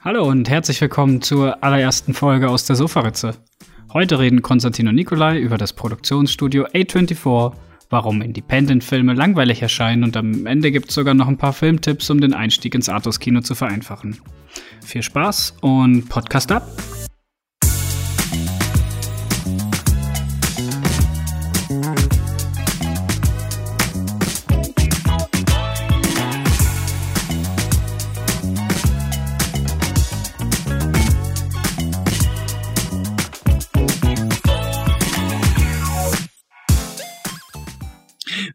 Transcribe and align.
Hallo 0.00 0.28
und 0.28 0.48
herzlich 0.48 0.80
willkommen 0.80 1.22
zur 1.22 1.64
allerersten 1.64 2.14
Folge 2.14 2.48
aus 2.48 2.64
der 2.64 2.76
Sofaritze. 2.76 3.34
Heute 3.92 4.20
reden 4.20 4.42
Konstantin 4.42 4.86
und 4.86 4.94
Nikolai 4.94 5.40
über 5.40 5.58
das 5.58 5.72
Produktionsstudio 5.72 6.66
A24, 6.66 7.52
warum 7.90 8.22
Independent-Filme 8.22 9.14
langweilig 9.14 9.60
erscheinen 9.60 10.04
und 10.04 10.16
am 10.16 10.46
Ende 10.46 10.70
gibt 10.70 10.90
es 10.90 10.94
sogar 10.94 11.14
noch 11.14 11.26
ein 11.26 11.36
paar 11.36 11.52
Filmtipps, 11.52 12.10
um 12.10 12.20
den 12.20 12.32
Einstieg 12.32 12.76
ins 12.76 12.88
Artus-Kino 12.88 13.40
zu 13.40 13.56
vereinfachen. 13.56 14.20
Viel 14.84 15.02
Spaß 15.02 15.56
und 15.62 16.08
Podcast 16.08 16.52
ab! 16.52 16.68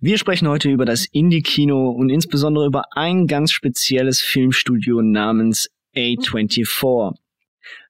Wir 0.04 0.18
sprechen 0.18 0.50
heute 0.50 0.70
über 0.70 0.84
das 0.84 1.06
Indie-Kino 1.06 1.90
und 1.90 2.10
insbesondere 2.10 2.66
über 2.66 2.84
ein 2.92 3.26
ganz 3.26 3.54
spezielles 3.54 4.20
Filmstudio 4.20 5.02
namens 5.02 5.70
A24. 5.96 7.16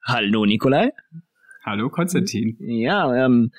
Hallo 0.05 0.45
Nikolai. 0.45 0.91
Hallo 1.65 1.89
Konstantin. 1.89 2.55
Ja, 2.59 3.25
ähm, 3.25 3.51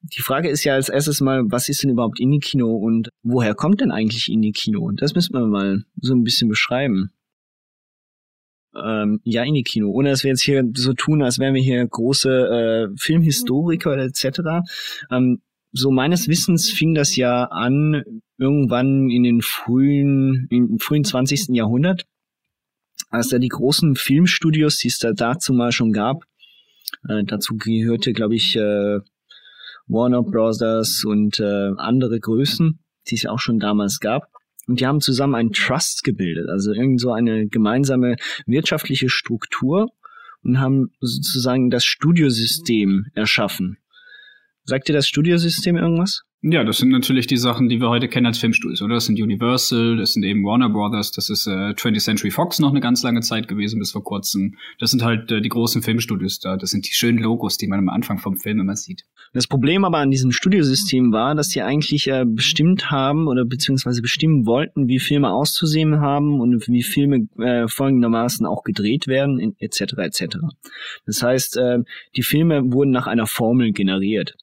die 0.00 0.22
Frage 0.22 0.48
ist 0.48 0.64
ja 0.64 0.72
als 0.72 0.88
erstes 0.88 1.20
mal, 1.20 1.42
was 1.50 1.68
ist 1.68 1.82
denn 1.82 1.90
überhaupt 1.90 2.18
Indie-Kino 2.20 2.74
und 2.74 3.10
woher 3.22 3.54
kommt 3.54 3.82
denn 3.82 3.90
eigentlich 3.90 4.32
Indie-Kino? 4.32 4.80
Und 4.80 5.02
das 5.02 5.14
müssen 5.14 5.34
wir 5.34 5.46
mal 5.46 5.84
so 6.00 6.14
ein 6.14 6.24
bisschen 6.24 6.48
beschreiben. 6.48 7.10
Ähm, 8.74 9.20
ja, 9.24 9.42
Indie-Kino. 9.42 9.90
Ohne 9.90 10.08
dass 10.08 10.24
wir 10.24 10.30
jetzt 10.30 10.42
hier 10.42 10.64
so 10.74 10.94
tun, 10.94 11.22
als 11.22 11.38
wären 11.38 11.52
wir 11.52 11.60
hier 11.62 11.86
große 11.86 12.30
äh, 12.30 12.96
Filmhistoriker 12.96 13.98
etc. 13.98 14.40
Ähm, 15.10 15.42
so 15.72 15.90
meines 15.90 16.28
Wissens 16.28 16.70
fing 16.70 16.94
das 16.94 17.16
ja 17.16 17.44
an 17.44 18.04
irgendwann 18.38 19.10
in 19.10 19.22
den 19.22 19.42
frühen, 19.42 20.46
im 20.50 20.78
frühen 20.78 21.04
20. 21.04 21.48
Jahrhundert, 21.50 22.04
als 23.10 23.28
da 23.28 23.38
die 23.38 23.48
großen 23.48 23.96
Filmstudios, 23.96 24.78
die 24.78 24.88
es 24.88 24.98
da 24.98 25.12
dazu 25.12 25.52
mal 25.52 25.72
schon 25.72 25.92
gab, 25.92 26.24
äh, 27.08 27.24
dazu 27.24 27.56
gehörte, 27.56 28.12
glaube 28.12 28.34
ich, 28.34 28.56
äh, 28.56 29.00
Warner 29.86 30.22
Brothers 30.22 31.04
und 31.04 31.40
äh, 31.40 31.70
andere 31.76 32.20
Größen, 32.20 32.78
die 33.08 33.14
es 33.14 33.26
auch 33.26 33.38
schon 33.38 33.58
damals 33.58 34.00
gab. 34.00 34.28
Und 34.66 34.80
die 34.80 34.86
haben 34.86 35.00
zusammen 35.00 35.34
einen 35.34 35.52
Trust 35.52 36.04
gebildet, 36.04 36.48
also 36.50 36.72
irgend 36.72 37.00
so 37.00 37.10
eine 37.10 37.48
gemeinsame 37.48 38.16
wirtschaftliche 38.46 39.08
Struktur 39.08 39.88
und 40.42 40.60
haben 40.60 40.92
sozusagen 41.00 41.70
das 41.70 41.84
Studiosystem 41.86 43.06
erschaffen. 43.14 43.78
Sagt 44.68 44.86
dir 44.86 44.92
das 44.92 45.08
Studiosystem 45.08 45.78
irgendwas? 45.78 46.24
Ja, 46.42 46.62
das 46.62 46.76
sind 46.76 46.90
natürlich 46.90 47.26
die 47.26 47.38
Sachen, 47.38 47.70
die 47.70 47.80
wir 47.80 47.88
heute 47.88 48.06
kennen 48.06 48.26
als 48.26 48.36
Filmstudios, 48.36 48.82
oder? 48.82 48.96
Das 48.96 49.06
sind 49.06 49.18
Universal, 49.18 49.96
das 49.96 50.12
sind 50.12 50.24
eben 50.24 50.44
Warner 50.44 50.68
Brothers, 50.68 51.10
das 51.10 51.30
ist 51.30 51.46
äh, 51.46 51.70
20th 51.70 52.04
Century 52.04 52.30
Fox 52.30 52.58
noch 52.58 52.68
eine 52.68 52.80
ganz 52.80 53.02
lange 53.02 53.20
Zeit 53.20 53.48
gewesen, 53.48 53.78
bis 53.78 53.92
vor 53.92 54.04
kurzem. 54.04 54.56
Das 54.78 54.90
sind 54.90 55.02
halt 55.02 55.32
äh, 55.32 55.40
die 55.40 55.48
großen 55.48 55.80
Filmstudios 55.80 56.38
da. 56.38 56.58
Das 56.58 56.68
sind 56.68 56.86
die 56.86 56.92
schönen 56.92 57.16
Logos, 57.16 57.56
die 57.56 57.66
man 57.66 57.78
am 57.78 57.88
Anfang 57.88 58.18
vom 58.18 58.36
Film 58.36 58.60
immer 58.60 58.76
sieht. 58.76 59.04
Das 59.32 59.46
Problem 59.46 59.86
aber 59.86 59.98
an 59.98 60.10
diesem 60.10 60.30
Studiosystem 60.30 61.12
war, 61.12 61.34
dass 61.34 61.48
die 61.48 61.62
eigentlich 61.62 62.06
äh, 62.08 62.26
bestimmt 62.26 62.90
haben 62.90 63.26
oder 63.26 63.46
beziehungsweise 63.46 64.02
bestimmen 64.02 64.44
wollten, 64.44 64.86
wie 64.86 64.98
Filme 64.98 65.30
auszusehen 65.30 66.02
haben 66.02 66.42
und 66.42 66.68
wie 66.68 66.82
Filme 66.82 67.26
äh, 67.38 67.68
folgendermaßen 67.68 68.44
auch 68.44 68.64
gedreht 68.64 69.06
werden, 69.06 69.56
etc. 69.60 69.94
etc. 69.96 70.36
Das 71.06 71.22
heißt, 71.22 71.56
äh, 71.56 71.78
die 72.16 72.22
Filme 72.22 72.70
wurden 72.70 72.90
nach 72.90 73.06
einer 73.06 73.26
Formel 73.26 73.72
generiert 73.72 74.36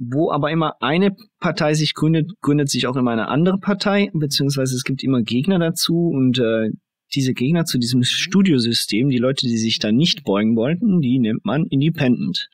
wo 0.00 0.32
aber 0.32 0.50
immer 0.50 0.76
eine 0.80 1.14
Partei 1.40 1.74
sich 1.74 1.94
gründet, 1.94 2.30
gründet 2.40 2.70
sich 2.70 2.86
auch 2.86 2.96
immer 2.96 3.10
eine 3.10 3.28
andere 3.28 3.58
Partei, 3.58 4.10
beziehungsweise 4.14 4.74
es 4.74 4.82
gibt 4.82 5.04
immer 5.04 5.22
Gegner 5.22 5.58
dazu 5.58 6.08
und 6.08 6.38
äh, 6.38 6.70
diese 7.14 7.34
Gegner 7.34 7.66
zu 7.66 7.78
diesem 7.78 8.02
Studiosystem, 8.02 9.10
die 9.10 9.18
Leute, 9.18 9.46
die 9.46 9.58
sich 9.58 9.78
da 9.78 9.92
nicht 9.92 10.24
beugen 10.24 10.56
wollten, 10.56 11.00
die 11.00 11.18
nennt 11.18 11.44
man 11.44 11.66
Independent. 11.66 12.48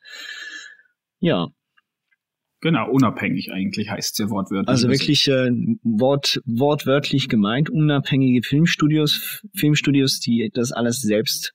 Ja. 1.21 1.47
Genau, 2.63 2.91
unabhängig 2.91 3.53
eigentlich 3.53 3.91
heißt 3.91 4.15
es 4.15 4.19
ja 4.19 4.31
wortwörtlich. 4.31 4.69
Also 4.69 4.89
wirklich 4.89 5.29
äh, 5.29 5.51
wort, 5.85 6.41
wortwörtlich 6.47 7.29
gemeint, 7.29 7.71
unabhängige 7.71 8.43
Filmstudios, 8.43 9.45
Filmstudios, 9.55 10.19
die 10.19 10.51
das 10.53 10.73
alles 10.73 11.01
selbst 11.01 11.53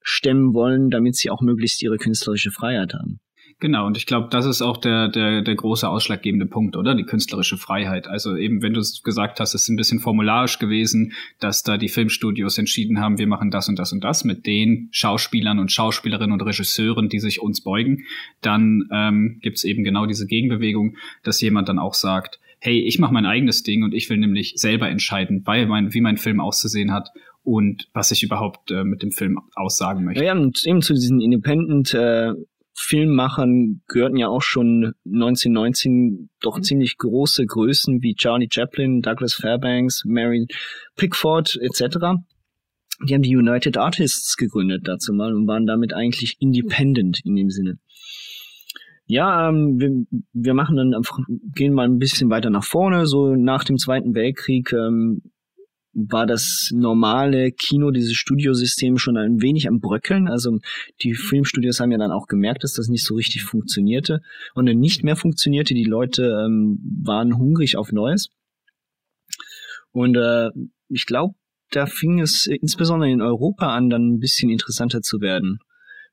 stemmen 0.00 0.54
wollen, 0.54 0.88
damit 0.88 1.16
sie 1.16 1.28
auch 1.30 1.42
möglichst 1.42 1.82
ihre 1.82 1.98
künstlerische 1.98 2.52
Freiheit 2.52 2.94
haben. 2.94 3.18
Genau, 3.58 3.86
und 3.86 3.96
ich 3.96 4.04
glaube, 4.04 4.28
das 4.30 4.44
ist 4.44 4.60
auch 4.60 4.76
der, 4.76 5.08
der, 5.08 5.40
der 5.40 5.54
große 5.54 5.88
ausschlaggebende 5.88 6.44
Punkt, 6.44 6.76
oder? 6.76 6.94
Die 6.94 7.04
künstlerische 7.04 7.56
Freiheit. 7.56 8.06
Also 8.06 8.36
eben, 8.36 8.60
wenn 8.60 8.74
du 8.74 8.80
es 8.80 9.02
gesagt 9.02 9.40
hast, 9.40 9.54
es 9.54 9.62
ist 9.62 9.68
ein 9.70 9.76
bisschen 9.76 9.98
formularisch 9.98 10.58
gewesen, 10.58 11.14
dass 11.40 11.62
da 11.62 11.78
die 11.78 11.88
Filmstudios 11.88 12.58
entschieden 12.58 13.00
haben, 13.00 13.16
wir 13.16 13.26
machen 13.26 13.50
das 13.50 13.68
und 13.70 13.78
das 13.78 13.92
und 13.92 14.04
das 14.04 14.24
mit 14.24 14.44
den 14.46 14.88
Schauspielern 14.90 15.58
und 15.58 15.72
Schauspielerinnen 15.72 16.32
und 16.32 16.42
Regisseuren, 16.42 17.08
die 17.08 17.18
sich 17.18 17.40
uns 17.40 17.62
beugen, 17.62 18.04
dann 18.42 18.88
ähm, 18.92 19.38
gibt 19.40 19.56
es 19.56 19.64
eben 19.64 19.84
genau 19.84 20.04
diese 20.04 20.26
Gegenbewegung, 20.26 20.98
dass 21.22 21.40
jemand 21.40 21.70
dann 21.70 21.78
auch 21.78 21.94
sagt, 21.94 22.38
hey, 22.58 22.80
ich 22.80 22.98
mache 22.98 23.14
mein 23.14 23.26
eigenes 23.26 23.62
Ding 23.62 23.84
und 23.84 23.94
ich 23.94 24.10
will 24.10 24.18
nämlich 24.18 24.54
selber 24.56 24.90
entscheiden, 24.90 25.42
weil 25.46 25.66
mein, 25.66 25.94
wie 25.94 26.02
mein 26.02 26.18
Film 26.18 26.40
auszusehen 26.40 26.92
hat 26.92 27.08
und 27.42 27.88
was 27.94 28.10
ich 28.10 28.22
überhaupt 28.22 28.70
äh, 28.70 28.84
mit 28.84 29.02
dem 29.02 29.12
Film 29.12 29.38
aussagen 29.54 30.04
möchte. 30.04 30.24
Ja, 30.24 30.32
und 30.32 30.60
eben 30.66 30.82
zu 30.82 30.92
diesen 30.92 31.20
Independent 31.22 31.94
äh, 31.94 32.32
Filmmachern 32.78 33.80
gehörten 33.88 34.16
ja 34.16 34.28
auch 34.28 34.42
schon 34.42 34.92
1919 35.06 36.28
doch 36.40 36.58
mhm. 36.58 36.62
ziemlich 36.62 36.98
große 36.98 37.46
Größen 37.46 38.02
wie 38.02 38.14
Charlie 38.14 38.48
Chaplin, 38.52 39.00
Douglas 39.00 39.34
Fairbanks, 39.34 40.04
Mary 40.04 40.46
Pickford 40.94 41.58
etc. 41.62 41.96
Die 43.06 43.14
haben 43.14 43.22
die 43.22 43.36
United 43.36 43.78
Artists 43.78 44.36
gegründet 44.36 44.82
dazu 44.84 45.14
mal 45.14 45.34
und 45.34 45.46
waren 45.46 45.66
damit 45.66 45.94
eigentlich 45.94 46.36
independent 46.38 47.20
in 47.24 47.34
dem 47.34 47.50
Sinne. 47.50 47.78
Ja, 49.06 49.48
ähm, 49.48 49.80
wir, 49.80 50.20
wir 50.32 50.54
machen 50.54 50.76
dann 50.76 50.92
einfach, 50.92 51.18
gehen 51.54 51.72
mal 51.72 51.86
ein 51.86 51.98
bisschen 51.98 52.28
weiter 52.28 52.50
nach 52.50 52.64
vorne. 52.64 53.06
So 53.06 53.36
nach 53.36 53.64
dem 53.64 53.78
Zweiten 53.78 54.14
Weltkrieg 54.14 54.72
ähm, 54.72 55.22
war 55.96 56.26
das 56.26 56.70
normale 56.74 57.52
Kino, 57.52 57.90
dieses 57.90 58.12
Studiosystem 58.12 58.98
schon 58.98 59.16
ein 59.16 59.40
wenig 59.40 59.66
am 59.66 59.80
Bröckeln. 59.80 60.28
Also 60.28 60.58
die 61.02 61.14
Filmstudios 61.14 61.80
haben 61.80 61.90
ja 61.90 61.98
dann 61.98 62.12
auch 62.12 62.26
gemerkt, 62.26 62.64
dass 62.64 62.74
das 62.74 62.88
nicht 62.88 63.04
so 63.04 63.14
richtig 63.14 63.44
funktionierte 63.44 64.20
und 64.54 64.66
dann 64.66 64.78
nicht 64.78 65.04
mehr 65.04 65.16
funktionierte. 65.16 65.72
Die 65.72 65.84
Leute 65.84 66.44
ähm, 66.44 66.78
waren 67.02 67.38
hungrig 67.38 67.78
auf 67.78 67.92
Neues. 67.92 68.28
Und 69.90 70.16
äh, 70.16 70.50
ich 70.88 71.06
glaube, 71.06 71.34
da 71.70 71.86
fing 71.86 72.20
es 72.20 72.46
insbesondere 72.46 73.10
in 73.10 73.22
Europa 73.22 73.74
an, 73.74 73.88
dann 73.88 74.12
ein 74.12 74.18
bisschen 74.18 74.50
interessanter 74.50 75.00
zu 75.00 75.22
werden 75.22 75.60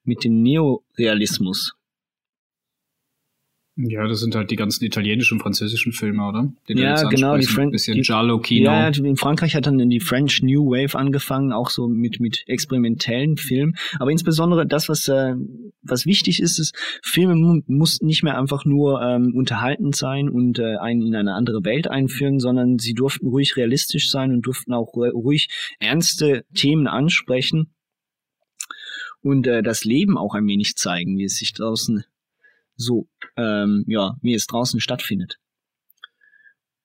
mit 0.04 0.24
dem 0.24 0.42
Neorealismus. 0.42 1.74
Ja, 3.76 4.08
das 4.08 4.20
sind 4.20 4.36
halt 4.36 4.52
die 4.52 4.56
ganzen 4.56 4.84
italienischen 4.84 5.36
und 5.36 5.42
französischen 5.42 5.94
Filme, 5.94 6.28
oder? 6.28 6.54
Die 6.68 6.74
ja, 6.74 7.02
genau, 7.10 7.38
die 7.38 7.48
French, 7.48 7.72
bisschen 7.72 8.00
Giallo-Kino. 8.04 8.66
Ja, 8.66 8.90
in 8.90 9.18
Frankreich 9.18 9.56
hat 9.56 9.66
dann 9.66 9.90
die 9.90 10.00
French 10.00 10.44
New 10.44 10.70
Wave 10.70 10.96
angefangen, 10.96 11.52
auch 11.52 11.72
so 11.72 11.88
mit 11.88 12.20
mit 12.20 12.44
experimentellen 12.46 13.38
Filmen. 13.38 13.76
Aber 13.98 14.12
insbesondere 14.12 14.68
das, 14.68 14.90
was 14.90 15.08
äh, 15.08 15.34
was 15.82 16.06
wichtig 16.06 16.40
ist, 16.40 16.60
ist 16.60 16.76
Filme 17.02 17.36
mu 17.36 17.62
mussten 17.66 18.06
nicht 18.06 18.22
mehr 18.22 18.38
einfach 18.38 18.64
nur 18.64 19.02
ähm, 19.02 19.34
unterhaltend 19.36 19.96
sein 19.96 20.30
und 20.30 20.60
äh, 20.60 20.78
einen 20.78 21.02
in 21.02 21.16
eine 21.16 21.34
andere 21.34 21.64
Welt 21.64 21.88
einführen, 21.88 22.40
sondern 22.40 22.78
sie 22.78 22.94
durften 22.94 23.26
ruhig 23.26 23.58
realistisch 23.58 24.12
sein 24.12 24.32
und 24.34 24.44
durften 24.44 24.74
auch 24.74 24.94
ruhig 24.94 25.50
ernste 25.80 26.46
Themen 26.54 26.86
ansprechen 26.86 27.74
und 29.24 29.48
äh, 29.48 29.64
das 29.64 29.84
Leben 29.84 30.16
auch 30.16 30.36
ein 30.36 30.46
wenig 30.46 30.76
zeigen, 30.76 31.18
wie 31.18 31.24
es 31.24 31.38
sich 31.38 31.54
draußen 31.54 32.04
so, 32.76 33.08
ähm, 33.38 33.86
ja, 33.88 34.16
wie 34.22 34.34
es 34.34 34.46
draußen 34.48 34.80
stattfindet. 34.80 35.38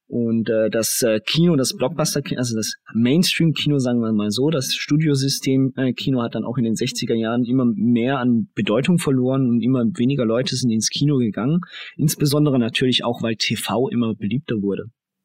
Und 0.08 0.49
äh, 0.49 0.70
das 0.70 1.02
äh, 1.02 1.20
Kino, 1.20 1.55
das 1.56 1.76
Blockbuster-Kino, 1.76 2.38
also 2.38 2.56
das 2.56 2.76
Mainstream-Kino, 2.94 3.79
sagen 3.79 4.00
wir 4.00 4.11
mal 4.12 4.31
so, 4.31 4.49
das 4.49 4.75
Studiosystem-Kino 4.75 6.19
äh, 6.19 6.23
hat 6.23 6.35
dann 6.35 6.44
auch 6.44 6.56
in 6.56 6.64
den 6.64 6.75
60er 6.75 7.14
Jahren 7.14 7.44
immer 7.44 7.67
mehr 7.67 8.19
an 8.19 8.49
Bedeutung 8.55 8.99
verloren 8.99 9.46
und 9.46 9.61
immer 9.61 9.85
weniger 9.99 10.25
Leute 10.25 10.56
sind 10.56 10.70
ins 10.70 10.88
Kino 10.88 11.19
gegangen. 11.19 11.61
Insbesondere 11.96 12.58
natürlich 12.58 13.05
auch, 13.05 13.23
weil 13.23 13.37
TV 13.37 13.90
immer 13.90 14.14
beliebter 14.14 14.62
wurde. 14.62 14.85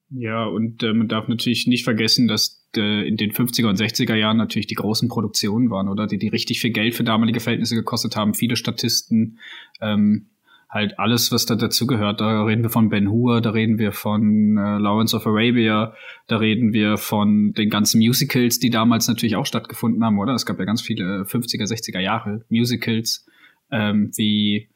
Ja, 0.10 0.46
und 0.46 0.84
äh, 0.84 0.94
man 0.94 1.08
darf 1.08 1.30
natürlich 1.30 1.66
nicht 1.66 1.86
vergessen, 1.86 2.28
dass 2.28 2.68
äh, 2.76 3.08
in 3.08 3.16
den 3.16 3.32
50er 3.32 3.70
und 3.70 3.80
60er 3.80 4.16
Jahren 4.16 4.38
natürlich 4.38 4.68
die 4.68 4.76
großen 4.76 5.08
Produktionen 5.08 5.70
waren, 5.70 5.88
oder? 5.88 6.08
Die, 6.08 6.18
die 6.18 6.28
richtig 6.28 6.60
viel 6.60 6.72
Geld 6.72 6.94
für 6.94 7.06
damalige 7.06 7.40
Verhältnisse 7.40 7.76
gekostet 7.76 8.18
haben. 8.18 8.34
Viele 8.34 8.58
Statisten, 8.58 9.40
ähm, 9.82 10.30
halt 10.74 10.98
alles, 11.00 11.32
was 11.32 11.46
da 11.46 11.56
dazugehört. 11.56 12.20
Da 12.20 12.44
reden 12.44 12.64
wir 12.64 12.70
von 12.70 12.90
Ben 12.90 13.10
Hur, 13.10 13.42
da 13.42 13.52
reden 13.52 13.78
wir 13.78 13.92
von 13.92 14.58
äh, 14.58 14.78
Lawrence 14.80 15.16
of 15.16 15.28
Arabia, 15.28 15.94
da 16.28 16.38
reden 16.38 16.74
wir 16.74 16.98
von 16.98 17.54
den 17.54 17.70
ganzen 17.70 18.00
Musicals, 18.00 18.60
die 18.60 18.70
damals 18.70 19.08
natürlich 19.08 19.36
auch 19.36 19.46
stattgefunden 19.46 20.04
haben, 20.04 20.18
oder? 20.20 20.34
Es 20.34 20.46
gab 20.46 20.58
ja 20.60 20.66
ganz 20.66 20.82
viele 20.82 21.24
50er, 21.24 21.66
60er 21.66 22.00
Jahre 22.00 22.44
Musicals, 22.50 23.26
ähm, 23.72 24.12
wie 24.16 24.70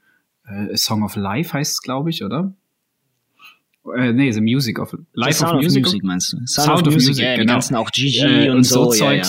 äh, 0.45 0.77
Song 0.77 1.03
of 1.03 1.15
Life 1.15 1.53
heißt 1.53 1.73
es, 1.73 1.81
glaube 1.81 2.11
ich, 2.11 2.23
oder? 2.23 2.53
Äh, 3.95 4.13
nee, 4.13 4.31
The 4.31 4.41
Music 4.41 4.79
of 4.79 4.95
Life 5.13 5.43
of, 5.43 5.53
of 5.53 5.61
Music. 5.61 5.83
Music 5.83 6.03
meinst 6.03 6.33
du? 6.33 6.37
Sound, 6.45 6.67
Sound 6.67 6.87
of, 6.87 6.93
Music, 6.93 7.09
Music 7.09 7.25
ja, 7.25 7.31
genau. 7.35 7.43
Die 7.43 7.47
ganzen 7.47 7.75
auch 7.75 7.91
Gigi 7.91 8.19
äh, 8.19 8.49
und, 8.49 8.57
und, 8.57 8.63
so, 8.65 8.91
so 8.91 9.05
ja, 9.05 9.13
ja. 9.13 9.23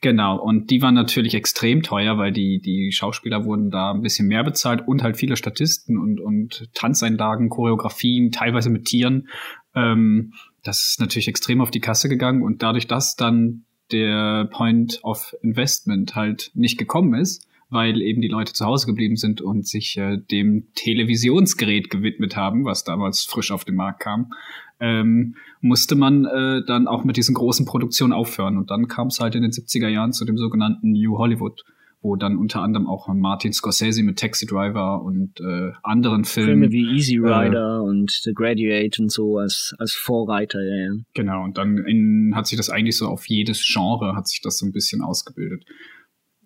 Genau, 0.00 0.38
und 0.38 0.70
die 0.70 0.82
waren 0.82 0.94
natürlich 0.94 1.34
extrem 1.34 1.82
teuer, 1.82 2.18
weil 2.18 2.32
die, 2.32 2.60
die 2.60 2.92
Schauspieler 2.92 3.44
wurden 3.44 3.70
da 3.70 3.92
ein 3.92 4.02
bisschen 4.02 4.28
mehr 4.28 4.44
bezahlt 4.44 4.86
und 4.86 5.02
halt 5.02 5.16
viele 5.16 5.36
Statisten 5.36 5.96
und, 5.96 6.20
und 6.20 6.68
Tanzeinlagen, 6.74 7.48
Choreografien, 7.48 8.30
teilweise 8.30 8.68
mit 8.68 8.84
Tieren. 8.84 9.28
Ähm, 9.74 10.34
das 10.62 10.90
ist 10.90 11.00
natürlich 11.00 11.28
extrem 11.28 11.60
auf 11.60 11.70
die 11.70 11.80
Kasse 11.80 12.08
gegangen 12.08 12.42
und 12.42 12.62
dadurch, 12.62 12.86
dass 12.86 13.16
dann 13.16 13.64
der 13.92 14.48
Point 14.52 15.00
of 15.02 15.34
Investment 15.42 16.14
halt 16.14 16.50
nicht 16.54 16.76
gekommen 16.76 17.14
ist, 17.14 17.46
weil 17.68 18.00
eben 18.00 18.20
die 18.20 18.28
Leute 18.28 18.52
zu 18.52 18.64
Hause 18.64 18.86
geblieben 18.86 19.16
sind 19.16 19.40
und 19.40 19.66
sich 19.66 19.96
äh, 19.98 20.18
dem 20.18 20.68
Televisionsgerät 20.74 21.90
gewidmet 21.90 22.36
haben, 22.36 22.64
was 22.64 22.84
damals 22.84 23.24
frisch 23.24 23.50
auf 23.50 23.64
den 23.64 23.74
Markt 23.74 24.00
kam, 24.00 24.32
ähm, 24.78 25.36
musste 25.60 25.94
man 25.96 26.26
äh, 26.26 26.62
dann 26.66 26.86
auch 26.86 27.04
mit 27.04 27.16
diesen 27.16 27.34
großen 27.34 27.66
Produktionen 27.66 28.12
aufhören. 28.12 28.56
Und 28.56 28.70
dann 28.70 28.88
kam 28.88 29.08
es 29.08 29.20
halt 29.20 29.34
in 29.34 29.42
den 29.42 29.50
70er 29.50 29.88
Jahren 29.88 30.12
zu 30.12 30.24
dem 30.24 30.36
sogenannten 30.36 30.92
New 30.92 31.18
Hollywood, 31.18 31.64
wo 32.02 32.14
dann 32.14 32.36
unter 32.36 32.62
anderem 32.62 32.86
auch 32.86 33.08
Martin 33.08 33.52
Scorsese 33.52 34.02
mit 34.02 34.18
Taxi 34.18 34.46
Driver 34.46 35.02
und 35.02 35.40
äh, 35.40 35.72
anderen 35.82 36.24
Filmen. 36.24 36.70
Filme 36.70 36.70
wie 36.70 36.94
Easy 36.94 37.16
äh, 37.16 37.26
Rider 37.26 37.82
und 37.82 38.12
The 38.22 38.32
Graduate 38.32 39.02
und 39.02 39.10
so 39.10 39.38
als, 39.38 39.74
als 39.78 39.92
Vorreiter, 39.92 40.62
ja, 40.62 40.76
ja. 40.76 40.92
Genau, 41.14 41.42
und 41.42 41.58
dann 41.58 41.78
in, 41.78 42.32
hat 42.36 42.46
sich 42.46 42.56
das 42.56 42.70
eigentlich 42.70 42.96
so 42.96 43.08
auf 43.08 43.26
jedes 43.26 43.64
Genre 43.66 44.14
hat 44.14 44.28
sich 44.28 44.40
das 44.40 44.58
so 44.58 44.66
ein 44.66 44.72
bisschen 44.72 45.02
ausgebildet, 45.02 45.64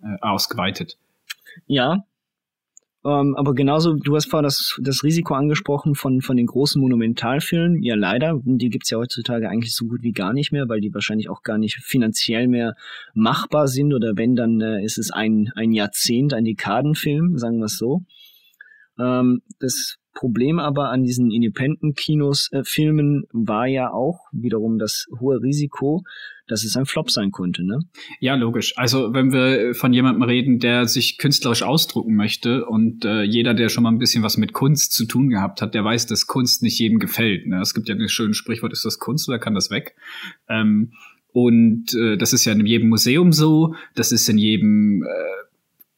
äh, 0.02 0.16
ausgeweitet. 0.22 0.96
Ja. 1.66 2.04
Ähm, 3.02 3.34
aber 3.34 3.54
genauso, 3.54 3.94
du 3.94 4.14
hast 4.14 4.30
vorher 4.30 4.42
das, 4.42 4.78
das 4.82 5.02
Risiko 5.02 5.34
angesprochen 5.34 5.94
von, 5.94 6.20
von 6.20 6.36
den 6.36 6.46
großen 6.46 6.80
Monumentalfilmen. 6.80 7.82
Ja, 7.82 7.94
leider. 7.94 8.38
Die 8.44 8.68
gibt's 8.68 8.90
ja 8.90 8.98
heutzutage 8.98 9.48
eigentlich 9.48 9.74
so 9.74 9.86
gut 9.86 10.02
wie 10.02 10.12
gar 10.12 10.34
nicht 10.34 10.52
mehr, 10.52 10.68
weil 10.68 10.80
die 10.80 10.92
wahrscheinlich 10.92 11.30
auch 11.30 11.42
gar 11.42 11.56
nicht 11.56 11.76
finanziell 11.76 12.46
mehr 12.46 12.74
machbar 13.14 13.68
sind. 13.68 13.94
Oder 13.94 14.16
wenn, 14.16 14.36
dann 14.36 14.60
äh, 14.60 14.84
ist 14.84 14.98
es 14.98 15.10
ein, 15.10 15.50
ein 15.54 15.72
Jahrzehnt, 15.72 16.34
ein 16.34 16.44
Dekadenfilm, 16.44 17.38
sagen 17.38 17.58
wir 17.58 17.66
es 17.66 17.78
so. 17.78 18.02
Ähm, 18.98 19.40
das 19.60 19.96
Problem 20.12 20.58
aber 20.58 20.90
an 20.90 21.04
diesen 21.04 21.30
Independent-Kinos, 21.30 22.50
äh, 22.52 22.62
war 23.32 23.66
ja 23.66 23.92
auch 23.92 24.26
wiederum 24.32 24.78
das 24.78 25.06
hohe 25.18 25.40
Risiko, 25.40 26.02
dass 26.50 26.64
es 26.64 26.76
ein 26.76 26.86
Flop 26.86 27.10
sein 27.10 27.30
konnte, 27.30 27.64
ne? 27.64 27.80
Ja, 28.18 28.34
logisch. 28.34 28.76
Also 28.76 29.12
wenn 29.14 29.32
wir 29.32 29.74
von 29.74 29.92
jemandem 29.92 30.22
reden, 30.22 30.58
der 30.58 30.86
sich 30.86 31.18
künstlerisch 31.18 31.62
ausdrucken 31.62 32.14
möchte 32.16 32.64
und 32.66 33.04
äh, 33.04 33.22
jeder, 33.22 33.54
der 33.54 33.68
schon 33.68 33.84
mal 33.84 33.90
ein 33.90 33.98
bisschen 33.98 34.22
was 34.22 34.36
mit 34.36 34.52
Kunst 34.52 34.92
zu 34.92 35.06
tun 35.06 35.28
gehabt 35.28 35.62
hat, 35.62 35.74
der 35.74 35.84
weiß, 35.84 36.06
dass 36.06 36.26
Kunst 36.26 36.62
nicht 36.62 36.78
jedem 36.78 36.98
gefällt. 36.98 37.46
Ne? 37.46 37.60
Es 37.60 37.74
gibt 37.74 37.88
ja 37.88 37.94
ein 37.94 38.08
schönes 38.08 38.36
Sprichwort, 38.36 38.72
ist 38.72 38.84
das 38.84 38.98
Kunst 38.98 39.28
oder 39.28 39.38
kann 39.38 39.54
das 39.54 39.70
weg? 39.70 39.94
Ähm, 40.48 40.92
und 41.32 41.94
äh, 41.94 42.16
das 42.16 42.32
ist 42.32 42.44
ja 42.44 42.52
in 42.52 42.66
jedem 42.66 42.88
Museum 42.88 43.32
so, 43.32 43.74
das 43.94 44.10
ist 44.10 44.28
in 44.28 44.38
jedem 44.38 45.04
äh, 45.04 45.06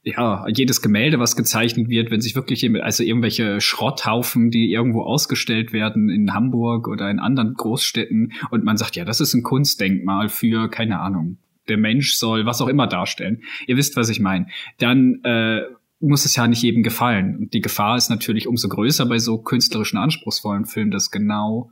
ja, 0.04 0.44
jedes 0.48 0.82
Gemälde, 0.82 1.20
was 1.20 1.36
gezeichnet 1.36 1.88
wird, 1.88 2.10
wenn 2.10 2.20
sich 2.20 2.34
wirklich, 2.34 2.68
also 2.82 3.04
irgendwelche 3.04 3.60
Schrotthaufen, 3.60 4.50
die 4.50 4.72
irgendwo 4.72 5.02
ausgestellt 5.02 5.72
werden 5.72 6.10
in 6.10 6.34
Hamburg 6.34 6.88
oder 6.88 7.08
in 7.08 7.20
anderen 7.20 7.54
Großstädten 7.54 8.32
und 8.50 8.64
man 8.64 8.76
sagt, 8.76 8.96
ja, 8.96 9.04
das 9.04 9.20
ist 9.20 9.34
ein 9.34 9.44
Kunstdenkmal 9.44 10.28
für, 10.28 10.68
keine 10.68 11.00
Ahnung, 11.00 11.38
der 11.68 11.76
Mensch 11.76 12.14
soll 12.14 12.46
was 12.46 12.60
auch 12.60 12.66
immer 12.66 12.88
darstellen. 12.88 13.42
Ihr 13.68 13.76
wisst, 13.76 13.96
was 13.96 14.08
ich 14.08 14.18
meine. 14.18 14.48
Dann 14.78 15.22
äh, 15.22 15.62
muss 16.00 16.24
es 16.24 16.34
ja 16.34 16.48
nicht 16.48 16.62
jedem 16.62 16.82
gefallen. 16.82 17.36
Und 17.36 17.54
die 17.54 17.60
Gefahr 17.60 17.96
ist 17.96 18.10
natürlich 18.10 18.48
umso 18.48 18.68
größer 18.68 19.06
bei 19.06 19.18
so 19.18 19.38
künstlerischen, 19.38 19.98
anspruchsvollen 19.98 20.66
Filmen, 20.66 20.90
dass 20.90 21.12
genau 21.12 21.70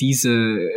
diese 0.00 0.70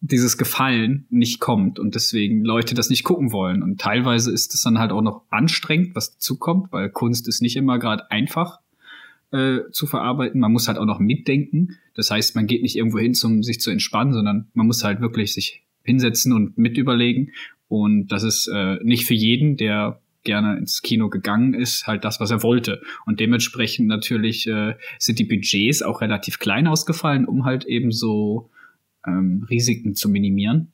dieses 0.00 0.38
Gefallen 0.38 1.06
nicht 1.10 1.40
kommt 1.40 1.78
und 1.78 1.94
deswegen 1.94 2.44
Leute 2.44 2.74
das 2.74 2.90
nicht 2.90 3.04
gucken 3.04 3.32
wollen. 3.32 3.62
Und 3.62 3.80
teilweise 3.80 4.32
ist 4.32 4.54
es 4.54 4.62
dann 4.62 4.78
halt 4.78 4.92
auch 4.92 5.02
noch 5.02 5.22
anstrengend, 5.30 5.94
was 5.94 6.12
dazu 6.12 6.38
kommt, 6.38 6.72
weil 6.72 6.90
Kunst 6.90 7.26
ist 7.26 7.42
nicht 7.42 7.56
immer 7.56 7.78
gerade 7.78 8.10
einfach 8.10 8.60
äh, 9.32 9.58
zu 9.72 9.86
verarbeiten. 9.86 10.40
Man 10.40 10.52
muss 10.52 10.68
halt 10.68 10.78
auch 10.78 10.84
noch 10.84 11.00
mitdenken. 11.00 11.78
Das 11.94 12.10
heißt, 12.10 12.36
man 12.36 12.46
geht 12.46 12.62
nicht 12.62 12.76
irgendwo 12.76 12.98
hin, 12.98 13.14
um 13.24 13.42
sich 13.42 13.60
zu 13.60 13.70
entspannen, 13.70 14.12
sondern 14.12 14.48
man 14.54 14.66
muss 14.66 14.84
halt 14.84 15.00
wirklich 15.00 15.34
sich 15.34 15.62
hinsetzen 15.82 16.32
und 16.32 16.56
mit 16.56 16.78
überlegen. 16.78 17.32
Und 17.66 18.08
das 18.08 18.22
ist 18.22 18.48
äh, 18.52 18.76
nicht 18.82 19.04
für 19.04 19.14
jeden, 19.14 19.56
der 19.56 20.00
gerne 20.22 20.58
ins 20.58 20.82
Kino 20.82 21.08
gegangen 21.08 21.54
ist, 21.54 21.86
halt 21.86 22.04
das, 22.04 22.20
was 22.20 22.30
er 22.30 22.42
wollte. 22.42 22.82
Und 23.06 23.18
dementsprechend 23.20 23.88
natürlich 23.88 24.46
äh, 24.46 24.74
sind 24.98 25.18
die 25.18 25.24
Budgets 25.24 25.82
auch 25.82 26.00
relativ 26.00 26.38
klein 26.38 26.66
ausgefallen, 26.66 27.24
um 27.24 27.44
halt 27.44 27.64
eben 27.64 27.92
so 27.92 28.50
ähm, 29.08 29.46
Risiken 29.48 29.94
zu 29.94 30.08
minimieren. 30.08 30.72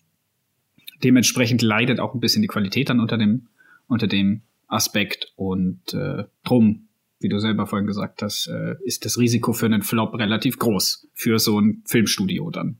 Dementsprechend 1.02 1.62
leidet 1.62 2.00
auch 2.00 2.14
ein 2.14 2.20
bisschen 2.20 2.42
die 2.42 2.48
Qualität 2.48 2.88
dann 2.88 3.00
unter 3.00 3.18
dem, 3.18 3.48
unter 3.88 4.06
dem 4.06 4.42
Aspekt 4.66 5.32
und 5.36 5.94
äh, 5.94 6.24
drum, 6.44 6.88
wie 7.20 7.28
du 7.28 7.38
selber 7.38 7.66
vorhin 7.66 7.86
gesagt 7.86 8.22
hast, 8.22 8.48
äh, 8.48 8.74
ist 8.84 9.04
das 9.04 9.18
Risiko 9.18 9.52
für 9.52 9.66
einen 9.66 9.82
Flop 9.82 10.14
relativ 10.14 10.58
groß 10.58 11.08
für 11.14 11.38
so 11.38 11.60
ein 11.60 11.82
Filmstudio 11.86 12.50
dann. 12.50 12.78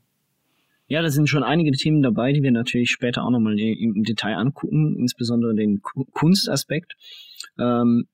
Ja, 0.87 1.01
da 1.01 1.09
sind 1.09 1.29
schon 1.29 1.43
einige 1.43 1.71
Themen 1.71 2.03
dabei, 2.03 2.31
die 2.31 2.43
wir 2.43 2.51
natürlich 2.51 2.91
später 2.91 3.23
auch 3.23 3.31
nochmal 3.31 3.59
im 3.59 4.03
Detail 4.03 4.35
angucken, 4.35 4.95
insbesondere 4.99 5.55
den 5.55 5.81
Kunstaspekt. 5.81 6.95
Ähm, 7.57 8.07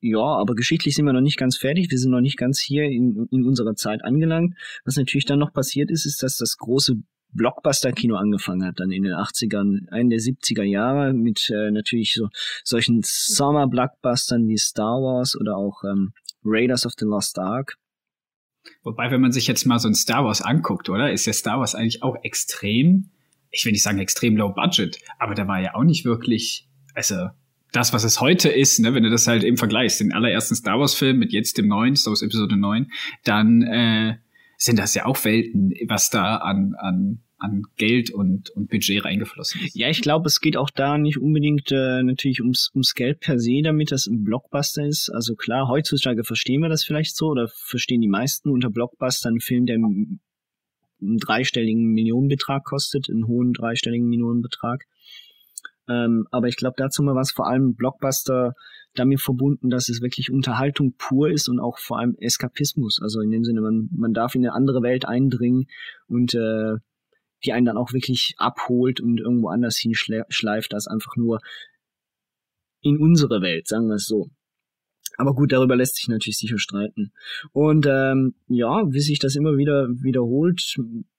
ja, 0.00 0.20
aber 0.20 0.54
geschichtlich 0.54 0.94
sind 0.94 1.06
wir 1.06 1.12
noch 1.12 1.20
nicht 1.20 1.38
ganz 1.38 1.56
fertig. 1.56 1.90
Wir 1.90 1.98
sind 1.98 2.12
noch 2.12 2.20
nicht 2.20 2.36
ganz 2.36 2.60
hier 2.60 2.84
in, 2.84 3.26
in 3.30 3.44
unserer 3.44 3.74
Zeit 3.74 4.04
angelangt. 4.04 4.54
Was 4.84 4.96
natürlich 4.96 5.26
dann 5.26 5.40
noch 5.40 5.52
passiert 5.52 5.90
ist, 5.90 6.06
ist, 6.06 6.22
dass 6.22 6.36
das 6.36 6.56
große 6.56 6.96
Blockbuster-Kino 7.32 8.16
angefangen 8.16 8.64
hat, 8.64 8.80
dann 8.80 8.90
in 8.90 9.02
den 9.02 9.12
80ern, 9.12 9.88
einen 9.90 10.10
der 10.10 10.20
70er 10.20 10.62
Jahre 10.62 11.12
mit 11.12 11.50
äh, 11.50 11.70
natürlich 11.70 12.14
so 12.14 12.28
solchen 12.64 13.02
Summer-Blockbustern 13.04 14.46
wie 14.48 14.56
Star 14.56 15.02
Wars 15.02 15.36
oder 15.38 15.56
auch 15.56 15.82
ähm, 15.84 16.12
Raiders 16.44 16.86
of 16.86 16.92
the 16.98 17.04
Lost 17.04 17.38
Ark. 17.38 17.76
Wobei, 18.82 19.10
wenn 19.10 19.20
man 19.20 19.32
sich 19.32 19.46
jetzt 19.46 19.66
mal 19.66 19.78
so 19.78 19.88
ein 19.88 19.94
Star 19.94 20.24
Wars 20.24 20.42
anguckt, 20.42 20.88
oder, 20.88 21.12
ist 21.12 21.26
ja 21.26 21.32
Star 21.32 21.58
Wars 21.58 21.74
eigentlich 21.74 22.02
auch 22.02 22.16
extrem, 22.22 23.10
ich 23.50 23.64
will 23.64 23.72
nicht 23.72 23.82
sagen 23.82 23.98
extrem 23.98 24.36
low 24.36 24.50
budget, 24.50 24.98
aber 25.18 25.34
da 25.34 25.46
war 25.48 25.60
ja 25.60 25.74
auch 25.74 25.84
nicht 25.84 26.04
wirklich, 26.04 26.68
also 26.94 27.28
das, 27.72 27.92
was 27.92 28.04
es 28.04 28.20
heute 28.20 28.48
ist, 28.48 28.78
ne, 28.80 28.94
wenn 28.94 29.02
du 29.02 29.10
das 29.10 29.26
halt 29.26 29.44
eben 29.44 29.56
vergleichst, 29.56 30.00
den 30.00 30.12
allerersten 30.12 30.54
Star 30.54 30.78
Wars-Film 30.78 31.18
mit 31.18 31.32
jetzt 31.32 31.58
dem 31.58 31.68
neuen, 31.68 31.96
Star 31.96 32.12
Wars 32.12 32.22
Episode 32.22 32.56
9, 32.56 32.90
dann 33.24 33.62
äh, 33.62 34.16
sind 34.56 34.78
das 34.78 34.94
ja 34.94 35.06
auch 35.06 35.24
Welten, 35.24 35.72
was 35.86 36.10
da 36.10 36.36
an, 36.36 36.74
an, 36.78 37.20
an 37.38 37.62
Geld 37.76 38.10
und, 38.10 38.50
und 38.50 38.68
Budget 38.68 39.04
reingeflossen 39.04 39.60
ist. 39.62 39.76
Ja, 39.76 39.88
ich 39.88 40.02
glaube, 40.02 40.26
es 40.26 40.40
geht 40.40 40.56
auch 40.56 40.70
da 40.70 40.98
nicht 40.98 41.18
unbedingt 41.18 41.70
äh, 41.70 42.02
natürlich 42.02 42.40
ums, 42.40 42.70
ums 42.74 42.94
Geld 42.94 43.20
per 43.20 43.38
se, 43.38 43.60
damit 43.62 43.92
das 43.92 44.06
ein 44.06 44.24
Blockbuster 44.24 44.84
ist. 44.84 45.10
Also 45.10 45.34
klar, 45.34 45.68
heutzutage 45.68 46.24
verstehen 46.24 46.60
wir 46.60 46.68
das 46.68 46.84
vielleicht 46.84 47.16
so 47.16 47.26
oder 47.26 47.48
verstehen 47.48 48.00
die 48.00 48.08
meisten 48.08 48.50
unter 48.50 48.70
Blockbuster 48.70 49.28
einen 49.28 49.40
Film, 49.40 49.66
der 49.66 49.76
einen 49.76 50.20
dreistelligen 51.00 51.92
Millionenbetrag 51.92 52.64
kostet, 52.64 53.08
einen 53.08 53.28
hohen 53.28 53.52
dreistelligen 53.52 54.08
Millionenbetrag. 54.08 54.84
Ähm, 55.88 56.26
aber 56.30 56.48
ich 56.48 56.56
glaube, 56.56 56.74
dazu 56.76 57.02
mal 57.02 57.14
was 57.14 57.30
vor 57.30 57.46
allem 57.46 57.74
Blockbuster 57.74 58.54
damit 58.94 59.20
verbunden, 59.20 59.70
dass 59.70 59.88
es 59.88 60.02
wirklich 60.02 60.30
Unterhaltung 60.30 60.94
pur 60.98 61.30
ist 61.30 61.48
und 61.48 61.60
auch 61.60 61.78
vor 61.78 61.98
allem 61.98 62.16
Eskapismus. 62.18 63.00
Also 63.00 63.20
in 63.20 63.30
dem 63.30 63.44
Sinne, 63.44 63.60
man, 63.60 63.88
man 63.92 64.12
darf 64.12 64.34
in 64.34 64.44
eine 64.44 64.54
andere 64.54 64.82
Welt 64.82 65.06
eindringen 65.06 65.66
und 66.06 66.34
äh, 66.34 66.74
die 67.44 67.52
einen 67.52 67.66
dann 67.66 67.76
auch 67.76 67.92
wirklich 67.92 68.34
abholt 68.38 69.00
und 69.00 69.20
irgendwo 69.20 69.48
anders 69.48 69.78
hinschleift, 69.78 70.74
als 70.74 70.88
einfach 70.88 71.16
nur 71.16 71.40
in 72.80 72.98
unsere 72.98 73.40
Welt, 73.40 73.68
sagen 73.68 73.88
wir 73.88 73.94
es 73.94 74.06
so. 74.06 74.30
Aber 75.16 75.34
gut, 75.34 75.52
darüber 75.52 75.74
lässt 75.74 75.96
sich 75.96 76.08
natürlich 76.08 76.38
sicher 76.38 76.58
streiten. 76.58 77.12
Und 77.52 77.86
ähm, 77.88 78.34
ja, 78.46 78.84
wie 78.90 79.00
sich 79.00 79.18
das 79.18 79.34
immer 79.34 79.56
wieder 79.56 79.88
wiederholt, 79.88 80.76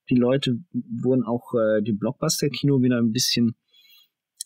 die 0.10 0.16
Leute 0.16 0.60
wurden 0.72 1.24
auch 1.24 1.54
äh, 1.54 1.82
dem 1.82 2.00
Blockbuster-Kino 2.00 2.82
wieder 2.82 2.98
ein 2.98 3.12
bisschen 3.12 3.56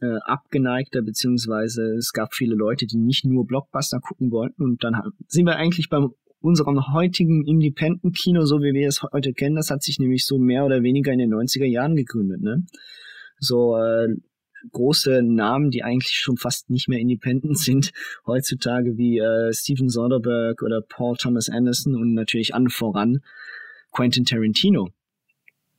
äh, 0.04 0.18
abgeneigter, 0.26 1.02
beziehungsweise 1.02 1.96
es 1.96 2.12
gab 2.12 2.34
viele 2.34 2.56
Leute, 2.56 2.86
die 2.86 2.98
nicht 2.98 3.24
nur 3.24 3.48
Blockbuster 3.48 4.00
gucken 4.02 4.32
wollten. 4.32 4.64
Und 4.64 4.84
dann 4.84 4.96
sind 5.28 5.46
wir 5.46 5.56
eigentlich 5.56 5.90
bei 5.90 6.06
unserem 6.42 6.94
heutigen 6.94 7.46
Independent-Kino, 7.46 8.44
so 8.44 8.60
wie 8.60 8.74
wir 8.74 8.90
es 8.90 9.02
heute 9.02 9.32
kennen, 9.32 9.56
das 9.56 9.70
hat 9.70 9.82
sich 9.82 9.98
nämlich 10.00 10.26
so 10.26 10.38
mehr 10.38 10.66
oder 10.66 10.84
weniger 10.84 11.14
in 11.14 11.20
den 11.20 11.34
90er 11.34 11.66
Jahren 11.66 11.96
gegründet. 11.96 12.42
Ne? 12.42 12.66
So 13.40 13.78
äh, 13.78 14.10
große 14.72 15.24
Namen, 15.24 15.72
die 15.72 15.84
eigentlich 15.84 16.20
schon 16.20 16.36
fast 16.36 16.70
nicht 16.70 16.90
mehr 16.90 17.00
independent 17.00 17.58
sind 17.60 17.92
heutzutage, 18.28 18.98
wie 18.98 19.20
äh, 19.20 19.54
Steven 19.54 19.88
Soderbergh 19.88 20.66
oder 20.66 20.82
Paul 20.82 21.16
Thomas 21.16 21.48
Anderson 21.48 21.96
und 21.96 22.14
natürlich 22.14 22.54
an 22.54 22.68
voran 22.68 23.22
Quentin 23.94 24.26
Tarantino. 24.26 24.90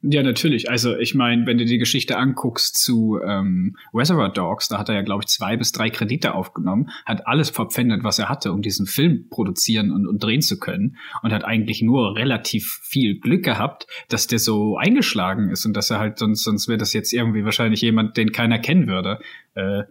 Ja, 0.07 0.23
natürlich. 0.23 0.69
Also 0.69 0.99
ich 0.99 1.15
meine, 1.15 1.47
wenn 1.47 1.57
du 1.57 1.65
die 1.65 1.79
Geschichte 1.79 2.19
anguckst 2.19 2.77
zu 2.77 3.19
ähm, 3.27 3.75
Reservoir 3.95 4.31
Dogs, 4.31 4.69
da 4.69 4.79
hat 4.79 4.91
er 4.91 4.97
ja, 4.97 5.01
glaube 5.01 5.23
ich, 5.23 5.29
zwei 5.29 5.57
bis 5.57 5.73
drei 5.73 5.89
Kredite 5.89 6.35
aufgenommen, 6.35 6.91
hat 7.07 7.27
alles 7.27 7.49
verpfändet, 7.49 8.05
was 8.05 8.19
er 8.19 8.29
hatte, 8.29 8.53
um 8.53 8.61
diesen 8.61 8.85
Film 8.85 9.31
produzieren 9.31 9.93
und, 9.93 10.07
und 10.07 10.23
drehen 10.23 10.43
zu 10.43 10.59
können 10.59 10.99
und 11.23 11.33
hat 11.33 11.47
eigentlich 11.47 11.81
nur 11.81 12.17
relativ 12.17 12.81
viel 12.83 13.19
Glück 13.19 13.45
gehabt, 13.45 13.87
dass 14.11 14.27
der 14.27 14.41
so 14.41 14.77
eingeschlagen 14.77 15.49
ist 15.49 15.65
und 15.65 15.75
dass 15.75 15.89
er 15.89 16.01
halt, 16.01 16.19
sonst, 16.19 16.45
sonst 16.45 16.69
wäre 16.69 16.77
das 16.77 16.93
jetzt 16.93 17.15
irgendwie 17.15 17.47
wahrscheinlich 17.47 17.81
jemand, 17.81 18.19
den 18.19 18.31
keiner 18.31 18.59
kennen 18.59 18.87
würde. 18.89 19.21
Äh, 19.55 19.85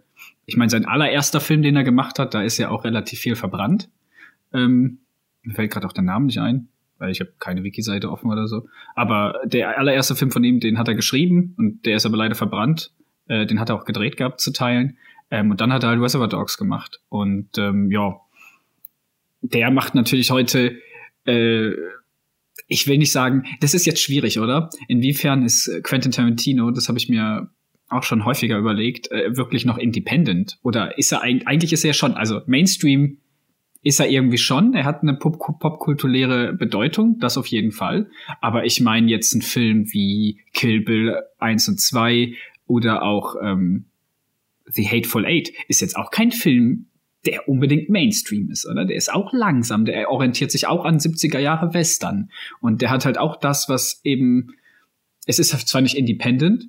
ich 0.46 0.56
meine, 0.56 0.70
sein 0.70 0.84
allererster 0.84 1.40
Film, 1.40 1.62
den 1.62 1.74
er 1.74 1.82
gemacht 1.82 2.20
hat, 2.20 2.34
da 2.34 2.42
ist 2.42 2.58
ja 2.58 2.70
auch 2.70 2.84
relativ 2.84 3.18
viel 3.18 3.34
verbrannt. 3.34 3.90
Ähm, 4.52 4.98
mir 5.42 5.54
fällt 5.54 5.72
gerade 5.72 5.88
auch 5.88 5.92
der 5.92 6.04
Name 6.04 6.26
nicht 6.26 6.38
ein 6.38 6.68
weil 6.98 7.10
ich 7.10 7.20
habe 7.20 7.32
keine 7.38 7.62
Wiki-Seite 7.64 8.10
offen 8.10 8.30
oder 8.30 8.46
so. 8.48 8.66
Aber 8.94 9.40
der 9.44 9.78
allererste 9.78 10.16
Film 10.16 10.30
von 10.30 10.44
ihm, 10.44 10.60
den 10.60 10.78
hat 10.78 10.88
er 10.88 10.94
geschrieben 10.94 11.54
und 11.58 11.84
der 11.86 11.96
ist 11.96 12.06
aber 12.06 12.16
leider 12.16 12.34
verbrannt. 12.34 12.92
Äh, 13.26 13.46
den 13.46 13.60
hat 13.60 13.70
er 13.70 13.76
auch 13.76 13.84
gedreht 13.84 14.16
gehabt 14.16 14.40
zu 14.40 14.52
teilen. 14.52 14.98
Ähm, 15.30 15.50
und 15.50 15.60
dann 15.60 15.72
hat 15.72 15.82
er 15.82 15.90
halt 15.90 16.00
Reservoir 16.00 16.28
Dogs 16.28 16.58
gemacht. 16.58 17.00
Und 17.08 17.56
ähm, 17.58 17.90
ja, 17.90 18.16
der 19.42 19.70
macht 19.70 19.94
natürlich 19.94 20.30
heute, 20.30 20.78
äh, 21.26 21.70
ich 22.68 22.86
will 22.86 22.98
nicht 22.98 23.12
sagen, 23.12 23.44
das 23.60 23.74
ist 23.74 23.86
jetzt 23.86 24.00
schwierig, 24.00 24.38
oder? 24.38 24.70
Inwiefern 24.88 25.44
ist 25.44 25.70
Quentin 25.82 26.12
Tarantino, 26.12 26.70
das 26.70 26.88
habe 26.88 26.98
ich 26.98 27.08
mir 27.08 27.50
auch 27.88 28.02
schon 28.02 28.24
häufiger 28.24 28.58
überlegt, 28.58 29.10
äh, 29.10 29.36
wirklich 29.36 29.64
noch 29.64 29.78
independent? 29.78 30.58
Oder 30.62 30.98
ist 30.98 31.12
er 31.12 31.22
eigentlich 31.22 31.72
ist 31.72 31.84
er 31.84 31.92
schon, 31.92 32.14
also 32.14 32.40
Mainstream 32.46 33.18
ist 33.84 34.00
er 34.00 34.08
irgendwie 34.08 34.38
schon. 34.38 34.74
Er 34.74 34.84
hat 34.84 35.02
eine 35.02 35.14
pop 35.14 35.38
popkulturelle 35.60 36.54
Bedeutung, 36.54 37.18
das 37.20 37.36
auf 37.36 37.46
jeden 37.46 37.70
Fall. 37.70 38.10
Aber 38.40 38.64
ich 38.64 38.80
meine 38.80 39.10
jetzt 39.10 39.34
einen 39.34 39.42
Film 39.42 39.92
wie 39.92 40.40
Kill 40.54 40.80
Bill 40.80 41.20
1 41.38 41.68
und 41.68 41.80
2 41.80 42.34
oder 42.66 43.02
auch 43.02 43.36
ähm, 43.40 43.84
The 44.64 44.88
Hateful 44.88 45.26
Eight 45.26 45.52
ist 45.68 45.82
jetzt 45.82 45.96
auch 45.96 46.10
kein 46.10 46.32
Film, 46.32 46.86
der 47.26 47.46
unbedingt 47.46 47.90
Mainstream 47.90 48.50
ist, 48.50 48.66
oder? 48.66 48.86
Der 48.86 48.96
ist 48.96 49.12
auch 49.12 49.32
langsam, 49.32 49.84
der 49.84 50.10
orientiert 50.10 50.50
sich 50.50 50.66
auch 50.66 50.86
an 50.86 50.98
70er 50.98 51.38
Jahre 51.38 51.74
Western. 51.74 52.30
Und 52.60 52.80
der 52.80 52.90
hat 52.90 53.04
halt 53.04 53.18
auch 53.18 53.36
das, 53.36 53.68
was 53.68 54.00
eben, 54.02 54.54
es 55.26 55.38
ist 55.38 55.50
zwar 55.68 55.82
nicht 55.82 55.96
independent, 55.96 56.68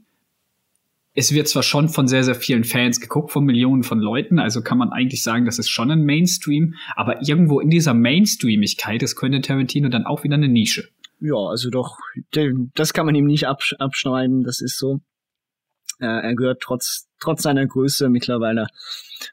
es 1.15 1.33
wird 1.33 1.47
zwar 1.47 1.63
schon 1.63 1.87
von 1.87 2.07
sehr, 2.07 2.23
sehr 2.23 2.35
vielen 2.35 2.65
Fans 2.65 2.99
geguckt, 2.99 3.31
von 3.31 3.45
Millionen 3.45 3.83
von 3.83 3.99
Leuten, 3.99 4.37
also 4.37 4.61
kann 4.61 4.77
man 4.77 4.91
eigentlich 4.91 5.23
sagen, 5.23 5.45
das 5.45 5.57
ist 5.57 5.69
schon 5.69 5.89
ein 5.89 6.03
Mainstream, 6.03 6.75
aber 6.95 7.25
irgendwo 7.25 7.61
in 7.61 7.69
dieser 7.69 7.93
Mainstreamigkeit 7.93 9.01
ist 9.01 9.15
Quentin 9.15 9.41
Tarantino 9.41 9.87
dann 9.87 10.05
auch 10.05 10.23
wieder 10.23 10.35
eine 10.35 10.49
Nische. 10.49 10.89
Ja, 11.21 11.37
also 11.37 11.69
doch, 11.69 11.97
das 12.31 12.93
kann 12.93 13.05
man 13.05 13.15
ihm 13.15 13.25
nicht 13.25 13.47
absch 13.47 13.73
abschneiden, 13.79 14.43
das 14.43 14.59
ist 14.59 14.77
so. 14.77 14.99
Äh, 15.99 16.05
er 16.05 16.35
gehört 16.35 16.61
trotz, 16.61 17.07
trotz 17.21 17.43
seiner 17.43 17.65
Größe 17.65 18.09
mittlerweile 18.09 18.67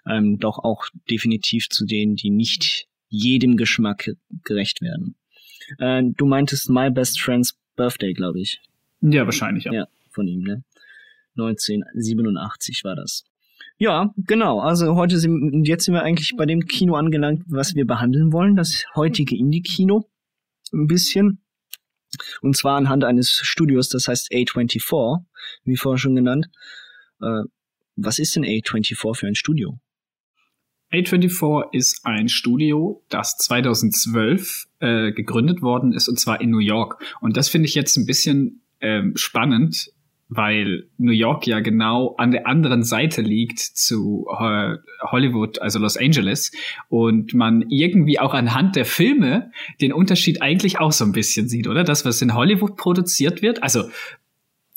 ähm, 0.07 0.39
doch 0.39 0.61
auch 0.61 0.85
definitiv 1.11 1.69
zu 1.69 1.85
denen, 1.85 2.15
die 2.15 2.31
nicht 2.31 2.87
jedem 3.09 3.57
Geschmack 3.57 4.11
gerecht 4.45 4.81
werden. 4.81 5.17
Äh, 5.79 6.05
du 6.17 6.27
meintest 6.27 6.71
My 6.71 6.89
Best 6.91 7.21
Friend's 7.21 7.59
Birthday, 7.75 8.13
glaube 8.13 8.41
ich. 8.41 8.61
Ja, 9.01 9.25
wahrscheinlich, 9.25 9.65
ja. 9.65 9.73
Ja, 9.73 9.87
von 10.11 10.29
ihm, 10.29 10.43
ne? 10.43 10.63
1987 11.37 12.83
war 12.85 12.97
das. 12.97 13.25
Ja, 13.79 14.15
genau. 14.17 14.61
Also 14.61 14.95
heute 14.95 15.19
sind, 15.19 15.67
jetzt 15.67 15.85
sind 15.85 15.95
wir 15.95 16.03
eigentlich 16.03 16.35
bei 16.37 16.47
dem 16.47 16.67
Kino 16.67 16.95
angelangt, 16.95 17.43
was 17.49 17.75
wir 17.75 17.87
behandeln 17.87 18.33
wollen, 18.33 18.55
das 18.55 18.85
heutige 18.95 19.37
Indie-Kino. 19.37 20.09
Ein 20.73 20.87
bisschen. 20.87 21.43
Und 22.43 22.57
zwar 22.57 22.77
anhand 22.77 23.05
eines 23.05 23.31
Studios, 23.31 23.89
das 23.89 24.09
heißt 24.09 24.31
A24, 24.33 25.25
wie 25.65 25.77
vorher 25.77 25.99
schon 25.99 26.15
genannt. 26.15 26.49
Äh, 27.21 27.43
was 27.97 28.19
ist 28.19 28.37
denn 28.37 28.45
A24 28.45 29.15
für 29.15 29.27
ein 29.27 29.35
Studio? 29.35 29.79
A24 30.93 31.73
ist 31.73 32.05
ein 32.05 32.29
Studio, 32.29 33.03
das 33.09 33.37
2012 33.39 34.67
äh, 34.81 35.13
gegründet 35.13 35.63
worden 35.63 35.93
ist, 35.93 36.09
und 36.09 36.21
zwar 36.21 36.41
in 36.41 36.51
New 36.51 36.59
York. 36.59 37.03
Und 37.21 37.37
das 37.37 37.49
finde 37.49 37.67
ich 37.67 37.75
jetzt 37.75 37.97
ein 37.97 38.05
bisschen 38.05 38.63
ähm, 38.81 39.15
spannend, 39.17 39.91
weil 40.35 40.85
New 40.99 41.13
York 41.13 41.47
ja 41.47 41.61
genau 41.61 42.15
an 42.17 42.31
der 42.31 42.47
anderen 42.47 42.85
Seite 42.85 43.23
liegt 43.23 43.59
zu 43.59 44.27
Hollywood, 45.11 45.61
also 45.61 45.79
Los 45.79 45.97
Angeles, 45.97 46.53
und 46.89 47.35
man 47.35 47.65
irgendwie 47.69 48.19
auch 48.19 48.35
anhand 48.35 48.77
der 48.77 48.85
Filme 48.85 49.51
den 49.81 49.93
Unterschied 49.93 50.41
eigentlich 50.41 50.81
auch 50.81 50.93
so 50.93 51.05
ein 51.05 51.13
bisschen 51.13 51.49
sieht, 51.49 51.67
oder? 51.67 51.85
Das, 51.85 52.05
was 52.05 52.23
in 52.23 52.35
Hollywood 52.35 52.77
produziert 52.77 53.43
wird, 53.43 53.63
also 53.63 53.85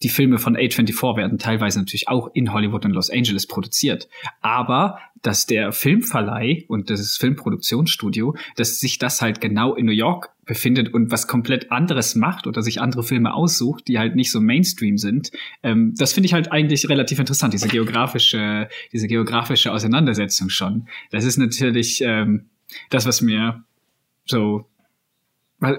die 0.04 0.10
Filme 0.10 0.40
von 0.40 0.58
A24 0.58 1.16
werden 1.16 1.38
teilweise 1.38 1.80
natürlich 1.80 2.08
auch 2.08 2.30
in 2.34 2.52
Hollywood 2.52 2.86
und 2.86 2.92
Los 2.92 3.10
Angeles 3.10 3.48
produziert. 3.48 4.10
Aber 4.42 5.00
dass 5.22 5.46
der 5.46 5.72
Filmverleih 5.72 6.66
und 6.68 6.90
das 6.90 7.18
Filmproduktionsstudio, 7.18 8.36
dass 8.58 8.80
sich 8.80 9.00
das 9.00 9.22
halt 9.22 9.42
genau 9.42 9.74
in 9.74 9.86
New 9.86 9.92
York 9.92 10.32
befindet 10.46 10.94
und 10.94 11.12
was 11.12 11.28
komplett 11.28 11.72
anderes 11.72 12.14
macht 12.16 12.46
oder 12.46 12.62
sich 12.62 12.80
andere 12.80 13.04
Filme 13.04 13.34
aussucht, 13.34 13.88
die 13.88 13.98
halt 13.98 14.16
nicht 14.16 14.32
so 14.32 14.40
Mainstream 14.40 14.98
sind, 14.98 15.32
ähm, 15.64 15.94
das 15.98 16.14
finde 16.14 16.28
ich 16.28 16.34
halt 16.34 16.52
eigentlich 16.52 16.88
relativ 16.90 17.18
interessant, 17.18 17.54
diese 17.54 17.68
geografische, 17.68 18.70
diese 18.92 19.08
geografische 19.08 19.72
Auseinandersetzung 19.72 20.50
schon. 20.50 20.88
Das 21.10 21.26
ist 21.26 21.38
natürlich 21.38 22.02
ähm, 22.02 22.46
das, 22.90 23.08
was 23.08 23.22
mir 23.22 23.64
so, 24.26 24.68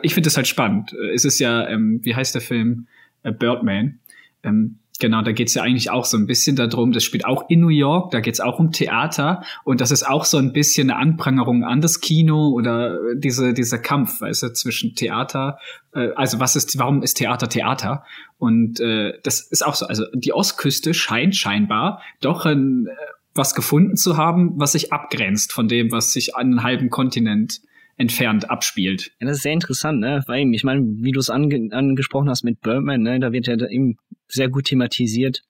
ich 0.02 0.14
finde 0.14 0.26
das 0.26 0.36
halt 0.36 0.48
spannend. 0.48 0.92
Es 1.14 1.24
ist 1.24 1.38
ja, 1.38 1.68
ähm, 1.68 2.00
wie 2.02 2.14
heißt 2.16 2.34
der 2.34 2.42
Film? 2.42 2.88
Äh, 3.26 3.32
Birdman. 3.32 3.98
Ähm, 4.42 4.80
genau, 4.98 5.22
da 5.22 5.32
geht's 5.32 5.54
ja 5.54 5.62
eigentlich 5.62 5.90
auch 5.90 6.04
so 6.04 6.16
ein 6.16 6.26
bisschen 6.26 6.56
darum, 6.56 6.92
das 6.92 7.04
spielt 7.04 7.24
auch 7.24 7.48
in 7.48 7.60
New 7.60 7.68
York, 7.68 8.10
da 8.10 8.20
geht's 8.20 8.40
auch 8.40 8.58
um 8.58 8.72
Theater 8.72 9.42
und 9.64 9.80
das 9.80 9.90
ist 9.90 10.06
auch 10.06 10.24
so 10.24 10.38
ein 10.38 10.52
bisschen 10.52 10.90
eine 10.90 10.98
Anprangerung 10.98 11.64
an 11.64 11.80
das 11.80 12.00
Kino 12.00 12.48
oder 12.50 12.98
diese, 13.14 13.52
dieser 13.52 13.78
Kampf, 13.78 14.20
weißt 14.20 14.44
du, 14.44 14.52
zwischen 14.52 14.94
Theater, 14.94 15.58
äh, 15.94 16.10
also 16.16 16.40
was 16.40 16.56
ist, 16.56 16.78
warum 16.78 17.02
ist 17.02 17.14
Theater 17.14 17.48
Theater? 17.48 18.04
Und 18.38 18.80
äh, 18.80 19.14
das 19.22 19.40
ist 19.40 19.64
auch 19.64 19.74
so, 19.74 19.86
also 19.86 20.04
die 20.14 20.32
Ostküste 20.32 20.94
scheint 20.94 21.36
scheinbar 21.36 22.02
doch 22.20 22.46
ein, 22.46 22.86
äh, 22.86 22.94
was 23.34 23.54
gefunden 23.54 23.96
zu 23.96 24.16
haben, 24.16 24.54
was 24.56 24.72
sich 24.72 24.92
abgrenzt 24.92 25.52
von 25.52 25.68
dem, 25.68 25.92
was 25.92 26.12
sich 26.12 26.36
an 26.36 26.46
einem 26.46 26.62
halben 26.62 26.90
Kontinent 26.90 27.60
entfernt 27.98 28.50
abspielt. 28.50 29.12
Ja, 29.20 29.26
das 29.26 29.38
ist 29.38 29.42
sehr 29.42 29.52
interessant, 29.52 30.00
ne? 30.00 30.22
Weil 30.26 30.52
ich 30.52 30.64
meine, 30.64 30.82
wie 30.82 31.12
du 31.12 31.20
es 31.20 31.30
ange 31.30 31.68
angesprochen 31.72 32.28
hast 32.28 32.44
mit 32.44 32.60
Birdman, 32.60 33.02
ne, 33.02 33.18
da 33.20 33.32
wird 33.32 33.46
ja 33.46 33.56
eben 33.68 33.96
sehr 34.28 34.48
gut 34.48 34.66
thematisiert, 34.66 35.42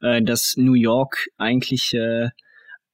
äh, 0.00 0.22
dass 0.22 0.56
New 0.56 0.74
York 0.74 1.28
eigentlich 1.38 1.94
äh, 1.94 2.28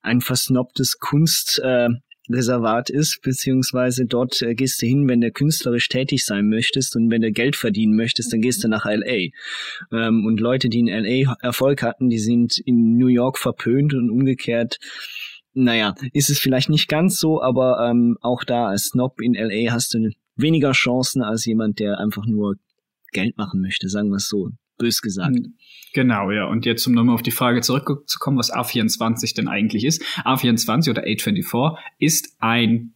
ein 0.00 0.20
versnobtes 0.20 0.98
Kunstreservat 0.98 2.90
äh, 2.90 2.94
ist, 2.94 3.20
beziehungsweise 3.22 4.06
dort 4.06 4.40
äh, 4.42 4.54
gehst 4.54 4.80
du 4.80 4.86
hin, 4.86 5.08
wenn 5.08 5.20
du 5.20 5.30
künstlerisch 5.30 5.88
tätig 5.88 6.24
sein 6.24 6.48
möchtest 6.48 6.96
und 6.96 7.10
wenn 7.10 7.22
du 7.22 7.32
Geld 7.32 7.56
verdienen 7.56 7.96
möchtest, 7.96 8.32
dann 8.32 8.40
gehst 8.40 8.62
du 8.64 8.68
nach 8.68 8.84
LA. 8.84 9.30
Ähm, 9.92 10.24
und 10.26 10.40
Leute, 10.40 10.68
die 10.68 10.80
in 10.80 10.88
LA 10.88 11.34
Erfolg 11.40 11.82
hatten, 11.82 12.08
die 12.08 12.18
sind 12.18 12.58
in 12.58 12.96
New 12.96 13.08
York 13.08 13.38
verpönt 13.38 13.94
und 13.94 14.10
umgekehrt 14.10 14.78
naja, 15.54 15.94
ist 16.12 16.30
es 16.30 16.38
vielleicht 16.38 16.68
nicht 16.68 16.88
ganz 16.88 17.18
so, 17.18 17.42
aber 17.42 17.88
ähm, 17.88 18.16
auch 18.20 18.44
da 18.44 18.68
als 18.68 18.86
Snob 18.86 19.20
in 19.20 19.34
LA 19.34 19.72
hast 19.72 19.92
du 19.92 20.10
weniger 20.36 20.70
Chancen 20.70 21.22
als 21.22 21.44
jemand, 21.46 21.80
der 21.80 21.98
einfach 21.98 22.26
nur 22.26 22.56
Geld 23.12 23.36
machen 23.36 23.60
möchte, 23.60 23.88
sagen 23.88 24.10
wir 24.10 24.16
es 24.16 24.28
so, 24.28 24.50
bös 24.78 25.02
gesagt. 25.02 25.36
Hm, 25.36 25.54
genau, 25.92 26.30
ja. 26.30 26.46
Und 26.46 26.64
jetzt, 26.64 26.86
um 26.86 26.94
nochmal 26.94 27.14
auf 27.14 27.22
die 27.22 27.30
Frage 27.30 27.60
zurückzukommen, 27.60 28.38
was 28.38 28.52
A24 28.52 29.34
denn 29.34 29.48
eigentlich 29.48 29.84
ist. 29.84 30.02
A24 30.24 30.90
oder 30.90 31.04
A24 31.04 31.76
ist 31.98 32.36
ein, 32.38 32.94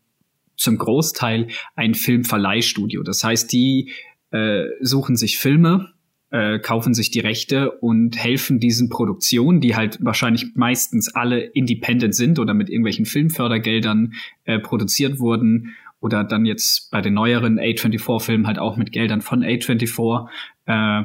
zum 0.56 0.78
Großteil 0.78 1.48
ein 1.74 1.94
Filmverleihstudio. 1.94 3.02
Das 3.02 3.24
heißt, 3.24 3.52
die 3.52 3.92
äh, 4.30 4.64
suchen 4.80 5.16
sich 5.16 5.38
Filme, 5.38 5.92
äh, 6.30 6.58
kaufen 6.58 6.94
sich 6.94 7.10
die 7.10 7.20
Rechte 7.20 7.70
und 7.70 8.16
helfen 8.16 8.58
diesen 8.58 8.88
Produktionen, 8.88 9.60
die 9.60 9.76
halt 9.76 9.98
wahrscheinlich 10.00 10.52
meistens 10.54 11.14
alle 11.14 11.40
independent 11.40 12.14
sind 12.14 12.38
oder 12.38 12.54
mit 12.54 12.70
irgendwelchen 12.70 13.04
Filmfördergeldern 13.04 14.14
äh, 14.44 14.58
produziert 14.58 15.18
wurden 15.18 15.74
oder 16.00 16.24
dann 16.24 16.46
jetzt 16.46 16.90
bei 16.90 17.00
den 17.00 17.14
neueren 17.14 17.60
A24-Filmen 17.60 18.46
halt 18.46 18.58
auch 18.58 18.76
mit 18.76 18.92
Geldern 18.92 19.20
von 19.20 19.44
A24, 19.44 20.28
äh, 20.66 21.04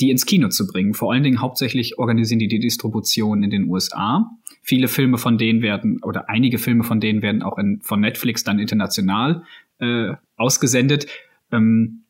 die 0.00 0.10
ins 0.10 0.26
Kino 0.26 0.48
zu 0.48 0.66
bringen. 0.66 0.94
Vor 0.94 1.12
allen 1.12 1.22
Dingen 1.22 1.40
hauptsächlich 1.40 1.98
organisieren 1.98 2.38
die 2.38 2.48
die 2.48 2.58
Distribution 2.58 3.42
in 3.42 3.50
den 3.50 3.68
USA. 3.68 4.30
Viele 4.62 4.88
Filme 4.88 5.18
von 5.18 5.38
denen 5.38 5.62
werden 5.62 6.02
oder 6.02 6.28
einige 6.28 6.58
Filme 6.58 6.84
von 6.84 7.00
denen 7.00 7.22
werden 7.22 7.42
auch 7.42 7.58
in, 7.58 7.80
von 7.82 8.00
Netflix 8.00 8.44
dann 8.44 8.58
international 8.58 9.44
äh, 9.78 10.12
ausgesendet. 10.36 11.06
Ähm, 11.52 12.02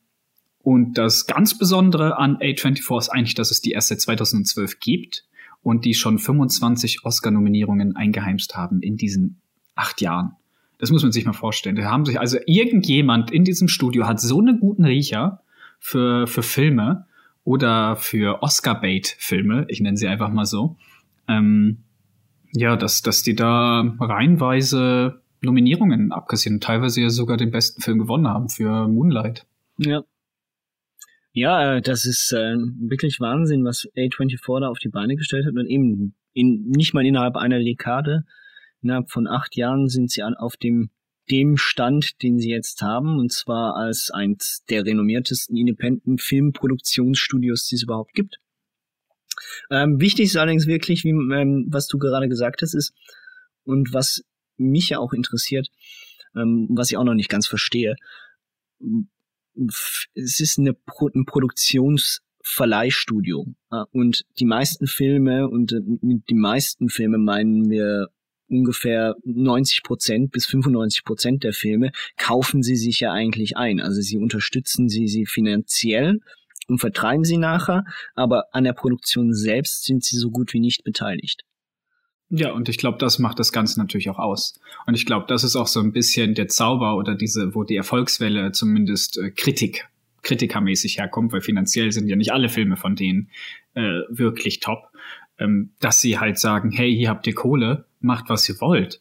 und 0.63 0.99
das 0.99 1.27
ganz 1.27 1.57
Besondere 1.57 2.19
an 2.19 2.39
A24 2.39 2.99
ist 2.99 3.09
eigentlich, 3.09 3.35
dass 3.35 3.51
es 3.51 3.61
die 3.61 3.71
erst 3.71 3.89
seit 3.89 4.01
2012 4.01 4.81
gibt 4.81 5.25
und 5.63 5.85
die 5.85 5.95
schon 5.95 6.19
25 6.19 7.05
Oscar-Nominierungen 7.05 7.95
eingeheimst 7.95 8.57
haben 8.57 8.83
in 8.83 8.97
diesen 8.97 9.41
acht 9.75 10.01
Jahren. 10.01 10.33
Das 10.79 10.91
muss 10.91 11.03
man 11.03 11.13
sich 11.13 11.25
mal 11.25 11.33
vorstellen. 11.33 11.77
Da 11.77 11.85
haben 11.85 12.05
sich 12.05 12.21
also 12.21 12.39
irgendjemand 12.47 13.31
in 13.31 13.45
diesem 13.45 13.69
Studio 13.69 14.07
hat 14.07 14.21
so 14.21 14.41
einen 14.41 14.61
guten 14.61 14.85
Riecher 14.85 15.41
für, 15.79 16.27
für 16.27 16.43
Filme 16.43 17.07
oder 17.47 17.95
für 17.95 18.43
Oscar-Bait-Filme, 18.43 19.67
ich 19.69 19.81
nenne 19.81 19.97
sie 19.97 20.09
einfach 20.09 20.31
mal 20.31 20.47
so, 20.47 20.77
ähm, 21.29 21.85
ja, 22.53 22.77
dass, 22.77 23.03
dass 23.03 23.23
die 23.23 23.37
da 23.37 23.95
reihenweise 24.01 25.23
Nominierungen 25.43 26.11
abkassieren, 26.11 26.61
teilweise 26.61 27.03
ja 27.03 27.09
sogar 27.09 27.37
den 27.37 27.53
besten 27.53 27.81
Film 27.81 27.99
gewonnen 27.99 28.27
haben 28.27 28.49
für 28.49 28.89
Moonlight. 28.89 29.47
Ja. 29.79 30.03
Ja, 31.33 31.77
äh, 31.77 31.83
das 31.83 32.05
ist 32.05 32.33
äh, 32.33 32.57
wirklich 32.81 33.21
Wahnsinn, 33.21 33.65
was 33.65 33.87
A24 33.97 34.61
da 34.61 34.69
auf 34.69 34.81
die 34.81 34.89
Beine 34.89 35.15
gestellt 35.15 35.47
hat 35.47 35.55
und 35.55 35.69
eben 35.69 36.15
in, 36.33 36.69
nicht 36.71 36.95
mal 36.95 37.07
innerhalb 37.07 37.37
einer 37.37 37.61
Dekade, 37.61 38.25
innerhalb 38.83 39.13
von 39.13 39.29
acht 39.29 39.55
Jahren 39.55 39.89
sind 39.89 40.11
sie 40.11 40.25
auf 40.25 40.57
dem 40.57 40.91
dem 41.31 41.57
Stand, 41.57 42.23
den 42.23 42.39
sie 42.39 42.51
jetzt 42.51 42.83
haben, 42.83 43.19
und 43.19 43.33
zwar 43.33 43.77
als 43.77 44.11
eins 44.11 44.65
der 44.69 44.85
renommiertesten 44.85 45.57
Independent 45.57 46.21
Filmproduktionsstudios, 46.21 47.67
die 47.67 47.77
es 47.77 47.83
überhaupt 47.83 48.13
gibt. 48.15 48.39
Ähm, 49.71 50.01
wichtig 50.01 50.27
ist 50.27 50.37
allerdings 50.37 50.67
wirklich, 50.67 51.05
wie, 51.05 51.11
ähm, 51.11 51.67
was 51.69 51.87
du 51.87 51.99
gerade 51.99 52.29
gesagt 52.29 52.63
hast, 52.63 52.75
ist, 52.75 52.93
und 53.65 53.93
was 53.93 54.25
mich 54.57 54.91
ja 54.91 54.99
auch 54.99 55.13
interessiert, 55.13 55.69
ähm, 56.35 56.69
was 56.71 56.91
ich 56.91 56.97
auch 56.97 57.05
noch 57.05 57.15
nicht 57.15 57.29
ganz 57.29 57.47
verstehe, 57.47 57.97
es 60.15 60.41
ist 60.41 60.59
eine 60.59 60.75
Pro 60.75 61.09
ein 61.09 61.25
Produktionsverleihstudio. 61.25 63.47
Äh, 63.71 63.85
und 63.93 64.25
die 64.39 64.45
meisten 64.45 64.87
Filme, 64.87 65.49
und 65.49 65.73
äh, 65.73 65.81
mit 65.81 66.29
den 66.31 66.39
meisten 66.39 66.89
Filme 66.89 67.19
meinen 67.19 67.69
wir 67.71 68.11
ungefähr 68.49 69.17
90 69.25 69.83
Prozent 69.83 70.33
bis 70.33 70.47
95 70.47 71.05
Prozent 71.05 71.45
der 71.45 71.53
Filme 71.53 71.93
kaufen 72.17 72.63
sie 72.63 72.77
sich 72.77 73.01
ja 73.01 73.13
eigentlich 73.13 73.57
ein. 73.57 73.81
Also 73.81 74.01
sie 74.01 74.19
unterstützen 74.19 74.89
sie, 74.89 75.09
sie 75.09 75.27
finanziell 75.27 76.21
und 76.69 76.79
vertreiben 76.79 77.25
sie 77.25 77.39
nachher, 77.39 77.85
aber 78.15 78.47
an 78.53 78.65
der 78.65 78.73
Produktion 78.73 79.33
selbst 79.33 79.85
sind 79.85 80.05
sie 80.05 80.17
so 80.17 80.31
gut 80.31 80.53
wie 80.53 80.61
nicht 80.61 80.85
beteiligt. 80.85 81.45
Ja, 82.29 82.51
und 82.51 82.69
ich 82.69 82.79
glaube, 82.79 82.99
das 82.99 83.21
macht 83.21 83.39
das 83.39 83.53
Ganze 83.53 83.79
natürlich 83.79 84.11
auch 84.11 84.19
aus. 84.19 84.59
Und 84.87 84.95
ich 84.95 85.07
glaube, 85.07 85.27
das 85.29 85.45
ist 85.45 85.55
auch 85.55 85.69
so 85.69 85.81
ein 85.81 85.93
bisschen 85.93 86.35
der 86.35 86.49
Zauber 86.49 86.97
oder 86.97 87.15
diese, 87.15 87.55
wo 87.55 87.63
die 87.63 87.77
Erfolgswelle 87.77 88.51
zumindest 88.51 89.19
äh, 89.19 89.31
Kritik, 89.31 89.89
kritikermäßig 90.23 90.99
herkommt, 90.99 91.33
weil 91.33 91.41
finanziell 91.41 91.93
sind 91.93 92.09
ja 92.09 92.17
nicht 92.17 92.33
alle 92.33 92.49
Filme 92.49 92.77
von 92.77 92.97
denen 92.97 93.31
äh, 93.75 94.01
wirklich 94.09 94.59
top, 94.59 94.89
ähm, 95.39 95.71
dass 95.79 96.01
sie 96.01 96.19
halt 96.19 96.41
sagen, 96.41 96.73
hey, 96.73 96.93
hier 96.93 97.11
habt 97.11 97.29
ihr 97.29 97.35
Kohle, 97.35 97.87
macht 98.07 98.31
was 98.31 98.49
ihr 98.49 98.61
wollt. 98.61 99.01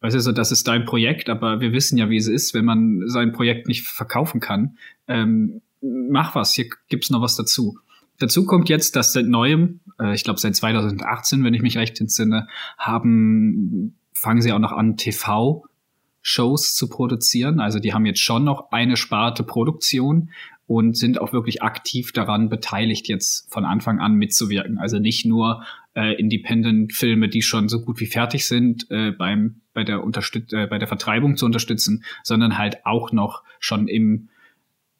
Weißt 0.00 0.16
du, 0.16 0.20
so, 0.20 0.32
das 0.32 0.50
ist 0.50 0.66
dein 0.66 0.84
Projekt, 0.84 1.28
aber 1.28 1.60
wir 1.60 1.72
wissen 1.72 1.98
ja, 1.98 2.08
wie 2.08 2.16
es 2.16 2.26
ist, 2.26 2.54
wenn 2.54 2.64
man 2.64 3.02
sein 3.06 3.32
Projekt 3.32 3.68
nicht 3.68 3.86
verkaufen 3.86 4.40
kann. 4.40 4.78
Ähm, 5.08 5.60
mach 5.82 6.34
was, 6.34 6.54
hier 6.54 6.66
gibt's 6.88 7.10
noch 7.10 7.20
was 7.20 7.36
dazu. 7.36 7.78
Dazu 8.18 8.44
kommt 8.44 8.68
jetzt, 8.68 8.96
dass 8.96 9.12
seit 9.12 9.26
neuem, 9.26 9.80
äh, 9.98 10.14
ich 10.14 10.24
glaube 10.24 10.40
seit 10.40 10.56
2018, 10.56 11.44
wenn 11.44 11.54
ich 11.54 11.62
mich 11.62 11.76
recht 11.76 12.00
entsinne, 12.00 12.48
haben, 12.78 13.96
fangen 14.14 14.40
sie 14.40 14.52
auch 14.52 14.58
noch 14.58 14.72
an, 14.72 14.96
TV-Shows 14.96 16.74
zu 16.74 16.88
produzieren. 16.88 17.60
Also 17.60 17.78
die 17.78 17.92
haben 17.92 18.06
jetzt 18.06 18.20
schon 18.20 18.44
noch 18.44 18.72
eine 18.72 18.96
Sparte 18.96 19.42
Produktion 19.42 20.30
und 20.70 20.96
sind 20.96 21.20
auch 21.20 21.32
wirklich 21.32 21.64
aktiv 21.64 22.12
daran 22.12 22.48
beteiligt, 22.48 23.08
jetzt 23.08 23.52
von 23.52 23.64
Anfang 23.64 23.98
an 23.98 24.14
mitzuwirken. 24.14 24.78
Also 24.78 25.00
nicht 25.00 25.26
nur 25.26 25.64
äh, 25.96 26.14
Independent-Filme, 26.14 27.28
die 27.28 27.42
schon 27.42 27.68
so 27.68 27.80
gut 27.80 27.98
wie 27.98 28.06
fertig 28.06 28.46
sind, 28.46 28.88
äh, 28.88 29.10
beim, 29.10 29.62
bei, 29.74 29.82
der 29.82 30.04
Unterstüt 30.04 30.52
äh, 30.52 30.68
bei 30.68 30.78
der 30.78 30.86
Vertreibung 30.86 31.36
zu 31.36 31.44
unterstützen, 31.44 32.04
sondern 32.22 32.56
halt 32.56 32.86
auch 32.86 33.10
noch 33.10 33.42
schon 33.58 33.88
im 33.88 34.28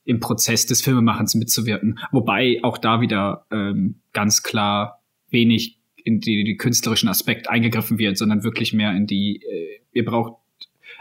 im 0.03 0.19
Prozess 0.19 0.67
des 0.67 0.83
Filmemachens 0.83 1.37
mitzuwirken. 1.37 2.01
Wobei 2.11 2.59
auch 2.65 2.79
da 2.79 3.01
wieder 3.01 3.47
ähm, 3.53 4.01
ganz 4.13 4.43
klar 4.43 5.01
wenig 5.29 5.79
in 6.03 6.19
die, 6.19 6.43
die 6.43 6.57
künstlerischen 6.57 7.09
Aspekt 7.09 7.49
eingegriffen 7.49 7.99
wird, 7.99 8.19
sondern 8.19 8.43
wirklich 8.43 8.73
mehr 8.73 8.91
in 8.91 9.07
die, 9.07 9.37
äh, 9.37 9.83
ihr 9.93 10.05
braucht 10.05 10.40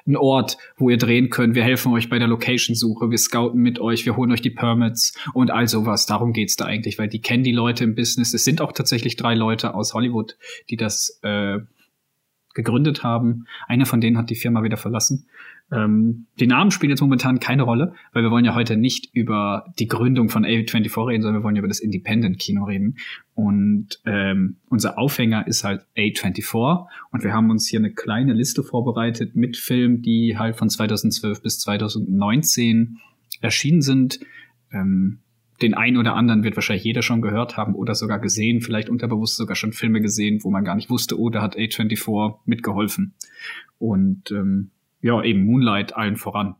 einen 0.06 0.18
Ort, 0.18 0.58
wo 0.78 0.90
ihr 0.90 0.98
drehen 0.98 1.30
könnt. 1.30 1.56
Wir 1.56 1.64
helfen 1.64 1.92
euch 1.94 2.10
bei 2.10 2.20
der 2.20 2.28
Location-Suche, 2.28 3.10
wir 3.10 3.18
scouten 3.18 3.62
mit 3.62 3.80
euch, 3.80 4.06
wir 4.06 4.16
holen 4.16 4.32
euch 4.32 4.42
die 4.42 4.50
Permits 4.50 5.14
und 5.34 5.52
all 5.52 5.68
sowas. 5.68 6.06
Darum 6.06 6.34
geht's 6.34 6.56
da 6.56 6.66
eigentlich, 6.66 6.98
weil 7.00 7.08
die 7.08 7.22
kennen 7.22 7.44
die 7.44 7.52
Leute 7.52 7.84
im 7.84 7.96
Business. 7.96 8.34
Es 8.34 8.44
sind 8.44 8.62
auch 8.62 8.72
tatsächlich 8.72 9.16
drei 9.16 9.36
Leute 9.36 9.74
aus 9.74 9.94
Hollywood, 9.94 10.38
die 10.70 10.78
das 10.78 11.20
äh, 11.24 11.60
gegründet 12.54 13.04
haben. 13.04 13.46
Einer 13.68 13.86
von 13.86 14.02
denen 14.02 14.18
hat 14.18 14.30
die 14.30 14.36
Firma 14.36 14.64
wieder 14.64 14.78
verlassen. 14.78 15.28
Ähm, 15.72 16.26
die 16.40 16.48
Namen 16.48 16.72
spielen 16.72 16.90
jetzt 16.90 17.02
momentan 17.02 17.40
keine 17.40 17.64
Rolle, 17.64 17.94
weil 18.14 18.24
wir 18.24 18.32
wollen 18.32 18.46
ja 18.46 18.56
heute 18.56 18.76
nicht 18.76 19.10
über 19.14 19.66
die 19.78 19.88
Gründung 19.88 20.30
von 20.30 20.46
A24 20.46 21.08
reden, 21.08 21.22
sondern 21.22 21.42
wir 21.42 21.44
wollen 21.44 21.56
über 21.56 21.68
das 21.68 21.80
Independent-Kino 21.80 22.64
reden. 22.64 22.98
Und 23.36 24.02
ähm, 24.06 24.58
unser 24.70 24.98
Aufhänger 24.98 25.48
ist 25.48 25.64
halt 25.64 25.86
A24 25.96 26.88
und 27.12 27.24
wir 27.24 27.34
haben 27.34 27.50
uns 27.52 27.68
hier 27.68 27.80
eine 27.80 27.94
kleine 27.94 28.34
Liste 28.34 28.64
vorbereitet 28.64 29.36
mit 29.36 29.58
Filmen, 29.58 30.02
die 30.02 30.38
halt 30.38 30.56
von 30.56 30.70
2012 30.70 31.42
bis 31.42 31.60
2019 31.60 32.98
erschienen 33.42 33.82
sind. 33.82 34.20
Ähm, 34.72 35.20
den 35.62 35.74
einen 35.74 35.98
oder 35.98 36.16
anderen 36.16 36.44
wird 36.44 36.56
wahrscheinlich 36.56 36.86
jeder 36.86 37.02
schon 37.02 37.22
gehört 37.22 37.58
haben 37.58 37.76
oder 37.76 37.94
sogar 37.94 38.20
gesehen, 38.20 38.62
vielleicht 38.62 38.90
unterbewusst 38.90 39.36
sogar 39.36 39.58
schon 39.58 39.74
Filme 39.74 40.00
gesehen, 40.00 40.40
wo 40.44 40.50
man 40.50 40.64
gar 40.64 40.76
nicht 40.76 40.90
wusste, 40.90 41.20
oh, 41.20 41.30
da 41.30 41.42
hat 41.42 41.58
A24 41.58 42.40
mitgeholfen. 42.46 43.14
Und 43.78 44.32
ähm, 44.32 44.72
ja, 45.02 45.22
eben 45.24 45.46
Moonlight 45.46 45.96
allen 45.96 46.16
voran. 46.16 46.56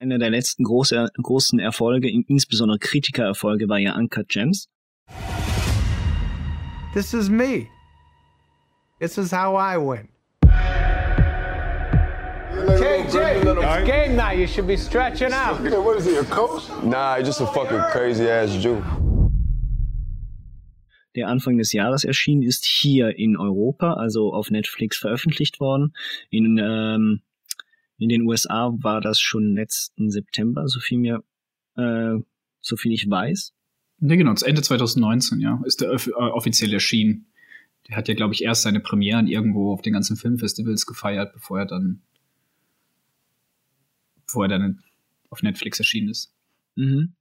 Einer 0.00 0.18
der 0.18 0.30
letzten 0.30 0.64
große, 0.64 1.08
großen 1.22 1.58
Erfolge, 1.58 2.10
insbesondere 2.10 2.78
Kritikererfolge, 2.78 3.68
war 3.68 3.78
ja 3.78 3.96
Uncut 3.96 4.28
Gems. 4.28 4.68
This 6.92 7.14
is 7.14 7.30
me. 7.30 7.68
This 9.00 9.18
is 9.18 9.32
how 9.32 9.56
I 9.56 9.76
win. 9.76 10.08
KJ, 12.56 13.42
it's 13.42 13.86
game 13.86 14.16
night. 14.16 14.38
You 14.38 14.46
should 14.46 14.66
be 14.66 14.76
stretching 14.76 15.32
out. 15.32 15.60
What 15.60 15.98
is 15.98 16.06
he, 16.06 16.16
a 16.16 16.24
coach? 16.24 16.68
Nah, 16.82 17.16
he's 17.16 17.26
just 17.26 17.40
a 17.40 17.46
fucking 17.46 17.80
crazy 17.92 18.28
ass 18.28 18.56
Jew. 18.56 18.82
der 21.14 21.28
Anfang 21.28 21.58
des 21.58 21.72
Jahres 21.72 22.04
erschienen 22.04 22.42
ist, 22.42 22.64
hier 22.64 23.16
in 23.16 23.36
Europa, 23.36 23.94
also 23.94 24.32
auf 24.32 24.50
Netflix 24.50 24.98
veröffentlicht 24.98 25.60
worden. 25.60 25.94
In 26.30 26.58
ähm, 26.58 27.20
in 28.04 28.10
den 28.10 28.22
USA 28.22 28.70
war 28.82 29.00
das 29.00 29.18
schon 29.18 29.54
letzten 29.54 30.10
September, 30.10 30.68
so 30.68 30.78
viel 30.78 30.98
mir, 30.98 31.24
äh, 31.76 32.18
so 32.60 32.76
viel 32.76 32.92
ich 32.92 33.08
weiß. 33.08 33.54
Ja, 34.00 34.16
genau, 34.16 34.34
Ende 34.34 34.60
2019, 34.60 35.40
ja, 35.40 35.62
ist 35.64 35.80
der 35.80 35.90
äh, 35.90 36.10
offiziell 36.12 36.72
erschienen. 36.74 37.26
Der 37.88 37.96
hat 37.96 38.08
ja, 38.08 38.14
glaube 38.14 38.34
ich, 38.34 38.44
erst 38.44 38.62
seine 38.62 38.80
Premieren 38.80 39.26
irgendwo 39.26 39.72
auf 39.72 39.80
den 39.80 39.94
ganzen 39.94 40.16
Filmfestivals 40.16 40.84
gefeiert, 40.84 41.32
bevor 41.32 41.60
er 41.60 41.66
dann, 41.66 42.02
bevor 44.26 44.44
er 44.44 44.58
dann 44.58 44.82
auf 45.30 45.42
Netflix 45.42 45.78
erschienen 45.78 46.10
ist. 46.10 46.30
Mhm. 46.76 47.14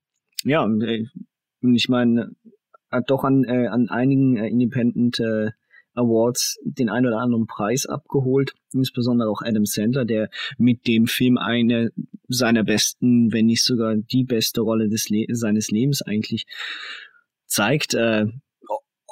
Ja, 0.44 0.64
und 0.64 0.82
äh, 0.82 1.06
ich 1.62 1.88
meine, 1.88 2.36
hat 2.92 3.10
doch 3.10 3.24
an, 3.24 3.46
äh, 3.46 3.68
an 3.68 3.88
einigen 3.88 4.36
äh, 4.36 4.50
Independent 4.50 5.20
äh, 5.22 5.52
Awards 5.94 6.58
den 6.64 6.90
ein 6.90 7.06
oder 7.06 7.20
anderen 7.20 7.48
Preis 7.48 7.86
abgeholt, 7.86 8.54
insbesondere 8.74 9.30
auch 9.30 9.42
Adam 9.44 9.66
Sandler, 9.66 10.06
der 10.06 10.30
mit 10.58 10.88
dem 10.88 11.08
Film 11.08 11.38
eine 11.38 11.92
seiner 12.28 12.64
besten, 12.64 13.32
wenn 13.32 13.46
nicht 13.46 13.64
sogar 13.64 13.96
die 13.96 14.24
beste 14.24 14.62
Rolle 14.62 14.90
des 14.90 15.10
Le 15.10 15.26
seines 15.30 15.70
Lebens 15.70 16.02
eigentlich 16.02 16.46
zeigt. 17.46 17.94
Äh, 17.94 18.26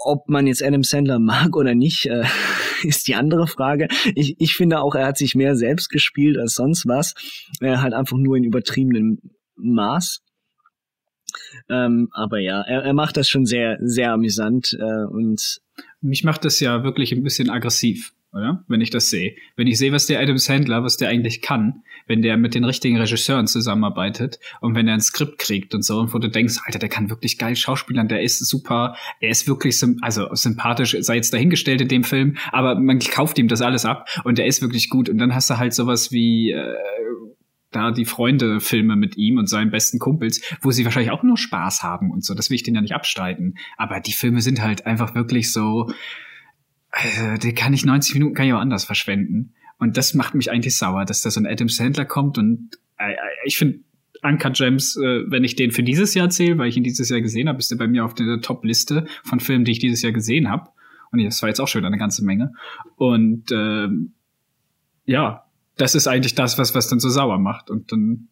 ob 0.03 0.29
man 0.29 0.47
jetzt 0.47 0.63
Adam 0.63 0.83
Sandler 0.83 1.19
mag 1.19 1.55
oder 1.55 1.75
nicht, 1.75 2.07
äh, 2.07 2.23
ist 2.83 3.07
die 3.07 3.15
andere 3.15 3.47
Frage. 3.47 3.87
Ich, 4.15 4.35
ich 4.39 4.55
finde 4.55 4.81
auch, 4.81 4.95
er 4.95 5.07
hat 5.07 5.17
sich 5.17 5.35
mehr 5.35 5.55
selbst 5.55 5.89
gespielt 5.89 6.37
als 6.37 6.55
sonst 6.55 6.87
was. 6.87 7.13
Er 7.59 7.81
hat 7.81 7.93
einfach 7.93 8.17
nur 8.17 8.37
in 8.37 8.43
übertriebenem 8.43 9.19
Maß. 9.55 10.21
Ähm, 11.69 12.09
aber 12.11 12.39
ja, 12.39 12.61
er, 12.61 12.83
er 12.83 12.93
macht 12.93 13.17
das 13.17 13.29
schon 13.29 13.45
sehr, 13.45 13.77
sehr 13.81 14.13
amüsant 14.13 14.77
äh, 14.79 15.05
und 15.05 15.61
mich 16.01 16.23
macht 16.23 16.45
das 16.45 16.59
ja 16.59 16.83
wirklich 16.83 17.11
ein 17.11 17.23
bisschen 17.23 17.49
aggressiv, 17.49 18.13
oder? 18.33 18.63
Wenn 18.67 18.81
ich 18.81 18.89
das 18.89 19.09
sehe. 19.09 19.35
Wenn 19.55 19.67
ich 19.67 19.77
sehe, 19.77 19.91
was 19.91 20.07
der 20.07 20.19
Adam 20.19 20.37
Sandler, 20.37 20.83
was 20.83 20.97
der 20.97 21.09
eigentlich 21.09 21.41
kann, 21.41 21.83
wenn 22.07 22.21
der 22.21 22.37
mit 22.37 22.55
den 22.55 22.63
richtigen 22.63 22.97
Regisseuren 22.97 23.47
zusammenarbeitet 23.47 24.39
und 24.59 24.75
wenn 24.75 24.87
er 24.87 24.95
ein 24.95 25.01
Skript 25.01 25.37
kriegt 25.37 25.75
und 25.75 25.83
so, 25.83 25.99
und 25.99 26.13
wo 26.13 26.17
du 26.17 26.29
denkst, 26.29 26.57
Alter, 26.65 26.79
der 26.79 26.89
kann 26.89 27.09
wirklich 27.09 27.37
geil 27.37 27.55
schauspielern, 27.55 28.07
der 28.07 28.21
ist 28.21 28.39
super, 28.45 28.95
er 29.19 29.29
ist 29.29 29.47
wirklich, 29.47 29.81
also 30.01 30.33
sympathisch, 30.33 30.97
sei 30.99 31.15
jetzt 31.15 31.33
dahingestellt 31.33 31.81
in 31.81 31.87
dem 31.87 32.03
Film, 32.03 32.37
aber 32.51 32.75
man 32.75 32.99
kauft 32.99 33.37
ihm 33.37 33.47
das 33.47 33.61
alles 33.61 33.85
ab 33.85 34.09
und 34.23 34.37
der 34.37 34.47
ist 34.47 34.61
wirklich 34.61 34.89
gut. 34.89 35.09
Und 35.09 35.19
dann 35.19 35.35
hast 35.35 35.49
du 35.49 35.57
halt 35.57 35.73
sowas 35.73 36.11
wie, 36.11 36.51
äh, 36.51 36.75
da 37.71 37.91
die 37.91 38.05
Freunde-Filme 38.05 38.95
mit 38.95 39.17
ihm 39.17 39.37
und 39.37 39.47
seinen 39.47 39.71
besten 39.71 39.99
Kumpels, 39.99 40.41
wo 40.61 40.71
sie 40.71 40.85
wahrscheinlich 40.85 41.11
auch 41.11 41.23
nur 41.23 41.37
Spaß 41.37 41.83
haben 41.83 42.11
und 42.11 42.23
so. 42.23 42.33
Das 42.33 42.49
will 42.49 42.55
ich 42.55 42.63
denen 42.63 42.75
ja 42.75 42.81
nicht 42.81 42.95
abstreiten. 42.95 43.55
Aber 43.77 43.99
die 43.99 44.13
Filme 44.13 44.41
sind 44.41 44.61
halt 44.61 44.85
einfach 44.85 45.15
wirklich 45.15 45.51
so, 45.51 45.89
Also, 46.91 47.37
den 47.37 47.55
kann 47.55 47.73
ich 47.73 47.85
90 47.85 48.15
Minuten 48.15 48.35
kann 48.35 48.45
ich 48.45 48.53
auch 48.53 48.59
anders 48.59 48.83
verschwenden. 48.83 49.53
Und 49.77 49.97
das 49.97 50.13
macht 50.13 50.35
mich 50.35 50.51
eigentlich 50.51 50.77
sauer, 50.77 51.05
dass 51.05 51.21
da 51.21 51.31
so 51.31 51.39
ein 51.39 51.47
Adam 51.47 51.69
Sandler 51.69 52.05
kommt 52.05 52.37
und 52.37 52.77
äh, 52.97 53.15
ich 53.45 53.57
finde 53.57 53.79
Uncut 54.21 54.55
Gems, 54.55 54.95
äh, 54.97 55.23
wenn 55.25 55.43
ich 55.43 55.55
den 55.55 55.71
für 55.71 55.83
dieses 55.83 56.13
Jahr 56.13 56.29
zähle, 56.29 56.57
weil 56.57 56.69
ich 56.69 56.77
ihn 56.77 56.83
dieses 56.83 57.09
Jahr 57.09 57.21
gesehen 57.21 57.49
habe, 57.49 57.57
ist 57.57 57.71
er 57.71 57.77
bei 57.77 57.87
mir 57.87 58.05
auf 58.05 58.13
der 58.13 58.41
Top-Liste 58.41 59.07
von 59.23 59.39
Filmen, 59.39 59.65
die 59.65 59.71
ich 59.71 59.79
dieses 59.79 60.01
Jahr 60.01 60.11
gesehen 60.11 60.49
habe. 60.49 60.69
Und 61.11 61.23
das 61.23 61.41
war 61.41 61.49
jetzt 61.49 61.59
auch 61.59 61.67
schon 61.67 61.83
eine 61.83 61.97
ganze 61.97 62.23
Menge. 62.23 62.53
Und 62.95 63.51
ähm, 63.51 64.13
ja, 65.05 65.45
das 65.81 65.95
ist 65.95 66.07
eigentlich 66.07 66.35
das, 66.35 66.57
was 66.57 66.75
was 66.75 66.87
dann 66.89 66.99
so 66.99 67.09
sauer 67.09 67.39
macht. 67.39 67.69
Und 67.69 67.91
dann 67.91 68.29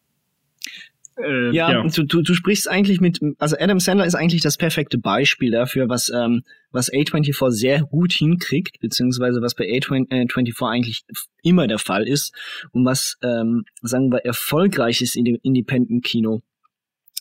äh, 1.16 1.50
ja, 1.54 1.72
ja. 1.72 1.82
Du, 1.82 2.04
du, 2.04 2.22
du 2.22 2.34
sprichst 2.34 2.68
eigentlich 2.68 3.00
mit, 3.00 3.20
also 3.38 3.56
Adam 3.58 3.80
Sandler 3.80 4.06
ist 4.06 4.14
eigentlich 4.14 4.42
das 4.42 4.56
perfekte 4.56 4.96
Beispiel 4.96 5.50
dafür, 5.50 5.88
was, 5.88 6.08
ähm, 6.08 6.44
was 6.70 6.90
A24 6.90 7.50
sehr 7.50 7.82
gut 7.82 8.12
hinkriegt, 8.12 8.80
beziehungsweise 8.80 9.42
was 9.42 9.54
bei 9.54 9.64
A24 9.64 10.66
eigentlich 10.66 11.04
immer 11.42 11.66
der 11.66 11.78
Fall 11.78 12.06
ist 12.06 12.32
und 12.72 12.84
was, 12.84 13.18
ähm, 13.22 13.64
sagen 13.82 14.10
wir, 14.10 14.24
erfolgreiches 14.24 15.16
Independent-Kino 15.16 16.42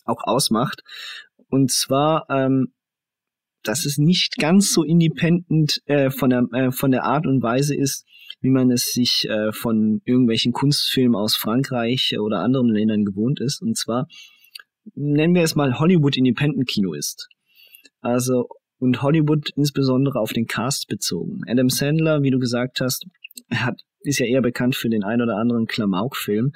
auch 0.05 0.23
ausmacht. 0.23 0.83
Und 1.49 1.71
zwar, 1.71 2.25
ähm, 2.29 2.71
dass 3.63 3.85
es 3.85 3.97
nicht 3.97 4.37
ganz 4.37 4.73
so 4.73 4.83
independent 4.83 5.81
äh, 5.85 6.09
von, 6.09 6.29
der, 6.29 6.47
äh, 6.53 6.71
von 6.71 6.91
der 6.91 7.03
Art 7.03 7.27
und 7.27 7.41
Weise 7.41 7.75
ist, 7.75 8.05
wie 8.41 8.49
man 8.49 8.71
es 8.71 8.93
sich 8.93 9.27
äh, 9.29 9.51
von 9.51 10.01
irgendwelchen 10.05 10.53
Kunstfilmen 10.53 11.15
aus 11.15 11.35
Frankreich 11.35 12.17
oder 12.19 12.39
anderen 12.39 12.69
Ländern 12.69 13.05
gewohnt 13.05 13.39
ist. 13.41 13.61
Und 13.61 13.77
zwar 13.77 14.07
nennen 14.95 15.35
wir 15.35 15.43
es 15.43 15.55
mal 15.55 15.79
Hollywood 15.79 16.17
Independent 16.17 16.67
Kino 16.67 16.93
ist. 16.93 17.27
Also 18.01 18.47
und 18.79 19.01
Hollywood 19.01 19.49
insbesondere 19.55 20.19
auf 20.19 20.31
den 20.31 20.47
Cast 20.47 20.87
bezogen. 20.87 21.41
Adam 21.47 21.69
Sandler, 21.69 22.23
wie 22.23 22.31
du 22.31 22.39
gesagt 22.39 22.79
hast, 22.79 23.05
hat, 23.53 23.81
ist 24.01 24.19
ja 24.19 24.25
eher 24.25 24.41
bekannt 24.41 24.75
für 24.75 24.89
den 24.89 25.03
ein 25.03 25.21
oder 25.21 25.35
anderen 25.35 25.67
Klamauk-Film. 25.67 26.53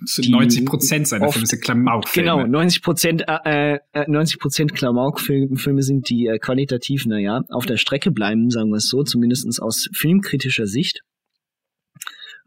90 0.00 0.66
Prozent 0.66 1.08
seiner 1.08 1.30
Filme 1.30 1.46
sind 1.46 1.62
Klamauk-Filme. 1.62 2.30
Genau, 2.30 2.46
90 2.46 2.82
Prozent, 2.82 3.24
äh, 3.26 3.78
90 4.06 4.36
äh, 4.36 4.38
Prozent 4.38 4.74
Klamauk-Filme 4.74 5.82
sind, 5.82 6.08
die 6.08 6.26
äh, 6.26 6.38
qualitativ, 6.38 7.06
naja, 7.06 7.42
auf 7.50 7.66
der 7.66 7.76
Strecke 7.76 8.10
bleiben, 8.10 8.50
sagen 8.50 8.70
wir 8.70 8.76
es 8.76 8.88
so, 8.88 9.02
zumindestens 9.02 9.60
aus 9.60 9.88
filmkritischer 9.92 10.66
Sicht, 10.66 11.00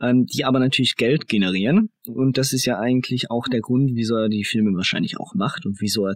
ähm, 0.02 0.26
die 0.26 0.46
aber 0.46 0.60
natürlich 0.60 0.96
Geld 0.96 1.28
generieren. 1.28 1.90
Und 2.06 2.38
das 2.38 2.54
ist 2.54 2.66
ja 2.66 2.80
eigentlich 2.80 3.32
auch 3.32 3.48
der 3.48 3.62
Grund, 3.62 3.92
wieso 3.94 4.16
er 4.16 4.30
die 4.30 4.44
Filme 4.44 4.76
wahrscheinlich 4.76 5.20
auch 5.20 5.34
macht 5.34 5.66
und 5.66 5.82
wieso 5.82 6.08
er 6.08 6.16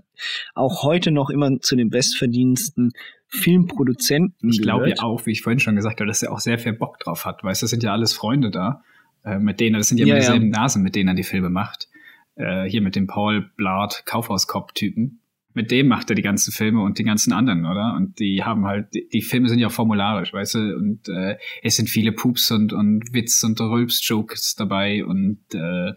auch 0.54 0.84
heute 0.84 1.12
noch 1.12 1.30
immer 1.30 1.60
zu 1.60 1.76
den 1.76 1.90
bestverdiensten 1.90 2.92
Filmproduzenten 3.28 4.50
Ich 4.50 4.62
glaube 4.62 4.90
ja 4.90 4.96
auch, 5.00 5.26
wie 5.26 5.32
ich 5.32 5.42
vorhin 5.42 5.60
schon 5.60 5.76
gesagt 5.76 6.00
habe, 6.00 6.08
dass 6.08 6.22
er 6.22 6.32
auch 6.32 6.40
sehr 6.40 6.60
viel 6.60 6.74
Bock 6.74 7.00
drauf 7.00 7.26
hat, 7.26 7.44
weil 7.44 7.54
es 7.54 7.60
sind 7.60 7.84
ja 7.84 7.94
alles 7.94 8.14
Freunde 8.14 8.52
da 8.52 8.84
äh, 9.24 9.38
mit 9.38 9.60
denen, 9.60 9.78
das 9.78 9.90
sind 9.90 10.00
ja, 10.00 10.06
ja 10.06 10.16
dieselben 10.16 10.52
ja. 10.54 10.60
Nasen, 10.60 10.84
mit 10.84 10.96
denen 10.96 11.10
er 11.10 11.16
die 11.16 11.24
Filme 11.24 11.50
macht. 11.50 11.90
Äh, 12.36 12.64
hier 12.64 12.82
mit 12.82 12.96
dem 12.96 13.08
Paul 13.08 13.50
Blart 13.56 14.04
Kaufhauskopf-Typen. 14.06 15.20
Mit 15.54 15.70
dem 15.70 15.88
macht 15.88 16.10
er 16.10 16.16
die 16.16 16.22
ganzen 16.22 16.54
Filme 16.54 16.82
und 16.82 16.98
die 16.98 17.04
ganzen 17.04 17.34
anderen, 17.34 17.66
oder? 17.66 17.94
Und 17.96 18.20
die 18.20 18.44
haben 18.44 18.66
halt, 18.66 18.94
die, 18.94 19.10
die 19.10 19.22
Filme 19.22 19.50
sind 19.50 19.60
ja 19.60 19.68
formularisch, 19.68 20.32
weißt 20.34 20.56
du? 20.56 20.76
Und 20.78 21.10
äh, 21.10 21.38
es 21.62 21.76
sind 21.76 21.90
viele 21.90 22.14
Pups 22.14 22.52
und, 22.52 22.72
und 22.72 23.14
Witz 23.14 23.44
und 23.44 23.60
Rülps-Jokes 23.60 24.56
dabei 24.56 25.04
und 25.04 25.40
äh, 25.54 25.92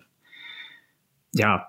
ja, 1.35 1.69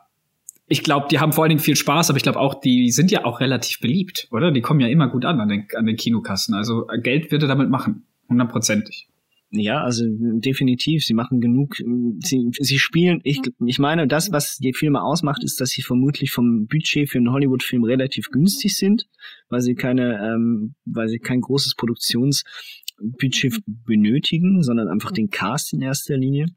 ich 0.67 0.83
glaube, 0.83 1.07
die 1.09 1.19
haben 1.19 1.31
vor 1.31 1.43
allen 1.43 1.49
Dingen 1.49 1.61
viel 1.61 1.75
Spaß, 1.75 2.09
aber 2.09 2.17
ich 2.17 2.23
glaube 2.23 2.39
auch, 2.39 2.55
die 2.59 2.89
sind 2.89 3.11
ja 3.11 3.23
auch 3.23 3.39
relativ 3.39 3.79
beliebt, 3.79 4.27
oder? 4.31 4.51
Die 4.51 4.61
kommen 4.61 4.79
ja 4.79 4.87
immer 4.87 5.07
gut 5.07 5.23
an 5.23 5.39
an 5.39 5.49
den, 5.49 5.67
an 5.75 5.85
den 5.85 5.95
Kinokassen. 5.95 6.55
Also 6.55 6.87
Geld 7.03 7.31
wird 7.31 7.43
er 7.43 7.47
damit 7.47 7.69
machen, 7.69 8.05
hundertprozentig. 8.29 9.07
Ja, 9.51 9.83
also 9.83 10.05
definitiv. 10.07 11.05
Sie 11.05 11.13
machen 11.13 11.39
genug. 11.39 11.75
Sie, 11.77 12.49
sie 12.51 12.79
spielen. 12.79 13.21
Ich, 13.23 13.41
ich 13.65 13.79
meine, 13.79 14.07
das, 14.07 14.31
was 14.31 14.57
die 14.57 14.73
Filme 14.73 15.01
ausmacht, 15.01 15.43
ist, 15.43 15.61
dass 15.61 15.69
sie 15.69 15.81
vermutlich 15.81 16.31
vom 16.31 16.67
Budget 16.67 17.09
für 17.09 17.19
einen 17.19 17.31
Hollywood-Film 17.31 17.83
relativ 17.83 18.29
günstig 18.31 18.75
sind, 18.75 19.07
weil 19.49 19.61
sie 19.61 19.75
keine, 19.75 20.19
ähm, 20.21 20.75
weil 20.85 21.07
sie 21.07 21.19
kein 21.19 21.41
großes 21.41 21.75
Produktionsbudget 21.75 23.61
benötigen, 23.65 24.61
sondern 24.63 24.87
einfach 24.87 25.11
den 25.11 25.29
Cast 25.29 25.73
in 25.73 25.81
erster 25.81 26.17
Linie. 26.17 26.47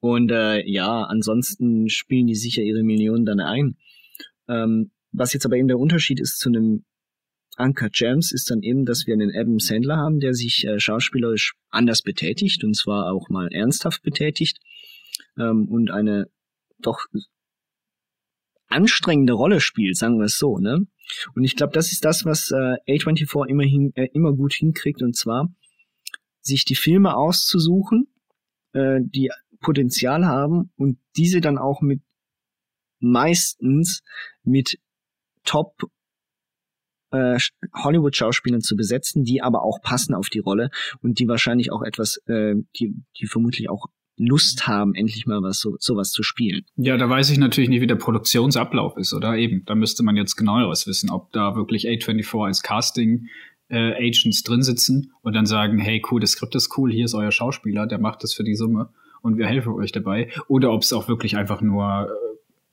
Und 0.00 0.30
äh, 0.32 0.68
ja, 0.68 1.04
ansonsten 1.04 1.88
spielen 1.88 2.26
die 2.26 2.34
sicher 2.34 2.62
ihre 2.62 2.82
Millionen 2.82 3.24
dann 3.24 3.40
ein. 3.40 3.76
Ähm, 4.48 4.90
was 5.12 5.32
jetzt 5.32 5.46
aber 5.46 5.56
eben 5.56 5.68
der 5.68 5.78
Unterschied 5.78 6.20
ist 6.20 6.38
zu 6.38 6.48
einem 6.48 6.84
Anker 7.56 7.88
Gems 7.90 8.32
ist 8.32 8.50
dann 8.50 8.62
eben, 8.62 8.84
dass 8.84 9.06
wir 9.06 9.14
einen 9.14 9.34
Adam 9.34 9.58
Sandler 9.58 9.96
haben, 9.96 10.20
der 10.20 10.34
sich 10.34 10.64
äh, 10.66 10.80
schauspielerisch 10.80 11.54
anders 11.70 12.02
betätigt 12.02 12.64
und 12.64 12.74
zwar 12.76 13.12
auch 13.12 13.28
mal 13.28 13.48
ernsthaft 13.52 14.02
betätigt 14.02 14.58
ähm, 15.38 15.68
und 15.68 15.90
eine 15.90 16.28
doch 16.78 17.06
anstrengende 18.68 19.34
Rolle 19.34 19.60
spielt, 19.60 19.96
sagen 19.96 20.18
wir 20.18 20.26
es 20.26 20.38
so, 20.38 20.58
ne? 20.58 20.86
Und 21.34 21.44
ich 21.44 21.54
glaube, 21.54 21.72
das 21.72 21.92
ist 21.92 22.04
das, 22.04 22.24
was 22.24 22.50
äh, 22.50 22.76
A24 22.88 23.46
immerhin 23.46 23.92
äh, 23.94 24.08
immer 24.14 24.32
gut 24.32 24.54
hinkriegt 24.54 25.02
und 25.02 25.14
zwar 25.14 25.54
sich 26.40 26.64
die 26.64 26.74
Filme 26.74 27.16
auszusuchen, 27.16 28.08
äh, 28.72 29.00
die 29.00 29.30
Potenzial 29.60 30.26
haben 30.26 30.70
und 30.76 30.98
diese 31.16 31.40
dann 31.40 31.58
auch 31.58 31.80
mit 31.82 32.02
meistens 33.00 34.02
mit 34.42 34.78
Top 35.44 35.90
äh, 37.14 37.38
Hollywood-Schauspielern 37.74 38.60
zu 38.60 38.76
besetzen, 38.76 39.24
die 39.24 39.42
aber 39.42 39.62
auch 39.62 39.80
passen 39.82 40.14
auf 40.14 40.28
die 40.28 40.40
Rolle 40.40 40.70
und 41.02 41.18
die 41.18 41.28
wahrscheinlich 41.28 41.72
auch 41.72 41.82
etwas, 41.82 42.16
äh, 42.26 42.54
die, 42.78 42.94
die 43.18 43.26
vermutlich 43.26 43.70
auch 43.70 43.86
Lust 44.16 44.68
haben, 44.68 44.94
endlich 44.94 45.26
mal 45.26 45.42
was 45.42 45.58
so 45.58 45.76
sowas 45.80 46.10
zu 46.10 46.22
spielen. 46.22 46.64
Ja, 46.76 46.96
da 46.96 47.08
weiß 47.08 47.30
ich 47.30 47.38
natürlich 47.38 47.68
nicht, 47.68 47.80
wie 47.80 47.86
der 47.86 47.96
Produktionsablauf 47.96 48.96
ist, 48.96 49.12
oder 49.12 49.36
eben. 49.36 49.64
Da 49.66 49.74
müsste 49.74 50.04
man 50.04 50.16
jetzt 50.16 50.36
genaueres 50.36 50.86
wissen, 50.86 51.10
ob 51.10 51.32
da 51.32 51.56
wirklich 51.56 51.88
A24 51.88 52.46
als 52.46 52.62
Casting 52.62 53.26
äh, 53.68 53.94
Agents 53.94 54.42
drin 54.42 54.62
sitzen 54.62 55.12
und 55.22 55.34
dann 55.34 55.46
sagen, 55.46 55.78
hey, 55.78 56.00
cool, 56.10 56.20
das 56.20 56.32
Skript 56.32 56.54
ist 56.54 56.76
cool, 56.78 56.92
hier 56.92 57.06
ist 57.06 57.14
euer 57.14 57.32
Schauspieler, 57.32 57.86
der 57.86 57.98
macht 57.98 58.22
das 58.22 58.34
für 58.34 58.44
die 58.44 58.54
Summe 58.54 58.90
und 59.22 59.36
wir 59.36 59.46
helfen 59.46 59.72
euch 59.72 59.90
dabei. 59.90 60.30
Oder 60.48 60.70
ob 60.72 60.82
es 60.82 60.92
auch 60.92 61.08
wirklich 61.08 61.36
einfach 61.36 61.60
nur 61.60 62.08
äh, 62.08 62.23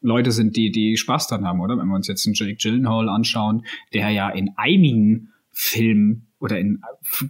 Leute 0.02 0.32
sind, 0.32 0.56
die, 0.56 0.72
die 0.72 0.98
Spaß 0.98 1.28
dran 1.28 1.46
haben, 1.46 1.62
oder? 1.62 1.78
Wenn 1.78 1.88
wir 1.88 1.96
uns 1.96 2.08
jetzt 2.08 2.26
einen 2.26 2.34
Jake 2.34 2.56
Gyllenhaal 2.56 3.08
anschauen, 3.10 3.66
der 3.94 4.10
ja 4.10 4.30
in 4.30 4.52
einigen 4.58 5.30
Filmen 5.52 6.28
oder 6.40 6.60
in 6.60 6.82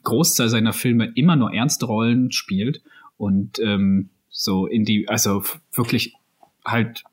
Großteil 0.03 0.49
seiner 0.49 0.73
Filme 0.73 1.11
immer 1.15 1.35
nur 1.35 1.53
ernste 1.53 1.85
Rollen 1.85 2.31
spielt 2.31 2.81
und 3.17 3.59
ähm, 3.59 4.09
so 4.29 4.67
in 4.67 4.85
die, 4.85 5.07
also 5.09 5.43
wirklich 5.73 6.13
halt 6.65 7.03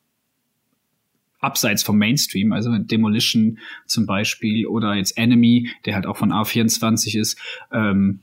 abseits 1.40 1.82
vom 1.82 1.98
Mainstream, 1.98 2.52
also 2.52 2.76
Demolition 2.78 3.58
zum 3.86 4.06
Beispiel 4.06 4.66
oder 4.66 4.94
jetzt 4.94 5.16
Enemy, 5.16 5.70
der 5.84 5.94
halt 5.94 6.06
auch 6.06 6.16
von 6.16 6.32
A24 6.32 7.18
ist, 7.18 7.38
ähm, 7.72 8.20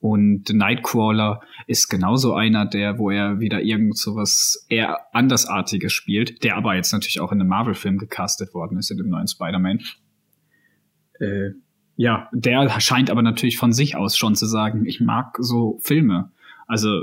und 0.00 0.48
Nightcrawler 0.50 1.40
ist 1.66 1.88
genauso 1.88 2.34
einer, 2.34 2.66
der, 2.66 2.98
wo 2.98 3.10
er 3.10 3.40
wieder 3.40 3.62
irgend 3.62 3.98
so 3.98 4.14
was 4.14 4.64
eher 4.68 4.98
andersartiges 5.12 5.92
spielt, 5.92 6.44
der 6.44 6.56
aber 6.56 6.76
jetzt 6.76 6.92
natürlich 6.92 7.20
auch 7.20 7.32
in 7.32 7.40
einem 7.40 7.48
Marvel-Film 7.48 7.98
gecastet 7.98 8.54
worden 8.54 8.78
ist, 8.78 8.90
in 8.90 8.98
dem 8.98 9.08
neuen 9.08 9.26
Spider-Man. 9.26 9.80
Äh, 11.18 11.50
ja, 11.96 12.28
der 12.32 12.80
scheint 12.80 13.10
aber 13.10 13.22
natürlich 13.22 13.58
von 13.58 13.72
sich 13.72 13.96
aus 13.96 14.16
schon 14.16 14.36
zu 14.36 14.46
sagen, 14.46 14.86
ich 14.86 15.00
mag 15.00 15.36
so 15.40 15.80
Filme. 15.82 16.30
Also 16.68 17.02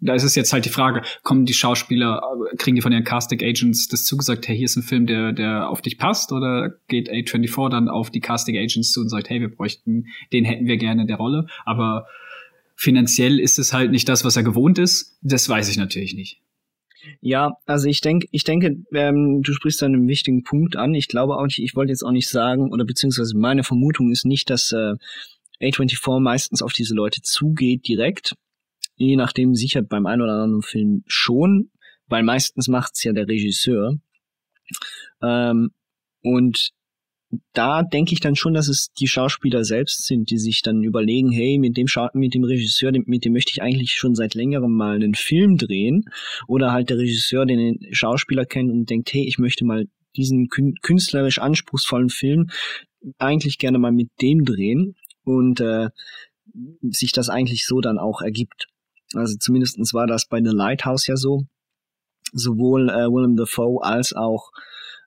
da 0.00 0.14
ist 0.14 0.22
es 0.22 0.34
jetzt 0.34 0.52
halt 0.52 0.64
die 0.64 0.70
Frage, 0.70 1.02
kommen 1.22 1.44
die 1.44 1.54
Schauspieler, 1.54 2.22
kriegen 2.56 2.76
die 2.76 2.82
von 2.82 2.92
ihren 2.92 3.04
Casting 3.04 3.42
Agents 3.42 3.88
das 3.88 4.04
zugesagt, 4.04 4.46
hey, 4.48 4.56
hier 4.56 4.66
ist 4.66 4.76
ein 4.76 4.82
Film, 4.82 5.06
der, 5.06 5.32
der 5.32 5.68
auf 5.68 5.82
dich 5.82 5.98
passt, 5.98 6.32
oder 6.32 6.74
geht 6.88 7.10
A24 7.10 7.70
dann 7.70 7.88
auf 7.88 8.10
die 8.10 8.20
Casting 8.20 8.56
Agents 8.56 8.92
zu 8.92 9.00
und 9.00 9.08
sagt, 9.08 9.28
hey, 9.28 9.40
wir 9.40 9.54
bräuchten, 9.54 10.06
den 10.32 10.44
hätten 10.44 10.66
wir 10.66 10.76
gerne 10.76 11.02
in 11.02 11.08
der 11.08 11.16
Rolle, 11.16 11.46
aber 11.64 12.06
finanziell 12.76 13.40
ist 13.40 13.58
es 13.58 13.72
halt 13.72 13.90
nicht 13.90 14.08
das, 14.08 14.24
was 14.24 14.36
er 14.36 14.44
gewohnt 14.44 14.78
ist, 14.78 15.18
das 15.22 15.48
weiß 15.48 15.68
ich 15.68 15.76
natürlich 15.76 16.14
nicht. 16.14 16.40
Ja, 17.20 17.52
also 17.66 17.88
ich 17.88 18.00
denke, 18.00 18.28
ich 18.30 18.44
denke, 18.44 18.84
ähm, 18.92 19.42
du 19.42 19.52
sprichst 19.52 19.82
da 19.82 19.86
einen 19.86 20.08
wichtigen 20.08 20.42
Punkt 20.42 20.76
an. 20.76 20.94
Ich 20.94 21.08
glaube 21.08 21.36
auch 21.36 21.44
nicht, 21.44 21.58
ich 21.58 21.74
wollte 21.74 21.90
jetzt 21.90 22.02
auch 22.02 22.10
nicht 22.10 22.28
sagen, 22.28 22.70
oder 22.72 22.84
beziehungsweise 22.84 23.36
meine 23.36 23.64
Vermutung 23.64 24.10
ist 24.10 24.26
nicht, 24.26 24.50
dass 24.50 24.72
äh, 24.72 24.94
A24 25.60 26.20
meistens 26.20 26.62
auf 26.62 26.72
diese 26.72 26.94
Leute 26.94 27.22
zugeht 27.22 27.86
direkt, 27.88 28.34
je 28.98 29.16
nachdem 29.16 29.54
sicher 29.54 29.82
beim 29.82 30.06
einen 30.06 30.22
oder 30.22 30.32
anderen 30.34 30.62
Film 30.62 31.02
schon, 31.06 31.70
weil 32.06 32.22
meistens 32.22 32.68
macht's 32.68 33.02
ja 33.04 33.12
der 33.12 33.28
Regisseur. 33.28 33.98
Ähm, 35.22 35.70
und 36.22 36.70
da 37.52 37.82
denke 37.82 38.14
ich 38.14 38.20
dann 38.20 38.36
schon, 38.36 38.54
dass 38.54 38.68
es 38.68 38.90
die 38.98 39.06
Schauspieler 39.06 39.62
selbst 39.62 40.06
sind, 40.06 40.30
die 40.30 40.38
sich 40.38 40.62
dann 40.62 40.82
überlegen, 40.82 41.30
hey, 41.30 41.58
mit 41.58 41.76
dem, 41.76 41.86
Scha 41.86 42.10
mit 42.14 42.34
dem 42.34 42.44
Regisseur, 42.44 42.90
mit 43.04 43.24
dem 43.24 43.32
möchte 43.32 43.52
ich 43.52 43.62
eigentlich 43.62 43.92
schon 43.92 44.14
seit 44.14 44.34
längerem 44.34 44.72
mal 44.72 44.96
einen 44.96 45.14
Film 45.14 45.58
drehen. 45.58 46.04
Oder 46.46 46.72
halt 46.72 46.90
der 46.90 46.98
Regisseur, 46.98 47.44
den 47.44 47.58
den 47.58 47.94
Schauspieler 47.94 48.46
kennt 48.46 48.70
und 48.70 48.88
denkt, 48.88 49.12
hey, 49.12 49.26
ich 49.26 49.38
möchte 49.38 49.64
mal 49.64 49.86
diesen 50.16 50.48
künstlerisch 50.48 51.38
anspruchsvollen 51.38 52.08
Film 52.08 52.48
eigentlich 53.18 53.58
gerne 53.58 53.78
mal 53.78 53.92
mit 53.92 54.10
dem 54.20 54.44
drehen. 54.44 54.96
und 55.22 55.60
äh, 55.60 55.90
sich 56.82 57.12
das 57.12 57.28
eigentlich 57.28 57.66
so 57.66 57.80
dann 57.80 57.98
auch 57.98 58.22
ergibt. 58.22 58.68
Also 59.14 59.36
zumindestens 59.38 59.94
war 59.94 60.06
das 60.06 60.26
bei 60.26 60.38
The 60.38 60.50
Lighthouse 60.50 61.06
ja 61.06 61.16
so. 61.16 61.44
Sowohl 62.32 62.90
äh, 62.90 63.06
Willem 63.06 63.36
Dafoe 63.36 63.82
als 63.82 64.12
auch 64.12 64.50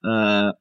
äh, 0.03 0.51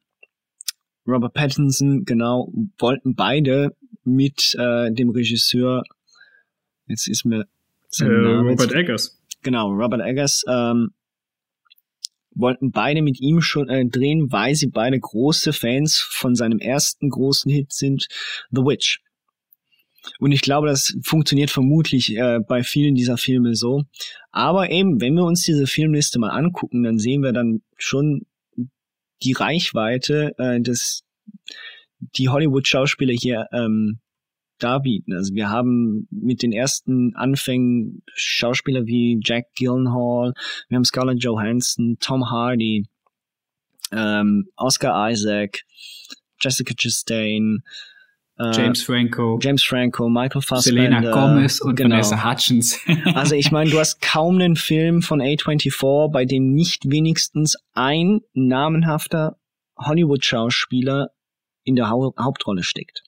Robert 1.07 1.33
Pattinson, 1.33 2.05
genau, 2.05 2.51
wollten 2.77 3.15
beide 3.15 3.75
mit 4.03 4.55
äh, 4.57 4.91
dem 4.91 5.09
Regisseur, 5.09 5.83
jetzt 6.87 7.07
ist 7.07 7.25
mir 7.25 7.47
äh, 7.99 8.03
Robert 8.05 8.73
Eggers. 8.73 9.19
Genau, 9.41 9.71
Robert 9.71 10.01
Eggers, 10.01 10.43
ähm, 10.47 10.93
wollten 12.33 12.71
beide 12.71 13.01
mit 13.01 13.19
ihm 13.19 13.41
schon 13.41 13.69
äh, 13.69 13.85
drehen, 13.85 14.31
weil 14.31 14.55
sie 14.55 14.67
beide 14.67 14.99
große 14.99 15.53
Fans 15.53 15.97
von 15.97 16.35
seinem 16.35 16.59
ersten 16.59 17.09
großen 17.09 17.51
Hit 17.51 17.73
sind, 17.73 18.07
The 18.51 18.61
Witch. 18.61 19.01
Und 20.19 20.31
ich 20.31 20.41
glaube, 20.41 20.67
das 20.67 20.95
funktioniert 21.03 21.51
vermutlich 21.51 22.15
äh, 22.15 22.39
bei 22.39 22.63
vielen 22.63 22.95
dieser 22.95 23.17
Filme 23.17 23.55
so. 23.55 23.83
Aber 24.31 24.71
eben, 24.71 24.99
wenn 25.01 25.13
wir 25.15 25.25
uns 25.25 25.43
diese 25.43 25.67
Filmliste 25.67 26.19
mal 26.19 26.29
angucken, 26.29 26.83
dann 26.83 26.97
sehen 26.97 27.21
wir 27.21 27.33
dann 27.33 27.61
schon 27.77 28.25
die 29.23 29.33
Reichweite 29.33 30.33
äh, 30.37 30.59
des 30.59 31.03
die 31.99 32.29
Hollywood-Schauspieler 32.29 33.13
hier 33.13 33.47
ähm, 33.51 33.99
darbieten. 34.57 35.13
Also 35.13 35.33
wir 35.33 35.49
haben 35.49 36.07
mit 36.09 36.41
den 36.41 36.51
ersten 36.51 37.15
Anfängen 37.15 38.03
Schauspieler 38.13 38.85
wie 38.85 39.19
Jack 39.23 39.53
Gyllenhaal, 39.55 40.33
wir 40.69 40.75
haben 40.75 40.85
Scarlett 40.85 41.23
Johansson, 41.23 41.97
Tom 41.99 42.29
Hardy, 42.29 42.87
ähm, 43.91 44.47
Oscar 44.55 45.11
Isaac, 45.11 45.61
Jessica 46.39 46.73
Chastain, 46.75 47.63
James 48.53 48.81
Franco, 48.83 49.39
James 49.41 49.63
Franco, 49.63 50.09
Michael 50.09 50.41
Fassbender, 50.41 50.83
Selena 50.83 51.11
Gomez 51.11 51.61
und 51.61 51.75
genau. 51.75 51.95
Vanessa 51.95 52.23
Hutchins. 52.23 52.79
also 53.13 53.35
ich 53.35 53.51
meine, 53.51 53.69
du 53.69 53.79
hast 53.79 54.01
kaum 54.01 54.39
einen 54.39 54.55
Film 54.55 55.01
von 55.01 55.21
A24, 55.21 56.11
bei 56.11 56.25
dem 56.25 56.53
nicht 56.53 56.89
wenigstens 56.89 57.57
ein 57.73 58.21
namenhafter 58.33 59.37
Hollywood-Schauspieler 59.77 61.09
in 61.63 61.75
der 61.75 61.89
Hau 61.89 62.13
Hauptrolle 62.17 62.63
steckt. 62.63 63.03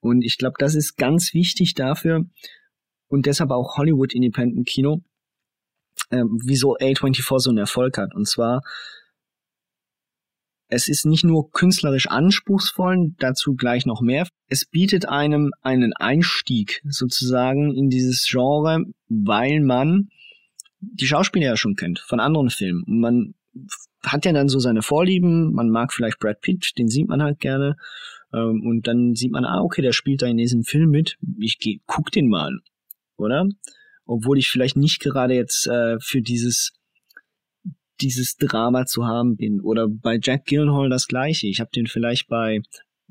Und 0.00 0.22
ich 0.22 0.36
glaube, 0.36 0.56
das 0.58 0.74
ist 0.74 0.96
ganz 0.96 1.32
wichtig 1.32 1.74
dafür 1.74 2.26
und 3.08 3.26
deshalb 3.26 3.50
auch 3.50 3.76
Hollywood 3.76 4.14
Independent 4.14 4.66
Kino, 4.66 5.02
äh, 6.10 6.24
wieso 6.44 6.76
A24 6.76 7.40
so 7.40 7.50
einen 7.50 7.58
Erfolg 7.58 7.96
hat. 7.98 8.14
Und 8.14 8.28
zwar, 8.28 8.62
es 10.68 10.88
ist 10.88 11.06
nicht 11.06 11.24
nur 11.24 11.50
künstlerisch 11.50 12.08
anspruchsvoll, 12.08 13.12
dazu 13.18 13.54
gleich 13.54 13.86
noch 13.86 14.00
mehr. 14.00 14.26
Es 14.48 14.64
bietet 14.64 15.08
einem 15.08 15.52
einen 15.62 15.92
Einstieg 15.92 16.82
sozusagen 16.84 17.74
in 17.74 17.90
dieses 17.90 18.26
Genre, 18.28 18.84
weil 19.08 19.60
man 19.60 20.08
die 20.80 21.06
Schauspieler 21.06 21.46
ja 21.46 21.56
schon 21.56 21.76
kennt 21.76 22.00
von 22.00 22.20
anderen 22.20 22.50
Filmen. 22.50 22.82
Und 22.84 23.00
man 23.00 23.34
hat 24.02 24.24
ja 24.24 24.32
dann 24.32 24.48
so 24.48 24.58
seine 24.58 24.82
Vorlieben, 24.82 25.52
man 25.52 25.70
mag 25.70 25.92
vielleicht 25.92 26.18
Brad 26.18 26.40
Pitt, 26.40 26.72
den 26.78 26.88
sieht 26.88 27.08
man 27.08 27.22
halt 27.22 27.40
gerne. 27.40 27.76
Ähm, 28.32 28.62
und 28.66 28.86
dann 28.86 29.14
sieht 29.14 29.32
man, 29.32 29.44
ah, 29.44 29.62
okay, 29.62 29.82
der 29.82 29.92
spielt 29.92 30.22
da 30.22 30.26
in 30.26 30.36
diesem 30.36 30.64
Film 30.64 30.90
mit. 30.90 31.16
Ich 31.38 31.58
geh, 31.58 31.80
guck 31.86 32.10
den 32.10 32.28
mal 32.28 32.60
oder? 33.16 33.46
Obwohl 34.06 34.38
ich 34.38 34.50
vielleicht 34.50 34.76
nicht 34.76 35.00
gerade 35.00 35.34
jetzt 35.34 35.66
äh, 35.66 35.98
für 36.00 36.20
dieses 36.20 36.72
dieses 38.00 38.36
Drama 38.36 38.86
zu 38.86 39.06
haben 39.06 39.36
bin. 39.36 39.60
Oder 39.60 39.88
bei 39.88 40.18
Jack 40.22 40.46
Gyllenhaal 40.46 40.88
das 40.88 41.06
gleiche. 41.06 41.46
Ich 41.46 41.60
habe 41.60 41.70
den 41.74 41.86
vielleicht 41.86 42.28
bei 42.28 42.62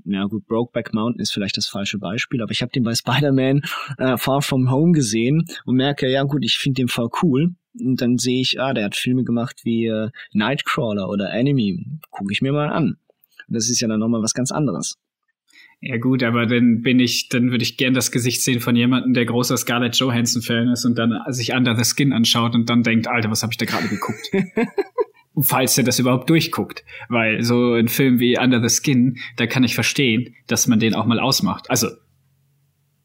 ja 0.06 0.26
gut, 0.26 0.48
Brokeback 0.48 0.94
Mountain 0.94 1.22
ist 1.22 1.32
vielleicht 1.32 1.56
das 1.58 1.68
falsche 1.68 2.00
Beispiel, 2.00 2.42
aber 2.42 2.52
ich 2.52 2.62
habe 2.62 2.72
den 2.72 2.84
bei 2.84 2.96
Spider-Man 2.96 3.62
äh, 3.98 4.18
Far 4.18 4.42
From 4.42 4.72
Home 4.72 4.92
gesehen 4.92 5.46
und 5.66 5.76
merke, 5.76 6.10
ja 6.10 6.24
gut, 6.24 6.44
ich 6.44 6.58
finde 6.58 6.82
den 6.82 6.88
voll 6.88 7.10
cool. 7.22 7.56
Und 7.80 8.02
dann 8.02 8.18
sehe 8.18 8.42
ich, 8.42 8.60
ah, 8.60 8.74
der 8.74 8.86
hat 8.86 8.96
Filme 8.96 9.24
gemacht 9.24 9.62
wie 9.64 9.88
äh, 9.88 10.10
Nightcrawler 10.32 11.10
oder 11.10 11.32
Enemy. 11.32 11.86
Gucke 12.12 12.32
ich 12.32 12.42
mir 12.42 12.52
mal 12.52 12.70
an. 12.70 12.98
Das 13.48 13.70
ist 13.70 13.82
ja 13.82 13.88
dann 13.88 14.00
nochmal 14.00 14.22
was 14.22 14.34
ganz 14.34 14.52
anderes. 14.52 14.98
Ja 15.86 15.98
gut, 15.98 16.24
aber 16.24 16.46
dann 16.46 16.82
bin 16.82 17.02
ich, 17.02 17.28
dann 17.28 17.52
würde 17.52 17.64
ich 17.64 17.76
gern 17.76 17.94
das 17.94 18.10
Gesicht 18.10 18.42
sehen 18.42 18.62
von 18.62 18.74
jemandem, 18.74 19.14
der 19.14 19.26
großer 19.26 19.58
Scarlett 19.58 19.98
Johansson-Fan 19.98 20.70
ist 20.70 20.86
und 20.86 20.98
dann 20.98 21.14
sich 21.34 21.54
Under 21.54 21.76
the 21.76 21.84
Skin 21.84 22.14
anschaut 22.14 22.56
und 22.56 22.70
dann 22.70 22.84
denkt, 22.84 23.10
Alter, 23.10 23.30
was 23.30 23.44
habe 23.44 23.52
ich 23.52 23.58
da 23.58 23.66
gerade 23.66 23.90
geguckt? 23.90 24.32
Falls 25.44 25.78
er 25.78 25.84
das 25.84 26.00
überhaupt 26.00 26.30
durchguckt. 26.30 26.86
Weil 27.10 27.44
so 27.44 27.74
ein 27.74 27.90
Film 27.90 28.20
wie 28.20 28.40
Under 28.40 28.66
the 28.66 28.74
Skin, 28.74 29.18
da 29.36 29.46
kann 29.46 29.66
ich 29.66 29.76
verstehen, 29.76 30.34
dass 30.48 30.68
man 30.68 30.80
den 30.80 30.96
auch 30.96 31.06
mal 31.06 31.20
ausmacht. 31.20 31.70
Also, 31.70 31.90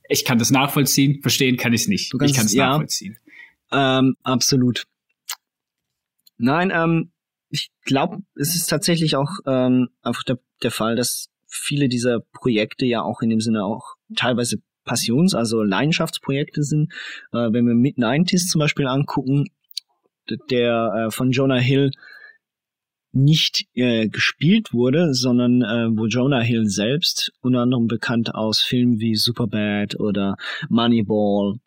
ich 0.09 0.25
kann 0.25 0.39
das 0.39 0.53
nachvollziehen, 0.53 1.21
verstehen 1.21 1.57
kann 1.57 1.73
ich 1.73 1.81
es 1.81 1.89
nicht. 1.89 2.15
ich 2.15 2.35
kann 2.35 2.47
es 2.47 2.55
ja, 2.55 2.69
nachvollziehen. 2.69 3.19
Ähm, 3.73 4.15
absolut. 4.23 4.87
Nein, 6.37 6.71
ähm, 6.73 7.11
ich 7.51 7.73
glaube, 7.85 8.19
es 8.37 8.55
ist 8.55 8.69
tatsächlich 8.69 9.17
auch 9.17 9.33
ähm, 9.47 9.89
einfach 10.01 10.23
der, 10.23 10.39
der 10.63 10.71
Fall, 10.71 10.95
dass 10.95 11.29
viele 11.49 11.89
dieser 11.89 12.21
Projekte 12.33 12.87
ja 12.87 13.03
auch 13.03 13.21
in 13.23 13.31
dem 13.31 13.41
Sinne 13.41 13.65
auch 13.65 13.95
teilweise 14.17 14.59
Passions-, 14.85 15.35
also 15.35 15.63
Leidenschaftsprojekte 15.63 16.63
sind. 16.63 16.93
Äh, 17.33 17.53
wenn 17.53 17.67
wir 17.67 17.75
Mid-90s 17.75 18.49
zum 18.49 18.61
Beispiel 18.61 18.87
angucken, 18.87 19.47
der 20.51 21.07
äh, 21.09 21.11
von 21.11 21.31
Jonah 21.31 21.59
Hill 21.59 21.91
nicht 23.13 23.67
äh, 23.75 24.09
gespielt 24.09 24.73
wurde, 24.73 25.15
sondern 25.15 25.63
äh, 25.63 25.89
wo 25.97 26.07
Jonah 26.07 26.41
Hill 26.41 26.67
selbst, 26.67 27.33
unter 27.41 27.61
anderem 27.61 27.87
bekannt 27.87 28.35
aus 28.35 28.61
Filmen 28.61 29.01
wie 29.01 29.15
Superbad 29.15 29.99
oder 29.99 30.37
Moneyball 30.69 31.59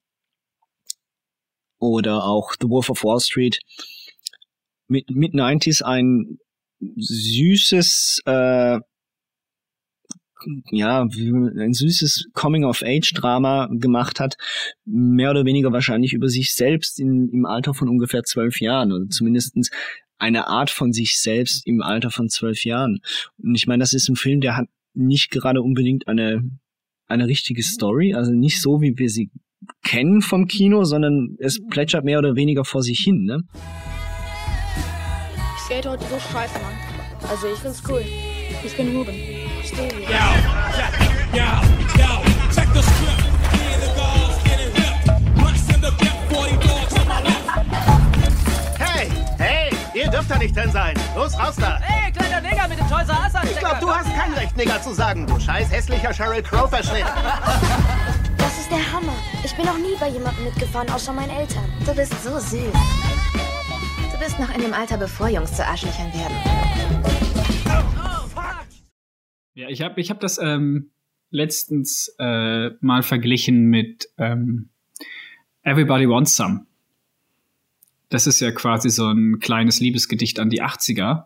oder 1.79 2.23
auch 2.23 2.53
The 2.59 2.69
Wolf 2.69 2.89
of 2.89 3.03
Wall 3.03 3.19
Street, 3.19 3.59
mit 4.87 5.09
Mid-90s 5.09 5.81
ein 5.81 6.37
süßes 6.79 8.21
äh, 8.25 8.79
ja, 10.71 11.01
ein 11.03 11.73
süßes 11.73 12.29
Coming-of-Age-Drama 12.33 13.69
gemacht 13.71 14.19
hat, 14.19 14.37
mehr 14.85 15.31
oder 15.31 15.45
weniger 15.45 15.71
wahrscheinlich 15.71 16.13
über 16.13 16.29
sich 16.29 16.53
selbst 16.53 16.99
in, 16.99 17.29
im 17.29 17.45
Alter 17.45 17.73
von 17.73 17.89
ungefähr 17.89 18.23
zwölf 18.23 18.59
Jahren 18.61 18.91
oder 18.91 19.07
zumindestens 19.09 19.69
eine 20.17 20.47
Art 20.47 20.69
von 20.69 20.93
sich 20.93 21.19
selbst 21.19 21.65
im 21.65 21.81
Alter 21.81 22.11
von 22.11 22.29
zwölf 22.29 22.63
Jahren. 22.63 22.99
Und 23.41 23.55
ich 23.55 23.65
meine, 23.67 23.81
das 23.81 23.93
ist 23.93 24.07
ein 24.07 24.15
Film, 24.15 24.39
der 24.39 24.55
hat 24.55 24.67
nicht 24.93 25.31
gerade 25.31 25.61
unbedingt 25.61 26.07
eine, 26.07 26.43
eine 27.07 27.27
richtige 27.27 27.63
Story, 27.63 28.13
also 28.13 28.31
nicht 28.31 28.61
so, 28.61 28.81
wie 28.81 28.97
wir 28.97 29.09
sie 29.09 29.31
kennen 29.83 30.21
vom 30.21 30.47
Kino, 30.47 30.83
sondern 30.83 31.35
es 31.39 31.59
plätschert 31.69 32.05
mehr 32.05 32.19
oder 32.19 32.35
weniger 32.35 32.65
vor 32.65 32.83
sich 32.83 32.99
hin, 32.99 33.23
ne? 33.23 33.43
Ich 35.55 35.61
skate 35.63 35.85
heute 35.85 36.03
so 36.03 36.19
scheiße, 36.19 36.59
Mann. 36.59 37.29
Also 37.29 37.47
ich 37.47 37.59
find's 37.59 37.81
cool. 37.87 38.03
Ich 38.65 38.75
bin 38.75 38.95
Ruben. 38.95 39.40
Dürft 50.11 50.29
da 50.29 50.37
nicht 50.37 50.55
drin 50.55 50.69
sein. 50.71 50.93
Los, 51.15 51.39
raus 51.39 51.55
da. 51.55 51.79
Hey, 51.79 52.11
kleiner 52.11 52.41
Nigger 52.41 52.67
mit 52.67 52.77
dem 52.77 52.89
Toys 52.89 53.07
R 53.07 53.17
Us 53.23 53.49
Ich 53.49 53.57
glaube, 53.57 53.77
du 53.79 53.89
hast 53.89 54.13
kein 54.13 54.33
Recht, 54.33 54.57
Nigger 54.57 54.81
zu 54.81 54.93
sagen, 54.93 55.25
du 55.25 55.39
scheiß 55.39 55.71
hässlicher 55.71 56.13
Sheryl 56.13 56.43
Crow-Verschnitt. 56.43 57.05
Das 58.37 58.57
ist 58.59 58.69
der 58.69 58.91
Hammer. 58.91 59.13
Ich 59.43 59.55
bin 59.55 59.65
noch 59.65 59.77
nie 59.77 59.95
bei 59.99 60.09
jemandem 60.09 60.43
mitgefahren, 60.43 60.89
außer 60.89 61.13
meinen 61.13 61.29
Eltern. 61.29 61.63
Du 61.85 61.95
bist 61.95 62.13
so 62.23 62.37
süß. 62.37 62.73
Du 64.11 64.19
bist 64.19 64.37
noch 64.37 64.53
in 64.53 64.61
dem 64.61 64.73
Alter, 64.73 64.97
bevor 64.97 65.29
Jungs 65.29 65.53
zu 65.55 65.65
Arschlöchern 65.65 66.13
werden. 66.13 66.35
Ja, 69.53 69.67
ich 69.69 69.81
habe 69.81 69.99
ich 69.99 70.09
hab 70.09 70.19
das 70.19 70.37
ähm, 70.37 70.91
letztens 71.29 72.13
äh, 72.19 72.69
mal 72.79 73.03
verglichen 73.03 73.65
mit 73.65 74.07
ähm, 74.17 74.69
Everybody 75.63 76.07
Wants 76.07 76.35
Some. 76.35 76.65
Das 78.09 78.27
ist 78.27 78.39
ja 78.39 78.51
quasi 78.51 78.89
so 78.89 79.07
ein 79.07 79.39
kleines 79.39 79.79
Liebesgedicht 79.79 80.39
an 80.39 80.49
die 80.49 80.61
80er. 80.61 81.25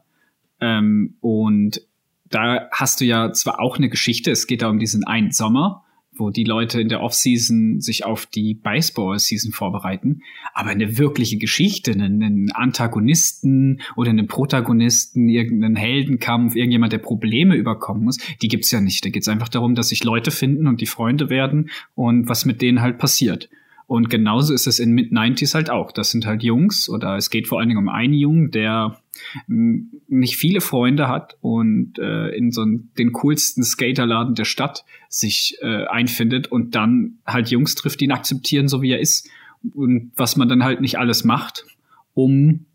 Ähm, 0.59 1.17
und 1.21 1.81
da 2.25 2.67
hast 2.71 3.01
du 3.01 3.05
ja 3.05 3.31
zwar 3.33 3.59
auch 3.59 3.77
eine 3.77 3.89
Geschichte, 3.89 4.31
es 4.31 4.47
geht 4.47 4.61
da 4.61 4.69
um 4.69 4.79
diesen 4.79 5.03
einen 5.03 5.31
Sommer, 5.31 5.84
wo 6.17 6.29
die 6.29 6.43
Leute 6.43 6.79
in 6.81 6.89
der 6.89 7.01
Offseason 7.01 7.81
sich 7.81 8.05
auf 8.05 8.25
die 8.25 8.53
Baseball-Season 8.53 9.51
vorbereiten. 9.51 10.21
Aber 10.53 10.69
eine 10.69 10.97
wirkliche 10.97 11.37
Geschichte, 11.37 11.91
einen, 11.91 12.51
Antagonisten 12.51 13.81
oder 13.95 14.09
einen 14.09 14.27
Protagonisten, 14.27 15.29
irgendeinen 15.29 15.75
Heldenkampf, 15.75 16.55
irgendjemand, 16.55 16.93
der 16.93 16.99
Probleme 16.99 17.55
überkommen 17.55 18.03
muss, 18.03 18.17
die 18.41 18.47
gibt's 18.47 18.71
ja 18.71 18.81
nicht. 18.81 19.03
Da 19.05 19.09
geht's 19.09 19.27
einfach 19.27 19.49
darum, 19.49 19.75
dass 19.75 19.89
sich 19.89 20.03
Leute 20.03 20.31
finden 20.31 20.67
und 20.67 20.81
die 20.81 20.85
Freunde 20.85 21.29
werden 21.29 21.69
und 21.95 22.29
was 22.29 22.45
mit 22.45 22.61
denen 22.61 22.81
halt 22.81 22.97
passiert. 22.97 23.49
Und 23.87 24.09
genauso 24.09 24.53
ist 24.53 24.65
es 24.65 24.79
in 24.79 24.93
Mid-90s 24.93 25.53
halt 25.53 25.69
auch. 25.69 25.91
Das 25.91 26.09
sind 26.09 26.25
halt 26.25 26.41
Jungs 26.41 26.89
oder 26.89 27.17
es 27.17 27.29
geht 27.29 27.47
vor 27.47 27.59
allen 27.59 27.69
Dingen 27.69 27.79
um 27.79 27.89
einen 27.89 28.13
Jungen, 28.13 28.49
der 28.49 28.99
nicht 29.47 30.37
viele 30.37 30.59
Freunde 30.59 31.07
hat 31.07 31.37
und 31.41 31.99
äh, 31.99 32.29
in 32.29 32.51
so 32.51 32.65
den 32.65 33.11
coolsten 33.13 33.63
Skaterladen 33.63 34.35
der 34.35 34.45
Stadt 34.45 34.85
sich 35.07 35.57
äh, 35.61 35.85
einfindet 35.85 36.47
und 36.47 36.75
dann 36.75 37.19
halt 37.25 37.49
Jungs 37.49 37.75
trifft, 37.75 38.01
die 38.01 38.05
ihn 38.05 38.11
akzeptieren, 38.11 38.67
so 38.67 38.81
wie 38.81 38.91
er 38.91 38.99
ist. 38.99 39.29
Und 39.73 40.11
was 40.15 40.35
man 40.35 40.49
dann 40.49 40.63
halt 40.63 40.81
nicht 40.81 40.97
alles 40.97 41.23
macht, 41.23 41.65
um 42.13 42.65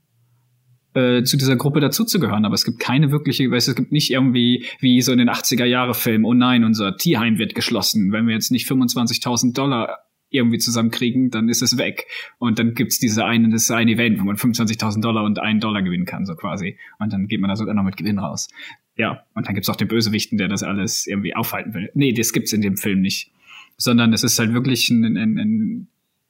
äh, 0.94 1.22
zu 1.22 1.36
dieser 1.36 1.56
Gruppe 1.56 1.80
dazuzugehören. 1.80 2.44
Aber 2.44 2.54
es 2.54 2.64
gibt 2.64 2.80
keine 2.80 3.10
wirkliche, 3.10 3.50
weißt, 3.50 3.68
es 3.68 3.76
gibt 3.76 3.92
nicht 3.92 4.10
irgendwie 4.10 4.66
wie 4.80 5.02
so 5.02 5.12
in 5.12 5.18
den 5.18 5.30
80er 5.30 5.64
Jahre 5.64 5.94
Film, 5.94 6.24
oh 6.24 6.34
nein, 6.34 6.64
unser 6.64 6.96
Tierheim 6.96 7.38
wird 7.38 7.54
geschlossen. 7.54 8.12
Wenn 8.12 8.26
wir 8.26 8.34
jetzt 8.34 8.50
nicht 8.50 8.68
25.000 8.68 9.54
Dollar 9.54 9.98
irgendwie 10.30 10.58
zusammenkriegen, 10.58 11.30
dann 11.30 11.48
ist 11.48 11.62
es 11.62 11.76
weg. 11.76 12.06
Und 12.38 12.58
dann 12.58 12.74
gibt's 12.74 12.98
diese 12.98 13.24
eine, 13.24 13.50
das 13.50 13.70
eine 13.70 13.92
Event, 13.92 14.20
wo 14.20 14.24
man 14.24 14.36
25.000 14.36 15.00
Dollar 15.00 15.24
und 15.24 15.38
einen 15.38 15.60
Dollar 15.60 15.82
gewinnen 15.82 16.06
kann, 16.06 16.24
so 16.24 16.34
quasi. 16.34 16.78
Und 16.98 17.12
dann 17.12 17.26
geht 17.26 17.40
man 17.40 17.48
da 17.48 17.56
sogar 17.56 17.74
noch 17.74 17.82
mit 17.82 17.96
Gewinn 17.96 18.18
raus. 18.18 18.48
Ja, 18.96 19.24
und 19.34 19.46
dann 19.46 19.54
gibt's 19.54 19.68
auch 19.68 19.76
den 19.76 19.88
Bösewichten, 19.88 20.38
der 20.38 20.48
das 20.48 20.62
alles 20.62 21.06
irgendwie 21.06 21.34
aufhalten 21.34 21.74
will. 21.74 21.90
Nee, 21.94 22.12
das 22.12 22.32
gibt's 22.32 22.52
in 22.52 22.62
dem 22.62 22.76
Film 22.76 23.00
nicht. 23.00 23.32
Sondern 23.76 24.12
es 24.12 24.22
ist 24.22 24.38
halt 24.38 24.52
wirklich 24.52 24.88
ein, 24.90 25.04
ein, 25.04 25.38
ein, 25.38 25.88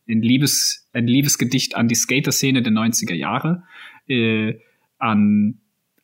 ein, 0.08 0.22
Liebes, 0.22 0.88
ein 0.92 1.06
Liebesgedicht 1.06 1.76
an 1.76 1.88
die 1.88 1.94
Skater-Szene 1.94 2.62
der 2.62 2.72
90er 2.72 3.14
Jahre, 3.14 3.64
äh, 4.08 4.54
an 4.98 5.58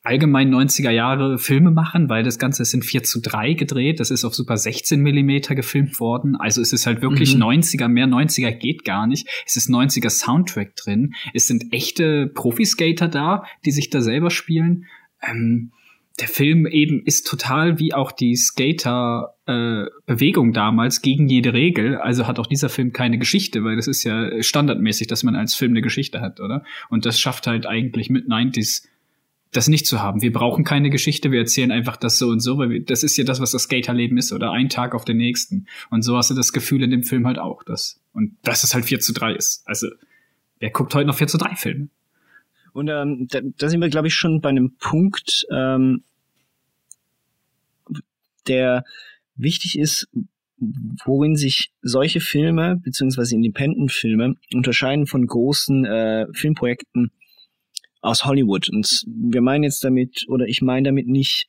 allgemein 0.06 0.54
90er 0.54 0.90
Jahre 0.90 1.38
Filme 1.38 1.72
machen, 1.72 2.08
weil 2.08 2.22
das 2.22 2.38
Ganze 2.38 2.62
ist 2.62 2.72
in 2.72 2.82
4 2.82 3.02
zu 3.02 3.20
3 3.20 3.54
gedreht. 3.54 3.98
Das 3.98 4.12
ist 4.12 4.24
auf 4.24 4.34
Super 4.34 4.56
16 4.56 5.00
Millimeter 5.00 5.56
gefilmt 5.56 5.98
worden. 5.98 6.36
Also 6.36 6.62
es 6.62 6.72
ist 6.72 6.86
halt 6.86 7.02
wirklich 7.02 7.34
mhm. 7.34 7.42
90er, 7.42 7.88
mehr 7.88 8.06
90er 8.06 8.52
geht 8.52 8.84
gar 8.84 9.08
nicht. 9.08 9.26
Es 9.44 9.56
ist 9.56 9.68
90er 9.68 10.10
Soundtrack 10.10 10.76
drin. 10.76 11.14
Es 11.34 11.48
sind 11.48 11.72
echte 11.72 12.28
Profiskater 12.28 13.08
da, 13.08 13.42
die 13.64 13.72
sich 13.72 13.90
da 13.90 14.00
selber 14.00 14.30
spielen. 14.30 14.84
Ähm, 15.22 15.72
der 16.20 16.28
Film 16.28 16.66
eben 16.66 17.02
ist 17.04 17.26
total 17.26 17.80
wie 17.80 17.92
auch 17.92 18.12
die 18.12 18.36
Skater-Bewegung 18.36 20.50
äh, 20.50 20.52
damals 20.52 21.02
gegen 21.02 21.28
jede 21.28 21.52
Regel. 21.52 21.96
Also 21.96 22.28
hat 22.28 22.38
auch 22.38 22.46
dieser 22.46 22.68
Film 22.68 22.92
keine 22.92 23.18
Geschichte, 23.18 23.64
weil 23.64 23.74
das 23.76 23.88
ist 23.88 24.04
ja 24.04 24.40
standardmäßig, 24.42 25.08
dass 25.08 25.24
man 25.24 25.34
als 25.34 25.54
Film 25.54 25.72
eine 25.72 25.82
Geschichte 25.82 26.20
hat, 26.22 26.40
oder? 26.40 26.64
Und 26.88 27.04
das 27.04 27.20
schafft 27.20 27.46
halt 27.48 27.66
eigentlich 27.66 28.08
mit 28.08 28.28
90s 28.28 28.84
das 29.56 29.68
nicht 29.68 29.86
zu 29.86 30.02
haben. 30.02 30.22
Wir 30.22 30.32
brauchen 30.32 30.64
keine 30.64 30.90
Geschichte, 30.90 31.32
wir 31.32 31.40
erzählen 31.40 31.72
einfach 31.72 31.96
das 31.96 32.18
so 32.18 32.28
und 32.28 32.40
so, 32.40 32.58
weil 32.58 32.70
wir, 32.70 32.84
das 32.84 33.02
ist 33.02 33.16
ja 33.16 33.24
das, 33.24 33.40
was 33.40 33.52
das 33.52 33.62
Skaterleben 33.62 34.18
ist, 34.18 34.32
oder 34.32 34.52
ein 34.52 34.68
Tag 34.68 34.94
auf 34.94 35.04
den 35.04 35.16
nächsten. 35.16 35.66
Und 35.90 36.02
so 36.02 36.16
hast 36.16 36.30
du 36.30 36.34
das 36.34 36.52
Gefühl 36.52 36.82
in 36.82 36.90
dem 36.90 37.02
Film 37.02 37.26
halt 37.26 37.38
auch, 37.38 37.62
dass, 37.62 38.00
und 38.12 38.36
dass 38.42 38.64
es 38.64 38.74
halt 38.74 38.84
4 38.84 39.00
zu 39.00 39.12
3 39.12 39.34
ist. 39.34 39.62
Also, 39.66 39.88
wer 40.58 40.70
guckt 40.70 40.94
heute 40.94 41.06
noch 41.06 41.16
4 41.16 41.26
zu 41.26 41.38
3 41.38 41.56
Filme? 41.56 41.88
Und 42.72 42.88
ähm, 42.88 43.26
da, 43.30 43.40
da 43.42 43.68
sind 43.68 43.80
wir, 43.80 43.88
glaube 43.88 44.08
ich, 44.08 44.14
schon 44.14 44.40
bei 44.40 44.50
einem 44.50 44.76
Punkt, 44.78 45.46
ähm, 45.50 46.02
der 48.46 48.84
wichtig 49.34 49.78
ist, 49.78 50.08
worin 51.04 51.36
sich 51.36 51.72
solche 51.82 52.20
Filme 52.20 52.76
beziehungsweise 52.76 53.34
Independent-Filme 53.34 54.34
unterscheiden 54.54 55.06
von 55.06 55.26
großen 55.26 55.84
äh, 55.84 56.26
Filmprojekten 56.32 57.10
aus 58.06 58.24
Hollywood. 58.24 58.68
Und 58.68 59.04
wir 59.06 59.42
meinen 59.42 59.64
jetzt 59.64 59.84
damit, 59.84 60.24
oder 60.28 60.46
ich 60.46 60.62
meine 60.62 60.88
damit 60.88 61.08
nicht 61.08 61.48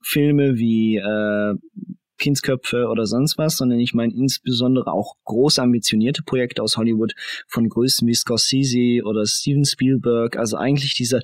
Filme 0.00 0.56
wie 0.56 0.96
äh, 0.96 1.54
Kindsköpfe 2.18 2.86
oder 2.86 3.06
sonst 3.06 3.36
was, 3.36 3.56
sondern 3.56 3.80
ich 3.80 3.92
meine 3.92 4.14
insbesondere 4.14 4.92
auch 4.92 5.16
groß 5.24 5.58
ambitionierte 5.58 6.22
Projekte 6.22 6.62
aus 6.62 6.76
Hollywood 6.76 7.12
von 7.48 7.68
Größen 7.68 8.06
wie 8.06 8.14
Scorsese 8.14 9.04
oder 9.04 9.26
Steven 9.26 9.64
Spielberg, 9.64 10.36
also 10.36 10.56
eigentlich 10.56 10.94
diese 10.94 11.20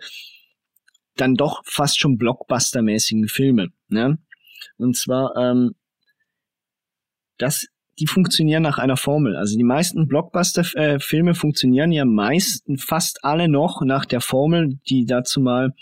dann 1.16 1.34
doch 1.34 1.62
fast 1.64 1.98
schon 1.98 2.18
Blockbuster-mäßigen 2.18 3.28
Filme. 3.28 3.68
Ne? 3.88 4.18
Und 4.78 4.96
zwar, 4.96 5.36
ähm, 5.36 5.74
das 7.38 7.66
die 7.98 8.06
funktionieren 8.06 8.62
nach 8.62 8.78
einer 8.78 8.96
Formel. 8.96 9.36
Also 9.36 9.56
die 9.56 9.64
meisten 9.64 10.08
Blockbuster-Filme 10.08 11.34
funktionieren 11.34 11.92
ja 11.92 12.04
meisten, 12.04 12.78
fast 12.78 13.24
alle 13.24 13.48
noch 13.48 13.82
nach 13.82 14.06
der 14.06 14.20
Formel, 14.20 14.78
die 14.88 15.04
dazu 15.04 15.40
mal 15.40 15.72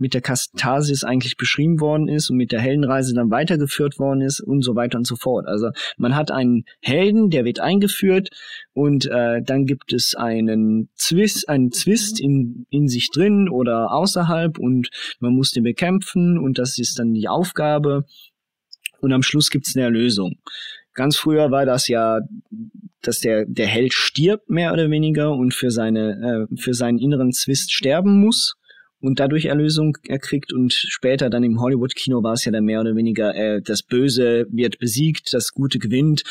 mit 0.00 0.14
der 0.14 0.22
Katharsis 0.22 1.04
eigentlich 1.04 1.36
beschrieben 1.36 1.78
worden 1.78 2.08
ist 2.08 2.30
und 2.30 2.38
mit 2.38 2.52
der 2.52 2.60
Heldenreise 2.60 3.14
dann 3.14 3.30
weitergeführt 3.30 3.98
worden 3.98 4.22
ist 4.22 4.40
und 4.40 4.62
so 4.62 4.74
weiter 4.74 4.96
und 4.96 5.06
so 5.06 5.14
fort. 5.14 5.46
Also 5.46 5.70
man 5.98 6.16
hat 6.16 6.30
einen 6.30 6.64
Helden, 6.80 7.28
der 7.28 7.44
wird 7.44 7.60
eingeführt 7.60 8.30
und 8.72 9.06
äh, 9.06 9.42
dann 9.42 9.66
gibt 9.66 9.92
es 9.92 10.14
einen 10.14 10.88
Zwist, 10.94 11.48
einen 11.50 11.70
Zwist 11.70 12.18
in, 12.18 12.66
in 12.70 12.88
sich 12.88 13.10
drin 13.10 13.48
oder 13.50 13.92
außerhalb 13.92 14.58
und 14.58 14.88
man 15.20 15.34
muss 15.34 15.52
den 15.52 15.64
bekämpfen 15.64 16.38
und 16.38 16.58
das 16.58 16.78
ist 16.78 16.98
dann 16.98 17.12
die 17.12 17.28
Aufgabe 17.28 18.06
und 19.00 19.12
am 19.12 19.22
Schluss 19.22 19.50
gibt 19.50 19.66
es 19.66 19.76
eine 19.76 19.84
Erlösung. 19.84 20.36
Ganz 20.94 21.16
früher 21.16 21.50
war 21.50 21.66
das 21.66 21.88
ja, 21.88 22.20
dass 23.02 23.20
der, 23.20 23.44
der 23.46 23.66
Held 23.66 23.92
stirbt, 23.92 24.50
mehr 24.50 24.72
oder 24.72 24.90
weniger, 24.90 25.32
und 25.32 25.54
für 25.54 25.70
seine, 25.70 26.48
äh, 26.50 26.56
für 26.56 26.74
seinen 26.74 26.98
inneren 26.98 27.32
Zwist 27.32 27.72
sterben 27.72 28.20
muss 28.20 28.54
und 29.00 29.18
dadurch 29.18 29.46
Erlösung 29.46 29.96
erkriegt 30.06 30.52
und 30.52 30.72
später 30.72 31.30
dann 31.30 31.42
im 31.42 31.60
Hollywood-Kino 31.60 32.22
war 32.22 32.34
es 32.34 32.44
ja 32.44 32.52
dann 32.52 32.64
mehr 32.64 32.80
oder 32.80 32.94
weniger, 32.94 33.34
äh, 33.34 33.62
das 33.62 33.82
Böse 33.82 34.46
wird 34.50 34.78
besiegt, 34.78 35.32
das 35.32 35.52
Gute 35.52 35.78
gewinnt, 35.78 36.22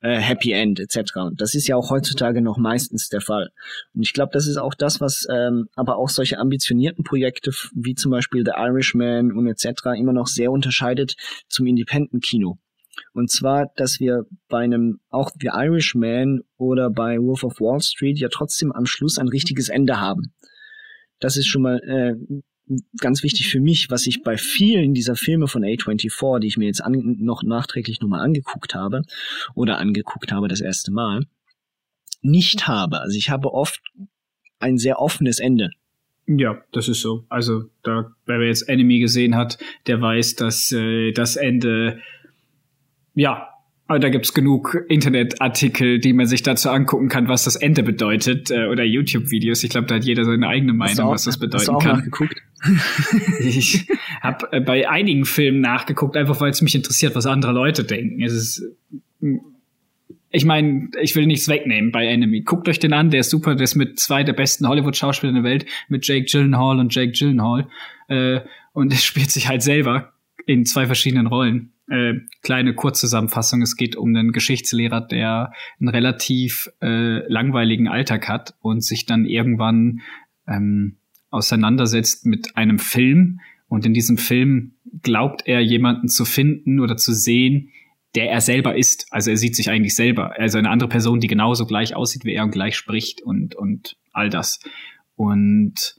äh, 0.00 0.16
Happy 0.16 0.52
End 0.52 0.80
etc. 0.80 1.16
Und 1.16 1.40
das 1.40 1.54
ist 1.54 1.68
ja 1.68 1.76
auch 1.76 1.90
heutzutage 1.90 2.42
noch 2.42 2.58
meistens 2.58 3.08
der 3.08 3.20
Fall. 3.20 3.50
Und 3.94 4.02
ich 4.02 4.12
glaube, 4.12 4.30
das 4.32 4.46
ist 4.46 4.56
auch 4.56 4.74
das, 4.74 5.00
was 5.00 5.26
ähm, 5.30 5.68
aber 5.76 5.96
auch 5.96 6.08
solche 6.08 6.38
ambitionierten 6.38 7.04
Projekte 7.04 7.52
wie 7.74 7.94
zum 7.94 8.10
Beispiel 8.10 8.44
The 8.44 8.52
Irishman 8.56 9.32
und 9.32 9.46
etc. 9.46 9.68
immer 9.96 10.12
noch 10.12 10.26
sehr 10.26 10.50
unterscheidet 10.50 11.14
zum 11.48 11.66
Independent-Kino. 11.66 12.58
Und 13.12 13.30
zwar, 13.30 13.70
dass 13.76 14.00
wir 14.00 14.24
bei 14.48 14.60
einem, 14.60 15.00
auch 15.10 15.30
The 15.40 15.50
Irishman 15.52 16.42
oder 16.56 16.90
bei 16.90 17.18
Wolf 17.18 17.44
of 17.44 17.60
Wall 17.60 17.80
Street 17.80 18.18
ja 18.18 18.28
trotzdem 18.28 18.72
am 18.72 18.86
Schluss 18.86 19.18
ein 19.18 19.28
richtiges 19.28 19.68
Ende 19.68 20.00
haben. 20.00 20.32
Das 21.20 21.36
ist 21.36 21.46
schon 21.46 21.62
mal 21.62 21.78
äh, 21.78 22.14
ganz 22.98 23.22
wichtig 23.22 23.48
für 23.48 23.60
mich, 23.60 23.90
was 23.90 24.06
ich 24.06 24.22
bei 24.22 24.36
vielen 24.36 24.94
dieser 24.94 25.16
Filme 25.16 25.48
von 25.48 25.62
A24, 25.62 26.40
die 26.40 26.48
ich 26.48 26.56
mir 26.56 26.66
jetzt 26.66 26.82
an, 26.82 27.16
noch 27.18 27.42
nachträglich 27.42 28.00
nochmal 28.00 28.20
angeguckt 28.20 28.74
habe 28.74 29.02
oder 29.54 29.78
angeguckt 29.78 30.32
habe 30.32 30.48
das 30.48 30.60
erste 30.60 30.90
Mal, 30.90 31.24
nicht 32.22 32.66
habe. 32.66 33.00
Also 33.00 33.16
ich 33.16 33.30
habe 33.30 33.52
oft 33.52 33.80
ein 34.58 34.78
sehr 34.78 35.00
offenes 35.00 35.38
Ende. 35.38 35.70
Ja, 36.28 36.60
das 36.72 36.88
ist 36.88 37.02
so. 37.02 37.24
Also 37.28 37.70
da, 37.84 38.12
wer 38.24 38.42
jetzt 38.42 38.68
Enemy 38.68 38.98
gesehen 38.98 39.36
hat, 39.36 39.58
der 39.86 40.00
weiß, 40.00 40.34
dass 40.34 40.72
äh, 40.72 41.12
das 41.12 41.36
Ende 41.36 42.00
ja, 43.16 43.48
aber 43.88 43.98
da 44.00 44.08
gibt's 44.08 44.34
genug 44.34 44.76
Internetartikel, 44.88 46.00
die 46.00 46.12
man 46.12 46.26
sich 46.26 46.42
dazu 46.42 46.70
angucken 46.70 47.08
kann, 47.08 47.28
was 47.28 47.44
das 47.44 47.56
Ende 47.56 47.82
bedeutet, 47.82 48.50
äh, 48.50 48.66
oder 48.66 48.84
YouTube-Videos. 48.84 49.62
Ich 49.64 49.70
glaube, 49.70 49.86
da 49.86 49.94
hat 49.96 50.04
jeder 50.04 50.24
seine 50.24 50.48
eigene 50.48 50.72
Meinung, 50.72 51.06
auch, 51.06 51.12
was 51.12 51.24
das 51.24 51.38
bedeuten 51.38 51.58
hast 51.58 51.68
du 51.68 51.72
auch 51.72 51.82
kann. 51.82 51.96
Nachgeguckt? 51.98 52.42
ich 53.40 53.88
habe 54.20 54.52
äh, 54.52 54.60
bei 54.60 54.88
einigen 54.88 55.24
Filmen 55.24 55.60
nachgeguckt, 55.60 56.16
einfach 56.16 56.40
weil 56.40 56.50
es 56.50 56.62
mich 56.62 56.74
interessiert, 56.74 57.14
was 57.14 57.26
andere 57.26 57.52
Leute 57.52 57.84
denken. 57.84 58.22
Es 58.22 58.32
ist, 58.32 58.64
ich 60.30 60.44
meine, 60.44 60.90
ich 61.00 61.14
will 61.14 61.26
nichts 61.26 61.46
wegnehmen 61.46 61.92
bei 61.92 62.06
Enemy. 62.06 62.40
Guckt 62.40 62.68
euch 62.68 62.80
den 62.80 62.92
an, 62.92 63.10
der 63.10 63.20
ist 63.20 63.30
super, 63.30 63.54
der 63.54 63.64
ist 63.64 63.76
mit 63.76 64.00
zwei 64.00 64.24
der 64.24 64.32
besten 64.32 64.66
Hollywood-Schauspieler 64.66 65.32
der 65.32 65.44
Welt, 65.44 65.64
mit 65.88 66.06
Jake 66.06 66.26
Gyllenhaal 66.28 66.80
und 66.80 66.92
Jake 66.92 67.12
Gyllenhaal. 67.12 67.68
Äh, 68.08 68.40
und 68.72 68.92
er 68.92 68.98
spielt 68.98 69.30
sich 69.30 69.48
halt 69.48 69.62
selber 69.62 70.12
in 70.44 70.66
zwei 70.66 70.86
verschiedenen 70.86 71.28
Rollen 71.28 71.70
äh, 71.88 72.14
kleine 72.42 72.74
Kurzzusammenfassung. 72.74 73.62
Es 73.62 73.76
geht 73.76 73.96
um 73.96 74.08
einen 74.08 74.32
Geschichtslehrer, 74.32 75.00
der 75.00 75.52
einen 75.80 75.88
relativ 75.88 76.68
äh, 76.82 77.26
langweiligen 77.30 77.88
Alltag 77.88 78.28
hat 78.28 78.54
und 78.60 78.82
sich 78.82 79.06
dann 79.06 79.24
irgendwann 79.24 80.00
ähm, 80.48 80.96
auseinandersetzt 81.30 82.26
mit 82.26 82.56
einem 82.56 82.78
Film. 82.78 83.40
Und 83.68 83.86
in 83.86 83.94
diesem 83.94 84.18
Film 84.18 84.72
glaubt 85.02 85.42
er, 85.46 85.60
jemanden 85.60 86.08
zu 86.08 86.24
finden 86.24 86.80
oder 86.80 86.96
zu 86.96 87.12
sehen, 87.12 87.70
der 88.14 88.30
er 88.30 88.40
selber 88.40 88.76
ist. 88.76 89.06
Also 89.10 89.30
er 89.30 89.36
sieht 89.36 89.54
sich 89.54 89.70
eigentlich 89.70 89.94
selber. 89.94 90.38
Also 90.38 90.58
eine 90.58 90.70
andere 90.70 90.88
Person, 90.88 91.20
die 91.20 91.26
genauso 91.26 91.66
gleich 91.66 91.94
aussieht 91.94 92.24
wie 92.24 92.32
er 92.32 92.44
und 92.44 92.50
gleich 92.50 92.76
spricht 92.76 93.22
und, 93.22 93.54
und 93.54 93.96
all 94.12 94.30
das. 94.30 94.60
Und 95.16 95.96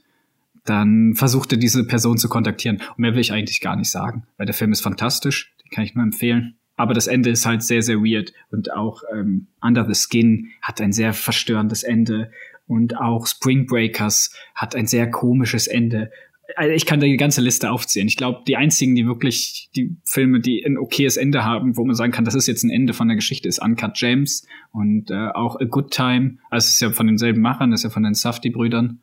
dann 0.64 1.14
versucht 1.14 1.52
er 1.52 1.58
diese 1.58 1.86
Person 1.86 2.18
zu 2.18 2.28
kontaktieren. 2.28 2.76
Und 2.76 2.98
mehr 2.98 3.12
will 3.12 3.20
ich 3.20 3.32
eigentlich 3.32 3.60
gar 3.60 3.76
nicht 3.76 3.90
sagen, 3.90 4.24
weil 4.36 4.46
der 4.46 4.54
Film 4.54 4.72
ist 4.72 4.80
fantastisch 4.80 5.54
kann 5.70 5.84
ich 5.84 5.94
nur 5.94 6.04
empfehlen. 6.04 6.58
Aber 6.76 6.94
das 6.94 7.08
Ende 7.08 7.30
ist 7.30 7.44
halt 7.44 7.62
sehr, 7.62 7.82
sehr 7.82 7.98
weird. 7.98 8.32
Und 8.50 8.72
auch 8.72 9.02
ähm, 9.12 9.48
Under 9.60 9.84
the 9.84 10.00
Skin 10.00 10.50
hat 10.62 10.80
ein 10.80 10.92
sehr 10.92 11.12
verstörendes 11.12 11.82
Ende. 11.82 12.30
Und 12.68 12.96
auch 12.96 13.26
Spring 13.26 13.66
Breakers 13.66 14.32
hat 14.54 14.76
ein 14.76 14.86
sehr 14.86 15.10
komisches 15.10 15.66
Ende. 15.66 16.12
also 16.54 16.72
ich 16.72 16.86
kann 16.86 17.00
da 17.00 17.06
die 17.06 17.16
ganze 17.16 17.40
Liste 17.40 17.72
aufzählen. 17.72 18.06
Ich 18.06 18.16
glaube, 18.16 18.42
die 18.46 18.56
einzigen, 18.56 18.94
die 18.94 19.06
wirklich 19.06 19.70
die 19.74 19.96
Filme, 20.04 20.38
die 20.38 20.64
ein 20.64 20.78
okayes 20.78 21.16
Ende 21.16 21.44
haben, 21.44 21.76
wo 21.76 21.84
man 21.84 21.96
sagen 21.96 22.12
kann, 22.12 22.24
das 22.24 22.36
ist 22.36 22.46
jetzt 22.46 22.62
ein 22.62 22.70
Ende 22.70 22.92
von 22.92 23.08
der 23.08 23.16
Geschichte, 23.16 23.48
ist 23.48 23.60
Uncut 23.60 23.92
James 23.98 24.46
und 24.70 25.10
äh, 25.10 25.28
auch 25.34 25.60
A 25.60 25.64
Good 25.64 25.90
Time. 25.90 26.38
Also 26.48 26.66
es 26.66 26.74
ist 26.74 26.80
ja 26.80 26.90
von 26.90 27.08
denselben 27.08 27.40
Machern, 27.40 27.72
das 27.72 27.80
ist 27.80 27.84
ja 27.84 27.90
von 27.90 28.04
den 28.04 28.14
Safdie-Brüdern. 28.14 29.00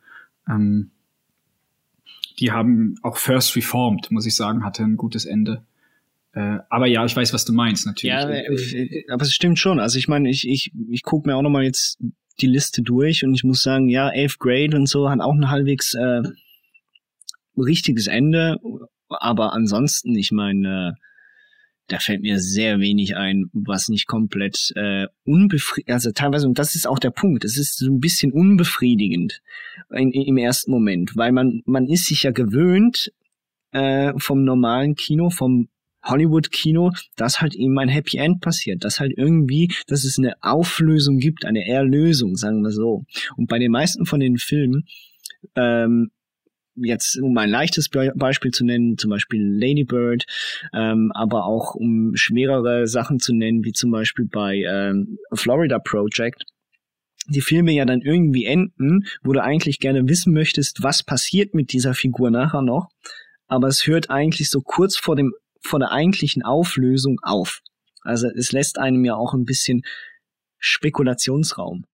Ähm, 0.48 0.92
die 2.38 2.52
haben 2.52 2.96
auch 3.02 3.16
First 3.16 3.54
Reformed, 3.56 4.10
muss 4.10 4.26
ich 4.26 4.34
sagen, 4.34 4.64
hatte 4.64 4.82
ein 4.82 4.96
gutes 4.96 5.24
Ende. 5.26 5.64
Äh, 6.36 6.58
aber 6.68 6.86
ja, 6.86 7.02
ich 7.06 7.16
weiß, 7.16 7.32
was 7.32 7.46
du 7.46 7.54
meinst, 7.54 7.86
natürlich. 7.86 8.14
Ja, 8.14 8.28
äh, 8.28 9.04
aber 9.10 9.22
es 9.22 9.32
stimmt 9.32 9.58
schon. 9.58 9.80
Also 9.80 9.98
ich 9.98 10.06
meine, 10.06 10.28
ich, 10.28 10.46
ich, 10.46 10.70
ich 10.90 11.02
gucke 11.02 11.26
mir 11.26 11.34
auch 11.34 11.40
noch 11.42 11.50
mal 11.50 11.64
jetzt 11.64 11.98
die 12.42 12.46
Liste 12.46 12.82
durch 12.82 13.24
und 13.24 13.34
ich 13.34 13.42
muss 13.42 13.62
sagen, 13.62 13.88
ja, 13.88 14.10
Elf 14.10 14.38
Grade 14.38 14.76
und 14.76 14.86
so 14.86 15.08
hat 15.08 15.20
auch 15.20 15.32
ein 15.32 15.48
halbwegs 15.48 15.94
äh, 15.94 16.20
richtiges 17.56 18.06
Ende, 18.06 18.58
aber 19.08 19.54
ansonsten, 19.54 20.14
ich 20.14 20.30
meine, 20.30 20.90
äh, 20.94 21.00
da 21.88 22.00
fällt 22.00 22.20
mir 22.20 22.38
sehr 22.38 22.80
wenig 22.80 23.16
ein, 23.16 23.46
was 23.54 23.88
nicht 23.88 24.06
komplett 24.06 24.72
äh, 24.76 25.06
unbefriedigend, 25.24 25.94
also 25.94 26.10
teilweise, 26.12 26.46
und 26.46 26.58
das 26.58 26.74
ist 26.74 26.86
auch 26.86 26.98
der 26.98 27.12
Punkt, 27.12 27.46
es 27.46 27.56
ist 27.56 27.78
so 27.78 27.90
ein 27.90 28.00
bisschen 28.00 28.32
unbefriedigend 28.32 29.40
in, 29.90 30.12
im 30.12 30.36
ersten 30.36 30.70
Moment, 30.70 31.16
weil 31.16 31.32
man, 31.32 31.62
man 31.64 31.86
ist 31.86 32.04
sich 32.04 32.24
ja 32.24 32.32
gewöhnt 32.32 33.10
äh, 33.70 34.12
vom 34.18 34.44
normalen 34.44 34.96
Kino, 34.96 35.30
vom 35.30 35.68
Hollywood-Kino, 36.06 36.92
dass 37.16 37.40
halt 37.40 37.54
eben 37.54 37.78
ein 37.78 37.88
Happy 37.88 38.16
End 38.16 38.40
passiert, 38.40 38.84
dass 38.84 39.00
halt 39.00 39.12
irgendwie, 39.16 39.72
dass 39.86 40.04
es 40.04 40.18
eine 40.18 40.34
Auflösung 40.40 41.18
gibt, 41.18 41.44
eine 41.44 41.66
Erlösung, 41.66 42.36
sagen 42.36 42.62
wir 42.62 42.70
so. 42.70 43.04
Und 43.36 43.48
bei 43.48 43.58
den 43.58 43.72
meisten 43.72 44.06
von 44.06 44.20
den 44.20 44.38
Filmen 44.38 44.86
ähm, 45.54 46.10
jetzt 46.76 47.18
um 47.20 47.36
ein 47.38 47.48
leichtes 47.48 47.88
Beispiel 47.88 48.50
zu 48.50 48.64
nennen, 48.64 48.98
zum 48.98 49.10
Beispiel 49.10 49.42
Lady 49.42 49.84
Bird, 49.84 50.24
ähm, 50.74 51.10
aber 51.14 51.46
auch 51.46 51.74
um 51.74 52.14
schwerere 52.14 52.86
Sachen 52.86 53.18
zu 53.18 53.34
nennen, 53.34 53.64
wie 53.64 53.72
zum 53.72 53.90
Beispiel 53.90 54.26
bei 54.26 54.56
ähm, 54.56 55.18
Florida 55.32 55.78
Project, 55.78 56.44
die 57.28 57.40
Filme 57.40 57.72
ja 57.72 57.84
dann 57.84 58.02
irgendwie 58.02 58.44
enden, 58.44 59.06
wo 59.22 59.32
du 59.32 59.42
eigentlich 59.42 59.80
gerne 59.80 60.08
wissen 60.08 60.32
möchtest, 60.32 60.82
was 60.82 61.02
passiert 61.02 61.54
mit 61.54 61.72
dieser 61.72 61.94
Figur 61.94 62.30
nachher 62.30 62.62
noch, 62.62 62.88
aber 63.48 63.68
es 63.68 63.86
hört 63.86 64.10
eigentlich 64.10 64.50
so 64.50 64.60
kurz 64.60 64.96
vor 64.96 65.16
dem 65.16 65.32
vor 65.62 65.78
der 65.78 65.92
eigentlichen 65.92 66.42
Auflösung 66.42 67.18
auf. 67.22 67.60
Also 68.02 68.28
es 68.28 68.52
lässt 68.52 68.78
einem 68.78 69.04
ja 69.04 69.14
auch 69.14 69.34
ein 69.34 69.44
bisschen 69.44 69.82
Spekulationsraum. 70.58 71.84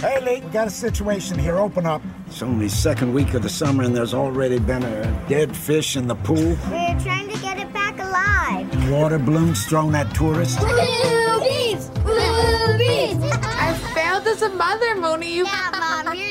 Hey, 0.00 0.20
Lee, 0.20 0.40
got 0.52 0.66
a 0.66 0.70
situation 0.70 1.38
here. 1.38 1.56
Open 1.56 1.86
up. 1.86 2.02
It's 2.26 2.42
only 2.42 2.68
second 2.68 3.14
week 3.14 3.32
of 3.32 3.42
the 3.42 3.48
summer, 3.48 3.84
and 3.84 3.96
there's 3.96 4.12
already 4.12 4.58
been 4.58 4.82
a 4.82 5.26
dead 5.28 5.56
fish 5.56 5.96
in 5.96 6.06
the 6.06 6.14
pool. 6.14 6.56
We're 6.70 7.00
trying 7.00 7.30
to 7.30 7.38
get 7.40 7.58
it 7.58 7.72
back 7.72 7.98
alive. 7.98 8.90
Water 8.90 9.18
balloons 9.18 9.64
thrown 9.64 9.94
at 9.94 10.14
tourists. 10.14 10.56
Boobies! 10.56 11.88
Boobies! 12.04 13.16
I 13.32 13.72
failed 13.94 14.26
as 14.26 14.42
a 14.42 14.50
mother, 14.50 14.94
Moni. 14.96 15.36
You... 15.36 15.46
Yeah, 15.46 15.70
Mom. 16.04 16.23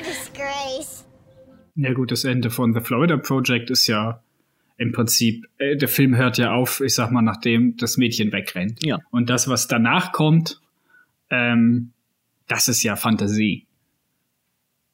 Ja 1.75 1.93
gut, 1.93 2.11
das 2.11 2.23
Ende 2.23 2.49
von 2.49 2.73
The 2.73 2.81
Florida 2.81 3.17
Project 3.17 3.69
ist 3.69 3.87
ja 3.87 4.21
im 4.77 4.91
Prinzip, 4.91 5.45
äh, 5.57 5.75
der 5.75 5.87
Film 5.87 6.15
hört 6.15 6.37
ja 6.37 6.53
auf, 6.53 6.81
ich 6.81 6.93
sag 6.93 7.11
mal, 7.11 7.21
nachdem 7.21 7.77
das 7.77 7.97
Mädchen 7.97 8.31
wegrennt. 8.31 8.83
Ja. 8.85 8.99
Und 9.11 9.29
das, 9.29 9.47
was 9.47 9.67
danach 9.67 10.11
kommt, 10.11 10.61
ähm, 11.29 11.91
das 12.47 12.67
ist 12.67 12.83
ja 12.83 12.95
Fantasie. 12.95 13.67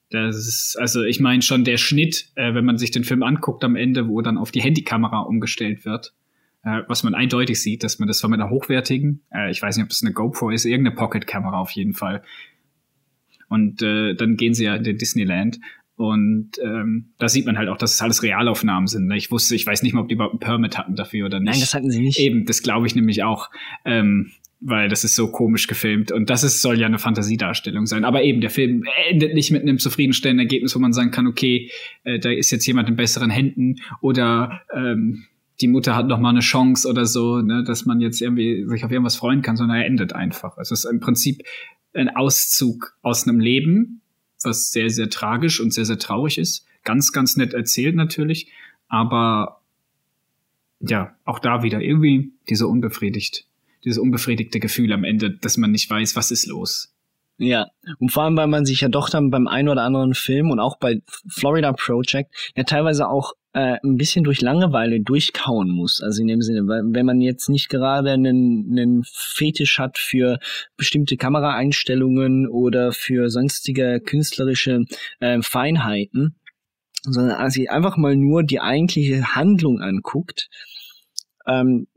Das 0.10 0.36
ist, 0.36 0.78
also 0.80 1.04
ich 1.04 1.20
meine 1.20 1.42
schon 1.42 1.64
der 1.64 1.78
Schnitt, 1.78 2.30
äh, 2.36 2.54
wenn 2.54 2.66
man 2.66 2.78
sich 2.78 2.92
den 2.92 3.04
Film 3.04 3.24
anguckt 3.24 3.64
am 3.64 3.76
Ende, 3.76 4.08
wo 4.08 4.22
dann 4.22 4.38
auf 4.38 4.52
die 4.52 4.62
Handykamera 4.62 5.22
umgestellt 5.22 5.86
wird, 5.86 6.14
äh, 6.64 6.82
was 6.88 7.04
man 7.04 7.14
eindeutig 7.14 7.62
sieht, 7.62 7.84
dass 7.84 8.00
man 8.00 8.08
das 8.08 8.22
von 8.22 8.34
einer 8.34 8.50
hochwertigen, 8.50 9.22
äh, 9.34 9.52
ich 9.52 9.62
weiß 9.62 9.78
nicht, 9.78 9.84
ob 9.84 9.90
das 9.90 10.02
eine 10.02 10.14
GoPro 10.14 10.50
ist, 10.50 10.66
irgendeine 10.66 10.96
Pocket-Kamera 10.96 11.60
auf 11.60 11.72
jeden 11.72 11.94
Fall. 11.94 12.24
Und 13.50 13.82
äh, 13.82 14.14
dann 14.16 14.36
gehen 14.36 14.54
sie 14.54 14.66
ja 14.66 14.76
in 14.76 14.84
den 14.84 14.98
Disneyland 14.98 15.60
und 16.00 16.52
ähm, 16.64 17.10
da 17.18 17.28
sieht 17.28 17.46
man 17.46 17.58
halt 17.58 17.68
auch, 17.68 17.76
dass 17.76 17.96
es 17.96 18.02
alles 18.02 18.24
Realaufnahmen 18.24 18.88
sind. 18.88 19.08
Ne? 19.08 19.18
Ich 19.18 19.32
wusste, 19.32 19.54
ich 19.54 19.66
weiß 19.66 19.84
nicht 19.84 19.92
mal, 19.92 20.00
ob 20.00 20.08
die 20.08 20.16
überhaupt 20.16 20.36
ein 20.36 20.40
Permit 20.40 20.78
hatten 20.78 20.96
dafür 20.96 21.26
oder 21.26 21.42
nicht. 21.42 21.52
Nein, 21.52 21.60
das 21.60 21.74
hatten 21.74 21.92
sie 21.92 22.00
nicht. 22.00 22.18
Eben, 22.18 22.46
das 22.46 22.64
glaube 22.64 22.88
ich 22.88 22.96
nämlich 22.96 23.24
auch. 23.24 23.50
Ähm, 23.84 24.32
weil 24.62 24.88
das 24.88 25.04
ist 25.04 25.16
so 25.16 25.30
komisch 25.30 25.68
gefilmt 25.68 26.14
und 26.14 26.30
das 26.30 26.46
ist, 26.46 26.62
soll 26.62 26.80
ja 26.80 26.88
eine 26.88 27.00
Fantasiedarstellung 27.00 27.86
sein. 27.86 28.06
Aber 28.06 28.24
eben, 28.24 28.40
der 28.40 28.50
Film 28.50 28.86
endet 29.10 29.34
nicht 29.34 29.52
mit 29.52 29.62
einem 29.62 29.78
zufriedenstellenden 29.78 30.46
Ergebnis, 30.46 30.74
wo 30.74 30.80
man 30.80 30.94
sagen 30.94 31.12
kann, 31.12 31.28
okay, 31.28 31.70
äh, 32.06 32.18
da 32.18 32.32
ist 32.32 32.52
jetzt 32.52 32.66
jemand 32.66 32.88
in 32.88 32.96
besseren 32.96 33.30
Händen 33.30 33.76
oder 34.00 34.62
ähm, 34.74 35.26
die 35.60 35.68
Mutter 35.68 35.98
hat 35.98 36.08
noch 36.08 36.20
mal 36.20 36.30
eine 36.30 36.40
Chance 36.40 36.88
oder 36.88 37.06
so, 37.06 37.42
ne, 37.42 37.66
dass 37.68 37.86
man 37.86 38.00
jetzt 38.00 38.22
irgendwie 38.22 38.66
sich 38.70 38.86
auf 38.86 38.92
irgendwas 38.92 39.18
freuen 39.18 39.42
kann, 39.42 39.58
sondern 39.58 39.80
er 39.80 39.86
endet 39.86 40.14
einfach. 40.14 40.58
Es 40.60 40.72
ist 40.72 40.86
im 40.86 41.02
Prinzip 41.02 41.42
ein 41.94 42.08
Auszug 42.08 42.94
aus 43.02 43.28
einem 43.28 43.42
Leben, 43.42 44.02
was 44.44 44.72
sehr, 44.72 44.90
sehr 44.90 45.10
tragisch 45.10 45.60
und 45.60 45.74
sehr, 45.74 45.86
sehr 45.86 46.00
traurig 46.00 46.38
ist. 46.38 46.66
Ganz, 46.84 47.12
ganz 47.12 47.36
nett 47.36 47.54
erzählt 47.54 47.96
natürlich, 47.96 48.52
aber 48.88 49.62
ja, 50.80 51.16
auch 51.26 51.40
da 51.40 51.62
wieder 51.62 51.82
irgendwie 51.82 52.32
diese 52.48 52.68
unbefriedigt 52.68 53.46
dieses 53.84 53.98
unbefriedigte 53.98 54.60
Gefühl 54.60 54.92
am 54.94 55.04
Ende, 55.04 55.32
dass 55.32 55.58
man 55.58 55.72
nicht 55.72 55.90
weiß, 55.90 56.16
was 56.16 56.32
ist 56.32 56.48
los. 56.48 56.94
Ja, 57.38 57.68
und 58.00 58.12
vor 58.12 58.24
allem, 58.24 58.36
weil 58.36 58.48
man 58.48 58.66
sich 58.66 58.82
ja 58.82 58.90
doch 58.90 59.10
dann 59.10 59.30
beim 59.30 59.48
einen 59.48 59.70
oder 59.70 59.84
anderen 59.84 60.14
Film 60.14 60.52
und 60.52 60.60
auch 60.60 60.78
bei 60.78 61.02
Florida 61.30 61.72
Project 61.72 62.34
ja 62.56 62.64
teilweise 62.64 63.08
auch 63.08 63.34
äh, 63.54 63.78
ein 63.84 63.98
bisschen 63.98 64.24
durch 64.24 64.42
Langeweile 64.42 65.02
durchkauen 65.02 65.70
muss. 65.72 66.02
Also 66.02 66.22
in 66.22 66.28
dem 66.28 66.42
Sinne, 66.42 66.68
weil 66.68 66.84
wenn 66.86 67.06
man 67.06 67.22
jetzt 67.22 67.50
nicht 67.50 67.70
gerade 67.70 68.12
einen, 68.12 68.68
einen 68.72 69.04
Fetisch 69.04 69.80
hat 69.80 69.98
für 69.98 70.40
bestimmte 70.78 71.18
Kameraeinstellungen 71.18 72.48
oder 72.48 72.92
für 72.92 73.30
sonstige 73.30 74.02
künstlerische 74.06 74.86
äh, 75.20 75.42
Feinheiten, 75.42 76.36
sondern 77.04 77.38
also 77.38 77.64
einfach 77.70 77.98
mal 77.98 78.16
nur 78.16 78.44
die 78.44 78.60
eigentliche 78.60 79.36
Handlung 79.36 79.82
anguckt, 79.82 80.50
ähm, 81.48 81.88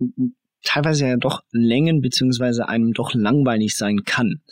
teilweise 0.63 1.07
ja 1.07 1.17
doch 1.17 1.43
Längen 1.51 2.01
beziehungsweise 2.01 2.69
einem 2.69 2.93
doch 2.93 3.15
langweilig 3.15 3.77
sein 3.77 4.05
kann. 4.05 4.43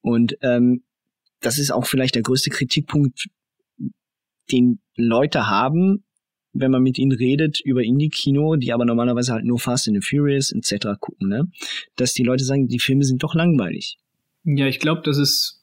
Und 0.00 0.36
ähm, 0.40 0.84
das 1.40 1.58
ist 1.58 1.72
auch 1.72 1.86
vielleicht 1.86 2.14
der 2.14 2.22
größte 2.22 2.50
Kritikpunkt, 2.50 3.28
den 4.50 4.80
Leute 4.96 5.48
haben, 5.48 6.04
wenn 6.52 6.70
man 6.70 6.82
mit 6.82 6.98
ihnen 6.98 7.12
redet 7.12 7.60
über 7.60 7.82
Indie-Kino, 7.82 8.56
die 8.56 8.72
aber 8.72 8.84
normalerweise 8.84 9.32
halt 9.32 9.44
nur 9.44 9.58
Fast 9.58 9.88
and 9.88 10.02
the 10.02 10.06
Furious 10.06 10.52
etc. 10.52 10.98
gucken, 11.00 11.28
ne? 11.28 11.48
Dass 11.96 12.12
die 12.12 12.24
Leute 12.24 12.44
sagen, 12.44 12.68
die 12.68 12.78
Filme 12.78 13.04
sind 13.04 13.22
doch 13.22 13.34
langweilig. 13.34 13.96
Ja, 14.44 14.66
ich 14.66 14.80
glaube, 14.80 15.02
das 15.04 15.18
ist 15.18 15.62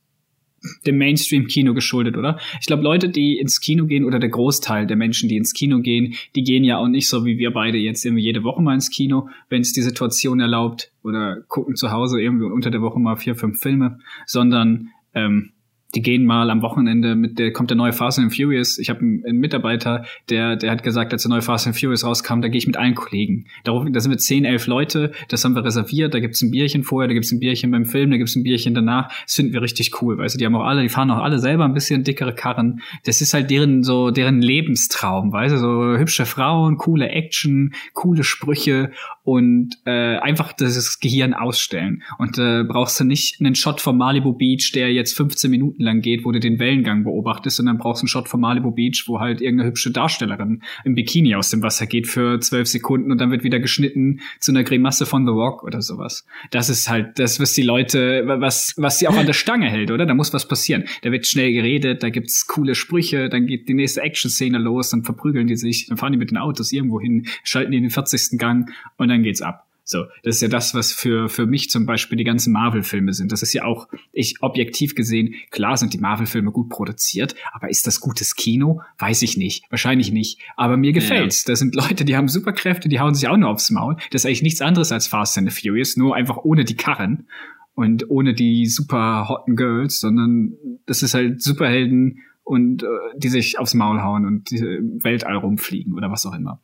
dem 0.85 0.97
Mainstream-Kino 0.97 1.73
geschuldet, 1.73 2.17
oder? 2.17 2.39
Ich 2.59 2.67
glaube, 2.67 2.83
Leute, 2.83 3.09
die 3.09 3.37
ins 3.37 3.59
Kino 3.59 3.85
gehen 3.85 4.03
oder 4.03 4.19
der 4.19 4.29
Großteil 4.29 4.87
der 4.87 4.97
Menschen, 4.97 5.29
die 5.29 5.37
ins 5.37 5.53
Kino 5.53 5.79
gehen, 5.79 6.15
die 6.35 6.43
gehen 6.43 6.63
ja 6.63 6.77
auch 6.77 6.87
nicht 6.87 7.07
so 7.07 7.25
wie 7.25 7.37
wir 7.37 7.51
beide 7.51 7.77
jetzt 7.77 8.05
irgendwie 8.05 8.23
jede 8.23 8.43
Woche 8.43 8.61
mal 8.61 8.73
ins 8.73 8.89
Kino, 8.89 9.29
wenn 9.49 9.61
es 9.61 9.73
die 9.73 9.81
Situation 9.81 10.39
erlaubt 10.39 10.91
oder 11.03 11.41
gucken 11.47 11.75
zu 11.75 11.91
Hause 11.91 12.21
irgendwie 12.21 12.45
unter 12.45 12.71
der 12.71 12.81
Woche 12.81 12.99
mal 12.99 13.15
vier, 13.15 13.35
fünf 13.35 13.59
Filme, 13.59 13.99
sondern 14.25 14.89
ähm, 15.13 15.51
die 15.95 16.01
gehen 16.01 16.25
mal 16.25 16.49
am 16.49 16.61
Wochenende 16.61 17.15
mit 17.15 17.39
der 17.39 17.51
kommt 17.51 17.71
der 17.71 17.77
neue 17.77 17.93
Fast 17.93 18.19
and 18.19 18.35
Furious. 18.35 18.77
Ich 18.77 18.89
habe 18.89 18.99
einen, 18.99 19.25
einen, 19.25 19.39
Mitarbeiter, 19.39 20.05
der 20.29 20.55
der 20.55 20.71
hat 20.71 20.83
gesagt, 20.83 21.13
als 21.13 21.23
der 21.23 21.29
neue 21.29 21.41
Fast 21.41 21.65
and 21.65 21.79
Furious 21.79 22.05
rauskam, 22.05 22.41
da 22.41 22.47
gehe 22.47 22.59
ich 22.59 22.67
mit 22.67 22.77
allen 22.77 22.93
Kollegen. 22.93 23.45
Darauf, 23.63 23.85
da 23.89 23.99
sind 23.99 24.11
wir 24.11 24.17
zehn, 24.17 24.45
elf 24.45 24.67
Leute, 24.67 25.11
das 25.29 25.43
haben 25.43 25.55
wir 25.55 25.63
reserviert. 25.65 26.13
Da 26.13 26.19
gibt's 26.19 26.41
ein 26.41 26.51
Bierchen 26.51 26.83
vorher, 26.83 27.07
da 27.07 27.13
gibt's 27.13 27.31
ein 27.31 27.39
Bierchen 27.39 27.71
beim 27.71 27.85
Film, 27.85 28.11
da 28.11 28.17
gibt's 28.17 28.35
ein 28.35 28.43
Bierchen 28.43 28.73
danach. 28.75 29.11
Das 29.23 29.35
finden 29.35 29.53
wir 29.53 29.61
richtig 29.61 30.01
cool, 30.01 30.17
weißt 30.17 30.35
du. 30.35 30.39
Die 30.39 30.45
haben 30.45 30.55
auch 30.55 30.65
alle, 30.65 30.83
die 30.83 30.89
fahren 30.89 31.09
auch 31.09 31.23
alle 31.23 31.39
selber 31.39 31.65
ein 31.65 31.73
bisschen 31.73 32.03
dickere 32.03 32.33
Karren. 32.33 32.81
Das 33.05 33.21
ist 33.21 33.33
halt 33.33 33.49
deren 33.49 33.83
so 33.83 34.11
deren 34.11 34.41
Lebenstraum, 34.41 35.31
weißt 35.31 35.55
du, 35.55 35.57
so 35.57 35.97
hübsche 35.97 36.25
Frauen, 36.25 36.77
coole 36.77 37.09
Action, 37.09 37.73
coole 37.93 38.23
Sprüche 38.23 38.91
und 39.29 39.77
äh, 39.85 40.17
einfach 40.17 40.53
das 40.53 40.99
Gehirn 40.99 41.35
ausstellen. 41.35 42.01
Und 42.17 42.39
äh, 42.39 42.63
brauchst 42.63 42.99
du 42.99 43.03
nicht 43.03 43.39
einen 43.39 43.53
Shot 43.53 43.79
vom 43.79 43.95
Malibu 43.95 44.33
Beach, 44.33 44.71
der 44.73 44.91
jetzt 44.91 45.15
15 45.15 45.51
Minuten 45.51 45.83
lang 45.83 46.01
geht, 46.01 46.25
wo 46.25 46.31
du 46.31 46.39
den 46.39 46.57
Wellengang 46.57 47.03
beobachtest 47.03 47.59
und 47.59 47.67
dann 47.67 47.77
brauchst 47.77 48.01
du 48.01 48.05
einen 48.05 48.07
Shot 48.07 48.27
von 48.27 48.41
Malibu 48.41 48.71
Beach, 48.71 49.03
wo 49.05 49.19
halt 49.19 49.39
irgendeine 49.39 49.69
hübsche 49.69 49.91
Darstellerin 49.91 50.63
im 50.83 50.95
Bikini 50.95 51.35
aus 51.35 51.51
dem 51.51 51.61
Wasser 51.61 51.85
geht 51.85 52.07
für 52.07 52.39
zwölf 52.39 52.67
Sekunden 52.67 53.11
und 53.11 53.21
dann 53.21 53.29
wird 53.29 53.43
wieder 53.43 53.59
geschnitten 53.59 54.21
zu 54.39 54.51
einer 54.51 54.63
Grimasse 54.63 55.05
von 55.05 55.27
The 55.27 55.31
Rock 55.31 55.63
oder 55.63 55.83
sowas. 55.83 56.25
Das 56.49 56.69
ist 56.69 56.89
halt 56.89 57.19
das, 57.19 57.39
was 57.39 57.53
die 57.53 57.61
Leute, 57.61 58.23
was, 58.25 58.73
was 58.77 58.97
sie 58.97 59.07
auch 59.07 59.15
an 59.15 59.27
der 59.27 59.33
Stange 59.39 59.69
hält, 59.69 59.91
oder? 59.91 60.07
Da 60.07 60.15
muss 60.15 60.33
was 60.33 60.47
passieren. 60.47 60.85
Da 61.03 61.11
wird 61.11 61.27
schnell 61.27 61.53
geredet, 61.53 62.01
da 62.01 62.09
gibt's 62.09 62.47
coole 62.47 62.73
Sprüche, 62.73 63.29
dann 63.29 63.45
geht 63.45 63.69
die 63.69 63.75
nächste 63.75 64.01
Action-Szene 64.01 64.57
los, 64.57 64.89
dann 64.89 65.03
verprügeln 65.03 65.45
die 65.45 65.55
sich, 65.55 65.85
dann 65.85 65.97
fahren 65.97 66.13
die 66.13 66.17
mit 66.17 66.31
den 66.31 66.37
Autos 66.37 66.71
irgendwo 66.71 66.99
hin, 66.99 67.27
schalten 67.43 67.69
die 67.69 67.77
in 67.77 67.83
den 67.83 67.91
40. 67.91 68.39
Gang 68.39 68.71
und 68.97 69.09
dann 69.09 69.18
geht's 69.23 69.41
ab. 69.41 69.65
So, 69.89 70.05
das 70.21 70.35
ist 70.35 70.41
ja 70.43 70.49
das, 70.49 70.75
was 70.75 70.91
für, 70.91 71.29
für 71.29 71.47
mich 71.47 71.71
zum 71.71 71.87
Beispiel 71.87 72.15
die 72.15 72.23
ganzen 72.23 72.53
Marvel-Filme 72.53 73.11
sind. 73.13 73.31
Das 73.31 73.41
ist 73.41 73.53
ja 73.53 73.63
auch, 73.63 73.87
ich 74.13 74.35
objektiv 74.41 74.93
gesehen, 74.93 75.33
klar 75.49 75.77
sind 75.77 75.93
die 75.93 75.97
Marvel-Filme 75.97 76.51
gut 76.51 76.69
produziert, 76.69 77.33
aber 77.53 77.71
ist 77.71 77.87
das 77.87 77.99
gutes 77.99 78.35
Kino? 78.35 78.81
Weiß 78.99 79.23
ich 79.23 79.35
nicht. 79.35 79.63
Wahrscheinlich 79.71 80.11
nicht. 80.11 80.41
Aber 80.55 80.77
mir 80.77 80.93
gefällt's. 80.93 81.43
Ja. 81.43 81.53
Das 81.53 81.59
sind 81.59 81.73
Leute, 81.73 82.05
die 82.05 82.15
haben 82.15 82.27
Superkräfte, 82.27 82.87
die 82.87 82.99
hauen 82.99 83.15
sich 83.15 83.27
auch 83.27 83.37
nur 83.37 83.49
aufs 83.49 83.71
Maul. 83.71 83.95
Das 84.11 84.21
ist 84.21 84.25
eigentlich 84.27 84.43
nichts 84.43 84.61
anderes 84.61 84.91
als 84.91 85.07
Fast 85.07 85.39
and 85.39 85.51
the 85.51 85.59
Furious, 85.59 85.97
nur 85.97 86.15
einfach 86.15 86.37
ohne 86.37 86.65
die 86.65 86.75
Karren 86.75 87.25
und 87.73 88.11
ohne 88.11 88.35
die 88.35 88.67
super 88.67 89.27
hotten 89.27 89.55
Girls, 89.55 89.99
sondern 89.99 90.53
das 90.85 91.01
ist 91.01 91.15
halt 91.15 91.41
Superhelden 91.41 92.19
und 92.43 92.83
äh, 92.83 92.87
die 93.15 93.29
sich 93.29 93.57
aufs 93.57 93.73
Maul 93.73 94.03
hauen 94.03 94.27
und 94.27 94.51
die 94.51 94.61
Weltall 94.61 95.37
rumfliegen 95.37 95.95
oder 95.95 96.11
was 96.11 96.27
auch 96.27 96.35
immer. 96.35 96.61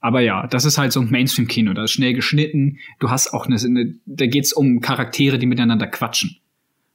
Aber 0.00 0.20
ja, 0.20 0.46
das 0.46 0.64
ist 0.64 0.78
halt 0.78 0.92
so 0.92 1.00
ein 1.00 1.10
Mainstream-Kino. 1.10 1.74
Da 1.74 1.84
ist 1.84 1.92
schnell 1.92 2.14
geschnitten. 2.14 2.78
Du 2.98 3.10
hast 3.10 3.34
auch 3.34 3.46
eine, 3.46 3.56
eine 3.56 3.94
da 4.06 4.26
geht's 4.26 4.52
um 4.52 4.80
Charaktere, 4.80 5.38
die 5.38 5.46
miteinander 5.46 5.86
quatschen. 5.86 6.38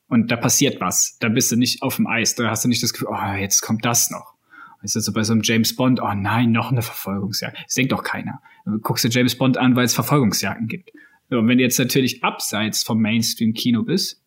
Und 0.08 0.32
da 0.32 0.36
passiert 0.36 0.82
was. 0.82 1.18
Da 1.20 1.30
bist 1.30 1.52
du 1.52 1.56
nicht 1.56 1.82
auf 1.82 1.98
dem 1.98 2.08
Eis. 2.08 2.36
Da 2.36 2.50
hast 2.50 2.64
du 2.64 2.68
nicht 2.68 2.82
das 2.82 2.94
Gefühl, 2.94 3.10
oh, 3.12 3.34
jetzt 3.40 3.62
kommt 3.62 3.86
das 3.86 4.10
noch. 4.10 4.34
Ist 4.82 4.96
das 4.96 5.06
so 5.06 5.14
bei 5.14 5.24
so 5.24 5.34
einem 5.34 5.42
James 5.44 5.76
Bond, 5.76 6.00
oh 6.00 6.14
nein, 6.14 6.52
noch 6.52 6.72
eine 6.72 6.84
Verfolgungsjagd. 6.84 7.58
Das 7.66 7.74
denkt 7.74 7.92
doch 7.92 8.04
keiner. 8.04 8.40
Du 8.66 8.78
guckst 8.80 9.04
dir 9.04 9.10
James 9.10 9.36
Bond 9.36 9.58
an, 9.58 9.76
weil 9.76 9.86
es 9.86 9.96
Verfolgungsjagden 9.96 10.68
gibt. 10.68 10.92
Und 11.30 11.48
wenn 11.48 11.58
du 11.58 11.64
jetzt 11.64 11.80
natürlich 11.80 12.24
abseits 12.24 12.84
vom 12.84 13.02
Mainstream-Kino 13.02 13.82
bist, 13.82 14.22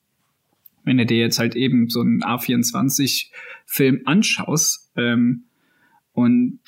wenn 0.82 0.98
du 0.98 1.06
dir 1.06 1.18
jetzt 1.18 1.38
halt 1.38 1.54
eben 1.54 1.88
so 1.88 2.00
einen 2.00 2.24
A24-Film 2.24 4.02
anschaust 4.04 4.90
ähm, 4.96 5.44
und 6.12 6.58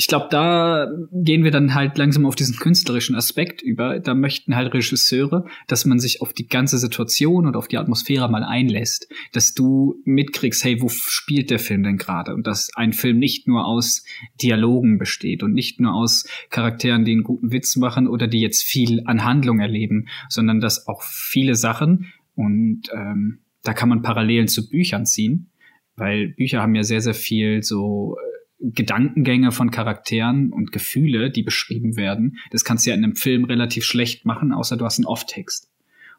ich 0.00 0.06
glaube, 0.06 0.28
da 0.30 0.88
gehen 1.12 1.44
wir 1.44 1.50
dann 1.50 1.74
halt 1.74 1.98
langsam 1.98 2.24
auf 2.24 2.34
diesen 2.34 2.56
künstlerischen 2.56 3.14
Aspekt 3.16 3.60
über. 3.60 4.00
Da 4.00 4.14
möchten 4.14 4.56
halt 4.56 4.72
Regisseure, 4.72 5.44
dass 5.68 5.84
man 5.84 5.98
sich 5.98 6.22
auf 6.22 6.32
die 6.32 6.48
ganze 6.48 6.78
Situation 6.78 7.46
und 7.46 7.54
auf 7.54 7.68
die 7.68 7.76
Atmosphäre 7.76 8.30
mal 8.30 8.42
einlässt, 8.42 9.12
dass 9.34 9.52
du 9.52 9.96
mitkriegst, 10.06 10.64
hey, 10.64 10.80
wo 10.80 10.88
spielt 10.88 11.50
der 11.50 11.58
Film 11.58 11.82
denn 11.82 11.98
gerade? 11.98 12.32
Und 12.32 12.46
dass 12.46 12.70
ein 12.76 12.94
Film 12.94 13.18
nicht 13.18 13.46
nur 13.46 13.66
aus 13.66 14.02
Dialogen 14.40 14.96
besteht 14.96 15.42
und 15.42 15.52
nicht 15.52 15.80
nur 15.80 15.92
aus 15.92 16.26
Charakteren, 16.48 17.04
die 17.04 17.12
einen 17.12 17.22
guten 17.22 17.52
Witz 17.52 17.76
machen 17.76 18.08
oder 18.08 18.26
die 18.26 18.40
jetzt 18.40 18.62
viel 18.62 19.02
an 19.04 19.22
Handlung 19.22 19.60
erleben, 19.60 20.08
sondern 20.30 20.60
dass 20.60 20.88
auch 20.88 21.02
viele 21.02 21.56
Sachen 21.56 22.10
und 22.34 22.84
ähm, 22.94 23.40
da 23.64 23.74
kann 23.74 23.90
man 23.90 24.00
Parallelen 24.00 24.48
zu 24.48 24.70
Büchern 24.70 25.04
ziehen, 25.04 25.50
weil 25.96 26.28
Bücher 26.28 26.62
haben 26.62 26.74
ja 26.74 26.84
sehr, 26.84 27.02
sehr 27.02 27.12
viel 27.12 27.62
so 27.62 28.16
äh, 28.16 28.29
Gedankengänge 28.60 29.52
von 29.52 29.70
Charakteren 29.70 30.52
und 30.52 30.72
Gefühle, 30.72 31.30
die 31.30 31.42
beschrieben 31.42 31.96
werden. 31.96 32.38
Das 32.50 32.64
kannst 32.64 32.84
du 32.84 32.90
ja 32.90 32.96
in 32.96 33.04
einem 33.04 33.16
Film 33.16 33.44
relativ 33.44 33.84
schlecht 33.84 34.26
machen, 34.26 34.52
außer 34.52 34.76
du 34.76 34.84
hast 34.84 34.98
einen 34.98 35.06
Off-Text. 35.06 35.70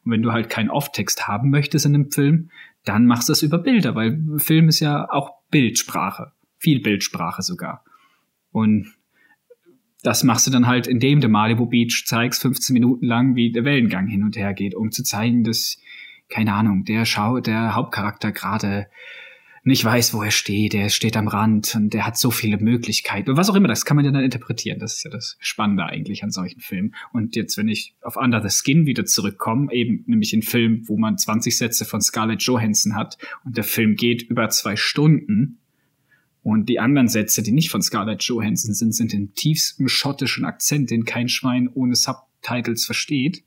Und 0.04 0.12
wenn 0.12 0.24
du 0.24 0.32
halt 0.32 0.50
keinen 0.50 0.70
Off-Text 0.72 1.28
haben 1.28 1.52
möchtest 1.52 1.86
in 1.86 1.94
einem 1.94 2.12
Film, 2.12 2.50
dann 2.84 3.06
machst 3.06 3.30
du 3.30 3.34
es 3.34 3.44
über 3.44 3.60
Bilder, 3.60 3.94
weil 3.94 4.20
Film 4.38 4.68
ist 4.68 4.80
ja 4.80 5.08
auch 5.12 5.32
Bildsprache. 5.52 6.32
Viel 6.58 6.82
Bildsprache 6.82 7.44
sogar. 7.44 7.84
Und 8.52 8.92
das 10.02 10.24
machst 10.24 10.48
du 10.48 10.52
dann 10.52 10.66
halt, 10.66 10.88
indem 10.88 11.22
du 11.22 11.28
Malibu 11.28 11.68
Beach 11.68 12.06
zeigst, 12.08 12.42
15 12.42 12.74
Minuten 12.74 13.06
lang, 13.06 13.36
wie 13.36 13.52
der 13.52 13.66
Wellengang 13.66 14.08
hin 14.08 14.24
und 14.24 14.36
her 14.36 14.54
geht, 14.54 14.74
um 14.74 14.92
zu 14.92 15.04
zeigen, 15.04 15.44
dass, 15.44 15.78
keine 16.30 16.54
Ahnung, 16.54 16.86
der 16.86 17.06
Schau, 17.06 17.40
der 17.40 17.76
Hauptcharakter 17.76 18.32
gerade 18.32 18.88
nicht 19.64 19.86
weiß, 19.86 20.14
wo 20.14 20.24
er 20.24 20.32
steht, 20.32 20.74
er 20.74 20.90
steht 20.90 21.16
am 21.16 21.28
Rand 21.28 21.76
und 21.76 21.94
er 21.94 22.06
hat 22.06 22.18
so 22.18 22.32
viele 22.32 22.58
Möglichkeiten 22.58 23.30
und 23.30 23.38
was 23.38 23.50
auch 23.50 23.56
immer, 23.56 23.68
das 23.68 23.86
kann 23.86 23.96
man 23.96 24.06
ja 24.06 24.12
dann 24.12 24.24
interpretieren. 24.24 24.80
Das 24.80 24.96
ist 24.96 25.04
ja 25.04 25.12
das 25.12 25.38
Spannende 25.40 25.86
eigentlich 25.86 26.24
an 26.24 26.32
solchen 26.32 26.62
Filmen. 26.62 26.96
Und 27.14 27.36
jetzt, 27.36 27.58
wenn 27.58 27.68
ich 27.68 27.94
auf 28.02 28.18
Under 28.18 28.42
the 28.42 28.50
Skin 28.50 28.88
wieder 28.88 29.06
zurückkomme, 29.06 29.72
eben 29.72 30.04
nämlich 30.08 30.34
ein 30.34 30.42
Film, 30.42 30.88
wo 30.88 30.98
man 30.98 31.18
20 31.18 31.56
Sätze 31.56 31.86
von 31.86 32.02
Scarlett 32.02 32.42
Johansson 32.42 32.96
hat 32.96 33.20
und 33.46 33.56
der 33.56 33.64
Film 33.64 33.96
geht 33.96 34.24
über 34.24 34.50
zwei 34.50 34.76
Stunden 34.76 35.60
und 36.42 36.68
die 36.68 36.80
anderen 36.80 37.08
Sätze, 37.08 37.44
die 37.44 37.52
nicht 37.52 37.70
von 37.70 37.84
Scarlett 37.84 38.24
Johansson 38.24 38.74
sind, 38.74 38.96
sind 38.96 39.14
in 39.14 39.36
tiefstem 39.36 39.88
schottischen 39.88 40.44
Akzent, 40.44 40.90
den 40.90 41.06
kein 41.06 41.30
Schwein 41.30 41.70
ohne 41.72 41.96
Subtitles 41.96 42.86
versteht. 42.86 43.44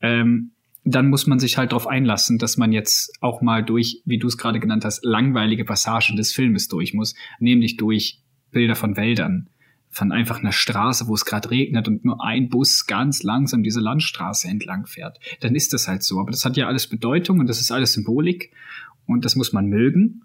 Ähm, 0.00 0.52
dann 0.84 1.08
muss 1.08 1.26
man 1.26 1.38
sich 1.38 1.58
halt 1.58 1.72
darauf 1.72 1.86
einlassen, 1.86 2.38
dass 2.38 2.56
man 2.56 2.72
jetzt 2.72 3.12
auch 3.20 3.40
mal 3.40 3.62
durch, 3.64 4.02
wie 4.04 4.18
du 4.18 4.26
es 4.26 4.36
gerade 4.36 4.58
genannt 4.58 4.84
hast, 4.84 5.04
langweilige 5.04 5.64
Passagen 5.64 6.16
des 6.16 6.32
Filmes 6.32 6.68
durch 6.68 6.92
muss, 6.92 7.14
nämlich 7.38 7.76
durch 7.76 8.20
Bilder 8.50 8.74
von 8.74 8.96
Wäldern, 8.96 9.48
von 9.90 10.10
einfach 10.10 10.40
einer 10.40 10.52
Straße, 10.52 11.06
wo 11.06 11.14
es 11.14 11.24
gerade 11.24 11.50
regnet 11.50 11.86
und 11.86 12.04
nur 12.04 12.24
ein 12.24 12.48
Bus 12.48 12.86
ganz 12.86 13.22
langsam 13.22 13.62
diese 13.62 13.80
Landstraße 13.80 14.48
entlang 14.48 14.86
fährt. 14.86 15.20
Dann 15.40 15.54
ist 15.54 15.72
das 15.72 15.86
halt 15.86 16.02
so. 16.02 16.18
Aber 16.18 16.30
das 16.30 16.44
hat 16.44 16.56
ja 16.56 16.66
alles 16.66 16.88
Bedeutung 16.88 17.38
und 17.38 17.46
das 17.46 17.60
ist 17.60 17.70
alles 17.70 17.92
Symbolik 17.92 18.52
und 19.06 19.24
das 19.24 19.36
muss 19.36 19.52
man 19.52 19.66
mögen. 19.66 20.22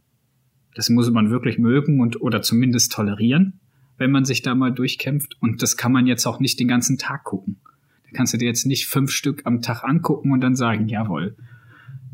Das 0.74 0.89
muss 0.89 1.10
man 1.12 1.30
wirklich 1.30 1.58
mögen 1.60 1.99
und 2.01 2.22
oder 2.22 2.41
zumindest 2.41 2.93
tolerieren, 2.93 3.60
wenn 3.97 4.12
man 4.12 4.26
sich 4.26 4.41
da 4.41 4.55
mal 4.55 4.72
durchkämpft. 4.72 5.38
Und 5.39 5.62
das 5.62 5.78
kann 5.78 5.91
man 5.91 6.08
jetzt 6.08 6.26
auch 6.26 6.39
nicht 6.39 6.60
den 6.60 6.68
ganzen 6.68 6.97
Tag 6.97 7.24
gucken 7.26 7.60
kannst 8.14 8.34
du 8.34 8.38
dir 8.38 8.47
jetzt 8.47 8.66
nicht 8.66 8.88
fünf 8.88 9.12
Stück 9.12 9.41
am 9.45 9.62
Tag 9.62 9.84
angucken 9.84 10.32
und 10.32 10.41
dann 10.41 10.55
sagen, 10.55 10.88
jawohl. 10.88 11.36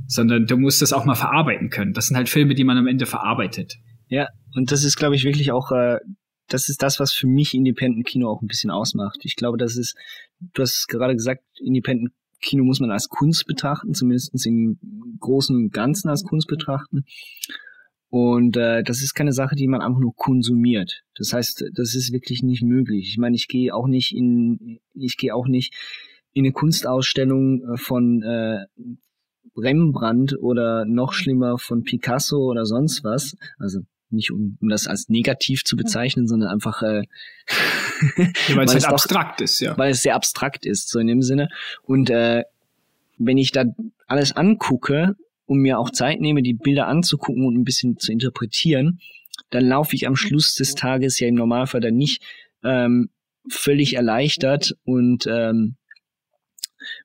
Sondern 0.07 0.45
du 0.45 0.57
musst 0.57 0.81
das 0.81 0.93
auch 0.93 1.05
mal 1.05 1.15
verarbeiten 1.15 1.69
können. 1.69 1.93
Das 1.93 2.07
sind 2.07 2.17
halt 2.17 2.29
Filme, 2.29 2.55
die 2.55 2.63
man 2.63 2.77
am 2.77 2.87
Ende 2.87 3.05
verarbeitet. 3.05 3.77
Ja, 4.07 4.27
und 4.53 4.71
das 4.71 4.83
ist, 4.83 4.97
glaube 4.97 5.15
ich, 5.15 5.23
wirklich 5.23 5.51
auch, 5.51 5.71
äh, 5.71 5.99
das 6.47 6.69
ist 6.69 6.83
das, 6.83 6.99
was 6.99 7.13
für 7.13 7.27
mich 7.27 7.53
Independent 7.53 8.05
Kino 8.05 8.29
auch 8.29 8.41
ein 8.41 8.47
bisschen 8.47 8.69
ausmacht. 8.69 9.21
Ich 9.23 9.35
glaube, 9.35 9.57
das 9.57 9.77
ist, 9.77 9.95
du 10.39 10.61
hast 10.61 10.87
gerade 10.87 11.15
gesagt, 11.15 11.43
Independent 11.59 12.11
Kino 12.41 12.63
muss 12.63 12.79
man 12.79 12.91
als 12.91 13.07
Kunst 13.07 13.47
betrachten, 13.47 13.93
zumindest 13.93 14.45
im 14.45 14.77
großen 15.19 15.55
und 15.55 15.73
Ganzen 15.73 16.09
als 16.09 16.23
Kunst 16.23 16.47
betrachten. 16.47 17.05
Und 18.13 18.57
äh, 18.57 18.83
das 18.83 19.01
ist 19.01 19.15
keine 19.15 19.33
Sache, 19.33 19.55
die 19.55 19.67
man 19.67 19.81
einfach 19.81 19.99
nur 19.99 20.15
konsumiert. 20.15 21.01
Das 21.15 21.33
heißt, 21.33 21.65
das 21.73 21.95
ist 21.95 22.13
wirklich 22.13 22.43
nicht 22.43 22.61
möglich. 22.61 23.09
Ich 23.09 23.17
meine, 23.17 23.35
ich 23.35 23.47
gehe 23.47 23.73
auch 23.73 23.87
nicht 23.87 24.15
in, 24.15 24.79
ich 24.93 25.17
gehe 25.17 25.33
auch 25.33 25.47
nicht 25.47 25.73
in 26.31 26.45
eine 26.45 26.51
Kunstausstellung 26.51 27.63
äh, 27.63 27.77
von 27.77 28.21
äh, 28.21 28.67
Rembrandt 29.57 30.37
oder 30.39 30.85
noch 30.85 31.13
schlimmer 31.13 31.57
von 31.57 31.81
Picasso 31.81 32.37
oder 32.37 32.67
sonst 32.67 33.03
was. 33.03 33.35
Also 33.57 33.79
nicht 34.11 34.29
um, 34.29 34.59
um 34.61 34.69
das 34.69 34.85
als 34.85 35.09
negativ 35.09 35.63
zu 35.63 35.75
bezeichnen, 35.75 36.27
sondern 36.27 36.49
einfach 36.49 36.83
äh, 36.83 37.05
ja, 38.47 38.55
weil 38.55 38.65
es 38.65 38.73
halt 38.73 38.85
abstrakt 38.85 39.41
ist, 39.41 39.59
ja. 39.59 39.75
Weil 39.75 39.89
es 39.89 40.03
sehr 40.03 40.13
abstrakt 40.13 40.67
ist, 40.67 40.87
so 40.87 40.99
in 40.99 41.07
dem 41.07 41.23
Sinne. 41.23 41.49
Und 41.81 42.11
äh, 42.11 42.43
wenn 43.17 43.39
ich 43.39 43.51
da 43.51 43.65
alles 44.05 44.33
angucke, 44.33 45.15
und 45.45 45.59
mir 45.59 45.79
auch 45.79 45.89
Zeit 45.89 46.21
nehme, 46.21 46.41
die 46.41 46.53
Bilder 46.53 46.87
anzugucken 46.87 47.45
und 47.45 47.55
ein 47.55 47.63
bisschen 47.63 47.97
zu 47.97 48.11
interpretieren, 48.11 48.99
dann 49.49 49.65
laufe 49.65 49.95
ich 49.95 50.07
am 50.07 50.15
Schluss 50.15 50.55
des 50.55 50.75
Tages 50.75 51.19
ja 51.19 51.27
im 51.27 51.35
Normalfall 51.35 51.81
dann 51.81 51.95
nicht 51.95 52.21
ähm, 52.63 53.09
völlig 53.49 53.95
erleichtert 53.95 54.75
und 54.83 55.27
ähm, 55.27 55.75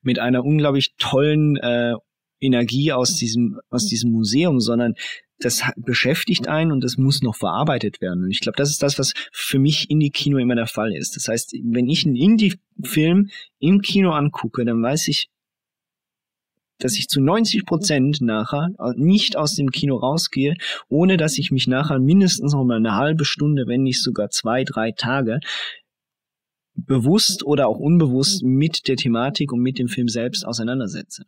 mit 0.03 0.18
einer 0.18 0.45
unglaublich 0.45 0.95
tollen 0.99 1.57
äh, 1.57 1.95
Energie 2.41 2.93
aus 2.93 3.16
diesem 3.16 3.59
aus 3.70 3.86
diesem 3.86 4.12
Museum, 4.12 4.61
sondern 4.61 4.95
das 5.41 5.62
beschäftigt 5.76 6.49
einen 6.49 6.72
und 6.72 6.82
das 6.82 6.97
muss 6.97 7.22
noch 7.22 7.36
verarbeitet 7.36 8.01
werden. 8.01 8.24
Und 8.24 8.30
ich 8.30 8.41
glaube, 8.41 8.57
das 8.57 8.70
ist 8.70 8.82
das, 8.82 8.99
was 8.99 9.14
für 9.32 9.59
mich 9.59 9.89
Indie-Kino 9.89 10.39
immer 10.39 10.57
der 10.57 10.66
Fall 10.66 10.93
ist. 10.93 11.14
Das 11.14 11.28
heißt, 11.28 11.55
wenn 11.62 11.89
ich 11.89 12.05
einen 12.05 12.16
Indie-Film 12.16 13.30
im 13.61 13.80
Kino 13.80 14.11
angucke, 14.11 14.64
dann 14.64 14.82
weiß 14.82 15.09
ich, 15.09 15.28
dass 16.79 16.97
ich 16.97 17.09
zu 17.09 17.20
90 17.20 17.66
Prozent 17.66 18.20
nachher 18.20 18.70
nicht 18.97 19.37
aus 19.37 19.55
dem 19.55 19.70
Kino 19.70 19.97
rausgehe, 19.97 20.55
ohne 20.89 21.16
dass 21.16 21.39
ich 21.39 21.51
mich 21.51 21.66
nachher 21.66 21.99
mindestens 21.99 22.53
noch 22.53 22.64
mal 22.64 22.76
eine 22.76 22.95
halbe 22.95 23.24
Stunde, 23.24 23.66
wenn 23.66 23.83
nicht 23.83 24.03
sogar 24.03 24.31
zwei, 24.31 24.64
drei 24.64 24.93
Tage 24.93 25.41
bewusst 26.74 27.45
oder 27.45 27.66
auch 27.66 27.79
unbewusst 27.79 28.43
mit 28.45 28.87
der 28.89 28.97
Thematik 28.97 29.53
und 29.53 29.61
mit 29.61 29.79
dem 29.79 29.89
Film 29.89 30.09
selbst 30.09 30.47
auseinandersetze. 30.47 31.24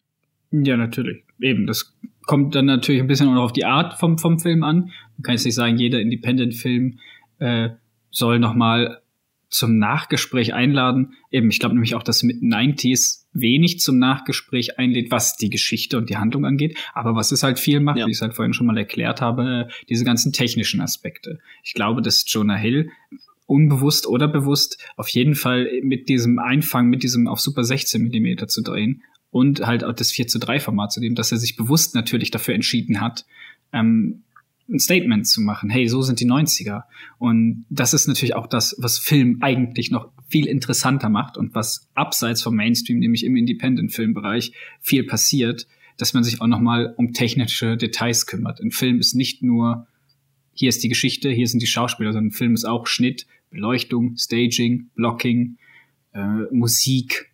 Ja, 0.53 0.77
natürlich. 0.77 1.25
Eben, 1.41 1.67
das 1.67 1.97
kommt 2.27 2.55
dann 2.55 2.67
natürlich 2.67 3.01
ein 3.01 3.07
bisschen 3.07 3.29
auch 3.29 3.45
auf 3.45 3.53
die 3.53 3.65
Art 3.65 3.99
vom, 3.99 4.19
vom 4.19 4.39
Film 4.39 4.63
an. 4.63 4.91
Man 5.17 5.23
kann 5.23 5.35
jetzt 5.35 5.45
nicht 5.45 5.55
sagen, 5.55 5.79
jeder 5.79 6.01
Independent-Film 6.01 6.99
äh, 7.39 7.71
soll 8.11 8.39
nochmal 8.39 9.01
zum 9.51 9.79
Nachgespräch 9.79 10.55
einladen. 10.55 11.15
Eben, 11.31 11.51
ich 11.51 11.59
glaube 11.59 11.75
nämlich 11.75 11.95
auch, 11.95 12.03
dass 12.03 12.23
mit 12.23 12.41
90s 12.41 13.25
wenig 13.33 13.81
zum 13.81 13.99
Nachgespräch 13.99 14.79
einlädt, 14.79 15.11
was 15.11 15.37
die 15.37 15.51
Geschichte 15.51 15.99
und 15.99 16.09
die 16.09 16.17
Handlung 16.17 16.47
angeht. 16.47 16.79
Aber 16.95 17.15
was 17.17 17.33
es 17.33 17.43
halt 17.43 17.59
viel 17.59 17.81
macht, 17.81 17.99
ja. 17.99 18.07
wie 18.07 18.11
ich 18.11 18.17
es 18.17 18.23
halt 18.23 18.35
vorhin 18.35 18.55
schon 18.55 18.67
mal 18.67 18.79
erklärt 18.79 19.21
habe, 19.21 19.69
diese 19.89 20.05
ganzen 20.05 20.33
technischen 20.33 20.81
Aspekte. 20.81 21.41
Ich 21.65 21.75
glaube, 21.75 22.01
dass 22.01 22.25
Jonah 22.27 22.57
Hill 22.57 22.91
unbewusst 23.47 24.07
oder 24.07 24.29
bewusst 24.29 24.79
auf 24.97 25.09
jeden 25.09 25.35
Fall 25.35 25.69
mit 25.83 26.09
diesem 26.09 26.39
Einfang, 26.39 26.89
mit 26.89 27.03
diesem 27.03 27.27
auf 27.27 27.41
Super 27.41 27.65
16 27.65 28.03
Millimeter 28.03 28.47
zu 28.47 28.63
drehen 28.63 29.03
und 29.33 29.67
halt 29.67 29.83
auch 29.83 29.93
das 29.93 30.13
4 30.13 30.29
zu 30.29 30.39
3 30.39 30.61
Format 30.61 30.93
zu 30.93 31.01
nehmen, 31.01 31.17
dass 31.17 31.33
er 31.33 31.39
sich 31.39 31.57
bewusst 31.57 31.97
natürlich 31.97 32.31
dafür 32.31 32.55
entschieden 32.55 33.01
hat, 33.01 33.27
ähm, 33.73 34.23
ein 34.71 34.79
Statement 34.79 35.27
zu 35.27 35.41
machen. 35.41 35.71
Hey, 35.71 35.89
so 35.89 36.03
sind 36.03 36.21
die 36.21 36.27
90er. 36.27 36.85
Und 37.19 37.67
das 37.71 37.93
ist 37.93 38.07
natürlich 38.07 38.35
auch 38.35 38.47
das, 38.47 38.77
was 38.79 38.99
Film 38.99 39.39
eigentlich 39.41 39.91
noch 39.91 40.11
viel 40.29 40.47
interessanter 40.47 41.09
macht 41.09 41.37
und 41.37 41.55
was 41.55 41.89
abseits 41.95 42.43
vom 42.43 42.55
Mainstream, 42.55 42.99
nämlich 42.99 43.25
im 43.25 43.37
Independent-Filmbereich, 43.37 44.53
viel 44.81 45.05
passiert, 45.05 45.67
dass 45.97 46.15
man 46.15 46.25
sich 46.25 46.41
auch 46.41 46.47
noch 46.47 46.61
mal 46.61 46.95
um 46.97 47.13
technische 47.13 47.77
Details 47.77 48.27
kümmert. 48.27 48.61
Ein 48.61 48.71
Film 48.71 49.01
ist 49.01 49.15
nicht 49.15 49.43
nur 49.43 49.87
hier 50.53 50.69
ist 50.69 50.83
die 50.83 50.89
Geschichte, 50.89 51.31
hier 51.31 51.47
sind 51.47 51.63
die 51.63 51.67
Schauspieler, 51.67 52.13
sondern 52.13 52.29
ein 52.29 52.33
Film 52.33 52.55
ist 52.55 52.65
auch 52.65 52.87
Schnitt, 52.87 53.27
Beleuchtung, 53.51 54.17
Staging, 54.17 54.91
Blocking, 54.95 55.57
äh, 56.13 56.43
Musik, 56.51 57.30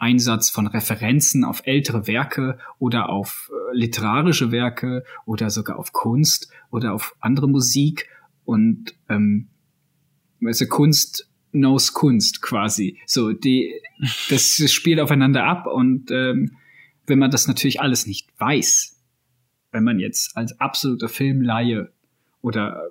Einsatz 0.00 0.50
von 0.50 0.66
Referenzen 0.66 1.44
auf 1.44 1.62
ältere 1.66 2.06
Werke 2.06 2.58
oder 2.78 3.08
auf 3.08 3.50
äh, 3.52 3.76
literarische 3.76 4.50
Werke 4.50 5.04
oder 5.26 5.50
sogar 5.50 5.78
auf 5.78 5.92
Kunst 5.92 6.50
oder 6.70 6.94
auf 6.94 7.14
andere 7.20 7.48
Musik 7.48 8.08
und 8.44 8.94
ähm, 9.08 9.48
du, 10.40 10.66
Kunst 10.66 11.28
knows 11.52 11.92
Kunst 11.92 12.42
quasi. 12.42 12.98
So, 13.06 13.32
die, 13.32 13.72
das 14.28 14.62
spielt 14.72 15.00
aufeinander 15.00 15.44
ab 15.44 15.66
und 15.66 16.10
ähm, 16.10 16.56
wenn 17.06 17.18
man 17.18 17.30
das 17.30 17.46
natürlich 17.46 17.80
alles 17.80 18.06
nicht 18.06 18.28
weiß, 18.38 18.98
wenn 19.72 19.84
man 19.84 19.98
jetzt 19.98 20.36
als 20.36 20.58
absoluter 20.60 21.08
Filmlaie 21.08 21.88
oder 22.40 22.90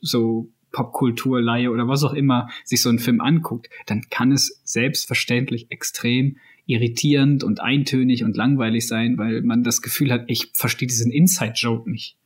so 0.00 0.50
Popkulturleihe 0.72 1.70
oder 1.70 1.88
was 1.88 2.04
auch 2.04 2.14
immer 2.14 2.48
sich 2.64 2.82
so 2.82 2.88
einen 2.88 2.98
Film 2.98 3.20
anguckt, 3.20 3.68
dann 3.86 4.02
kann 4.10 4.32
es 4.32 4.60
selbstverständlich 4.64 5.70
extrem 5.70 6.36
irritierend 6.66 7.44
und 7.44 7.60
eintönig 7.60 8.24
und 8.24 8.36
langweilig 8.36 8.86
sein, 8.86 9.16
weil 9.16 9.40
man 9.42 9.62
das 9.62 9.80
Gefühl 9.80 10.12
hat, 10.12 10.24
ich 10.26 10.50
verstehe 10.52 10.86
diesen 10.86 11.10
Inside-Joke 11.10 11.90
nicht. 11.90 12.16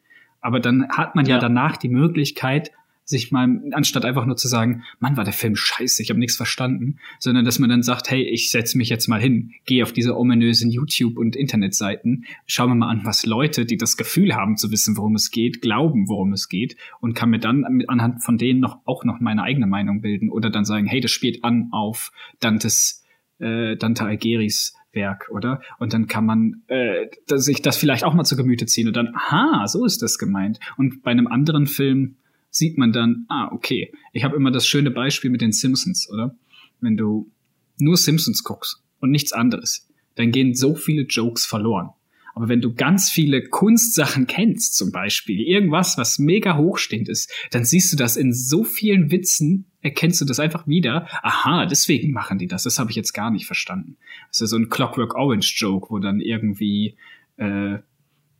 Aber 0.40 0.58
dann 0.58 0.88
hat 0.88 1.14
man 1.14 1.24
ja. 1.26 1.36
ja 1.36 1.40
danach 1.40 1.76
die 1.76 1.88
Möglichkeit, 1.88 2.72
sich 3.04 3.32
mal, 3.32 3.60
anstatt 3.72 4.04
einfach 4.04 4.26
nur 4.26 4.36
zu 4.36 4.48
sagen, 4.48 4.84
Mann, 5.00 5.16
war 5.16 5.24
der 5.24 5.32
Film 5.32 5.56
scheiße, 5.56 6.02
ich 6.02 6.10
habe 6.10 6.20
nichts 6.20 6.36
verstanden, 6.36 6.98
sondern 7.18 7.44
dass 7.44 7.58
man 7.58 7.68
dann 7.68 7.82
sagt, 7.82 8.10
hey, 8.10 8.22
ich 8.22 8.50
setze 8.50 8.78
mich 8.78 8.88
jetzt 8.88 9.08
mal 9.08 9.20
hin, 9.20 9.52
gehe 9.66 9.82
auf 9.82 9.92
diese 9.92 10.16
ominösen 10.16 10.70
YouTube- 10.70 11.18
und 11.18 11.36
Internetseiten, 11.36 12.24
schau 12.46 12.68
mir 12.68 12.74
mal 12.74 12.88
an, 12.88 13.04
was 13.04 13.26
Leute, 13.26 13.66
die 13.66 13.76
das 13.76 13.96
Gefühl 13.96 14.34
haben 14.34 14.56
zu 14.56 14.70
wissen, 14.70 14.96
worum 14.96 15.14
es 15.14 15.30
geht, 15.30 15.60
glauben, 15.60 16.08
worum 16.08 16.32
es 16.32 16.48
geht 16.48 16.76
und 17.00 17.14
kann 17.14 17.30
mir 17.30 17.40
dann 17.40 17.64
anhand 17.88 18.22
von 18.22 18.38
denen 18.38 18.60
noch 18.60 18.80
auch 18.84 19.04
noch 19.04 19.20
meine 19.20 19.42
eigene 19.42 19.66
Meinung 19.66 20.00
bilden 20.00 20.30
oder 20.30 20.50
dann 20.50 20.64
sagen, 20.64 20.86
hey, 20.86 21.00
das 21.00 21.10
spielt 21.10 21.44
an 21.44 21.68
auf 21.72 22.12
Dantes 22.40 23.04
äh, 23.38 23.76
Dante 23.76 24.04
Algieris 24.04 24.74
Werk, 24.92 25.28
oder? 25.30 25.60
Und 25.78 25.94
dann 25.94 26.06
kann 26.06 26.26
man 26.26 26.62
äh, 26.68 27.06
sich 27.26 27.62
das 27.62 27.76
vielleicht 27.76 28.04
auch 28.04 28.14
mal 28.14 28.24
zu 28.24 28.36
Gemüte 28.36 28.66
ziehen 28.66 28.88
und 28.88 28.96
dann, 28.96 29.14
aha, 29.14 29.66
so 29.66 29.84
ist 29.84 30.02
das 30.02 30.18
gemeint. 30.18 30.60
Und 30.76 31.02
bei 31.02 31.10
einem 31.10 31.26
anderen 31.26 31.66
Film 31.66 32.16
sieht 32.52 32.78
man 32.78 32.92
dann, 32.92 33.24
ah, 33.28 33.48
okay. 33.50 33.92
Ich 34.12 34.22
habe 34.22 34.36
immer 34.36 34.52
das 34.52 34.66
schöne 34.66 34.92
Beispiel 34.92 35.30
mit 35.30 35.40
den 35.40 35.52
Simpsons, 35.52 36.08
oder? 36.08 36.36
Wenn 36.80 36.96
du 36.96 37.32
nur 37.78 37.96
Simpsons 37.96 38.44
guckst 38.44 38.82
und 39.00 39.10
nichts 39.10 39.32
anderes, 39.32 39.88
dann 40.14 40.30
gehen 40.30 40.54
so 40.54 40.74
viele 40.74 41.02
Jokes 41.02 41.46
verloren. 41.46 41.90
Aber 42.34 42.48
wenn 42.48 42.60
du 42.60 42.74
ganz 42.74 43.10
viele 43.10 43.42
Kunstsachen 43.42 44.26
kennst, 44.26 44.76
zum 44.76 44.90
Beispiel, 44.90 45.40
irgendwas, 45.40 45.98
was 45.98 46.18
mega 46.18 46.56
hochstehend 46.56 47.08
ist, 47.08 47.30
dann 47.50 47.64
siehst 47.64 47.92
du 47.92 47.96
das 47.96 48.16
in 48.16 48.32
so 48.32 48.64
vielen 48.64 49.10
Witzen, 49.10 49.66
erkennst 49.80 50.20
du 50.20 50.24
das 50.24 50.40
einfach 50.40 50.66
wieder. 50.66 51.08
Aha, 51.22 51.66
deswegen 51.66 52.12
machen 52.12 52.38
die 52.38 52.46
das. 52.46 52.62
Das 52.62 52.78
habe 52.78 52.90
ich 52.90 52.96
jetzt 52.96 53.12
gar 53.12 53.30
nicht 53.30 53.46
verstanden. 53.46 53.96
Das 54.28 54.36
ist 54.36 54.40
ja 54.40 54.46
so 54.46 54.56
ein 54.56 54.70
Clockwork 54.70 55.14
Orange 55.14 55.54
Joke, 55.58 55.90
wo 55.90 55.98
dann 55.98 56.20
irgendwie 56.20 56.96
äh, 57.36 57.78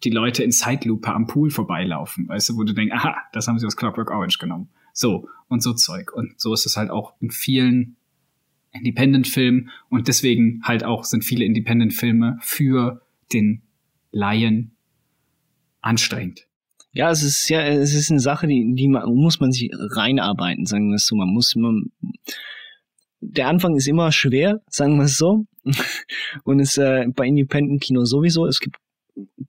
die 0.05 0.11
Leute 0.11 0.43
in 0.43 0.53
Zeitlupe 0.53 1.13
am 1.13 1.27
Pool 1.27 1.51
vorbeilaufen, 1.51 2.29
weißt 2.29 2.51
du, 2.51 2.57
wo 2.57 2.65
du 2.65 2.73
denkst, 2.73 2.95
aha, 2.95 3.17
das 3.33 3.49
haben 3.49 3.59
sie 3.59 3.67
aus 3.67 3.77
Clockwork 3.77 4.11
Orange 4.11 4.39
genommen. 4.39 4.69
So, 4.93 5.29
und 5.49 5.63
so 5.63 5.73
Zeug. 5.73 6.13
Und 6.13 6.41
so 6.41 6.53
ist 6.53 6.67
es 6.67 6.77
halt 6.77 6.91
auch 6.91 7.15
in 7.21 7.31
vielen 7.31 7.97
Independent-Filmen 8.73 9.71
und 9.91 10.09
deswegen 10.09 10.63
halt 10.65 10.85
auch 10.85 11.05
sind 11.05 11.25
viele 11.25 11.45
Independent-Filme 11.45 12.39
für 12.41 13.03
den 13.33 13.63
Laien 14.11 14.77
anstrengend. 15.81 16.47
Ja, 16.93 17.11
es 17.11 17.23
ist 17.23 17.49
ja, 17.49 17.63
es 17.63 17.95
ist 17.95 18.11
eine 18.11 18.21
Sache, 18.21 18.47
die, 18.47 18.75
die 18.75 18.89
man, 18.89 19.05
muss 19.15 19.41
man 19.41 19.51
sich 19.51 19.71
reinarbeiten, 19.73 20.67
sagen 20.67 20.91
wir 20.91 20.97
es 20.97 21.07
so. 21.07 21.17
Man 21.17 21.29
muss, 21.29 21.55
man, 21.57 21.91
der 23.21 23.49
Anfang 23.49 23.77
ist 23.77 23.89
immer 23.89 24.13
schwer, 24.13 24.61
sagen 24.69 24.97
wir 24.97 25.05
es 25.05 25.17
so. 25.17 25.47
Und 26.45 26.61
es 26.61 26.77
äh, 26.77 27.07
bei 27.15 27.27
Independent 27.27 27.83
Kino 27.83 28.05
sowieso. 28.05 28.47
Es 28.47 28.61
gibt 28.61 28.77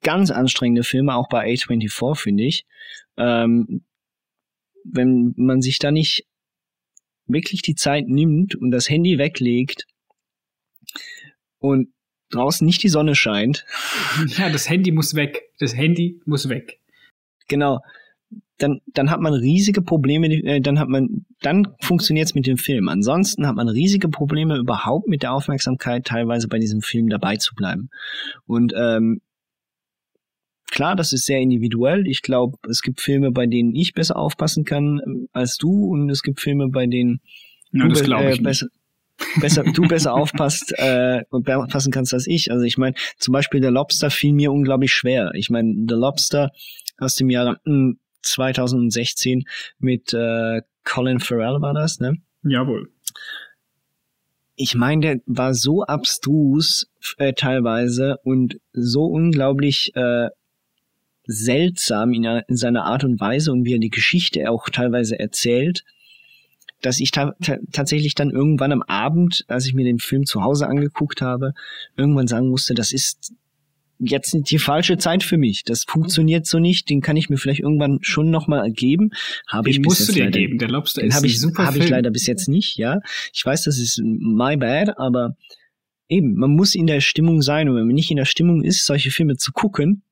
ganz 0.02 0.32
anstrengende 0.32 0.84
Filme, 0.84 1.16
auch 1.16 1.30
bei 1.30 1.46
A24, 1.46 2.16
finde 2.16 2.44
ich. 2.44 2.66
Ähm, 3.18 3.84
wenn 4.84 5.34
man 5.38 5.62
sich 5.62 5.80
da 5.80 5.92
nicht 5.92 6.26
wirklich 7.26 7.62
die 7.62 7.76
Zeit 7.76 8.08
nimmt 8.08 8.56
und 8.56 8.72
das 8.72 8.90
Handy 8.90 9.18
weglegt 9.18 9.88
und 11.60 11.90
draußen 12.30 12.66
nicht 12.66 12.84
die 12.84 12.90
Sonne 12.90 13.16
scheint. 13.16 13.66
Ja, 14.38 14.50
das 14.50 14.70
Handy 14.70 14.92
muss 14.92 15.16
weg. 15.16 15.50
Das 15.60 15.76
Handy 15.76 16.20
muss 16.26 16.50
weg. 16.50 16.80
Genau. 17.48 17.80
Dann, 18.58 18.82
dann 18.94 19.10
hat 19.10 19.20
man 19.20 19.34
riesige 19.34 19.82
Probleme, 19.82 20.28
äh, 20.28 20.62
dann 20.62 20.80
hat 20.80 20.88
man, 20.88 21.26
dann 21.42 21.76
funktioniert 21.82 22.28
es 22.28 22.36
mit 22.36 22.46
dem 22.46 22.58
Film. 22.58 22.88
Ansonsten 22.88 23.48
hat 23.48 23.56
man 23.56 23.68
riesige 23.68 24.10
Probleme 24.10 24.58
überhaupt 24.58 25.08
mit 25.08 25.24
der 25.24 25.34
Aufmerksamkeit 25.34 26.06
teilweise 26.06 26.48
bei 26.48 26.60
diesem 26.60 26.82
Film 26.82 27.10
dabei 27.10 27.38
zu 27.38 27.56
bleiben. 27.56 27.90
Und 28.46 28.74
ähm, 28.76 29.22
klar, 30.74 30.96
das 30.96 31.14
ist 31.14 31.26
sehr 31.26 31.40
individuell. 31.40 32.08
Ich 32.08 32.24
glaube, 32.24 32.58
es 32.68 32.82
gibt 32.82 33.00
Filme, 33.00 33.32
bei 33.32 33.46
denen 33.46 33.76
ich 33.76 33.94
besser 33.94 34.18
aufpassen 34.18 34.66
kann 34.66 35.00
äh, 35.00 35.28
als 35.32 35.58
du 35.58 35.86
und 35.86 36.10
es 36.10 36.24
gibt 36.24 36.42
Filme, 36.42 36.68
bei 36.70 36.88
denen 36.88 37.22
ja, 37.72 37.88
du 37.88 38.00
äh, 38.00 38.38
besser, 38.40 38.68
besser, 39.40 39.64
du 39.64 39.88
besser 39.88 40.14
aufpasst 40.20 40.74
äh, 40.78 41.22
und 41.30 41.46
passen 41.46 41.92
kannst 41.92 42.14
als 42.14 42.26
ich. 42.26 42.52
Also 42.52 42.66
ich 42.66 42.78
meine, 42.78 42.96
zum 43.18 43.34
Beispiel 43.34 43.62
der 43.62 43.70
Lobster 43.70 44.10
fiel 44.10 44.34
mir 44.34 44.52
unglaublich 44.52 44.92
schwer. 44.92 45.32
Ich 45.36 45.52
meine, 45.52 45.74
der 45.86 45.98
Lobster 45.98 46.52
aus 46.98 47.16
dem 47.16 47.30
Jahr 47.30 47.60
2016 48.24 49.40
hm, 49.40 49.46
mit 49.78 50.14
äh, 50.14 50.62
Colin 50.84 51.20
Farrell 51.20 51.62
war 51.62 51.74
das, 51.74 52.00
ne? 52.00 52.18
Jawohl. 52.44 52.90
Ich 54.56 54.76
meine, 54.76 55.02
der 55.02 55.22
war 55.26 55.54
so 55.54 55.84
abstrus 55.84 56.88
äh, 57.18 57.34
teilweise 57.34 58.18
und 58.24 58.60
so 58.72 59.06
unglaublich 59.06 59.96
äh, 59.96 60.30
seltsam 61.26 62.14
in, 62.14 62.24
in 62.24 62.58
seiner 62.58 62.86
Art 62.86 63.04
und 63.04 63.20
Weise 63.20 63.52
und 63.52 63.66
wie 63.66 63.76
er 63.76 63.80
die 63.80 63.90
Geschichte 63.90 64.50
auch 64.50 64.70
teilweise 64.70 65.20
erzählt, 65.20 65.84
dass 66.82 67.00
ich 67.00 67.12
ta 67.12 67.34
tatsächlich 67.72 68.14
dann 68.14 68.30
irgendwann 68.30 68.72
am 68.72 68.82
Abend, 68.84 69.46
als 69.48 69.66
ich 69.66 69.74
mir 69.74 69.86
den 69.86 70.00
Film 70.00 70.26
zu 70.26 70.44
Hause 70.44 70.68
angeguckt 70.68 71.22
habe, 71.22 71.54
irgendwann 71.96 72.28
sagen 72.28 72.50
musste, 72.50 72.74
das 72.74 72.92
ist 72.92 73.34
jetzt 74.00 74.36
die 74.50 74.60
falsche 74.60 74.98
Zeit 74.98 75.24
für 75.24 75.38
mich. 75.38 75.64
Das 75.64 75.84
funktioniert 75.84 76.46
so 76.46 76.60
nicht. 76.60 76.90
Den 76.90 77.02
kann 77.02 77.16
ich 77.16 77.30
mir 77.30 77.38
vielleicht 77.38 77.62
irgendwann 77.62 78.00
schon 78.02 78.30
noch 78.32 78.48
mal 78.48 78.70
geben. 78.72 79.12
Habe 79.48 79.70
ich 79.70 79.80
musst 79.80 80.10
du 80.10 80.14
dir 80.14 80.26
leider, 80.26 80.40
geben. 80.40 80.58
Der 80.58 80.68
Lobster 80.68 81.04
ist 81.04 81.16
hab 81.16 81.24
ich, 81.24 81.40
super 81.40 81.66
Habe 81.66 81.78
ich 81.78 81.90
leider 81.90 82.12
bis 82.12 82.28
jetzt 82.28 82.50
nicht. 82.50 82.78
Ja, 82.78 83.00
ich 83.34 83.46
weiß, 83.46 83.64
das 83.64 83.78
ist 83.80 84.02
my 84.04 84.58
bad, 84.58 84.98
aber 84.98 85.38
eben, 86.10 86.36
man 86.36 86.52
muss 86.52 86.76
in 86.76 86.88
der 86.88 87.02
Stimmung 87.02 87.42
sein. 87.42 87.70
Und 87.70 87.76
wenn 87.76 87.86
man 87.86 87.96
nicht 87.96 88.12
in 88.12 88.18
der 88.18 88.26
Stimmung 88.26 88.64
ist, 88.64 88.86
solche 88.86 89.12
Filme 89.12 89.38
zu 89.38 89.52
gucken, 89.52 90.04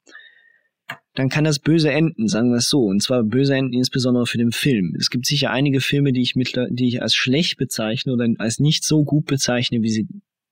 dann 1.13 1.29
kann 1.29 1.43
das 1.43 1.59
böse 1.59 1.91
enden, 1.91 2.27
sagen 2.27 2.51
wir 2.51 2.57
es 2.57 2.69
so. 2.69 2.85
Und 2.85 3.03
zwar 3.03 3.23
böse 3.23 3.55
enden 3.55 3.73
insbesondere 3.73 4.25
für 4.25 4.37
den 4.37 4.51
Film. 4.51 4.95
Es 4.97 5.09
gibt 5.09 5.25
sicher 5.25 5.51
einige 5.51 5.81
Filme, 5.81 6.13
die 6.13 6.21
ich, 6.21 6.35
mit, 6.35 6.57
die 6.69 6.87
ich 6.87 7.01
als 7.01 7.15
schlecht 7.15 7.57
bezeichne 7.57 8.13
oder 8.13 8.27
als 8.37 8.59
nicht 8.59 8.83
so 8.83 9.03
gut 9.03 9.25
bezeichne, 9.25 9.81
wie 9.81 9.89
sie 9.89 10.07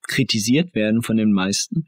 kritisiert 0.07 0.76
werden 0.76 1.01
von 1.01 1.18
den 1.18 1.32
meisten 1.32 1.86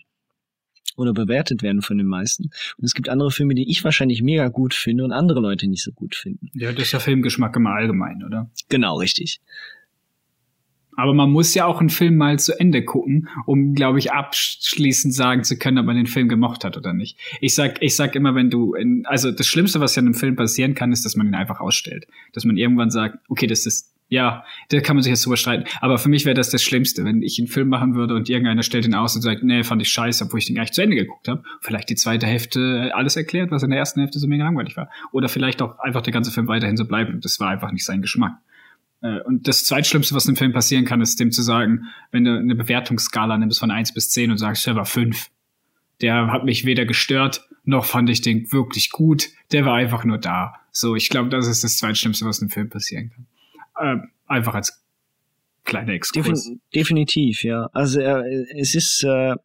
oder 0.96 1.14
bewertet 1.14 1.64
werden 1.64 1.82
von 1.82 1.98
den 1.98 2.08
meisten. 2.08 2.52
Und 2.78 2.84
es 2.84 2.94
gibt 2.94 3.10
andere 3.10 3.32
Filme, 3.32 3.56
die 3.56 3.70
ich 3.70 3.84
wahrscheinlich 3.84 4.22
mega 4.22 4.48
gut 4.48 4.74
finde 4.74 5.04
und 5.04 5.12
andere 5.12 5.40
Leute 5.40 5.68
nicht 5.68 5.84
so 5.84 5.92
gut 5.92 6.16
finden. 6.16 6.50
Ja, 6.54 6.72
das 6.72 6.84
ist 6.84 6.92
ja 6.92 7.00
Filmgeschmack 7.00 7.56
immer 7.56 7.72
allgemein, 7.72 8.24
oder? 8.24 8.50
Genau, 8.70 8.98
richtig. 8.98 9.42
Aber 10.98 11.14
man 11.14 11.32
muss 11.32 11.54
ja 11.54 11.66
auch 11.66 11.80
einen 11.80 11.90
Film 11.90 12.18
mal 12.18 12.40
zu 12.40 12.60
Ende 12.60 12.84
gucken, 12.84 13.30
um, 13.46 13.74
glaube 13.74 14.00
ich, 14.00 14.12
abschließend 14.12 15.14
sagen 15.14 15.44
zu 15.44 15.58
können, 15.58 15.78
ob 15.78 15.86
man 15.86 15.96
den 15.96 16.08
Film 16.08 16.28
gemocht 16.28 16.64
hat 16.64 16.78
oder 16.78 16.94
nicht. 16.94 17.18
Ich 17.40 17.56
sag, 17.56 17.82
ich 17.82 17.96
sag 17.96 18.16
immer, 18.16 18.36
wenn 18.36 18.50
du, 18.50 18.74
in, 18.74 19.06
also 19.06 19.32
das 19.32 19.48
Schlimmste, 19.48 19.80
was 19.80 19.96
ja 19.96 20.02
in 20.02 20.08
einem 20.08 20.16
Film 20.16 20.36
passieren 20.36 20.76
kann, 20.76 20.92
ist, 20.92 21.06
dass 21.06 21.16
man 21.16 21.28
ihn 21.28 21.36
einfach 21.36 21.60
ausstellt. 21.60 22.08
Dass 22.34 22.46
man 22.46 22.58
irgendwann 22.58 22.90
sagt, 22.90 23.20
okay, 23.30 23.48
das 23.48 23.66
ist, 23.66 23.94
ja, 24.10 24.44
da 24.70 24.82
kann 24.82 24.98
man 24.98 25.04
sich 25.04 25.12
jetzt 25.12 25.26
drüber 25.26 25.38
streiten. 25.38 25.64
Aber 25.80 25.98
für 25.98 26.10
mich 26.10 26.26
wäre 26.26 26.34
das 26.34 26.50
das 26.50 26.62
Schlimmste, 26.62 27.06
wenn 27.06 27.24
ich 27.24 27.40
einen 27.40 27.48
Film 27.48 27.70
machen 27.70 27.96
würde 27.96 28.14
und 28.14 28.28
irgendeiner 28.30 28.62
stellt 28.62 28.86
ihn 28.86 28.94
aus 28.94 29.16
und 29.16 29.22
sagt, 29.22 29.42
nee, 29.42 29.64
fand 29.64 29.82
ich 29.82 29.88
scheiße, 29.88 30.26
obwohl 30.26 30.40
ich 30.40 30.48
den 30.48 30.56
gar 30.56 30.64
nicht 30.64 30.74
zu 30.74 30.82
Ende 30.82 30.98
geguckt 30.98 31.30
habe. 31.30 31.44
Vielleicht 31.62 31.90
die 31.90 31.96
zweite 31.96 32.28
Hälfte 32.28 32.92
alles 32.94 33.16
erklärt, 33.16 33.52
was 33.52 33.64
in 33.64 33.70
der 33.70 33.80
ersten 33.80 34.02
Hälfte 34.02 34.20
so 34.20 34.28
mega 34.28 34.44
langweilig 34.44 34.76
war. 34.76 34.90
Oder 35.14 35.30
vielleicht 35.30 35.62
auch 35.62 35.80
einfach 35.80 36.02
der 36.02 36.12
ganze 36.12 36.32
Film 36.32 36.50
weiterhin 36.50 36.76
so 36.76 36.84
bleibt. 36.84 37.24
Das 37.24 37.40
war 37.40 37.50
einfach 37.50 37.72
nicht 37.72 37.86
sein 37.86 38.02
Geschmack. 38.02 38.34
Äh, 39.02 39.20
und 39.22 39.48
das 39.48 39.64
Zweitschlimmste, 39.66 40.16
was 40.16 40.28
einem 40.28 40.38
Film 40.38 40.54
passieren 40.54 40.86
kann, 40.86 41.02
ist 41.02 41.20
dem 41.20 41.32
zu 41.32 41.42
sagen, 41.42 41.88
wenn 42.12 42.24
du 42.24 42.38
eine 42.38 42.56
Bewertungsskala 42.56 43.38
nimmst 43.38 43.60
von 43.60 43.72
eins 43.72 43.94
bis 43.94 44.10
zehn 44.10 44.32
und 44.32 44.38
sagst, 44.38 44.66
der 44.66 44.76
war 44.76 44.86
fünf. 44.86 45.30
Der 46.02 46.28
hat 46.32 46.46
mich 46.46 46.66
weder 46.66 46.86
gestört, 46.86 47.48
noch 47.64 47.86
fand 47.86 48.10
ich 48.10 48.22
den 48.22 48.52
wirklich 48.52 48.90
gut. 48.90 49.30
Der 49.52 49.66
war 49.66 49.76
einfach 49.76 50.04
nur 50.04 50.18
da. 50.18 50.56
So, 50.72 50.96
ich 50.96 51.10
glaube, 51.10 51.30
das 51.30 51.48
ist 51.48 51.64
das 51.64 51.78
Zweitschlimmste, 51.78 52.26
was 52.26 52.42
einem 52.42 52.50
Film 52.50 52.70
passieren 52.70 53.12
kann. 53.12 53.28
Ähm, 53.80 54.10
einfach 54.26 54.56
als 54.56 54.84
kleiner 55.64 55.94
Exkurs. 55.94 56.26
Defin 56.26 56.62
definitiv, 56.74 57.44
ja. 57.44 57.70
Also 57.74 58.00
äh, 58.00 58.46
es 58.58 58.74
ist, 58.74 59.04
äh, 59.04 59.36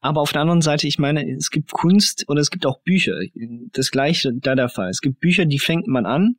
aber 0.00 0.20
auf 0.20 0.32
der 0.32 0.40
anderen 0.40 0.62
Seite, 0.62 0.86
ich 0.86 0.98
meine, 0.98 1.28
es 1.30 1.50
gibt 1.50 1.72
Kunst 1.72 2.24
oder 2.28 2.40
es 2.40 2.50
gibt 2.50 2.64
auch 2.64 2.80
Bücher. 2.80 3.18
Das 3.72 3.90
gleiche 3.90 4.32
da 4.32 4.54
der 4.54 4.68
Fall. 4.68 4.88
Es 4.88 5.00
gibt 5.00 5.20
Bücher, 5.20 5.44
die 5.44 5.58
fängt 5.58 5.88
man 5.88 6.06
an 6.06 6.36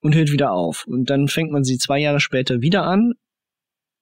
und 0.00 0.14
hört 0.14 0.32
wieder 0.32 0.52
auf. 0.52 0.86
Und 0.86 1.10
dann 1.10 1.28
fängt 1.28 1.52
man 1.52 1.64
sie 1.64 1.78
zwei 1.78 1.98
Jahre 1.98 2.20
später 2.20 2.60
wieder 2.62 2.84
an 2.84 3.12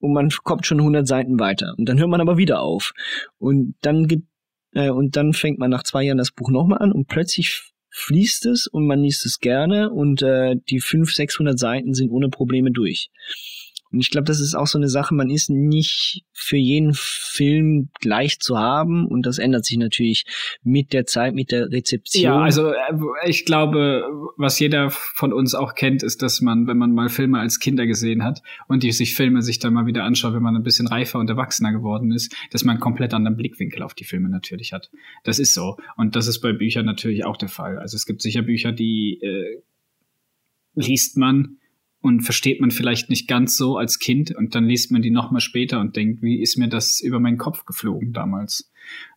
und 0.00 0.12
man 0.12 0.30
kommt 0.44 0.66
schon 0.66 0.78
100 0.78 1.06
Seiten 1.06 1.38
weiter. 1.38 1.74
Und 1.76 1.88
dann 1.88 1.98
hört 1.98 2.10
man 2.10 2.20
aber 2.20 2.36
wieder 2.36 2.60
auf. 2.60 2.92
Und 3.38 3.74
dann 3.80 4.06
gibt, 4.06 4.28
äh, 4.72 4.90
und 4.90 5.16
dann 5.16 5.32
fängt 5.32 5.58
man 5.58 5.70
nach 5.70 5.82
zwei 5.82 6.04
Jahren 6.04 6.18
das 6.18 6.30
Buch 6.30 6.50
nochmal 6.50 6.78
an 6.78 6.92
und 6.92 7.08
plötzlich 7.08 7.72
fließt 7.90 8.46
es 8.46 8.66
und 8.66 8.86
man 8.86 9.00
liest 9.00 9.26
es 9.26 9.40
gerne 9.40 9.90
und 9.90 10.22
äh, 10.22 10.56
die 10.68 10.80
500, 10.80 11.16
600 11.16 11.58
Seiten 11.58 11.94
sind 11.94 12.10
ohne 12.10 12.28
Probleme 12.28 12.70
durch. 12.70 13.10
Und 13.90 14.00
ich 14.00 14.10
glaube, 14.10 14.24
das 14.24 14.40
ist 14.40 14.54
auch 14.54 14.66
so 14.66 14.78
eine 14.78 14.88
Sache, 14.88 15.14
man 15.14 15.30
ist 15.30 15.48
nicht 15.50 16.24
für 16.32 16.56
jeden 16.56 16.92
Film 16.94 17.88
gleich 18.00 18.38
zu 18.38 18.58
haben 18.58 19.06
und 19.06 19.24
das 19.24 19.38
ändert 19.38 19.64
sich 19.64 19.78
natürlich 19.78 20.24
mit 20.62 20.92
der 20.92 21.06
Zeit, 21.06 21.34
mit 21.34 21.50
der 21.50 21.70
Rezeption. 21.70 22.22
Ja, 22.22 22.40
also 22.40 22.70
äh, 22.70 22.76
ich 23.26 23.44
glaube, 23.44 24.04
was 24.36 24.58
jeder 24.58 24.90
von 24.90 25.32
uns 25.32 25.54
auch 25.54 25.74
kennt, 25.74 26.02
ist, 26.02 26.22
dass 26.22 26.40
man, 26.40 26.66
wenn 26.66 26.78
man 26.78 26.92
mal 26.92 27.08
Filme 27.08 27.38
als 27.40 27.60
Kinder 27.60 27.86
gesehen 27.86 28.24
hat 28.24 28.42
und 28.68 28.82
die 28.82 28.92
sich 28.92 29.14
Filme 29.14 29.42
sich 29.42 29.58
dann 29.58 29.72
mal 29.72 29.86
wieder 29.86 30.04
anschaut, 30.04 30.34
wenn 30.34 30.42
man 30.42 30.56
ein 30.56 30.62
bisschen 30.62 30.86
reifer 30.86 31.18
und 31.18 31.30
erwachsener 31.30 31.72
geworden 31.72 32.12
ist, 32.12 32.34
dass 32.50 32.64
man 32.64 32.74
einen 32.74 32.80
komplett 32.80 33.14
anderen 33.14 33.36
Blickwinkel 33.36 33.82
auf 33.82 33.94
die 33.94 34.04
Filme 34.04 34.28
natürlich 34.28 34.72
hat. 34.72 34.90
Das 35.24 35.38
ist 35.38 35.54
so. 35.54 35.76
Und 35.96 36.14
das 36.14 36.26
ist 36.26 36.40
bei 36.40 36.52
Büchern 36.52 36.86
natürlich 36.86 37.24
auch 37.24 37.36
der 37.36 37.48
Fall. 37.48 37.78
Also 37.78 37.96
es 37.96 38.04
gibt 38.04 38.22
sicher 38.22 38.42
Bücher, 38.42 38.72
die 38.72 39.18
äh, 39.22 39.62
liest 40.74 41.16
man 41.16 41.57
und 42.00 42.22
versteht 42.22 42.60
man 42.60 42.70
vielleicht 42.70 43.10
nicht 43.10 43.28
ganz 43.28 43.56
so 43.56 43.76
als 43.76 43.98
Kind 43.98 44.34
und 44.34 44.54
dann 44.54 44.64
liest 44.64 44.90
man 44.92 45.02
die 45.02 45.10
nochmal 45.10 45.40
später 45.40 45.80
und 45.80 45.96
denkt, 45.96 46.22
wie 46.22 46.40
ist 46.40 46.56
mir 46.56 46.68
das 46.68 47.00
über 47.00 47.18
meinen 47.18 47.38
Kopf 47.38 47.64
geflogen 47.64 48.12
damals? 48.12 48.70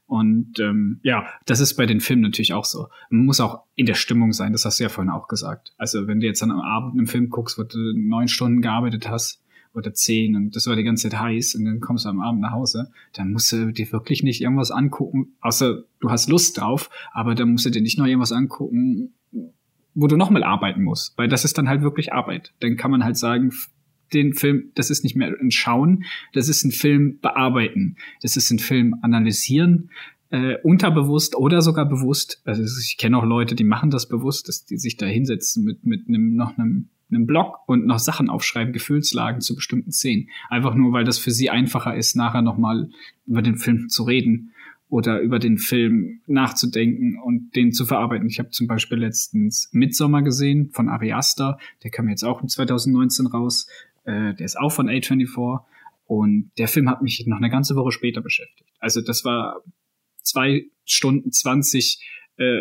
Und 0.07 0.59
ähm, 0.59 0.99
ja, 1.03 1.25
das 1.45 1.61
ist 1.61 1.75
bei 1.75 1.85
den 1.85 2.01
Filmen 2.01 2.23
natürlich 2.23 2.53
auch 2.53 2.65
so. 2.65 2.87
Man 3.09 3.25
muss 3.25 3.39
auch 3.39 3.63
in 3.75 3.85
der 3.85 3.93
Stimmung 3.93 4.33
sein, 4.33 4.51
das 4.51 4.65
hast 4.65 4.79
du 4.79 4.83
ja 4.83 4.89
vorhin 4.89 5.09
auch 5.09 5.29
gesagt. 5.29 5.73
Also 5.77 6.05
wenn 6.05 6.19
du 6.19 6.25
jetzt 6.25 6.41
dann 6.41 6.51
am 6.51 6.59
Abend 6.59 6.97
einen 6.97 7.07
Film 7.07 7.29
guckst, 7.29 7.57
wo 7.57 7.63
du 7.63 7.77
neun 7.95 8.27
Stunden 8.27 8.61
gearbeitet 8.61 9.09
hast 9.09 9.41
oder 9.73 9.93
zehn 9.93 10.35
und 10.35 10.55
das 10.55 10.67
war 10.67 10.75
die 10.75 10.83
ganze 10.83 11.09
Zeit 11.09 11.17
heiß 11.17 11.55
und 11.55 11.63
dann 11.63 11.79
kommst 11.79 12.03
du 12.03 12.09
am 12.09 12.19
Abend 12.19 12.41
nach 12.41 12.51
Hause, 12.51 12.91
dann 13.13 13.31
musst 13.31 13.53
du 13.53 13.71
dir 13.71 13.89
wirklich 13.93 14.21
nicht 14.21 14.41
irgendwas 14.41 14.71
angucken, 14.71 15.35
außer 15.39 15.83
du 16.01 16.11
hast 16.11 16.27
Lust 16.27 16.57
drauf, 16.57 16.89
aber 17.13 17.33
dann 17.33 17.51
musst 17.51 17.65
du 17.65 17.69
dir 17.69 17.81
nicht 17.81 17.97
noch 17.97 18.05
irgendwas 18.05 18.33
angucken, 18.33 19.13
wo 19.93 20.07
du 20.07 20.17
nochmal 20.17 20.43
arbeiten 20.43 20.83
musst, 20.83 21.17
weil 21.17 21.27
das 21.27 21.45
ist 21.45 21.57
dann 21.57 21.67
halt 21.67 21.81
wirklich 21.81 22.13
Arbeit. 22.13 22.53
Dann 22.59 22.77
kann 22.77 22.91
man 22.91 23.03
halt 23.03 23.17
sagen, 23.17 23.51
den 24.13 24.33
Film, 24.33 24.71
das 24.75 24.89
ist 24.89 25.03
nicht 25.03 25.15
mehr 25.15 25.33
ein 25.39 25.51
Schauen, 25.51 26.03
das 26.33 26.49
ist 26.49 26.63
ein 26.63 26.71
Film 26.71 27.19
bearbeiten, 27.21 27.95
das 28.21 28.35
ist 28.35 28.51
ein 28.51 28.59
Film 28.59 28.95
analysieren, 29.01 29.89
äh, 30.29 30.57
unterbewusst 30.63 31.35
oder 31.35 31.61
sogar 31.61 31.87
bewusst. 31.87 32.41
Also 32.45 32.63
ich 32.81 32.97
kenne 32.97 33.17
auch 33.17 33.25
Leute, 33.25 33.55
die 33.55 33.63
machen 33.63 33.89
das 33.89 34.07
bewusst, 34.07 34.47
dass 34.47 34.65
die 34.65 34.77
sich 34.77 34.97
da 34.97 35.05
hinsetzen 35.05 35.63
mit 35.63 35.85
mit 35.85 36.07
einem 36.07 36.35
noch 36.35 36.57
einem 36.57 36.89
einem 37.09 37.25
Blog 37.25 37.59
und 37.67 37.85
noch 37.85 37.99
Sachen 37.99 38.29
aufschreiben, 38.29 38.71
Gefühlslagen 38.71 39.41
zu 39.41 39.55
bestimmten 39.55 39.91
Szenen. 39.91 40.29
Einfach 40.49 40.75
nur, 40.75 40.93
weil 40.93 41.03
das 41.03 41.17
für 41.17 41.31
sie 41.31 41.49
einfacher 41.49 41.95
ist, 41.95 42.15
nachher 42.15 42.41
nochmal 42.41 42.89
über 43.27 43.41
den 43.41 43.57
Film 43.57 43.89
zu 43.89 44.03
reden 44.03 44.53
oder 44.91 45.21
über 45.21 45.39
den 45.39 45.57
Film 45.57 46.19
nachzudenken 46.27 47.17
und 47.17 47.55
den 47.55 47.71
zu 47.71 47.85
verarbeiten. 47.85 48.27
Ich 48.27 48.39
habe 48.39 48.49
zum 48.49 48.67
Beispiel 48.67 48.97
letztens 48.97 49.69
Midsommer 49.71 50.21
gesehen 50.21 50.69
von 50.73 50.89
Ari 50.89 51.13
Aster, 51.13 51.57
der 51.81 51.91
kam 51.91 52.09
jetzt 52.09 52.23
auch 52.23 52.41
im 52.41 52.49
2019 52.49 53.27
raus, 53.27 53.67
äh, 54.03 54.33
der 54.33 54.45
ist 54.45 54.59
auch 54.59 54.73
von 54.73 54.89
A24 54.89 55.61
und 56.07 56.51
der 56.57 56.67
Film 56.67 56.89
hat 56.89 57.01
mich 57.01 57.23
noch 57.25 57.37
eine 57.37 57.49
ganze 57.49 57.77
Woche 57.77 57.93
später 57.93 58.19
beschäftigt. 58.19 58.69
Also 58.79 58.99
das 58.99 59.23
war 59.23 59.61
zwei 60.23 60.65
Stunden 60.83 61.31
zwanzig 61.31 62.05
äh, 62.35 62.59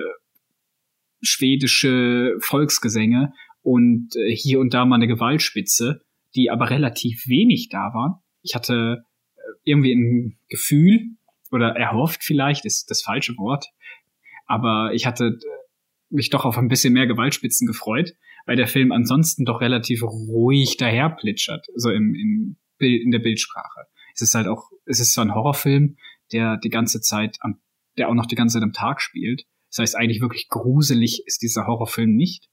schwedische 1.23 2.37
Volksgesänge 2.39 3.33
und 3.63 4.15
äh, 4.15 4.33
hier 4.33 4.61
und 4.61 4.73
da 4.73 4.85
mal 4.85 4.95
eine 4.95 5.09
Gewaltspitze, 5.09 6.03
die 6.37 6.49
aber 6.49 6.71
relativ 6.71 7.27
wenig 7.27 7.71
da 7.71 7.93
waren. 7.93 8.21
Ich 8.43 8.55
hatte 8.55 9.03
äh, 9.35 9.41
irgendwie 9.65 9.95
ein 9.95 10.39
Gefühl, 10.49 11.17
oder 11.51 11.77
erhofft 11.77 12.23
vielleicht, 12.23 12.65
ist 12.65 12.91
das 12.91 13.03
falsche 13.03 13.37
Wort. 13.37 13.67
Aber 14.47 14.93
ich 14.95 15.07
hatte 15.07 15.39
mich 16.11 16.31
doch 16.31 16.45
auf 16.45 16.59
ein 16.59 16.69
bisschen 16.69 16.93
mehr 16.93 17.07
Gewaltspitzen 17.07 17.67
gefreut, 17.67 18.15
weil 18.47 18.57
der 18.57 18.67
Film 18.67 18.93
ansonsten 18.93 19.45
doch 19.45 19.61
relativ 19.61 20.03
ruhig 20.03 20.77
daherplitschert, 20.77 21.67
so 21.77 21.91
im, 21.91 22.15
im 22.15 22.57
Bild, 22.79 23.03
in 23.03 23.11
der 23.11 23.21
Bildsprache. 23.21 23.87
Es 24.15 24.23
ist 24.23 24.35
halt 24.35 24.49
auch, 24.49 24.71
es 24.87 25.01
ist 25.01 25.13
zwar 25.13 25.25
ein 25.25 25.35
Horrorfilm, 25.35 25.97
der 26.33 26.57
die 26.57 26.71
ganze 26.71 27.01
Zeit 27.01 27.37
am, 27.41 27.61
der 27.97 28.09
auch 28.09 28.15
noch 28.15 28.27
die 28.27 28.35
ganze 28.35 28.55
Zeit 28.55 28.65
am 28.65 28.73
Tag 28.73 29.01
spielt. 29.01 29.45
Das 29.71 29.79
heißt, 29.79 29.97
eigentlich 29.97 30.21
wirklich 30.21 30.49
gruselig 30.49 31.23
ist 31.27 31.43
dieser 31.43 31.67
Horrorfilm 31.67 32.15
nicht. 32.15 32.49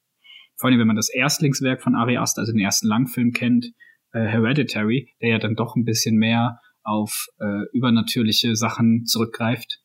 Vor 0.56 0.70
allem, 0.70 0.80
wenn 0.80 0.88
man 0.88 0.96
das 0.96 1.10
Erstlingswerk 1.10 1.82
von 1.82 1.96
Ari 1.96 2.18
Aster, 2.18 2.42
also 2.42 2.52
den 2.52 2.62
ersten 2.62 2.88
Langfilm 2.88 3.32
kennt, 3.32 3.74
äh, 4.12 4.20
Hereditary, 4.20 5.14
der 5.22 5.30
ja 5.30 5.38
dann 5.40 5.56
doch 5.56 5.76
ein 5.76 5.84
bisschen 5.84 6.18
mehr 6.18 6.60
auf 6.88 7.28
äh, 7.40 7.66
übernatürliche 7.74 8.56
Sachen 8.56 9.06
zurückgreift. 9.06 9.82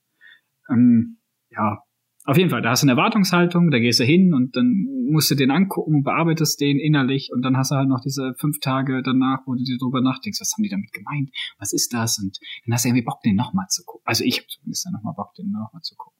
Ähm, 0.70 1.18
ja, 1.50 1.82
auf 2.24 2.38
jeden 2.38 2.50
Fall, 2.50 2.62
da 2.62 2.70
hast 2.70 2.82
du 2.82 2.84
eine 2.84 2.92
Erwartungshaltung, 2.92 3.72
da 3.72 3.80
gehst 3.80 3.98
du 3.98 4.05
hin 4.05 4.32
und 4.32 4.55
dann 4.55 4.86
musst 5.11 5.28
du 5.32 5.34
den 5.34 5.50
angucken, 5.50 6.05
bearbeitest 6.05 6.61
den 6.61 6.78
innerlich 6.78 7.30
und 7.32 7.42
dann 7.42 7.57
hast 7.57 7.72
du 7.72 7.74
halt 7.74 7.88
noch 7.88 8.00
diese 8.00 8.34
fünf 8.38 8.61
Tage 8.61 9.03
danach, 9.03 9.40
wo 9.44 9.55
du 9.55 9.64
dir 9.64 9.76
drüber 9.76 10.00
nachdenkst, 10.00 10.40
was 10.40 10.53
haben 10.53 10.62
die 10.62 10.68
damit 10.68 10.92
gemeint, 10.92 11.30
was 11.59 11.72
ist 11.72 11.92
das 11.92 12.20
und 12.20 12.38
dann 12.64 12.74
hast 12.74 12.84
du 12.84 12.90
irgendwie 12.90 13.05
Bock, 13.05 13.20
den 13.22 13.34
nochmal 13.34 13.66
zu 13.68 13.82
gucken. 13.84 14.07
Also 14.07 14.22
ich 14.22 14.38
habe 14.38 14.46
zumindest 14.46 14.86
dann 14.86 14.92
nochmal 14.92 15.14
Bock, 15.16 15.34
den 15.34 15.50
nochmal 15.50 15.82
zu 15.82 15.96
gucken. 15.96 16.16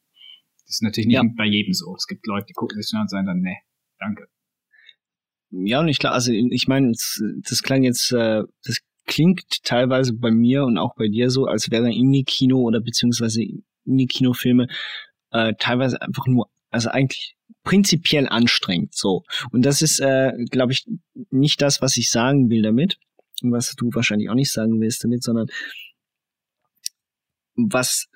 Das 0.67 0.77
ist 0.77 0.83
natürlich 0.83 1.07
nicht 1.07 1.15
ja. 1.15 1.23
bei 1.37 1.47
jedem 1.47 1.73
so. 1.73 1.95
Es 1.95 2.09
gibt 2.09 2.27
Leute, 2.27 2.47
die 2.49 2.55
gucken 2.55 2.83
sich 2.83 2.93
an 2.95 3.03
und 3.03 3.11
sagen 3.11 3.27
dann, 3.27 3.41
nee, 3.41 3.59
danke. 4.01 4.27
Ja, 5.51 5.81
und 5.81 5.89
ich 5.89 6.01
klar, 6.01 6.15
also 6.15 6.33
ich 6.33 6.67
meine, 6.67 6.89
das, 6.89 7.23
das 7.49 7.63
klang 7.63 7.85
jetzt, 7.85 8.11
äh, 8.11 8.43
das 8.65 8.81
klingt 9.07 9.65
teilweise 9.65 10.13
bei 10.13 10.31
mir 10.31 10.65
und 10.65 10.79
auch 10.79 10.95
bei 10.95 11.09
dir 11.09 11.31
so, 11.31 11.47
als 11.47 11.71
wäre 11.71 11.93
Indie-Kino 11.93 12.61
oder 12.61 12.81
beziehungsweise 12.81 13.43
Indie-Kinofilme 13.85 14.69
äh, 15.31 15.55
teilweise 15.59 16.01
einfach 16.01 16.27
nur, 16.27 16.49
also 16.71 16.91
eigentlich 16.91 17.37
prinzipiell 17.65 18.29
anstrengend. 18.29 18.95
So. 18.95 19.25
Und 19.51 19.63
das 19.65 19.83
ist, 19.83 20.01
äh, 20.01 20.33
glaube 20.51 20.73
ich, 20.73 20.87
nicht 21.31 21.63
das, 21.63 21.81
was 21.81 21.97
ich 21.97 22.11
sagen 22.11 22.51
will 22.51 22.63
damit. 22.63 22.99
Und 23.43 23.53
was 23.53 23.75
du 23.75 23.91
wahrscheinlich 23.93 24.31
auch 24.31 24.35
nicht 24.35 24.53
sagen 24.53 24.81
willst 24.81 25.03
damit, 25.03 25.23
sondern 25.23 25.49
was 27.55 28.09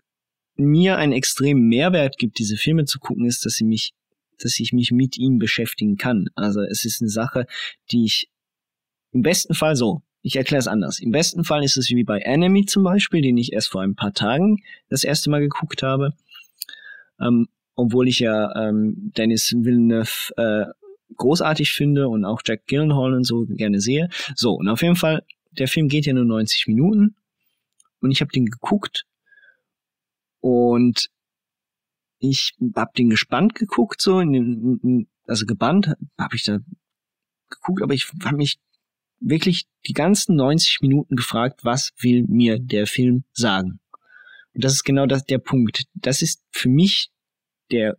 mir 0.54 0.96
einen 0.96 1.12
extremen 1.12 1.68
Mehrwert 1.68 2.16
gibt, 2.16 2.38
diese 2.38 2.56
Filme 2.56 2.84
zu 2.84 2.98
gucken, 2.98 3.26
ist, 3.26 3.44
dass 3.44 3.54
sie 3.54 3.64
mich, 3.64 3.92
dass 4.38 4.58
ich 4.58 4.72
mich 4.72 4.92
mit 4.92 5.18
ihnen 5.18 5.38
beschäftigen 5.38 5.96
kann. 5.96 6.28
Also 6.34 6.60
es 6.62 6.84
ist 6.84 7.02
eine 7.02 7.10
Sache, 7.10 7.46
die 7.90 8.04
ich 8.04 8.30
im 9.12 9.22
besten 9.22 9.54
Fall 9.54 9.76
so, 9.76 10.02
ich 10.26 10.34
erkläre 10.34 10.58
es 10.58 10.66
anders. 10.66 10.98
Im 10.98 11.12
besten 11.12 11.44
Fall 11.44 11.62
ist 11.62 11.76
es 11.76 11.88
wie 11.90 12.02
bei 12.02 12.18
Enemy 12.18 12.66
zum 12.66 12.82
Beispiel, 12.82 13.22
den 13.22 13.36
ich 13.36 13.52
erst 13.52 13.68
vor 13.68 13.82
ein 13.82 13.94
paar 13.94 14.12
Tagen 14.12 14.60
das 14.88 15.04
erste 15.04 15.30
Mal 15.30 15.40
geguckt 15.40 15.84
habe. 15.84 16.14
Ähm, 17.20 17.46
obwohl 17.76 18.08
ich 18.08 18.18
ja 18.18 18.52
ähm, 18.56 19.12
Dennis 19.16 19.52
Villeneuve 19.56 20.36
äh, 20.36 20.66
großartig 21.14 21.70
finde 21.70 22.08
und 22.08 22.24
auch 22.24 22.42
Jack 22.44 22.66
Gyllenhaal 22.66 23.14
und 23.14 23.22
so 23.22 23.46
gerne 23.46 23.80
sehe. 23.80 24.08
So, 24.34 24.54
und 24.54 24.68
auf 24.68 24.82
jeden 24.82 24.96
Fall, 24.96 25.22
der 25.52 25.68
Film 25.68 25.86
geht 25.86 26.06
ja 26.06 26.12
nur 26.12 26.24
90 26.24 26.66
Minuten 26.66 27.14
und 28.00 28.10
ich 28.10 28.20
habe 28.20 28.32
den 28.32 28.46
geguckt 28.46 29.06
und 30.40 31.08
ich 32.18 32.56
habe 32.74 32.90
den 32.98 33.10
gespannt 33.10 33.54
geguckt, 33.54 34.02
so, 34.02 34.18
in 34.18 34.32
den, 34.32 35.08
also 35.28 35.46
gebannt 35.46 35.92
habe 36.18 36.34
ich 36.34 36.42
da 36.42 36.58
geguckt, 37.48 37.80
aber 37.80 37.94
ich 37.94 38.10
habe 38.24 38.36
mich 38.36 38.58
wirklich 39.20 39.66
die 39.86 39.92
ganzen 39.92 40.36
90 40.36 40.80
Minuten 40.82 41.16
gefragt, 41.16 41.64
was 41.64 41.92
will 42.00 42.24
mir 42.28 42.58
der 42.58 42.86
Film 42.86 43.24
sagen? 43.32 43.80
Und 44.54 44.64
das 44.64 44.72
ist 44.72 44.84
genau 44.84 45.06
das, 45.06 45.24
der 45.24 45.38
Punkt. 45.38 45.84
Das 45.94 46.22
ist 46.22 46.42
für 46.50 46.68
mich 46.68 47.10
der 47.70 47.98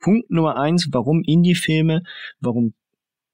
Punkt 0.00 0.30
Nummer 0.30 0.56
eins, 0.56 0.88
warum 0.92 1.22
Indie-Filme, 1.24 2.02
warum 2.40 2.74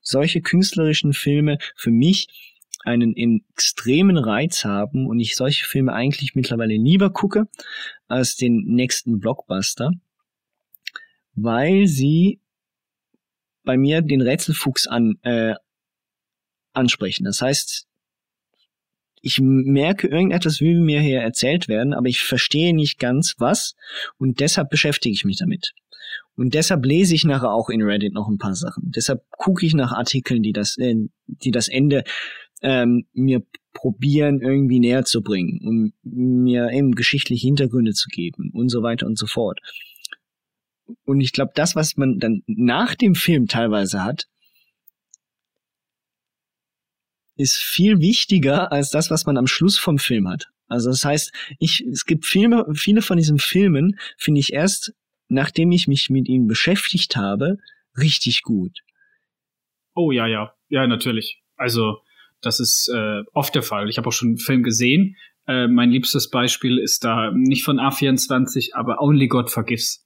solche 0.01 0.41
künstlerischen 0.41 1.13
Filme 1.13 1.59
für 1.77 1.91
mich 1.91 2.29
einen 2.85 3.17
extremen 3.17 4.19
Reiz 4.19 4.65
haben 4.65 5.07
und 5.07 5.19
ich 5.19 5.37
solche 5.37 5.65
Filme 5.65 5.95
eigentlich 5.95 6.35
mittlerweile 6.35 6.75
lieber 6.75 7.11
gucke 7.11 7.49
als 8.09 8.37
den 8.37 8.63
nächsten 8.67 9.19
Blockbuster, 9.21 9.93
weil 11.35 11.87
sie 11.87 12.41
bei 13.65 13.79
mir 13.79 14.03
den 14.03 14.21
Rätselfuchs 14.21 14.87
an, 14.87 15.19
äh, 15.23 15.55
ansprechen. 16.75 17.25
Das 17.25 17.41
heißt, 17.41 17.87
ich 19.21 19.41
merke, 19.41 20.07
irgendetwas 20.07 20.61
will 20.61 20.81
mir 20.81 21.01
hier 21.01 21.21
erzählt 21.21 21.67
werden, 21.67 21.95
aber 21.95 22.09
ich 22.09 22.21
verstehe 22.21 22.75
nicht 22.75 22.99
ganz 22.99 23.35
was 23.39 23.75
und 24.19 24.41
deshalb 24.41 24.69
beschäftige 24.69 25.15
ich 25.15 25.25
mich 25.25 25.39
damit. 25.39 25.73
Und 26.37 26.55
deshalb 26.55 26.85
lese 26.85 27.15
ich 27.15 27.25
nachher 27.25 27.53
auch 27.53 27.71
in 27.71 27.83
Reddit 27.83 28.13
noch 28.13 28.29
ein 28.29 28.39
paar 28.39 28.55
Sachen. 28.55 28.91
Deshalb 28.91 29.23
gucke 29.31 29.65
ich 29.65 29.75
nach 29.75 29.93
Artikeln, 29.93 30.43
die 30.43 30.53
das, 30.53 30.77
äh, 30.77 30.97
die 31.27 31.53
das 31.53 31.69
Ende 31.69 32.05
ähm, 32.61 33.07
mir 33.13 33.43
probieren 33.73 34.41
irgendwie 34.41 34.81
näher 34.81 35.05
zu 35.05 35.23
bringen, 35.23 35.61
um 35.65 35.93
mir 36.03 36.71
eben 36.71 36.95
geschichtliche 36.95 37.47
Hintergründe 37.47 37.93
zu 37.93 38.09
geben 38.09 38.51
und 38.53 38.69
so 38.69 38.83
weiter 38.83 39.07
und 39.07 39.19
so 39.19 39.27
fort. 39.27 39.61
Und 41.05 41.21
ich 41.21 41.33
glaube, 41.33 41.53
das, 41.55 41.77
was 41.77 41.97
man 41.97 42.19
dann 42.19 42.43
nach 42.47 42.95
dem 42.95 43.15
Film 43.15 43.47
teilweise 43.47 44.05
hat, 44.05 44.27
ist 47.37 47.57
viel 47.57 48.01
wichtiger 48.01 48.73
als 48.73 48.91
das, 48.91 49.11
was 49.11 49.27
man 49.27 49.37
am 49.37 49.47
Schluss 49.47 49.79
vom 49.79 49.99
Film 49.99 50.29
hat. 50.29 50.47
Also 50.69 50.91
das 50.91 51.05
heißt, 51.05 51.33
ich, 51.59 51.81
es 51.91 52.05
gibt 52.05 52.27
viele, 52.27 52.65
viele 52.75 53.03
von 53.03 53.17
diesen 53.17 53.39
Filmen, 53.39 53.99
finde 54.17 54.41
ich 54.41 54.53
erst, 54.53 54.95
nachdem 55.29 55.73
ich 55.73 55.89
mich 55.89 56.11
mit 56.11 56.29
ihnen 56.29 56.47
beschäftigt 56.47 57.17
habe, 57.17 57.59
richtig 57.99 58.43
gut. 58.43 58.81
Oh 59.95 60.11
ja, 60.11 60.27
ja, 60.27 60.55
ja, 60.69 60.87
natürlich. 60.87 61.43
Also 61.57 61.99
das 62.41 62.61
ist 62.61 62.89
äh, 62.93 63.23
oft 63.33 63.55
der 63.55 63.63
Fall. 63.63 63.89
Ich 63.89 63.99
habe 63.99 64.09
auch 64.09 64.13
schon 64.13 64.31
einen 64.31 64.39
Film 64.39 64.63
gesehen. 64.63 65.17
Äh, 65.47 65.69
mein 65.69 65.91
liebstes 65.91 66.31
Beispiel 66.31 66.79
ist 66.79 67.05
da 67.05 67.31
nicht 67.33 67.65
von 67.65 67.79
A24, 67.79 68.75
aber 68.75 69.01
Only 69.01 69.29
God 69.29 69.51
Forgives. 69.51 70.04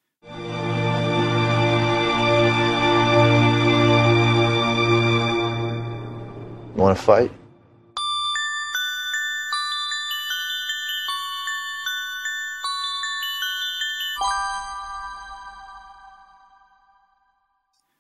Wanna 6.79 6.95
fight? 6.95 7.33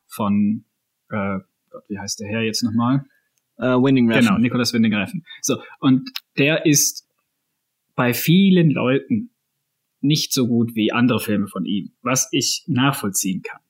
Von, 0.06 0.64
äh, 1.10 1.38
Gott, 1.70 1.82
wie 1.88 1.98
heißt 1.98 2.20
der 2.20 2.28
Herr 2.28 2.42
jetzt 2.42 2.62
nochmal? 2.62 3.04
Uh, 3.58 3.82
Winding 3.82 4.08
Refn. 4.08 4.26
Genau, 4.26 4.38
Nicolas 4.38 4.72
Winding 4.72 4.94
Refn. 4.94 5.24
So, 5.42 5.60
und 5.80 6.08
der 6.36 6.64
ist 6.64 7.08
bei 7.96 8.14
vielen 8.14 8.70
Leuten 8.70 9.30
nicht 10.00 10.32
so 10.32 10.46
gut 10.46 10.76
wie 10.76 10.92
andere 10.92 11.18
Filme 11.18 11.48
von 11.48 11.64
ihm, 11.64 11.96
was 12.02 12.28
ich 12.30 12.62
nachvollziehen 12.68 13.42
kann. 13.42 13.60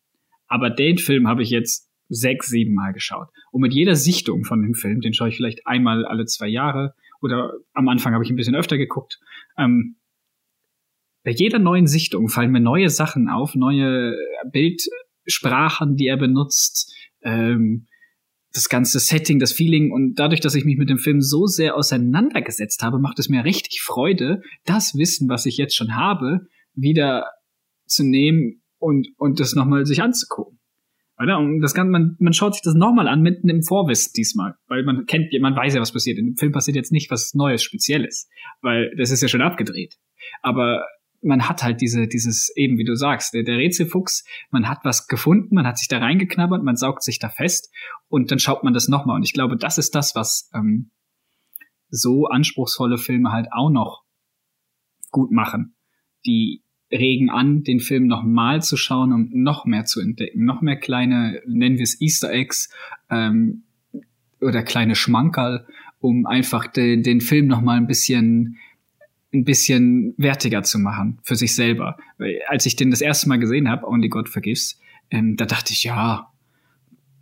Aber 0.49 0.69
den 0.69 0.99
Film 0.99 1.29
habe 1.29 1.43
ich 1.43 1.49
jetzt 1.49 1.88
sechs, 2.09 2.49
sieben 2.49 2.75
Mal 2.75 2.93
geschaut. 2.93 3.29
Und 3.51 3.61
mit 3.61 3.75
jeder 3.75 3.97
Sichtung 3.97 4.45
von 4.45 4.63
dem 4.63 4.75
Film, 4.75 5.01
den 5.01 5.15
schaue 5.15 5.29
ich 5.29 5.37
vielleicht 5.37 5.67
einmal 5.67 6.05
alle 6.07 6.27
zwei 6.27 6.49
Jahre 6.49 6.95
oder 7.21 7.53
am 7.75 7.89
Anfang 7.89 8.15
habe 8.15 8.25
ich 8.25 8.31
ein 8.31 8.37
bisschen 8.37 8.55
öfter 8.55 8.79
geguckt. 8.79 9.19
Ähm, 9.57 9.97
bei 11.25 11.33
jeder 11.33 11.59
neuen 11.59 11.87
Sichtung 11.87 12.29
fallen 12.29 12.53
mir 12.53 12.61
neue 12.61 12.91
Sachen 12.91 13.29
auf, 13.29 13.55
neue 13.55 14.17
Bildsprachen, 14.51 15.97
die 15.97 16.07
er 16.07 16.17
benutzt, 16.17 16.95
ähm, 17.23 17.87
das 18.53 18.69
ganze 18.69 18.99
Setting, 18.99 19.39
das 19.39 19.53
Feeling 19.53 19.93
und 19.93 20.15
dadurch, 20.15 20.41
dass 20.41 20.55
ich 20.55 20.65
mich 20.65 20.79
mit 20.79 20.89
dem 20.89 20.99
Film 20.99 21.21
so 21.21 21.47
sehr 21.47 21.77
auseinandergesetzt 21.77 22.83
habe, 22.83 22.99
macht 22.99 23.19
es 23.19 23.29
mir 23.29 23.45
richtig 23.45 23.83
Freude, 23.83 24.43
das 24.65 24.97
Wissen, 24.97 25.29
was 25.29 25.45
ich 25.45 25.59
jetzt 25.59 25.77
schon 25.77 25.97
habe, 25.97 26.47
wieder 26.75 27.27
zu 27.87 28.05
nehmen 28.05 28.63
und, 28.79 29.09
und 29.19 29.41
das 29.41 29.55
nochmal 29.55 29.85
sich 29.85 30.03
anzugucken. 30.03 30.58
Oder? 31.21 31.39
Und 31.39 31.61
das 31.61 31.75
kann, 31.75 31.91
man, 31.91 32.17
man 32.21 32.33
schaut 32.33 32.55
sich 32.55 32.63
das 32.63 32.75
nochmal 32.75 33.09
an, 33.09 33.23
mitten 33.23 33.49
im 33.49 33.63
Vorwissen 33.63 34.13
diesmal. 34.17 34.55
Weil 34.69 34.85
man 34.85 35.07
kennt, 35.07 35.33
man 35.41 35.57
weiß 35.57 35.75
ja, 35.75 35.81
was 35.81 35.93
passiert. 35.93 36.19
Dem 36.19 36.37
Film 36.37 36.53
passiert 36.53 36.77
jetzt 36.77 36.93
nicht 36.93 37.11
was 37.11 37.35
Neues, 37.35 37.63
Spezielles. 37.63 38.29
Weil 38.63 38.95
das 38.97 39.11
ist 39.11 39.23
ja 39.23 39.29
schon 39.29 39.43
abgedreht. 39.43 39.97
Aber 40.43 40.85
man 41.21 41.49
hat 41.49 41.63
halt 41.63 41.81
diese, 41.81 42.07
dieses, 42.07 42.53
eben 42.57 42.79
wie 42.79 42.85
du 42.85 42.95
sagst, 42.95 43.35
der, 43.35 43.43
der 43.43 43.57
Rätselfuchs, 43.57 44.25
man 44.51 44.69
hat 44.69 44.79
was 44.85 45.09
gefunden, 45.09 45.55
man 45.55 45.67
hat 45.67 45.79
sich 45.79 45.89
da 45.89 45.99
reingeknabbert, 45.99 46.63
man 46.63 46.77
saugt 46.77 47.03
sich 47.03 47.19
da 47.19 47.29
fest 47.29 47.75
und 48.09 48.31
dann 48.31 48.39
schaut 48.39 48.63
man 48.63 48.73
das 48.73 48.89
nochmal. 48.89 49.17
Und 49.17 49.25
ich 49.25 49.33
glaube, 49.33 49.57
das 49.57 49.79
ist 49.79 49.95
das, 49.97 50.15
was 50.15 50.49
ähm, 50.55 50.93
so 51.91 52.27
anspruchsvolle 52.27 52.99
Filme 52.99 53.33
halt 53.33 53.49
auch 53.51 53.71
noch 53.71 54.05
gut 55.11 55.33
machen. 55.33 55.75
Die 56.27 56.63
regen 56.91 57.31
an, 57.31 57.65
den 57.65 57.81
Film 57.81 58.07
nochmal 58.07 58.63
zu 58.63 58.77
schauen 58.77 59.13
und 59.13 59.35
noch 59.35 59.65
mehr 59.67 59.85
zu 59.85 60.01
entdecken, 60.01 60.45
noch 60.45 60.63
mehr 60.63 60.77
kleine, 60.77 61.43
nennen 61.47 61.77
wir 61.77 61.85
es 61.85 62.01
Easter 62.01 62.33
Eggs 62.33 62.71
ähm, 63.11 63.63
oder 64.41 64.63
kleine 64.63 64.95
Schmankerl, 64.95 65.67
um 66.01 66.27
einfach 66.27 66.67
de, 66.67 67.01
den 67.03 67.21
Film 67.21 67.47
nochmal 67.47 67.77
ein 67.77 67.87
bisschen 67.87 68.59
ein 69.33 69.45
bisschen 69.45 70.15
wertiger 70.17 70.63
zu 70.63 70.79
machen 70.79 71.19
für 71.23 71.37
sich 71.37 71.55
selber. 71.55 71.99
Als 72.49 72.65
ich 72.67 72.77
den 72.77 72.91
das 72.91 73.03
erste 73.03 73.29
Mal 73.29 73.39
gesehen 73.39 73.69
habe, 73.69 73.87
Only 73.87 74.09
God 74.09 74.29
Forgives, 74.29 74.81
ähm, 75.11 75.37
da 75.37 75.45
dachte 75.45 75.73
ich, 75.73 75.85
ja, 75.85 76.31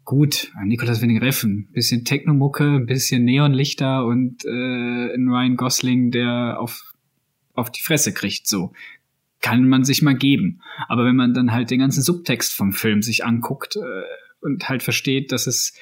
gut, 0.04 0.52
Nicolas 0.64 1.02
Winning 1.02 1.18
Reffen, 1.18 1.68
bisschen 1.72 2.04
Technomucke, 2.04 2.64
ein 2.64 2.86
bisschen 2.86 3.24
Neonlichter 3.24 4.06
und 4.06 4.44
äh, 4.44 5.14
ein 5.14 5.28
Ryan 5.28 5.56
Gosling, 5.56 6.12
der 6.12 6.60
auf, 6.60 6.94
auf 7.54 7.70
die 7.70 7.82
Fresse 7.82 8.14
kriegt, 8.14 8.46
so. 8.46 8.72
Kann 9.46 9.68
man 9.68 9.84
sich 9.84 10.02
mal 10.02 10.14
geben. 10.14 10.60
Aber 10.88 11.04
wenn 11.04 11.16
man 11.16 11.34
dann 11.34 11.52
halt 11.52 11.70
den 11.70 11.80
ganzen 11.80 12.02
Subtext 12.02 12.52
vom 12.52 12.72
Film 12.72 13.02
sich 13.02 13.24
anguckt 13.24 13.76
äh, 13.76 13.80
und 14.40 14.68
halt 14.68 14.82
versteht, 14.82 15.32
dass 15.32 15.46
es 15.46 15.74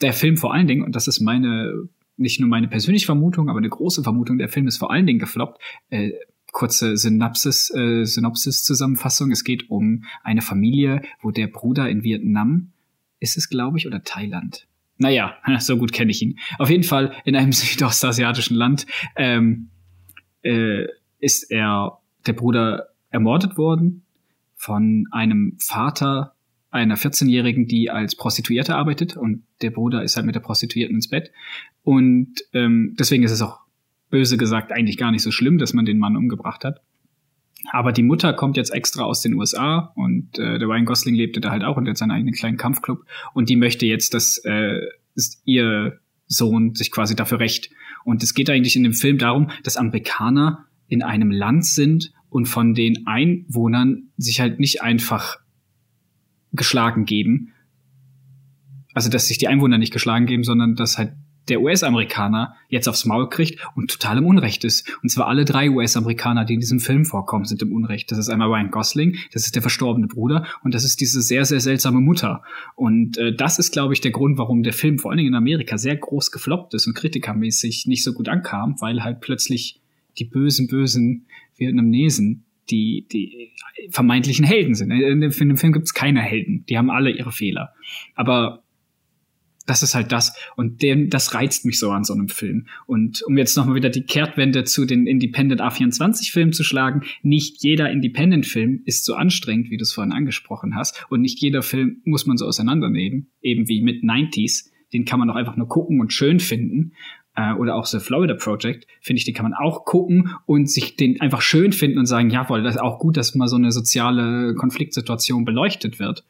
der 0.00 0.12
Film 0.12 0.36
vor 0.36 0.52
allen 0.52 0.66
Dingen, 0.66 0.82
und 0.82 0.94
das 0.94 1.08
ist 1.08 1.20
meine 1.20 1.88
nicht 2.16 2.40
nur 2.40 2.48
meine 2.48 2.68
persönliche 2.68 3.06
Vermutung, 3.06 3.48
aber 3.48 3.58
eine 3.58 3.68
große 3.68 4.02
Vermutung, 4.02 4.38
der 4.38 4.48
Film 4.48 4.66
ist 4.66 4.78
vor 4.78 4.90
allen 4.90 5.06
Dingen 5.06 5.18
gefloppt. 5.18 5.60
Äh, 5.90 6.12
kurze 6.52 6.96
Synopsis, 6.96 7.70
äh, 7.74 8.04
Synopsis-Zusammenfassung. 8.04 9.30
Es 9.30 9.44
geht 9.44 9.68
um 9.70 10.04
eine 10.22 10.40
Familie, 10.40 11.02
wo 11.20 11.30
der 11.30 11.48
Bruder 11.48 11.88
in 11.90 12.02
Vietnam 12.02 12.72
ist 13.20 13.36
es, 13.36 13.48
glaube 13.48 13.78
ich, 13.78 13.86
oder 13.86 14.02
Thailand. 14.02 14.66
Naja, 14.98 15.36
so 15.58 15.76
gut 15.76 15.92
kenne 15.92 16.10
ich 16.10 16.22
ihn. 16.22 16.38
Auf 16.58 16.70
jeden 16.70 16.84
Fall 16.84 17.12
in 17.24 17.36
einem 17.36 17.52
südostasiatischen 17.52 18.56
Land 18.56 18.86
ähm, 19.16 19.68
äh, 20.42 20.86
ist 21.18 21.50
er, 21.50 21.98
der 22.26 22.32
Bruder, 22.32 22.88
ermordet 23.10 23.56
worden 23.56 24.04
von 24.54 25.06
einem 25.10 25.56
Vater 25.60 26.34
einer 26.70 26.96
14-Jährigen, 26.96 27.66
die 27.66 27.90
als 27.90 28.16
Prostituierte 28.16 28.74
arbeitet 28.74 29.16
und 29.16 29.44
der 29.62 29.70
Bruder 29.70 30.02
ist 30.02 30.16
halt 30.16 30.26
mit 30.26 30.34
der 30.34 30.40
Prostituierten 30.40 30.96
ins 30.96 31.08
Bett. 31.08 31.30
Und 31.82 32.34
ähm, 32.52 32.94
deswegen 32.98 33.22
ist 33.22 33.30
es 33.30 33.42
auch 33.42 33.60
böse 34.10 34.36
gesagt 34.36 34.72
eigentlich 34.72 34.98
gar 34.98 35.10
nicht 35.10 35.22
so 35.22 35.30
schlimm, 35.30 35.58
dass 35.58 35.72
man 35.72 35.84
den 35.84 35.98
Mann 35.98 36.16
umgebracht 36.16 36.64
hat. 36.64 36.80
Aber 37.72 37.92
die 37.92 38.02
Mutter 38.02 38.32
kommt 38.32 38.56
jetzt 38.56 38.72
extra 38.72 39.04
aus 39.04 39.22
den 39.22 39.34
USA 39.34 39.92
und 39.96 40.38
äh, 40.38 40.58
der 40.58 40.68
Ryan 40.68 40.84
Gosling 40.84 41.14
lebte 41.14 41.40
da 41.40 41.50
halt 41.50 41.64
auch 41.64 41.76
und 41.76 41.88
hat 41.88 41.96
seinen 41.96 42.12
eigenen 42.12 42.34
kleinen 42.34 42.56
Kampfclub 42.56 43.04
und 43.34 43.48
die 43.48 43.56
möchte 43.56 43.86
jetzt, 43.86 44.14
dass 44.14 44.38
äh, 44.44 44.80
ihr 45.44 45.98
Sohn 46.26 46.74
sich 46.74 46.90
quasi 46.90 47.16
dafür 47.16 47.40
rächt. 47.40 47.70
Und 48.04 48.22
es 48.22 48.34
geht 48.34 48.50
eigentlich 48.50 48.76
in 48.76 48.82
dem 48.82 48.92
Film 48.92 49.18
darum, 49.18 49.50
dass 49.64 49.76
Amerikaner 49.76 50.66
in 50.88 51.02
einem 51.02 51.30
Land 51.30 51.64
sind 51.64 52.12
und 52.36 52.44
von 52.44 52.74
den 52.74 53.06
Einwohnern 53.06 54.10
sich 54.18 54.40
halt 54.40 54.60
nicht 54.60 54.82
einfach 54.82 55.38
geschlagen 56.52 57.06
geben. 57.06 57.54
Also, 58.92 59.08
dass 59.08 59.28
sich 59.28 59.38
die 59.38 59.48
Einwohner 59.48 59.78
nicht 59.78 59.90
geschlagen 59.90 60.26
geben, 60.26 60.44
sondern 60.44 60.76
dass 60.76 60.98
halt 60.98 61.14
der 61.48 61.62
US-Amerikaner 61.62 62.54
jetzt 62.68 62.90
aufs 62.90 63.06
Maul 63.06 63.30
kriegt 63.30 63.66
und 63.74 63.90
total 63.90 64.18
im 64.18 64.26
Unrecht 64.26 64.64
ist. 64.64 64.86
Und 65.02 65.08
zwar 65.08 65.28
alle 65.28 65.46
drei 65.46 65.70
US-Amerikaner, 65.70 66.44
die 66.44 66.52
in 66.52 66.60
diesem 66.60 66.78
Film 66.78 67.06
vorkommen, 67.06 67.46
sind 67.46 67.62
im 67.62 67.72
Unrecht. 67.72 68.10
Das 68.12 68.18
ist 68.18 68.28
einmal 68.28 68.48
Ryan 68.48 68.70
Gosling, 68.70 69.16
das 69.32 69.46
ist 69.46 69.54
der 69.54 69.62
verstorbene 69.62 70.06
Bruder 70.06 70.46
und 70.62 70.74
das 70.74 70.84
ist 70.84 71.00
diese 71.00 71.22
sehr, 71.22 71.46
sehr 71.46 71.60
seltsame 71.60 72.02
Mutter. 72.02 72.42
Und 72.74 73.16
äh, 73.16 73.34
das 73.34 73.58
ist, 73.58 73.72
glaube 73.72 73.94
ich, 73.94 74.02
der 74.02 74.10
Grund, 74.10 74.36
warum 74.36 74.62
der 74.62 74.74
Film 74.74 74.98
vor 74.98 75.10
allen 75.10 75.16
Dingen 75.18 75.30
in 75.30 75.36
Amerika 75.36 75.78
sehr 75.78 75.96
groß 75.96 76.32
gefloppt 76.32 76.74
ist 76.74 76.86
und 76.86 76.92
kritikermäßig 76.92 77.86
nicht 77.86 78.04
so 78.04 78.12
gut 78.12 78.28
ankam, 78.28 78.78
weil 78.80 79.02
halt 79.02 79.22
plötzlich 79.22 79.80
die 80.18 80.24
bösen, 80.24 80.66
bösen 80.66 81.26
Vietnamesen 81.58 82.46
die, 82.70 83.06
die 83.10 83.52
vermeintlichen 83.90 84.44
Helden 84.44 84.74
sind. 84.74 84.90
In 84.90 85.20
dem, 85.20 85.30
in 85.30 85.48
dem 85.48 85.56
Film 85.56 85.72
gibt 85.72 85.86
es 85.86 85.94
keine 85.94 86.20
Helden. 86.20 86.64
Die 86.68 86.76
haben 86.76 86.90
alle 86.90 87.10
ihre 87.10 87.32
Fehler. 87.32 87.72
Aber 88.14 88.64
das 89.66 89.82
ist 89.82 89.94
halt 89.94 90.12
das. 90.12 90.36
Und 90.56 90.82
dem, 90.82 91.10
das 91.10 91.34
reizt 91.34 91.64
mich 91.64 91.78
so 91.78 91.90
an 91.90 92.04
so 92.04 92.14
einem 92.14 92.28
Film. 92.28 92.66
Und 92.86 93.22
um 93.22 93.36
jetzt 93.36 93.56
nochmal 93.56 93.74
wieder 93.74 93.90
die 93.90 94.02
Kehrtwende 94.02 94.64
zu 94.64 94.84
den 94.84 95.06
Independent 95.06 95.60
A24-Filmen 95.60 96.52
zu 96.52 96.62
schlagen, 96.62 97.02
nicht 97.22 97.62
jeder 97.62 97.90
Independent-Film 97.90 98.82
ist 98.84 99.04
so 99.04 99.14
anstrengend, 99.14 99.70
wie 99.70 99.76
du 99.76 99.82
es 99.82 99.92
vorhin 99.92 100.12
angesprochen 100.12 100.76
hast. 100.76 101.04
Und 101.08 101.20
nicht 101.20 101.40
jeder 101.40 101.62
Film 101.62 102.00
muss 102.04 102.26
man 102.26 102.36
so 102.36 102.46
auseinandernehmen. 102.46 103.28
Eben 103.42 103.68
wie 103.68 103.82
mit 103.82 104.04
90s. 104.04 104.70
Den 104.92 105.04
kann 105.04 105.18
man 105.18 105.28
doch 105.28 105.34
einfach 105.34 105.56
nur 105.56 105.68
gucken 105.68 106.00
und 106.00 106.12
schön 106.12 106.38
finden 106.38 106.92
äh, 107.36 107.52
oder 107.54 107.76
auch 107.76 107.86
The 107.86 108.00
Florida 108.00 108.34
Project, 108.34 108.86
finde 109.00 109.18
ich, 109.18 109.24
den 109.24 109.34
kann 109.34 109.44
man 109.44 109.54
auch 109.54 109.84
gucken 109.84 110.30
und 110.46 110.70
sich 110.70 110.96
den 110.96 111.20
einfach 111.20 111.42
schön 111.42 111.72
finden 111.72 111.98
und 111.98 112.06
sagen, 112.06 112.30
jawohl, 112.30 112.62
das 112.62 112.76
ist 112.76 112.80
auch 112.80 112.98
gut, 112.98 113.16
dass 113.16 113.34
mal 113.34 113.48
so 113.48 113.56
eine 113.56 113.72
soziale 113.72 114.54
Konfliktsituation 114.54 115.44
beleuchtet 115.44 115.98
wird. 115.98 116.24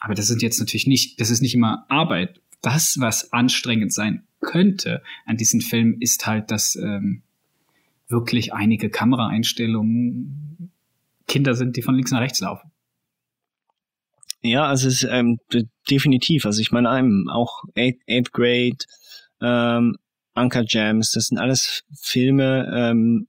Aber 0.00 0.14
das 0.14 0.26
sind 0.28 0.42
jetzt 0.42 0.60
natürlich 0.60 0.86
nicht, 0.86 1.20
das 1.20 1.30
ist 1.30 1.42
nicht 1.42 1.54
immer 1.54 1.86
Arbeit 1.88 2.40
das, 2.62 3.00
was 3.00 3.32
anstrengend 3.32 3.92
sein 3.92 4.24
könnte 4.40 5.02
an 5.26 5.36
diesem 5.36 5.60
Film, 5.60 5.96
ist 6.00 6.26
halt, 6.26 6.50
dass 6.50 6.76
ähm, 6.76 7.22
wirklich 8.08 8.52
einige 8.52 8.90
Kameraeinstellungen 8.90 10.72
Kinder 11.26 11.54
sind, 11.54 11.76
die 11.76 11.82
von 11.82 11.94
links 11.94 12.10
nach 12.10 12.20
rechts 12.20 12.40
laufen. 12.40 12.70
Ja, 14.40 14.66
also 14.66 14.88
es 14.88 15.02
ist 15.02 15.10
ähm, 15.10 15.38
definitiv. 15.90 16.46
Also 16.46 16.60
ich 16.60 16.70
meine, 16.70 16.90
einem 16.90 17.28
auch 17.28 17.64
Eighth, 17.76 18.00
Eighth 18.08 18.32
Grade, 18.32 18.78
ähm, 19.42 19.96
Anker 20.38 20.64
Jams, 20.66 21.12
das 21.12 21.26
sind 21.26 21.38
alles 21.38 21.84
Filme, 22.00 22.70
ähm, 22.74 23.28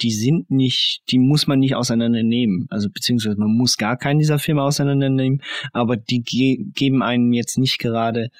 die 0.00 0.10
sind 0.10 0.50
nicht, 0.50 1.02
die 1.10 1.18
muss 1.18 1.46
man 1.46 1.60
nicht 1.60 1.76
auseinandernehmen. 1.76 2.66
Also 2.70 2.90
beziehungsweise 2.90 3.38
man 3.38 3.56
muss 3.56 3.76
gar 3.76 3.96
keinen 3.96 4.18
dieser 4.18 4.38
Filme 4.38 4.62
auseinandernehmen, 4.62 5.42
aber 5.72 5.96
die 5.96 6.22
ge 6.22 6.64
geben 6.74 7.02
einem 7.02 7.32
jetzt 7.32 7.58
nicht 7.58 7.78
gerade 7.78 8.30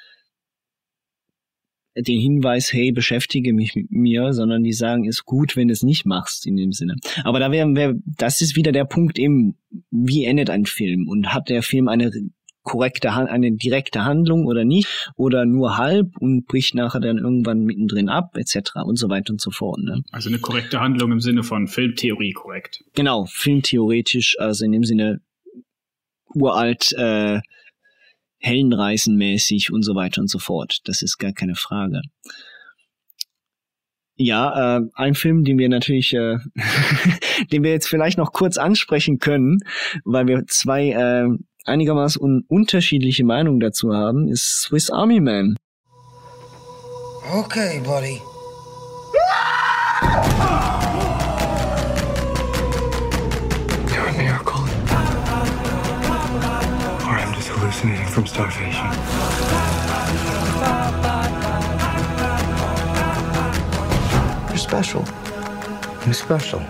den 1.96 2.20
Hinweis, 2.20 2.72
hey, 2.72 2.90
beschäftige 2.90 3.52
mich 3.52 3.76
mit 3.76 3.92
mir, 3.92 4.32
sondern 4.32 4.64
die 4.64 4.72
sagen, 4.72 5.04
ist 5.04 5.24
gut, 5.24 5.54
wenn 5.54 5.68
du 5.68 5.72
es 5.72 5.84
nicht 5.84 6.04
machst 6.06 6.44
in 6.44 6.56
dem 6.56 6.72
Sinne. 6.72 6.96
Aber 7.22 7.38
da 7.38 7.52
wäre, 7.52 7.72
wär, 7.76 7.94
das 8.04 8.40
ist 8.40 8.56
wieder 8.56 8.72
der 8.72 8.84
Punkt 8.84 9.16
eben, 9.16 9.56
wie 9.90 10.24
endet 10.24 10.50
ein 10.50 10.66
Film 10.66 11.08
und 11.08 11.32
hat 11.32 11.48
der 11.48 11.62
Film 11.62 11.86
eine 11.86 12.10
korrekte, 12.64 13.12
eine 13.12 13.52
direkte 13.52 14.04
Handlung 14.04 14.46
oder 14.46 14.64
nicht 14.64 15.10
oder 15.16 15.44
nur 15.44 15.76
halb 15.76 16.16
und 16.18 16.46
bricht 16.46 16.74
nachher 16.74 17.00
dann 17.00 17.18
irgendwann 17.18 17.60
mittendrin 17.60 18.08
ab 18.08 18.36
etc. 18.36 18.76
und 18.84 18.96
so 18.96 19.08
weiter 19.08 19.32
und 19.32 19.40
so 19.40 19.50
fort. 19.50 19.78
Ne? 19.80 20.02
Also 20.10 20.30
eine 20.30 20.38
korrekte 20.38 20.80
Handlung 20.80 21.12
im 21.12 21.20
Sinne 21.20 21.44
von 21.44 21.68
Filmtheorie 21.68 22.32
korrekt. 22.32 22.82
Genau, 22.94 23.26
filmtheoretisch, 23.26 24.36
also 24.38 24.64
in 24.64 24.72
dem 24.72 24.84
Sinne 24.84 25.20
uralt, 26.34 26.92
äh, 26.92 27.40
hellenreißenmäßig 28.38 29.72
und 29.72 29.82
so 29.82 29.94
weiter 29.94 30.20
und 30.20 30.28
so 30.28 30.38
fort. 30.38 30.78
Das 30.84 31.02
ist 31.02 31.18
gar 31.18 31.32
keine 31.32 31.54
Frage. 31.54 32.02
Ja, 34.16 34.78
äh, 34.78 34.80
ein 34.94 35.14
Film, 35.14 35.44
den 35.44 35.58
wir 35.58 35.68
natürlich, 35.68 36.14
äh, 36.14 36.38
den 37.52 37.62
wir 37.62 37.70
jetzt 37.70 37.88
vielleicht 37.88 38.16
noch 38.16 38.32
kurz 38.32 38.58
ansprechen 38.58 39.18
können, 39.18 39.58
weil 40.04 40.26
wir 40.28 40.46
zwei 40.46 40.90
äh, 40.90 41.28
einigermaßen 41.64 42.44
unterschiedliche 42.48 43.24
Meinungen 43.24 43.60
dazu 43.60 43.94
haben, 43.94 44.28
ist 44.28 44.62
Swiss 44.62 44.90
Army 44.90 45.20
Man. 45.20 45.56
Okay, 47.32 47.80
buddy. 47.84 48.20
You're 53.92 54.06
a 54.06 54.12
miracle. 54.12 54.60
Or 57.06 57.16
I'm 57.16 57.34
just 57.34 57.48
hallucinating 57.48 58.06
from 58.06 58.26
starvation. 58.26 58.86
You're 64.48 64.58
special. 64.58 65.04
I'm 66.04 66.12
special. 66.12 66.60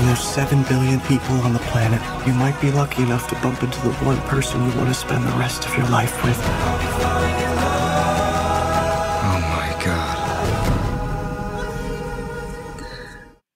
There's 0.00 0.22
seven 0.22 0.62
billion 0.62 1.00
people 1.00 1.34
on 1.42 1.52
the 1.52 1.58
planet. 1.70 2.00
You 2.24 2.32
might 2.32 2.58
be 2.60 2.70
lucky 2.70 3.02
enough 3.02 3.26
to 3.30 3.34
bump 3.42 3.62
into 3.64 3.80
the 3.80 3.92
one 4.06 4.16
person 4.28 4.64
you 4.64 4.72
want 4.78 4.88
to 4.88 4.94
spend 4.94 5.26
the 5.26 5.36
rest 5.36 5.66
of 5.66 5.76
your 5.76 5.88
life 5.88 6.22
with. 6.24 6.38
Oh 9.26 9.40
my 9.56 9.68
God. 9.84 10.16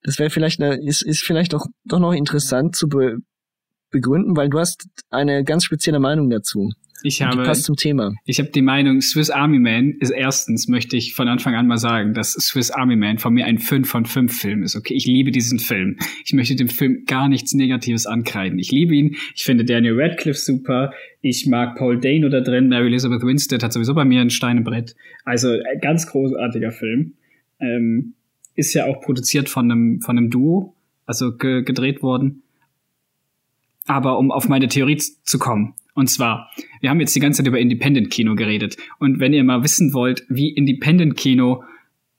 Das 0.02 0.18
wäre 0.18 0.30
vielleicht 0.30 0.60
eine, 0.60 0.84
ist, 0.84 1.02
ist 1.02 1.22
vielleicht 1.22 1.52
doch, 1.52 1.66
doch 1.84 2.00
noch 2.00 2.12
interessant 2.12 2.74
zu 2.74 2.88
be 2.88 3.18
begründen, 3.90 4.36
weil 4.36 4.48
du 4.48 4.58
hast 4.58 4.86
eine 5.10 5.44
ganz 5.44 5.64
spezielle 5.64 6.00
Meinung 6.00 6.28
dazu. 6.28 6.70
Ich 7.02 7.22
habe, 7.22 7.38
die 7.38 7.42
passt 7.42 7.64
zum 7.64 7.76
Thema. 7.76 8.12
Ich 8.24 8.38
habe 8.38 8.50
die 8.50 8.62
Meinung, 8.62 9.00
Swiss 9.00 9.30
Army 9.30 9.58
Man 9.58 9.92
ist 10.00 10.10
erstens, 10.10 10.68
möchte 10.68 10.96
ich 10.96 11.14
von 11.14 11.28
Anfang 11.28 11.54
an 11.54 11.66
mal 11.66 11.78
sagen, 11.78 12.14
dass 12.14 12.32
Swiss 12.32 12.70
Army 12.70 12.96
Man 12.96 13.18
von 13.18 13.34
mir 13.34 13.46
ein 13.46 13.58
5 13.58 13.88
von 13.88 14.04
5 14.04 14.36
Film 14.36 14.62
ist. 14.62 14.76
Okay, 14.76 14.94
ich 14.94 15.06
liebe 15.06 15.30
diesen 15.30 15.58
Film. 15.58 15.96
Ich 16.24 16.32
möchte 16.32 16.56
dem 16.56 16.68
Film 16.68 17.04
gar 17.06 17.28
nichts 17.28 17.54
Negatives 17.54 18.06
ankreiden. 18.06 18.58
Ich 18.58 18.70
liebe 18.70 18.94
ihn. 18.94 19.16
Ich 19.34 19.44
finde 19.44 19.64
Daniel 19.64 20.00
Radcliffe 20.00 20.38
super. 20.38 20.92
Ich 21.20 21.46
mag 21.46 21.76
Paul 21.76 22.00
Dano 22.00 22.28
da 22.28 22.40
drin. 22.40 22.68
Mary 22.68 22.86
Elizabeth 22.86 23.22
Winstead 23.22 23.62
hat 23.62 23.72
sowieso 23.72 23.94
bei 23.94 24.04
mir 24.04 24.20
ein 24.20 24.30
Steinebrett. 24.30 24.94
Also 25.24 25.50
ein 25.50 25.80
ganz 25.80 26.06
großartiger 26.06 26.72
Film. 26.72 27.14
Ähm, 27.60 28.14
ist 28.54 28.74
ja 28.74 28.86
auch 28.86 29.00
produziert 29.00 29.48
von 29.48 29.70
einem, 29.70 30.00
von 30.00 30.18
einem 30.18 30.30
Duo, 30.30 30.74
also 31.06 31.36
ge 31.36 31.62
gedreht 31.62 32.02
worden. 32.02 32.42
Aber 33.86 34.18
um 34.18 34.30
auf 34.30 34.48
meine 34.48 34.68
Theorie 34.68 34.96
zu 34.96 35.38
kommen, 35.38 35.74
und 35.94 36.08
zwar, 36.08 36.50
wir 36.80 36.90
haben 36.90 37.00
jetzt 37.00 37.14
die 37.14 37.20
ganze 37.20 37.38
Zeit 37.38 37.48
über 37.48 37.58
Independent-Kino 37.58 38.34
geredet. 38.34 38.76
Und 38.98 39.20
wenn 39.20 39.32
ihr 39.32 39.44
mal 39.44 39.62
wissen 39.62 39.92
wollt, 39.92 40.24
wie 40.28 40.48
Independent-Kino 40.48 41.64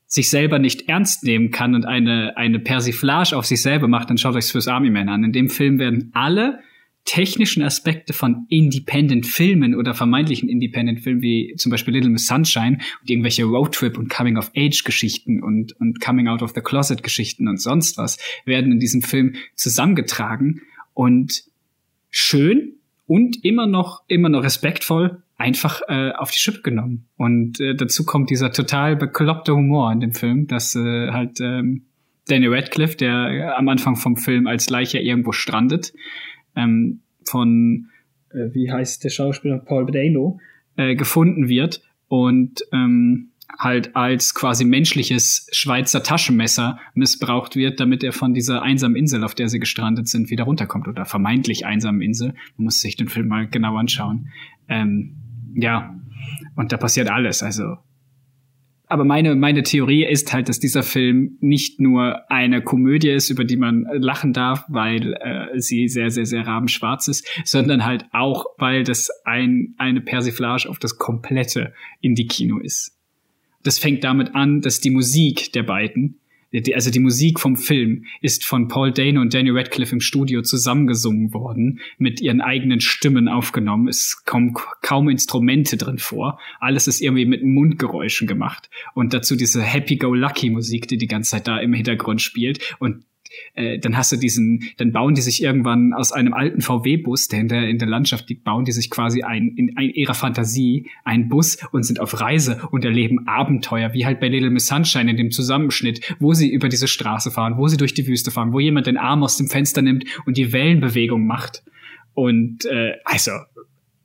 sich 0.05 0.29
selber 0.29 0.59
nicht 0.59 0.87
ernst 0.89 1.23
nehmen 1.23 1.49
kann 1.49 1.73
und 1.73 1.85
eine, 1.85 2.37
eine 2.37 2.59
Persiflage 2.59 3.35
auf 3.35 3.45
sich 3.45 3.63
selber 3.63 3.87
macht, 3.87 4.11
dann 4.11 4.19
schaut 4.19 4.35
euch 4.35 4.45
Swiss 4.45 4.67
Army 4.67 4.91
Man 4.91 5.09
an. 5.09 5.23
In 5.23 5.31
dem 5.31 5.49
Film 5.49 5.79
werden 5.79 6.11
alle 6.13 6.59
technischen 7.05 7.63
Aspekte 7.63 8.13
von 8.13 8.45
Independent-Filmen 8.49 9.75
oder 9.75 9.93
vermeintlichen 9.93 10.47
Independent-Filmen 10.47 11.21
wie 11.21 11.55
zum 11.57 11.71
Beispiel 11.71 11.95
Little 11.95 12.11
Miss 12.11 12.27
Sunshine 12.27 12.77
und 13.01 13.09
irgendwelche 13.09 13.43
Roadtrip- 13.43 13.97
und 13.97 14.09
Coming-of-Age-Geschichten 14.09 15.41
und, 15.41 15.73
und 15.79 15.99
Coming-out-of-the-Closet-Geschichten 15.99 17.47
und 17.47 17.59
sonst 17.59 17.97
was 17.97 18.19
werden 18.45 18.71
in 18.71 18.79
diesem 18.79 19.01
Film 19.01 19.33
zusammengetragen 19.55 20.61
und 20.93 21.43
schön 22.13 22.75
und 23.07 23.43
immer 23.43 23.67
noch, 23.67 24.03
immer 24.07 24.29
noch 24.29 24.43
respektvoll 24.43 25.23
einfach 25.35 25.81
äh, 25.89 26.11
auf 26.11 26.31
die 26.31 26.37
Schippe 26.37 26.61
genommen. 26.61 27.07
Und 27.17 27.59
äh, 27.59 27.75
dazu 27.75 28.05
kommt 28.05 28.29
dieser 28.29 28.51
total 28.51 28.95
bekloppte 28.95 29.53
Humor 29.53 29.91
in 29.91 29.99
dem 29.99 30.13
Film, 30.13 30.47
dass 30.47 30.75
äh, 30.75 31.09
halt 31.11 31.41
ähm, 31.41 31.83
Danny 32.27 32.47
Radcliffe, 32.47 32.95
der 32.95 33.27
äh, 33.29 33.41
am 33.57 33.67
Anfang 33.67 33.95
vom 33.95 34.15
Film 34.15 34.47
als 34.47 34.69
Leiche 34.69 34.99
irgendwo 34.99 35.31
strandet, 35.31 35.93
ähm, 36.55 37.01
von, 37.25 37.89
äh, 38.29 38.53
wie 38.53 38.71
heißt 38.71 39.03
der 39.03 39.09
Schauspieler, 39.09 39.57
Paul 39.57 39.87
Dano, 39.91 40.39
äh, 40.77 40.95
gefunden 40.95 41.49
wird 41.49 41.81
und 42.07 42.63
ähm, 42.71 43.31
halt 43.57 43.95
als 43.95 44.33
quasi 44.33 44.65
menschliches 44.65 45.47
Schweizer 45.51 46.03
Taschenmesser 46.03 46.79
missbraucht 46.95 47.55
wird, 47.55 47.79
damit 47.79 48.03
er 48.03 48.13
von 48.13 48.33
dieser 48.33 48.61
einsamen 48.61 48.95
Insel, 48.95 49.23
auf 49.23 49.35
der 49.35 49.49
sie 49.49 49.59
gestrandet 49.59 50.07
sind, 50.07 50.29
wieder 50.29 50.43
runterkommt 50.45 50.87
oder 50.87 51.05
vermeintlich 51.05 51.65
einsamen 51.65 52.01
Insel. 52.01 52.33
Man 52.57 52.65
muss 52.65 52.81
sich 52.81 52.95
den 52.95 53.09
Film 53.09 53.27
mal 53.27 53.47
genau 53.47 53.75
anschauen. 53.77 54.29
Ähm, 54.67 55.15
ja, 55.55 55.95
und 56.55 56.71
da 56.71 56.77
passiert 56.77 57.09
alles. 57.09 57.43
Also, 57.43 57.77
aber 58.87 59.05
meine 59.05 59.35
meine 59.35 59.63
Theorie 59.63 60.05
ist 60.05 60.33
halt, 60.33 60.49
dass 60.49 60.59
dieser 60.59 60.83
Film 60.83 61.37
nicht 61.39 61.79
nur 61.79 62.29
eine 62.31 62.61
Komödie 62.61 63.09
ist, 63.09 63.29
über 63.29 63.43
die 63.43 63.57
man 63.57 63.85
lachen 63.93 64.33
darf, 64.33 64.65
weil 64.67 65.13
äh, 65.13 65.59
sie 65.59 65.87
sehr 65.87 66.11
sehr 66.11 66.25
sehr 66.25 66.45
rabenschwarz 66.45 67.07
ist, 67.07 67.27
sondern 67.45 67.85
halt 67.85 68.05
auch, 68.11 68.45
weil 68.57 68.83
das 68.83 69.09
ein 69.25 69.73
eine 69.77 70.01
Persiflage 70.01 70.69
auf 70.69 70.79
das 70.79 70.97
komplette 70.97 71.73
Indie-Kino 72.01 72.59
ist. 72.59 72.97
Das 73.63 73.79
fängt 73.79 74.03
damit 74.03 74.35
an, 74.35 74.61
dass 74.61 74.79
die 74.79 74.91
Musik 74.91 75.51
der 75.53 75.63
beiden, 75.63 76.19
also 76.75 76.91
die 76.91 76.99
Musik 76.99 77.39
vom 77.39 77.55
Film, 77.55 78.05
ist 78.21 78.45
von 78.45 78.67
Paul 78.67 78.91
Dano 78.91 79.21
und 79.21 79.33
Danny 79.33 79.49
Radcliffe 79.49 79.95
im 79.95 80.01
Studio 80.01 80.43
zusammengesungen 80.43 81.33
worden, 81.33 81.79
mit 81.97 82.21
ihren 82.21 82.41
eigenen 82.41 82.79
Stimmen 82.79 83.27
aufgenommen. 83.27 83.87
Es 83.87 84.23
kommen 84.25 84.53
kaum 84.81 85.09
Instrumente 85.09 85.77
drin 85.77 85.97
vor. 85.97 86.39
Alles 86.59 86.87
ist 86.87 87.01
irgendwie 87.01 87.25
mit 87.25 87.43
Mundgeräuschen 87.43 88.27
gemacht. 88.27 88.69
Und 88.93 89.13
dazu 89.13 89.35
diese 89.35 89.63
Happy-Go-Lucky-Musik, 89.63 90.87
die 90.87 90.97
die 90.97 91.07
ganze 91.07 91.31
Zeit 91.31 91.47
da 91.47 91.57
im 91.57 91.73
Hintergrund 91.73 92.21
spielt. 92.21 92.59
Und 92.79 93.03
äh, 93.53 93.79
dann 93.79 93.97
hast 93.97 94.11
du 94.11 94.17
diesen, 94.17 94.63
dann 94.77 94.91
bauen 94.91 95.15
die 95.15 95.21
sich 95.21 95.41
irgendwann 95.41 95.93
aus 95.93 96.11
einem 96.11 96.33
alten 96.33 96.61
VW-Bus, 96.61 97.27
der 97.27 97.39
in 97.41 97.47
der, 97.47 97.69
in 97.69 97.77
der 97.77 97.87
Landschaft 97.87 98.29
liegt, 98.29 98.43
bauen 98.43 98.65
die 98.65 98.71
sich 98.71 98.89
quasi 98.89 99.23
ein, 99.23 99.49
in, 99.55 99.69
in 99.69 99.89
ihrer 99.89 100.13
Fantasie 100.13 100.87
einen 101.03 101.29
Bus 101.29 101.57
und 101.71 101.83
sind 101.83 101.99
auf 101.99 102.19
Reise 102.19 102.61
und 102.71 102.85
erleben 102.85 103.27
Abenteuer, 103.27 103.93
wie 103.93 104.05
halt 104.05 104.19
bei 104.19 104.27
Little 104.27 104.49
Miss 104.49 104.67
Sunshine 104.67 105.09
in 105.09 105.17
dem 105.17 105.31
Zusammenschnitt, 105.31 106.15
wo 106.19 106.33
sie 106.33 106.51
über 106.51 106.69
diese 106.69 106.87
Straße 106.87 107.31
fahren, 107.31 107.57
wo 107.57 107.67
sie 107.67 107.77
durch 107.77 107.93
die 107.93 108.07
Wüste 108.07 108.31
fahren, 108.31 108.53
wo 108.53 108.59
jemand 108.59 108.87
den 108.87 108.97
Arm 108.97 109.23
aus 109.23 109.37
dem 109.37 109.47
Fenster 109.47 109.81
nimmt 109.81 110.05
und 110.25 110.37
die 110.37 110.53
Wellenbewegung 110.53 111.25
macht. 111.25 111.63
Und 112.13 112.65
äh, 112.65 112.93
also, 113.05 113.31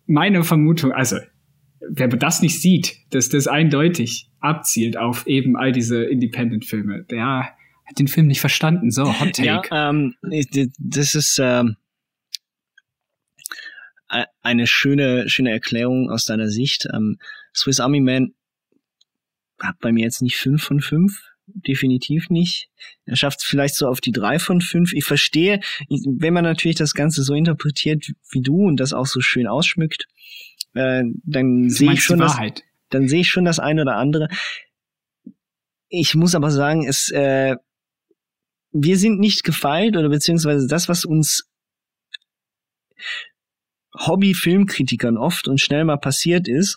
meine 0.06 0.42
Vermutung, 0.42 0.92
also 0.92 1.16
wer 1.80 2.08
das 2.08 2.42
nicht 2.42 2.60
sieht, 2.60 2.96
dass 3.10 3.28
das 3.28 3.46
eindeutig 3.46 4.30
abzielt 4.40 4.96
auf 4.96 5.26
eben 5.26 5.56
all 5.56 5.72
diese 5.72 6.04
Independent-Filme, 6.04 7.04
der 7.10 7.50
hat 7.88 7.98
den 7.98 8.08
Film 8.08 8.26
nicht 8.26 8.40
verstanden. 8.40 8.90
So, 8.90 9.18
Hot 9.20 9.34
Take. 9.34 9.44
Ja, 9.44 9.62
ähm, 9.90 10.14
das 10.78 11.14
ist 11.14 11.38
ähm, 11.42 11.76
eine 14.42 14.66
schöne, 14.66 15.28
schöne 15.28 15.50
Erklärung 15.50 16.10
aus 16.10 16.24
deiner 16.24 16.48
Sicht. 16.48 16.86
Ähm, 16.92 17.18
Swiss 17.54 17.80
Army 17.80 18.00
Man 18.00 18.34
hat 19.60 19.78
bei 19.80 19.92
mir 19.92 20.04
jetzt 20.04 20.22
nicht 20.22 20.36
fünf 20.36 20.62
von 20.62 20.80
fünf, 20.80 21.22
definitiv 21.46 22.30
nicht. 22.30 22.68
Er 23.06 23.16
schafft 23.16 23.40
es 23.40 23.46
vielleicht 23.46 23.74
so 23.74 23.88
auf 23.88 24.00
die 24.00 24.12
drei 24.12 24.38
von 24.38 24.60
fünf. 24.60 24.92
Ich 24.92 25.04
verstehe, 25.04 25.60
wenn 25.88 26.34
man 26.34 26.44
natürlich 26.44 26.76
das 26.76 26.94
Ganze 26.94 27.22
so 27.22 27.34
interpretiert 27.34 28.12
wie 28.30 28.42
du 28.42 28.66
und 28.66 28.78
das 28.78 28.92
auch 28.92 29.06
so 29.06 29.20
schön 29.20 29.46
ausschmückt, 29.46 30.06
äh, 30.74 31.04
dann 31.24 31.70
sehe 31.70 31.92
ich 31.92 32.04
schon 32.04 32.18
das, 32.18 32.36
dann 32.90 33.08
sehe 33.08 33.20
ich 33.20 33.28
schon 33.28 33.44
das 33.44 33.58
eine 33.58 33.82
oder 33.82 33.96
andere. 33.96 34.28
Ich 35.88 36.14
muss 36.14 36.34
aber 36.34 36.50
sagen, 36.50 36.86
es 36.86 37.10
äh, 37.10 37.56
wir 38.82 38.98
sind 38.98 39.18
nicht 39.18 39.44
gefeilt 39.44 39.96
oder 39.96 40.08
beziehungsweise 40.08 40.66
das, 40.66 40.88
was 40.88 41.04
uns 41.04 41.48
Hobby-Filmkritikern 43.96 45.16
oft 45.16 45.48
und 45.48 45.60
schnell 45.60 45.84
mal 45.84 45.96
passiert 45.96 46.48
ist, 46.48 46.76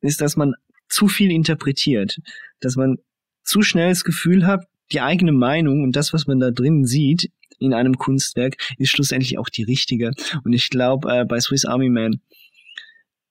ist, 0.00 0.20
dass 0.20 0.36
man 0.36 0.54
zu 0.88 1.08
viel 1.08 1.30
interpretiert, 1.30 2.18
dass 2.60 2.76
man 2.76 2.96
zu 3.44 3.62
schnell 3.62 3.90
das 3.90 4.04
Gefühl 4.04 4.46
hat, 4.46 4.66
die 4.92 5.00
eigene 5.00 5.32
Meinung 5.32 5.82
und 5.82 5.96
das, 5.96 6.12
was 6.12 6.26
man 6.26 6.40
da 6.40 6.50
drin 6.50 6.84
sieht 6.84 7.30
in 7.58 7.74
einem 7.74 7.98
Kunstwerk, 7.98 8.56
ist 8.78 8.90
schlussendlich 8.90 9.38
auch 9.38 9.48
die 9.48 9.64
richtige. 9.64 10.12
Und 10.44 10.52
ich 10.52 10.70
glaube, 10.70 11.12
äh, 11.12 11.24
bei 11.24 11.40
Swiss 11.40 11.64
Army 11.64 11.90
Man 11.90 12.20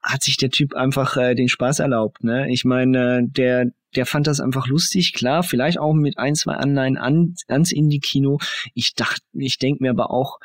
hat 0.07 0.23
sich 0.23 0.37
der 0.37 0.49
Typ 0.49 0.75
einfach 0.75 1.17
äh, 1.17 1.35
den 1.35 1.49
Spaß 1.49 1.79
erlaubt. 1.79 2.23
Ne? 2.23 2.51
Ich 2.51 2.65
meine, 2.65 3.19
äh, 3.19 3.21
der 3.23 3.71
der 3.95 4.05
fand 4.05 4.27
das 4.27 4.39
einfach 4.39 4.67
lustig, 4.67 5.13
klar, 5.13 5.43
vielleicht 5.43 5.79
auch 5.79 5.93
mit 5.93 6.17
ein, 6.17 6.35
zwei 6.35 6.53
Anleihen 6.53 6.97
an, 6.97 7.35
ans 7.47 7.71
Indie-Kino. 7.71 8.37
Ich 8.73 8.93
dachte, 8.93 9.21
ich 9.33 9.57
denke 9.57 9.81
mir 9.81 9.91
aber 9.91 10.11
auch, 10.11 10.39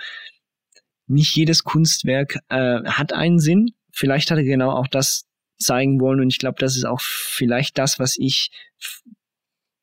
nicht 1.06 1.34
jedes 1.34 1.64
Kunstwerk 1.64 2.38
äh, 2.48 2.82
hat 2.84 3.12
einen 3.12 3.38
Sinn. 3.38 3.72
Vielleicht 3.92 4.30
hat 4.30 4.38
er 4.38 4.44
genau 4.44 4.70
auch 4.70 4.86
das 4.86 5.26
zeigen 5.58 6.00
wollen 6.00 6.20
und 6.20 6.30
ich 6.30 6.38
glaube, 6.38 6.56
das 6.58 6.76
ist 6.76 6.84
auch 6.84 7.00
vielleicht 7.00 7.78
das, 7.78 7.98
was 7.98 8.16
ich 8.16 8.50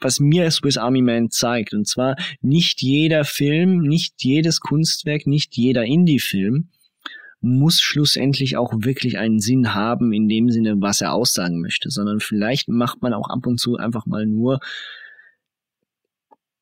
was 0.01 0.19
mir 0.19 0.49
Swiss 0.49 0.77
Army 0.77 1.01
Man 1.01 1.30
zeigt. 1.30 1.73
Und 1.73 1.88
zwar 1.88 2.15
nicht 2.41 2.82
jeder 2.82 3.25
Film, 3.25 3.82
nicht 3.82 4.15
jedes 4.23 4.61
Kunstwerk, 4.61 5.27
nicht 5.27 5.57
jeder 5.57 5.84
Indie-Film 5.84 6.69
muss 7.42 7.80
schlussendlich 7.80 8.58
auch 8.58 8.74
wirklich 8.78 9.18
einen 9.18 9.40
Sinn 9.40 9.74
haben 9.74 10.12
in 10.12 10.28
dem 10.28 10.50
Sinne, 10.50 10.82
was 10.82 11.02
er 11.02 11.14
aussagen 11.14 11.62
möchte, 11.62 11.90
sondern 11.90 12.20
vielleicht 12.20 12.68
macht 12.68 13.02
man 13.02 13.14
auch 13.14 13.30
ab 13.30 13.48
und 13.48 13.60
zu 13.60 13.78
einfach 13.78 14.06
mal 14.06 14.26
nur 14.26 14.60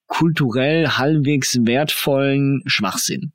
kulturell 0.05 0.87
halbwegs 0.87 1.65
wertvollen 1.65 2.63
Schwachsinn. 2.65 3.33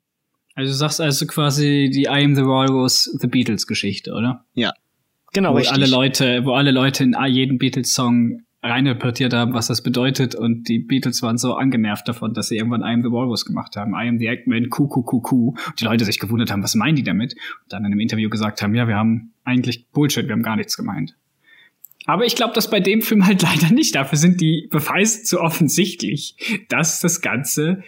Also 0.55 0.71
du 0.71 0.77
sagst 0.77 1.01
also 1.01 1.25
quasi 1.25 1.89
die 1.93 2.03
I 2.03 2.23
Am 2.23 2.35
the 2.35 2.43
Walrus 2.43 3.05
The 3.19 3.27
Beatles 3.27 3.67
Geschichte, 3.67 4.13
oder? 4.13 4.45
Ja. 4.53 4.73
Genau, 5.33 5.53
wo 5.53 5.57
richtig. 5.57 5.73
alle 5.73 5.87
Leute, 5.87 6.45
wo 6.45 6.53
alle 6.53 6.71
Leute 6.71 7.03
in 7.03 7.15
jedem 7.27 7.57
Beatles 7.57 7.93
Song 7.93 8.41
reininterpretiert 8.63 9.33
haben, 9.33 9.53
was 9.53 9.67
das 9.67 9.83
bedeutet 9.83 10.35
und 10.35 10.69
die 10.69 10.79
Beatles 10.79 11.21
waren 11.21 11.37
so 11.37 11.55
angenervt 11.55 12.07
davon, 12.07 12.33
dass 12.33 12.47
sie 12.47 12.55
irgendwann 12.55 12.81
I 12.81 12.93
Am 12.93 13.03
the 13.03 13.11
Walrus 13.11 13.45
gemacht 13.45 13.75
haben, 13.75 13.91
I 13.93 14.07
Am 14.07 14.17
the 14.17 14.27
Eggman. 14.27 14.69
Und 14.71 15.79
die 15.79 15.83
Leute 15.83 16.05
sich 16.05 16.19
gewundert 16.19 16.51
haben, 16.51 16.63
was 16.63 16.73
meinen 16.73 16.95
die 16.95 17.03
damit? 17.03 17.33
Und 17.33 17.73
dann 17.73 17.81
in 17.81 17.91
einem 17.91 17.99
Interview 17.99 18.29
gesagt 18.29 18.61
haben, 18.61 18.73
ja, 18.73 18.87
wir 18.87 18.95
haben 18.95 19.33
eigentlich 19.43 19.89
Bullshit, 19.91 20.25
wir 20.25 20.33
haben 20.33 20.43
gar 20.43 20.55
nichts 20.55 20.77
gemeint. 20.77 21.15
Aber 22.05 22.25
ich 22.25 22.35
glaube, 22.35 22.53
dass 22.53 22.69
bei 22.69 22.79
dem 22.79 23.01
Film 23.01 23.25
halt 23.25 23.41
leider 23.43 23.73
nicht. 23.73 23.95
Dafür 23.95 24.17
sind 24.17 24.39
die 24.39 24.67
Beweise 24.71 25.23
zu 25.23 25.41
offensichtlich, 25.41 26.35
dass 26.69 27.01
das 27.01 27.21
Ganze 27.21 27.83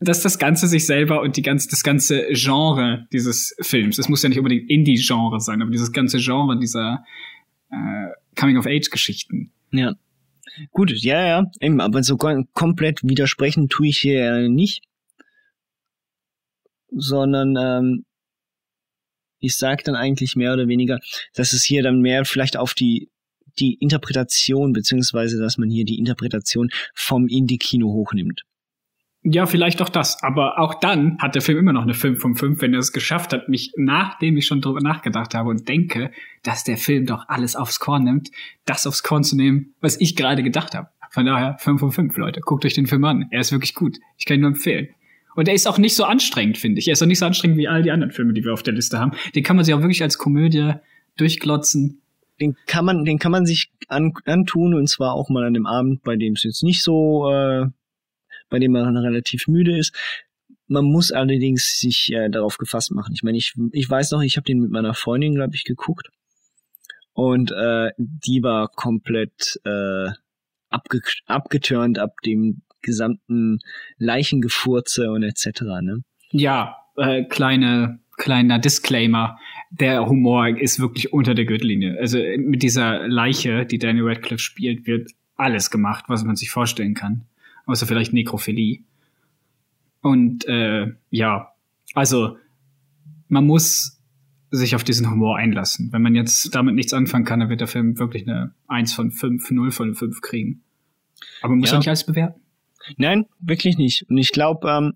dass 0.00 0.20
das 0.22 0.38
Ganze 0.38 0.66
sich 0.66 0.84
selber 0.84 1.22
und 1.22 1.36
die 1.36 1.42
ganze, 1.42 1.68
das 1.68 1.84
ganze 1.84 2.26
Genre 2.32 3.06
dieses 3.12 3.54
Films, 3.60 3.98
es 3.98 4.08
muss 4.08 4.22
ja 4.22 4.28
nicht 4.28 4.38
unbedingt 4.38 4.68
Indie-Genre 4.68 5.40
sein, 5.40 5.62
aber 5.62 5.70
dieses 5.70 5.92
ganze 5.92 6.18
Genre 6.18 6.58
dieser 6.58 7.04
äh, 7.70 8.08
Coming-of-Age-Geschichten. 8.36 9.52
Ja. 9.70 9.94
Gut, 10.70 10.90
ja, 10.90 11.26
ja, 11.26 11.50
eben, 11.60 11.80
aber 11.80 12.02
so 12.02 12.16
komplett 12.16 13.02
widersprechen 13.02 13.68
tue 13.68 13.88
ich 13.88 13.98
hier 13.98 14.48
nicht. 14.48 14.82
Sondern 16.90 17.56
ähm, 17.56 18.04
ich 19.38 19.56
sage 19.56 19.82
dann 19.82 19.96
eigentlich 19.96 20.36
mehr 20.36 20.52
oder 20.52 20.68
weniger, 20.68 20.98
dass 21.34 21.52
es 21.52 21.64
hier 21.64 21.82
dann 21.82 22.00
mehr 22.00 22.24
vielleicht 22.24 22.56
auf 22.56 22.74
die 22.74 23.08
die 23.58 23.74
Interpretation, 23.74 24.72
beziehungsweise 24.72 25.38
dass 25.38 25.58
man 25.58 25.68
hier 25.70 25.84
die 25.84 25.98
Interpretation 25.98 26.70
vom 26.94 27.28
Indie-Kino 27.28 27.86
hochnimmt. 27.86 28.42
Ja, 29.24 29.46
vielleicht 29.46 29.80
auch 29.80 29.88
das. 29.88 30.20
Aber 30.22 30.58
auch 30.58 30.74
dann 30.80 31.16
hat 31.18 31.36
der 31.36 31.42
Film 31.42 31.58
immer 31.58 31.72
noch 31.72 31.82
eine 31.82 31.94
5 31.94 32.20
von 32.20 32.34
5, 32.34 32.60
wenn 32.60 32.74
er 32.74 32.80
es 32.80 32.92
geschafft 32.92 33.32
hat, 33.32 33.48
mich, 33.48 33.72
nachdem 33.76 34.36
ich 34.36 34.46
schon 34.46 34.60
drüber 34.60 34.80
nachgedacht 34.80 35.34
habe 35.34 35.48
und 35.48 35.68
denke, 35.68 36.10
dass 36.42 36.64
der 36.64 36.76
Film 36.76 37.06
doch 37.06 37.28
alles 37.28 37.54
aufs 37.54 37.78
Korn 37.78 38.02
nimmt, 38.02 38.30
das 38.64 38.86
aufs 38.86 39.04
Korn 39.04 39.22
zu 39.22 39.36
nehmen, 39.36 39.74
was 39.80 40.00
ich 40.00 40.16
gerade 40.16 40.42
gedacht 40.42 40.74
habe. 40.74 40.88
Von 41.10 41.26
daher 41.26 41.56
5 41.58 41.78
von 41.78 41.92
5, 41.92 42.16
Leute. 42.16 42.40
Guckt 42.40 42.64
euch 42.64 42.74
den 42.74 42.86
Film 42.86 43.04
an. 43.04 43.28
Er 43.30 43.40
ist 43.40 43.52
wirklich 43.52 43.74
gut. 43.74 43.98
Ich 44.16 44.24
kann 44.24 44.38
ihn 44.38 44.40
nur 44.40 44.50
empfehlen. 44.50 44.88
Und 45.36 45.46
er 45.46 45.54
ist 45.54 45.68
auch 45.68 45.78
nicht 45.78 45.94
so 45.94 46.04
anstrengend, 46.04 46.58
finde 46.58 46.80
ich. 46.80 46.88
Er 46.88 46.94
ist 46.94 47.02
auch 47.02 47.06
nicht 47.06 47.18
so 47.18 47.26
anstrengend 47.26 47.58
wie 47.58 47.68
all 47.68 47.82
die 47.82 47.90
anderen 47.90 48.12
Filme, 48.12 48.32
die 48.32 48.44
wir 48.44 48.52
auf 48.52 48.62
der 48.62 48.74
Liste 48.74 48.98
haben. 48.98 49.12
Den 49.34 49.44
kann 49.44 49.56
man 49.56 49.64
sich 49.64 49.74
auch 49.74 49.80
wirklich 49.80 50.02
als 50.02 50.18
Komödie 50.18 50.72
durchglotzen. 51.16 52.02
Den 52.40 52.56
kann 52.66 52.84
man, 52.84 53.04
den 53.04 53.18
kann 53.18 53.30
man 53.30 53.46
sich 53.46 53.70
an, 53.88 54.12
antun 54.24 54.74
und 54.74 54.88
zwar 54.88 55.12
auch 55.12 55.28
mal 55.28 55.44
an 55.44 55.54
dem 55.54 55.66
Abend, 55.66 56.02
bei 56.02 56.16
dem 56.16 56.32
es 56.32 56.42
jetzt 56.42 56.62
nicht 56.62 56.82
so 56.82 57.30
äh, 57.30 57.66
bei 58.52 58.58
dem 58.58 58.72
man 58.72 58.96
relativ 58.98 59.48
müde 59.48 59.76
ist. 59.76 59.96
Man 60.68 60.84
muss 60.84 61.10
allerdings 61.10 61.80
sich 61.80 62.12
äh, 62.12 62.28
darauf 62.28 62.58
gefasst 62.58 62.92
machen. 62.92 63.14
Ich 63.14 63.22
meine, 63.22 63.38
ich, 63.38 63.54
ich 63.72 63.88
weiß 63.88 64.12
noch, 64.12 64.20
ich 64.20 64.36
habe 64.36 64.44
den 64.44 64.60
mit 64.60 64.70
meiner 64.70 64.94
Freundin, 64.94 65.34
glaube 65.34 65.54
ich, 65.54 65.64
geguckt. 65.64 66.10
Und 67.14 67.50
äh, 67.50 67.90
die 67.96 68.42
war 68.42 68.68
komplett 68.68 69.58
äh, 69.64 70.10
abge 70.68 71.00
abgeturnt 71.26 71.98
ab 71.98 72.16
dem 72.24 72.62
gesamten 72.82 73.60
Leichengefurze 73.96 75.10
und 75.10 75.22
etc. 75.22 75.62
Ne? 75.80 76.02
Ja, 76.30 76.76
äh, 76.96 77.24
kleine 77.24 78.00
kleiner 78.18 78.58
Disclaimer. 78.58 79.38
Der 79.70 80.06
Humor 80.06 80.48
ist 80.48 80.78
wirklich 80.78 81.12
unter 81.12 81.34
der 81.34 81.46
Gürtellinie. 81.46 81.96
Also 81.98 82.18
mit 82.36 82.62
dieser 82.62 83.08
Leiche, 83.08 83.64
die 83.64 83.78
Danny 83.78 84.00
Radcliffe 84.02 84.42
spielt, 84.42 84.86
wird 84.86 85.10
alles 85.36 85.70
gemacht, 85.70 86.04
was 86.08 86.22
man 86.22 86.36
sich 86.36 86.50
vorstellen 86.50 86.94
kann 86.94 87.26
außer 87.66 87.86
vielleicht 87.86 88.12
Nekrophilie. 88.12 88.80
Und 90.00 90.46
äh, 90.46 90.92
ja, 91.10 91.52
also 91.94 92.36
man 93.28 93.46
muss 93.46 94.00
sich 94.50 94.74
auf 94.74 94.84
diesen 94.84 95.10
Humor 95.10 95.36
einlassen. 95.36 95.92
Wenn 95.92 96.02
man 96.02 96.14
jetzt 96.14 96.54
damit 96.54 96.74
nichts 96.74 96.92
anfangen 96.92 97.24
kann, 97.24 97.40
dann 97.40 97.48
wird 97.48 97.60
der 97.60 97.68
Film 97.68 97.98
wirklich 97.98 98.28
eine 98.28 98.54
1 98.68 98.92
von 98.92 99.10
5, 99.10 99.50
0 99.50 99.70
von 99.70 99.94
5 99.94 100.20
kriegen. 100.20 100.62
Aber 101.40 101.50
man 101.50 101.60
muss 101.60 101.70
ja, 101.70 101.78
nicht 101.78 101.88
alles 101.88 102.04
bewerten. 102.04 102.40
Nein, 102.96 103.26
wirklich 103.38 103.78
nicht. 103.78 104.08
Und 104.10 104.18
ich 104.18 104.32
glaube, 104.32 104.68
ähm, 104.68 104.92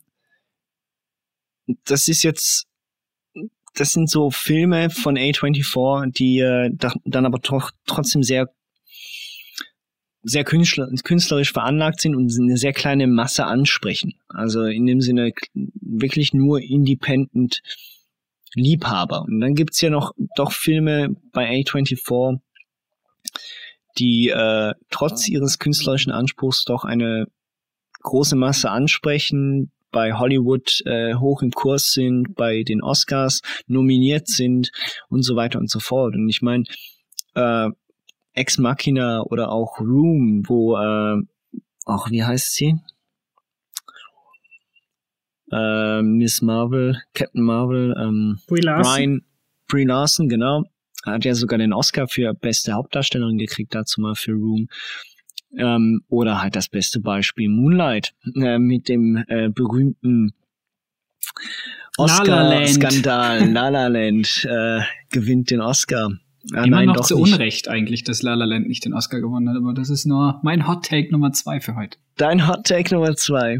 das 1.84 2.08
ist 2.08 2.22
jetzt, 2.22 2.66
das 3.74 3.92
sind 3.92 4.10
so 4.10 4.30
Filme 4.30 4.90
von 4.90 5.16
A24, 5.16 6.12
die 6.12 6.40
äh, 6.40 6.70
dann 7.04 7.26
aber 7.26 7.38
doch 7.38 7.70
trotzdem 7.86 8.22
sehr 8.22 8.48
sehr 10.28 10.42
künstlerisch 10.42 11.52
veranlagt 11.52 12.00
sind 12.00 12.16
und 12.16 12.32
eine 12.36 12.56
sehr 12.56 12.72
kleine 12.72 13.06
Masse 13.06 13.46
ansprechen. 13.46 14.14
Also 14.28 14.64
in 14.64 14.84
dem 14.84 15.00
Sinne 15.00 15.32
wirklich 15.54 16.34
nur 16.34 16.60
independent 16.60 17.62
Liebhaber. 18.54 19.22
Und 19.22 19.40
dann 19.40 19.54
gibt's 19.54 19.80
ja 19.80 19.88
noch 19.88 20.12
doch 20.36 20.50
Filme 20.50 21.14
bei 21.32 21.48
A24, 21.48 22.40
die 23.98 24.30
äh, 24.30 24.74
trotz 24.90 25.28
ihres 25.28 25.60
künstlerischen 25.60 26.10
Anspruchs 26.10 26.64
doch 26.64 26.84
eine 26.84 27.26
große 28.02 28.34
Masse 28.34 28.70
ansprechen, 28.70 29.70
bei 29.92 30.14
Hollywood 30.14 30.82
äh, 30.86 31.14
hoch 31.14 31.42
im 31.42 31.52
Kurs 31.52 31.92
sind, 31.92 32.34
bei 32.34 32.64
den 32.64 32.82
Oscars 32.82 33.42
nominiert 33.68 34.26
sind 34.26 34.72
und 35.08 35.22
so 35.22 35.36
weiter 35.36 35.60
und 35.60 35.70
so 35.70 35.78
fort. 35.78 36.16
Und 36.16 36.28
ich 36.28 36.42
meine, 36.42 36.64
äh, 37.34 37.70
Ex 38.36 38.58
Machina 38.58 39.22
oder 39.22 39.50
auch 39.50 39.80
Room, 39.80 40.44
wo, 40.46 40.76
äh, 40.76 41.22
auch 41.86 42.10
wie 42.10 42.22
heißt 42.22 42.54
sie? 42.54 42.76
Äh, 45.50 46.02
Miss 46.02 46.42
Marvel, 46.42 47.00
Captain 47.14 47.42
Marvel, 47.42 47.94
ähm, 47.98 48.38
Brie 48.46 48.60
Larson. 48.60 48.94
Brian, 48.94 49.22
Brie 49.68 49.84
Larson, 49.84 50.28
genau. 50.28 50.64
Hat 51.04 51.24
ja 51.24 51.34
sogar 51.34 51.58
den 51.58 51.72
Oscar 51.72 52.08
für 52.08 52.34
beste 52.34 52.72
Hauptdarstellerin 52.72 53.38
gekriegt, 53.38 53.74
dazu 53.74 54.00
mal 54.00 54.14
für 54.14 54.32
Room. 54.32 54.68
Ähm, 55.56 56.02
oder 56.08 56.42
halt 56.42 56.56
das 56.56 56.68
beste 56.68 57.00
Beispiel 57.00 57.48
Moonlight 57.48 58.12
äh, 58.34 58.58
mit 58.58 58.88
dem 58.88 59.24
äh, 59.28 59.48
berühmten 59.48 60.34
Oscar-Skandal. 61.96 63.50
La 63.50 63.68
La 63.70 63.86
Land 63.86 64.44
äh, 64.44 64.80
gewinnt 65.10 65.50
den 65.50 65.60
Oscar. 65.62 66.10
Ja, 66.52 66.64
Immer 66.64 66.76
nein, 66.76 66.86
noch 66.86 67.00
zu 67.00 67.18
nicht. 67.18 67.32
Unrecht 67.34 67.68
eigentlich, 67.68 68.04
dass 68.04 68.22
La 68.22 68.34
La 68.34 68.44
Land 68.44 68.68
nicht 68.68 68.84
den 68.84 68.94
Oscar 68.94 69.20
gewonnen 69.20 69.48
hat, 69.48 69.56
aber 69.56 69.74
das 69.74 69.90
ist 69.90 70.06
nur 70.06 70.40
mein 70.42 70.68
Hot 70.68 70.84
Take 70.84 71.10
Nummer 71.10 71.32
zwei 71.32 71.60
für 71.60 71.74
heute. 71.74 71.98
Dein 72.16 72.46
Hot 72.46 72.64
Take 72.64 72.94
Nummer 72.94 73.16
zwei. 73.16 73.58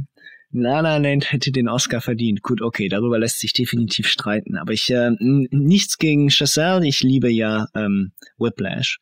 La 0.52 0.80
La 0.80 0.96
Land 0.96 1.32
hätte 1.32 1.50
den 1.50 1.68
Oscar 1.68 2.00
verdient. 2.00 2.42
Gut, 2.42 2.62
okay, 2.62 2.88
darüber 2.88 3.18
lässt 3.18 3.40
sich 3.40 3.52
definitiv 3.52 4.06
streiten. 4.06 4.56
Aber 4.56 4.72
ich 4.72 4.88
äh, 4.90 5.10
nichts 5.18 5.98
gegen 5.98 6.30
Chazelle, 6.30 6.86
ich 6.86 7.02
liebe 7.02 7.30
ja 7.30 7.66
ähm, 7.74 8.12
Whiplash. 8.38 9.00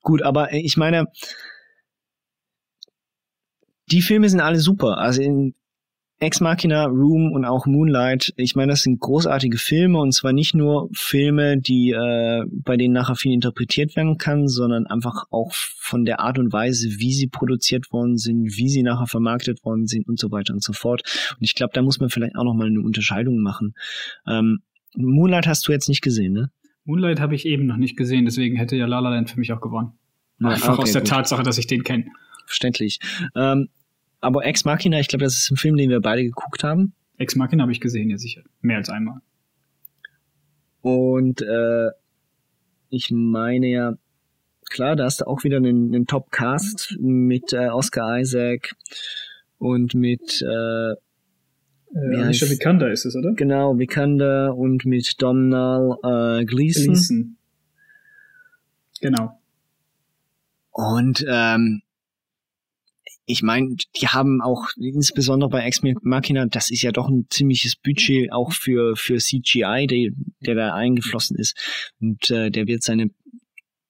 Gut, 0.00 0.22
aber 0.22 0.52
ich 0.52 0.76
meine, 0.76 1.06
die 3.90 4.02
Filme 4.02 4.28
sind 4.28 4.40
alle 4.40 4.60
super. 4.60 4.98
Also 4.98 5.22
in 5.22 5.54
Ex 6.22 6.40
Machina, 6.40 6.84
Room 6.84 7.32
und 7.32 7.44
auch 7.44 7.66
Moonlight, 7.66 8.32
ich 8.36 8.54
meine, 8.54 8.70
das 8.70 8.82
sind 8.82 9.00
großartige 9.00 9.58
Filme 9.58 9.98
und 9.98 10.12
zwar 10.14 10.32
nicht 10.32 10.54
nur 10.54 10.88
Filme, 10.92 11.58
die 11.58 11.90
äh, 11.90 12.44
bei 12.48 12.76
denen 12.76 12.94
nachher 12.94 13.16
viel 13.16 13.32
interpretiert 13.32 13.96
werden 13.96 14.18
kann, 14.18 14.46
sondern 14.46 14.86
einfach 14.86 15.24
auch 15.32 15.52
von 15.52 16.04
der 16.04 16.20
Art 16.20 16.38
und 16.38 16.52
Weise, 16.52 16.88
wie 16.98 17.12
sie 17.12 17.26
produziert 17.26 17.90
worden 17.90 18.18
sind, 18.18 18.56
wie 18.56 18.68
sie 18.68 18.84
nachher 18.84 19.08
vermarktet 19.08 19.64
worden 19.64 19.88
sind 19.88 20.06
und 20.06 20.20
so 20.20 20.30
weiter 20.30 20.54
und 20.54 20.62
so 20.62 20.72
fort. 20.72 21.02
Und 21.32 21.42
ich 21.42 21.56
glaube, 21.56 21.72
da 21.74 21.82
muss 21.82 21.98
man 21.98 22.08
vielleicht 22.08 22.36
auch 22.36 22.44
nochmal 22.44 22.68
eine 22.68 22.82
Unterscheidung 22.82 23.42
machen. 23.42 23.74
Ähm, 24.24 24.60
Moonlight 24.94 25.48
hast 25.48 25.66
du 25.66 25.72
jetzt 25.72 25.88
nicht 25.88 26.02
gesehen, 26.02 26.34
ne? 26.34 26.52
Moonlight 26.84 27.18
habe 27.18 27.34
ich 27.34 27.46
eben 27.46 27.66
noch 27.66 27.78
nicht 27.78 27.96
gesehen, 27.96 28.26
deswegen 28.26 28.56
hätte 28.56 28.76
ja 28.76 28.86
La 28.86 29.00
La 29.00 29.10
Land 29.10 29.30
für 29.30 29.40
mich 29.40 29.52
auch 29.52 29.60
gewonnen. 29.60 29.94
Einfach 30.38 30.74
okay, 30.74 30.82
aus 30.82 30.92
der 30.92 31.00
gut. 31.00 31.10
Tatsache, 31.10 31.42
dass 31.42 31.58
ich 31.58 31.66
den 31.66 31.82
kenne. 31.82 32.06
Verständlich. 32.46 33.00
Ähm, 33.34 33.70
aber 34.22 34.46
Ex 34.46 34.64
Machina, 34.64 35.00
ich 35.00 35.08
glaube, 35.08 35.24
das 35.24 35.36
ist 35.36 35.50
ein 35.50 35.56
Film, 35.56 35.76
den 35.76 35.90
wir 35.90 36.00
beide 36.00 36.22
geguckt 36.22 36.64
haben. 36.64 36.94
Ex 37.18 37.36
Machina 37.36 37.62
habe 37.62 37.72
ich 37.72 37.80
gesehen, 37.80 38.08
ja 38.08 38.16
sicher. 38.16 38.42
Mehr 38.60 38.78
als 38.78 38.88
einmal. 38.88 39.20
Und 40.80 41.42
äh, 41.42 41.90
ich 42.88 43.10
meine 43.10 43.66
ja, 43.66 43.94
klar, 44.70 44.96
da 44.96 45.04
hast 45.04 45.20
du 45.20 45.26
auch 45.26 45.44
wieder 45.44 45.56
einen, 45.58 45.94
einen 45.94 46.06
Top-Cast 46.06 46.96
mit 47.00 47.52
äh, 47.52 47.68
Oscar 47.68 48.20
Isaac 48.20 48.74
und 49.58 49.94
mit 49.94 50.40
äh, 50.42 50.92
äh, 50.92 52.16
Alicia 52.16 52.48
Vikander 52.48 52.90
ist 52.90 53.04
es, 53.04 53.16
oder? 53.16 53.32
Genau, 53.34 53.78
Vikander 53.78 54.56
und 54.56 54.84
mit 54.84 55.20
Domhnall 55.20 55.98
äh, 56.02 56.44
Gleeson. 56.44 56.86
Gleeson. 56.86 57.36
Genau. 59.00 59.38
Und 60.70 61.24
ähm, 61.28 61.81
ich 63.32 63.42
meine, 63.42 63.76
die 64.00 64.08
haben 64.08 64.40
auch 64.40 64.68
insbesondere 64.76 65.50
bei 65.50 65.62
Ex 65.62 65.80
Machina, 66.02 66.46
das 66.46 66.70
ist 66.70 66.82
ja 66.82 66.92
doch 66.92 67.08
ein 67.08 67.26
ziemliches 67.30 67.76
Budget 67.76 68.32
auch 68.32 68.52
für 68.52 68.94
für 68.96 69.18
CGI, 69.18 69.86
der, 69.88 70.10
der 70.40 70.54
da 70.54 70.74
eingeflossen 70.74 71.36
ist 71.36 71.56
und 72.00 72.30
äh, 72.30 72.50
der 72.50 72.66
wird 72.66 72.82
seine 72.82 73.10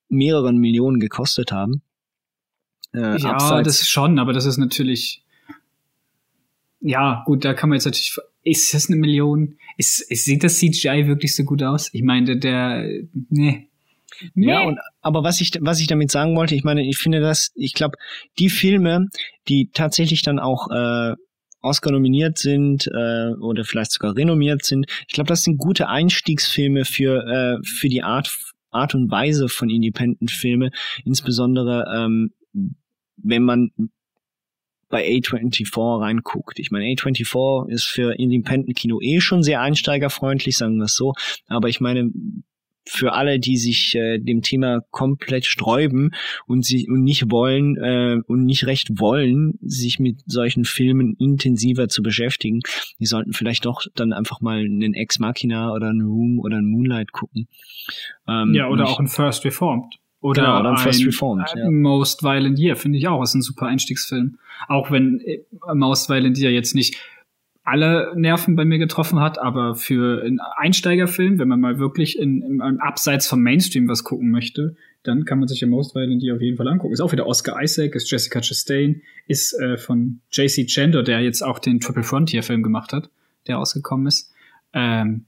mehreren 0.09 0.59
Millionen 0.59 1.01
gekostet 1.01 1.53
haben. 1.53 1.83
Äh, 2.95 3.19
ja, 3.21 3.33
abseits. 3.33 3.67
das 3.67 3.89
schon, 3.89 4.19
aber 4.19 4.33
das 4.33 4.47
ist 4.47 4.59
natürlich 4.59 5.25
ja 6.81 7.23
gut, 7.27 7.45
da 7.45 7.55
kann 7.55 7.69
man 7.69 7.77
jetzt 7.77 7.87
natürlich 7.87 8.17
ist 8.45 8.75
das 8.75 8.89
eine 8.89 8.97
Million? 8.97 9.57
Ist, 9.77 10.01
ist 10.01 10.25
sieht 10.25 10.43
das 10.43 10.59
CGI 10.59 11.07
wirklich 11.07 11.35
so 11.37 11.45
gut 11.45 11.63
aus? 11.63 11.91
Ich 11.93 12.03
meine, 12.03 12.37
der 12.39 12.89
nee, 13.29 13.69
Nee. 14.35 14.51
Ja, 14.51 14.63
und, 14.63 14.79
aber 15.03 15.25
was 15.25 15.41
ich, 15.41 15.51
was 15.61 15.81
ich 15.81 15.89
damit 15.89 16.11
sagen 16.11 16.37
wollte, 16.37 16.55
ich 16.55 16.65
meine, 16.65 16.87
ich 16.87 16.97
finde 16.97 17.21
das, 17.21 17.51
ich 17.55 17.75
glaube, 17.75 17.97
die 18.39 18.49
Filme, 18.49 19.09
die 19.49 19.71
tatsächlich 19.73 20.23
dann 20.23 20.39
auch 20.39 20.71
äh, 20.71 21.15
Oscar 21.61 21.93
nominiert 21.93 22.39
sind 22.39 22.87
äh, 22.87 23.35
oder 23.41 23.65
vielleicht 23.65 23.93
sogar 23.93 24.17
renommiert 24.17 24.65
sind, 24.65 24.87
ich 25.07 25.15
glaube, 25.15 25.29
das 25.29 25.43
sind 25.43 25.59
gute 25.59 25.89
Einstiegsfilme 25.89 26.85
für, 26.85 27.27
äh, 27.27 27.67
für 27.67 27.89
die 27.89 28.03
Art, 28.03 28.35
Art 28.71 28.95
und 28.95 29.11
Weise 29.11 29.49
von 29.49 29.69
Independent-Filme, 29.69 30.71
insbesondere 31.05 31.85
ähm, 31.95 32.33
wenn 33.17 33.43
man 33.43 33.71
bei 34.89 35.09
A24 35.09 36.01
reinguckt. 36.01 36.59
Ich 36.59 36.71
meine, 36.71 36.85
A24 36.85 37.71
ist 37.71 37.85
für 37.85 38.15
Independent 38.19 38.77
Kino 38.77 39.01
eh 39.01 39.21
schon 39.21 39.43
sehr 39.43 39.61
einsteigerfreundlich, 39.63 40.57
sagen 40.57 40.77
wir 40.77 40.85
es 40.85 40.95
so. 40.95 41.15
Aber 41.47 41.69
ich 41.69 41.81
meine, 41.81 42.11
für 42.87 43.13
alle, 43.13 43.39
die 43.39 43.57
sich 43.57 43.95
äh, 43.95 44.19
dem 44.19 44.43
Thema 44.43 44.81
komplett 44.91 45.47
sträuben 45.47 46.11
und 46.47 46.65
sie 46.65 46.89
und 46.89 47.03
nicht 47.03 47.31
wollen 47.31 47.77
äh, 47.77 48.19
und 48.27 48.45
nicht 48.45 48.67
recht 48.67 48.99
wollen, 48.99 49.59
sich 49.63 49.99
mit 49.99 50.21
solchen 50.27 50.65
Filmen 50.65 51.15
intensiver 51.19 51.89
zu 51.89 52.03
beschäftigen, 52.03 52.61
die 52.99 53.07
sollten 53.07 53.33
vielleicht 53.33 53.67
doch 53.67 53.83
dann 53.95 54.13
einfach 54.13 54.41
mal 54.41 54.59
einen 54.59 54.95
Ex 54.95 55.19
Machina 55.19 55.73
oder 55.73 55.89
einen 55.89 56.03
Room 56.03 56.41
oder 56.41 56.57
einen 56.57 56.71
Moonlight 56.71 57.13
gucken. 57.13 57.49
Ähm, 58.29 58.55
ja, 58.55 58.69
oder 58.69 58.89
auch 58.89 59.01
ein 59.01 59.09
First 59.09 59.45
Reformed. 59.45 59.99
Oder, 60.21 60.43
genau, 60.43 60.61
oder 60.61 60.71
ein 60.71 60.77
First 60.79 61.05
Reformed. 61.05 61.49
Ja. 61.57 61.69
Most 61.69 62.23
Violent 62.23 62.59
Year, 62.59 62.77
finde 62.77 62.97
ich 62.97 63.09
auch, 63.09 63.23
ist 63.23 63.35
ein 63.35 63.43
super 63.43 63.67
Einstiegsfilm. 63.67 64.39
Auch 64.69 64.93
wenn 64.93 65.21
äh, 65.21 65.41
Most 65.75 66.09
Violent 66.09 66.39
Year 66.39 66.53
jetzt 66.53 66.77
nicht 66.77 66.97
alle 67.65 68.13
Nerven 68.17 68.57
bei 68.57 68.65
mir 68.65 68.79
getroffen 68.79 69.21
hat, 69.21 69.39
aber 69.39 69.77
für 69.77 70.23
einen 70.23 70.41
Einsteigerfilm, 70.41 71.39
wenn 71.39 71.49
man 71.49 71.61
mal 71.61 71.79
wirklich 71.79 72.19
in, 72.19 72.43
in, 72.43 72.61
in 72.61 72.81
abseits 72.81 73.29
vom 73.29 73.41
Mainstream 73.41 73.89
was 73.89 74.03
gucken 74.03 74.31
möchte, 74.31 74.75
dann 75.05 75.25
kann 75.25 75.39
man 75.39 75.49
sich 75.49 75.61
ja 75.61 75.67
Most 75.67 75.95
Violent 75.95 76.23
die 76.23 76.33
auf 76.33 76.41
jeden 76.41 76.57
Fall 76.57 76.69
angucken. 76.69 76.93
Ist 76.93 77.01
auch 77.01 77.13
wieder 77.13 77.27
Oscar 77.27 77.61
Isaac, 77.63 77.95
ist 77.95 78.11
Jessica 78.11 78.41
Chastain, 78.41 79.03
ist 79.27 79.53
äh, 79.61 79.77
von 79.77 80.21
J.C. 80.31 80.67
Chandler, 80.67 81.03
der 81.03 81.21
jetzt 81.21 81.43
auch 81.43 81.59
den 81.59 81.81
Triple 81.81 82.03
Frontier 82.03 82.43
Film 82.43 82.63
gemacht 82.63 82.93
hat, 82.93 83.11
der 83.47 83.59
ausgekommen 83.59 84.07
ist. 84.07 84.33
Ähm, 84.73 85.27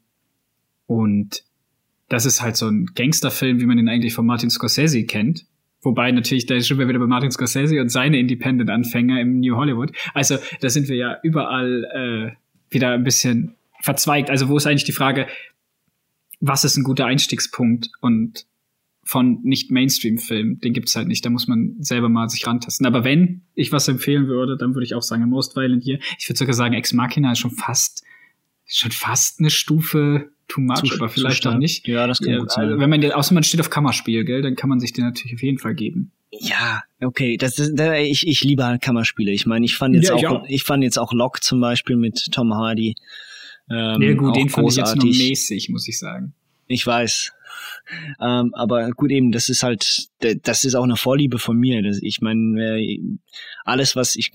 und 0.87 1.45
das 2.09 2.27
ist 2.27 2.43
halt 2.43 2.57
so 2.57 2.69
ein 2.69 2.87
Gangsterfilm, 2.95 3.61
wie 3.61 3.67
man 3.67 3.79
ihn 3.79 3.89
eigentlich 3.89 4.15
von 4.15 4.27
Martin 4.27 4.51
Scorsese 4.51 5.05
kennt. 5.05 5.47
Wobei 5.85 6.11
natürlich, 6.11 6.47
da 6.47 6.59
sind 6.59 6.79
wir 6.79 6.89
wieder 6.89 6.99
bei 6.99 7.07
Martin 7.07 7.31
Scorsese 7.31 7.81
und 7.81 7.91
seine 7.91 8.19
Independent-Anfänger 8.19 9.21
im 9.21 9.41
New 9.41 9.57
Hollywood. 9.57 9.93
Also 10.15 10.39
da 10.61 10.71
sind 10.71 10.89
wir 10.89 10.97
ja 10.97 11.19
überall 11.23 11.85
äh, 12.35 12.75
wieder 12.75 12.93
ein 12.93 13.05
bisschen 13.05 13.55
verzweigt. 13.81 14.31
Also 14.31 14.49
wo 14.49 14.57
ist 14.57 14.67
eigentlich 14.67 14.85
die 14.85 14.93
Frage, 14.93 15.27
was 16.41 16.65
ist 16.65 16.77
ein 16.77 16.85
guter 16.85 17.07
Einstiegspunkt? 17.07 17.91
Und 18.01 18.47
von 19.05 19.41
nicht 19.43 19.71
Mainstream-Film, 19.71 20.61
den 20.61 20.73
gibt's 20.73 20.97
halt 20.97 21.09
nicht. 21.09 21.25
Da 21.25 21.31
muss 21.31 21.47
man 21.47 21.77
selber 21.81 22.09
mal 22.09 22.29
sich 22.29 22.47
rantasten. 22.47 22.87
Aber 22.87 23.05
wenn 23.05 23.43
ich 23.55 23.71
was 23.71 23.87
empfehlen 23.89 24.27
würde, 24.27 24.57
dann 24.57 24.75
würde 24.75 24.85
ich 24.85 24.95
auch 24.95 25.03
sagen 25.03 25.29
Most 25.29 25.57
Violent 25.57 25.85
hier. 25.85 25.99
Ich 26.19 26.29
würde 26.29 26.39
sogar 26.39 26.55
sagen, 26.55 26.75
Ex 26.75 26.93
Machina 26.93 27.33
ist 27.33 27.39
schon 27.39 27.51
fast, 27.51 28.03
schon 28.67 28.91
fast 28.91 29.41
eine 29.41 29.51
Stufe 29.51 30.31
too 30.55 30.61
much, 30.61 30.83
zu, 30.85 30.95
aber 30.95 31.09
vielleicht 31.09 31.47
auch 31.47 31.57
nicht. 31.57 31.87
Ja, 31.89 32.07
das 32.07 32.19
kann 32.19 32.33
ja, 32.33 32.39
gut 32.39 32.53
sein. 32.53 32.67
Also, 32.67 32.79
wenn 32.79 32.91
man, 32.91 33.13
außer 33.13 33.35
man 33.35 33.43
steht 33.43 33.61
auf 33.61 33.71
Kammerspiel, 33.71 34.25
gell, 34.25 34.43
dann 34.43 34.57
kann 34.57 34.71
man 34.71 34.81
sich 34.81 34.93
den 34.93 35.05
natürlich 35.05 35.35
auf 35.35 35.43
jeden 35.43 35.59
Fall 35.59 35.75
geben. 35.75 36.13
Ja, 36.31 36.83
okay, 37.01 37.37
das 37.37 37.59
ist, 37.59 37.75
da, 37.77 37.95
ich, 37.95 38.27
ich 38.27 38.43
liebe 38.43 38.65
halt 38.65 38.83
Kammerspiele. 38.83 39.33
Ich 39.33 39.47
meine, 39.47 39.65
ich 39.65 39.77
fand 39.77 39.95
jetzt 39.95 40.09
ja, 40.09 40.31
auch, 40.31 40.45
ich, 40.45 40.57
ich 40.57 40.65
fand 40.65 40.83
jetzt 40.83 40.99
auch 40.99 41.13
Lock 41.13 41.43
zum 41.43 41.61
Beispiel 41.61 41.97
mit 41.97 42.33
Tom 42.33 42.55
Hardy. 42.55 42.95
Ähm, 43.71 44.03
ja 44.03 44.15
gut, 44.15 44.37
den 44.37 44.49
fand 44.49 44.65
großartig. 44.65 45.05
ich 45.05 45.11
jetzt 45.11 45.19
nur 45.19 45.29
mäßig, 45.29 45.69
muss 45.71 45.89
ich 45.89 45.99
sagen. 45.99 46.35
Ich 46.67 46.87
weiß. 46.87 47.33
Ähm, 48.21 48.55
aber 48.55 48.91
gut, 48.91 49.11
eben, 49.11 49.31
das 49.31 49.49
ist 49.49 49.63
halt, 49.63 50.09
das 50.43 50.65
ist 50.65 50.75
auch 50.75 50.85
eine 50.85 50.97
Vorliebe 50.97 51.39
von 51.39 51.57
mir. 51.57 51.85
Ich 52.03 52.21
meine, 52.21 52.79
äh, 52.79 53.01
alles, 53.65 53.95
was 53.95 54.17
ich 54.17 54.33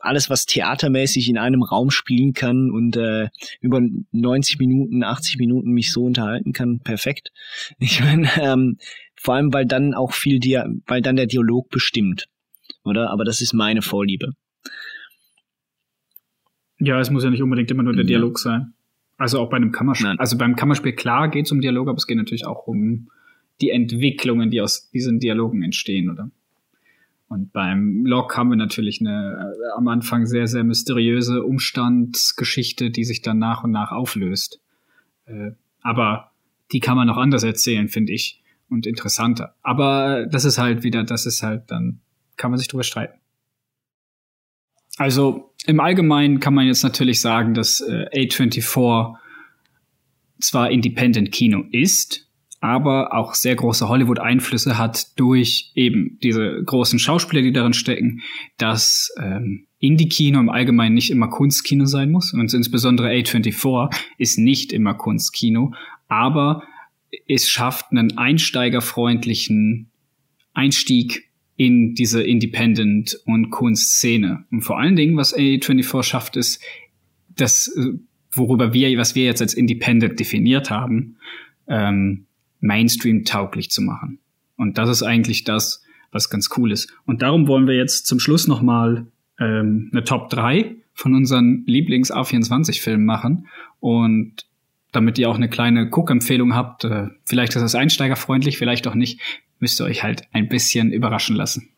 alles, 0.00 0.30
was 0.30 0.46
theatermäßig 0.46 1.28
in 1.28 1.38
einem 1.38 1.62
Raum 1.62 1.90
spielen 1.90 2.32
kann 2.32 2.70
und 2.70 2.96
äh, 2.96 3.28
über 3.60 3.80
90 4.12 4.58
Minuten, 4.58 5.04
80 5.04 5.38
Minuten 5.38 5.70
mich 5.72 5.92
so 5.92 6.04
unterhalten 6.04 6.52
kann, 6.52 6.80
perfekt. 6.80 7.32
Ich 7.78 8.00
meine, 8.00 8.28
ähm, 8.40 8.78
vor 9.16 9.34
allem, 9.34 9.52
weil 9.52 9.66
dann 9.66 9.94
auch 9.94 10.12
viel, 10.12 10.38
Dia 10.38 10.66
weil 10.86 11.02
dann 11.02 11.16
der 11.16 11.26
Dialog 11.26 11.68
bestimmt, 11.70 12.28
oder? 12.84 13.10
Aber 13.10 13.24
das 13.24 13.40
ist 13.40 13.52
meine 13.52 13.82
Vorliebe. 13.82 14.32
Ja, 16.78 16.98
es 16.98 17.10
muss 17.10 17.24
ja 17.24 17.30
nicht 17.30 17.42
unbedingt 17.42 17.70
immer 17.70 17.82
nur 17.82 17.92
der 17.92 18.04
ja. 18.04 18.08
Dialog 18.08 18.38
sein. 18.38 18.72
Also 19.18 19.38
auch 19.38 19.50
bei 19.50 19.58
einem 19.58 19.70
Kammerspiel. 19.70 20.08
Nein. 20.08 20.18
Also 20.18 20.38
beim 20.38 20.56
Kammerspiel, 20.56 20.92
klar, 20.92 21.28
geht 21.28 21.44
es 21.44 21.52
um 21.52 21.60
Dialog, 21.60 21.88
aber 21.88 21.98
es 21.98 22.06
geht 22.06 22.16
natürlich 22.16 22.46
auch 22.46 22.66
um 22.66 23.10
die 23.60 23.70
Entwicklungen, 23.70 24.50
die 24.50 24.62
aus 24.62 24.88
diesen 24.90 25.20
Dialogen 25.20 25.62
entstehen, 25.62 26.10
oder? 26.10 26.30
Und 27.30 27.52
beim 27.52 28.04
Log 28.06 28.36
haben 28.36 28.50
wir 28.50 28.56
natürlich 28.56 29.00
eine 29.00 29.54
äh, 29.54 29.78
am 29.78 29.86
Anfang 29.86 30.26
sehr, 30.26 30.48
sehr 30.48 30.64
mysteriöse 30.64 31.44
Umstandsgeschichte, 31.44 32.90
die 32.90 33.04
sich 33.04 33.22
dann 33.22 33.38
nach 33.38 33.62
und 33.62 33.70
nach 33.70 33.92
auflöst. 33.92 34.60
Äh, 35.26 35.52
aber 35.80 36.32
die 36.72 36.80
kann 36.80 36.96
man 36.96 37.06
noch 37.06 37.16
anders 37.16 37.44
erzählen, 37.44 37.88
finde 37.88 38.12
ich. 38.12 38.42
Und 38.68 38.84
interessanter. 38.84 39.54
Aber 39.62 40.26
das 40.26 40.44
ist 40.44 40.58
halt 40.58 40.82
wieder, 40.82 41.04
das 41.04 41.24
ist 41.24 41.42
halt, 41.42 41.70
dann 41.70 42.00
kann 42.36 42.50
man 42.50 42.58
sich 42.58 42.66
drüber 42.66 42.82
streiten. 42.82 43.18
Also 44.96 45.54
im 45.66 45.78
Allgemeinen 45.78 46.40
kann 46.40 46.54
man 46.54 46.66
jetzt 46.66 46.82
natürlich 46.82 47.20
sagen, 47.20 47.54
dass 47.54 47.80
äh, 47.80 48.06
A24 48.12 49.14
zwar 50.40 50.70
Independent 50.70 51.30
Kino 51.30 51.64
ist, 51.70 52.29
aber 52.60 53.14
auch 53.14 53.34
sehr 53.34 53.56
große 53.56 53.88
Hollywood-Einflüsse 53.88 54.76
hat 54.76 55.18
durch 55.18 55.72
eben 55.74 56.18
diese 56.22 56.62
großen 56.62 56.98
Schauspieler, 56.98 57.42
die 57.42 57.52
darin 57.52 57.72
stecken, 57.72 58.20
dass 58.58 59.12
ähm, 59.18 59.66
Indie-Kino 59.78 60.38
im 60.38 60.50
Allgemeinen 60.50 60.94
nicht 60.94 61.10
immer 61.10 61.28
Kunstkino 61.28 61.86
sein 61.86 62.10
muss. 62.10 62.34
Und 62.34 62.52
insbesondere 62.52 63.08
A24 63.08 63.94
ist 64.18 64.38
nicht 64.38 64.72
immer 64.72 64.92
Kunstkino, 64.92 65.72
aber 66.08 66.62
es 67.26 67.48
schafft 67.48 67.86
einen 67.90 68.18
einsteigerfreundlichen 68.18 69.90
Einstieg 70.52 71.30
in 71.56 71.94
diese 71.94 72.22
Independent- 72.22 73.18
und 73.24 73.50
Kunstszene. 73.50 74.44
Und 74.50 74.62
vor 74.62 74.78
allen 74.78 74.96
Dingen, 74.96 75.16
was 75.16 75.36
A24 75.36 76.02
schafft, 76.02 76.36
ist, 76.36 76.62
das, 77.28 77.68
äh, 77.68 77.98
worüber 78.32 78.74
wir, 78.74 78.96
was 78.98 79.14
wir 79.14 79.24
jetzt 79.24 79.40
als 79.40 79.54
Independent 79.54 80.20
definiert 80.20 80.70
haben, 80.70 81.16
ähm, 81.68 82.26
Mainstream-tauglich 82.60 83.70
zu 83.70 83.82
machen. 83.82 84.18
Und 84.56 84.78
das 84.78 84.88
ist 84.88 85.02
eigentlich 85.02 85.44
das, 85.44 85.82
was 86.12 86.30
ganz 86.30 86.48
cool 86.56 86.72
ist. 86.72 86.92
Und 87.06 87.22
darum 87.22 87.48
wollen 87.48 87.66
wir 87.66 87.76
jetzt 87.76 88.06
zum 88.06 88.20
Schluss 88.20 88.46
nochmal 88.46 89.06
ähm, 89.38 89.90
eine 89.92 90.04
Top 90.04 90.28
3 90.30 90.76
von 90.92 91.14
unseren 91.14 91.64
Lieblings-A24-Filmen 91.66 93.06
machen. 93.06 93.46
Und 93.80 94.46
damit 94.92 95.18
ihr 95.18 95.30
auch 95.30 95.36
eine 95.36 95.48
kleine 95.48 95.88
Guckempfehlung 95.88 96.54
habt, 96.54 96.84
äh, 96.84 97.08
vielleicht 97.24 97.54
ist 97.54 97.62
das 97.62 97.74
einsteigerfreundlich, 97.74 98.58
vielleicht 98.58 98.86
auch 98.86 98.94
nicht, 98.94 99.20
müsst 99.60 99.80
ihr 99.80 99.84
euch 99.84 100.02
halt 100.02 100.24
ein 100.32 100.48
bisschen 100.48 100.92
überraschen 100.92 101.36
lassen. 101.36 101.68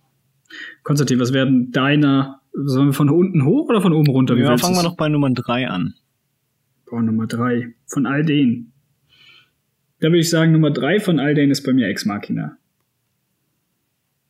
Konstantin, 0.83 1.21
was 1.21 1.33
werden 1.33 1.71
deiner, 1.73 2.41
sollen 2.53 2.89
wir 2.89 2.93
von 2.95 3.11
unten 3.11 3.45
hoch 3.45 3.69
oder 3.69 3.81
von 3.81 3.93
oben 3.93 4.11
runter? 4.11 4.37
Wie 4.37 4.41
Ja, 4.41 4.57
fangen 4.57 4.77
wir 4.77 4.83
noch 4.83 4.97
bei 4.97 5.09
Nummer 5.09 5.31
drei 5.31 5.69
an. 5.69 5.95
Boah, 6.87 7.03
Nummer 7.03 7.27
drei. 7.27 7.75
Von 7.87 8.07
all 8.07 8.25
denen. 8.25 8.72
Da 10.03 10.09
würde 10.09 10.19
ich 10.19 10.31
sagen, 10.31 10.51
Nummer 10.51 10.73
drei 10.73 10.99
von 10.99 11.21
all 11.21 11.33
denen 11.33 11.53
ist 11.53 11.63
bei 11.63 11.73
mir 11.73 11.87
Ex 11.87 12.05
Machina. 12.05 12.57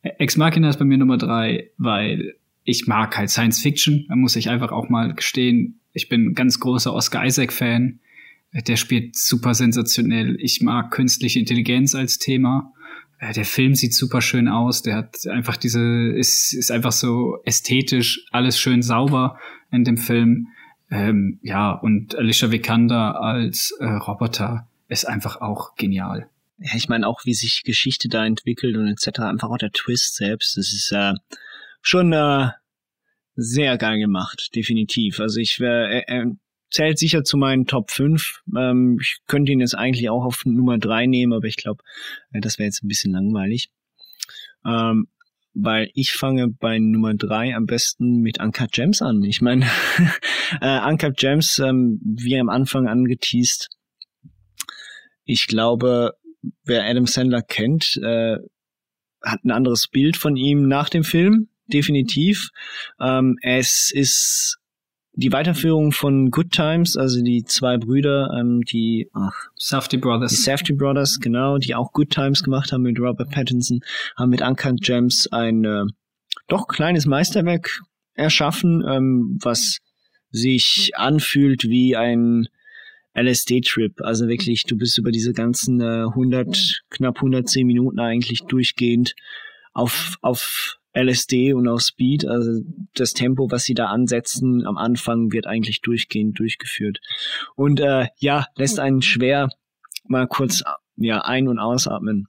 Ex 0.03 0.37
Machina 0.37 0.69
ist 0.69 0.77
bei 0.77 0.85
mir 0.85 0.99
Nummer 0.99 1.17
drei, 1.17 1.71
weil 1.79 2.35
ich 2.63 2.85
mag 2.85 3.17
halt 3.17 3.31
Science 3.31 3.59
Fiction. 3.59 4.05
Da 4.07 4.15
muss 4.15 4.35
ich 4.35 4.49
einfach 4.49 4.71
auch 4.71 4.89
mal 4.89 5.15
gestehen. 5.15 5.79
Ich 5.91 6.09
bin 6.09 6.27
ein 6.27 6.35
ganz 6.35 6.59
großer 6.59 6.93
Oscar 6.93 7.25
Isaac-Fan. 7.25 7.99
Der 8.67 8.75
spielt 8.75 9.15
super 9.15 9.55
sensationell. 9.55 10.37
Ich 10.39 10.61
mag 10.61 10.91
künstliche 10.91 11.39
Intelligenz 11.39 11.95
als 11.95 12.19
Thema. 12.19 12.71
Äh, 13.17 13.33
Der 13.33 13.45
Film 13.45 13.73
sieht 13.73 13.95
super 13.95 14.21
schön 14.21 14.47
aus. 14.47 14.83
Der 14.83 14.95
hat 14.95 15.25
einfach 15.27 15.57
diese, 15.57 15.81
ist, 16.09 16.53
ist 16.53 16.69
einfach 16.69 16.91
so 16.91 17.39
ästhetisch, 17.45 18.27
alles 18.29 18.59
schön 18.59 18.83
sauber 18.83 19.39
in 19.71 19.85
dem 19.85 19.97
Film. 19.97 20.49
Ähm, 20.91 21.39
ja, 21.41 21.71
und 21.71 22.15
Alicia 22.15 22.51
Vikander 22.51 23.19
als 23.19 23.75
äh, 23.79 23.85
Roboter 23.85 24.67
ist 24.93 25.05
einfach 25.05 25.41
auch 25.41 25.75
genial. 25.75 26.29
Ja, 26.59 26.71
ich 26.75 26.87
meine 26.87 27.07
auch, 27.07 27.25
wie 27.25 27.33
sich 27.33 27.63
Geschichte 27.63 28.07
da 28.07 28.25
entwickelt 28.25 28.77
und 28.77 28.87
etc. 28.87 29.19
Einfach 29.21 29.49
auch 29.49 29.57
der 29.57 29.71
Twist 29.71 30.15
selbst. 30.15 30.55
Das 30.55 30.71
ist 30.71 30.91
äh, 30.91 31.13
schon 31.81 32.13
äh, 32.13 32.49
sehr 33.35 33.77
geil 33.77 33.99
gemacht, 33.99 34.51
definitiv. 34.55 35.19
Also 35.19 35.39
ich 35.39 35.59
er, 35.59 36.07
er 36.07 36.31
zählt 36.69 36.97
sicher 36.99 37.23
zu 37.23 37.37
meinen 37.37 37.65
Top 37.65 37.91
5. 37.91 38.41
Ähm, 38.55 38.97
ich 39.01 39.17
könnte 39.27 39.51
ihn 39.51 39.59
jetzt 39.59 39.75
eigentlich 39.75 40.09
auch 40.09 40.25
auf 40.25 40.45
Nummer 40.45 40.77
3 40.77 41.07
nehmen, 41.07 41.33
aber 41.33 41.47
ich 41.47 41.57
glaube, 41.57 41.83
äh, 42.31 42.41
das 42.41 42.59
wäre 42.59 42.65
jetzt 42.65 42.83
ein 42.83 42.87
bisschen 42.87 43.13
langweilig. 43.13 43.69
Ähm, 44.65 45.07
weil 45.55 45.91
ich 45.93 46.13
fange 46.13 46.47
bei 46.47 46.79
Nummer 46.79 47.13
3 47.13 47.55
am 47.55 47.65
besten 47.65 48.21
mit 48.21 48.39
Uncut 48.39 48.71
Gems 48.71 49.01
an. 49.01 49.23
Ich 49.23 49.41
meine, 49.41 49.67
äh, 50.61 50.79
Uncut 50.87 51.17
Gems, 51.17 51.59
ähm, 51.59 51.99
wie 52.03 52.39
am 52.39 52.49
Anfang 52.49 52.87
angeteased, 52.87 53.69
ich 55.25 55.47
glaube, 55.47 56.13
wer 56.63 56.85
Adam 56.85 57.05
Sandler 57.05 57.41
kennt, 57.41 57.97
äh, 58.03 58.37
hat 59.21 59.43
ein 59.45 59.51
anderes 59.51 59.87
Bild 59.87 60.17
von 60.17 60.35
ihm 60.35 60.67
nach 60.67 60.89
dem 60.89 61.03
Film, 61.03 61.47
definitiv. 61.67 62.49
Ähm, 62.99 63.37
es 63.41 63.91
ist 63.91 64.57
die 65.15 65.31
Weiterführung 65.31 65.91
von 65.91 66.31
Good 66.31 66.51
Times, 66.51 66.97
also 66.97 67.21
die 67.21 67.43
zwei 67.43 67.77
Brüder, 67.77 68.31
ähm, 68.37 68.61
die 68.61 69.09
ach, 69.13 69.33
Safety 69.55 69.97
Brothers. 69.97 70.31
die 70.31 70.37
Safety 70.37 70.73
Brothers, 70.73 71.19
genau, 71.19 71.57
die 71.57 71.75
auch 71.75 71.93
Good 71.93 72.09
Times 72.09 72.43
gemacht 72.43 72.71
haben 72.71 72.81
mit 72.81 72.99
Robert 72.99 73.29
Pattinson, 73.29 73.81
haben 74.15 74.29
mit 74.29 74.41
Uncut 74.41 74.81
Gems 74.81 75.27
ein 75.31 75.63
äh, 75.63 75.85
doch 76.47 76.67
kleines 76.67 77.05
Meisterwerk 77.05 77.81
erschaffen, 78.15 78.83
ähm, 78.87 79.37
was 79.41 79.79
sich 80.31 80.91
anfühlt 80.95 81.65
wie 81.65 81.95
ein 81.95 82.47
LSD-Trip. 83.15 84.01
Also 84.01 84.27
wirklich, 84.27 84.63
du 84.63 84.77
bist 84.77 84.97
über 84.97 85.11
diese 85.11 85.33
ganzen 85.33 85.81
äh, 85.81 86.05
100, 86.07 86.83
knapp 86.89 87.17
110 87.17 87.65
Minuten 87.65 87.99
eigentlich 87.99 88.41
durchgehend 88.47 89.15
auf, 89.73 90.17
auf 90.21 90.77
LSD 90.93 91.53
und 91.53 91.67
auf 91.67 91.81
Speed. 91.81 92.25
Also 92.25 92.61
das 92.95 93.13
Tempo, 93.13 93.49
was 93.51 93.63
sie 93.63 93.73
da 93.73 93.87
ansetzen 93.87 94.65
am 94.65 94.77
Anfang, 94.77 95.31
wird 95.31 95.47
eigentlich 95.47 95.81
durchgehend 95.81 96.39
durchgeführt. 96.39 96.99
Und 97.55 97.79
äh, 97.79 98.07
ja, 98.17 98.45
lässt 98.55 98.79
einen 98.79 99.01
schwer 99.01 99.49
mal 100.05 100.27
kurz 100.27 100.63
ja 100.95 101.21
ein- 101.21 101.47
und 101.47 101.59
ausatmen. 101.59 102.27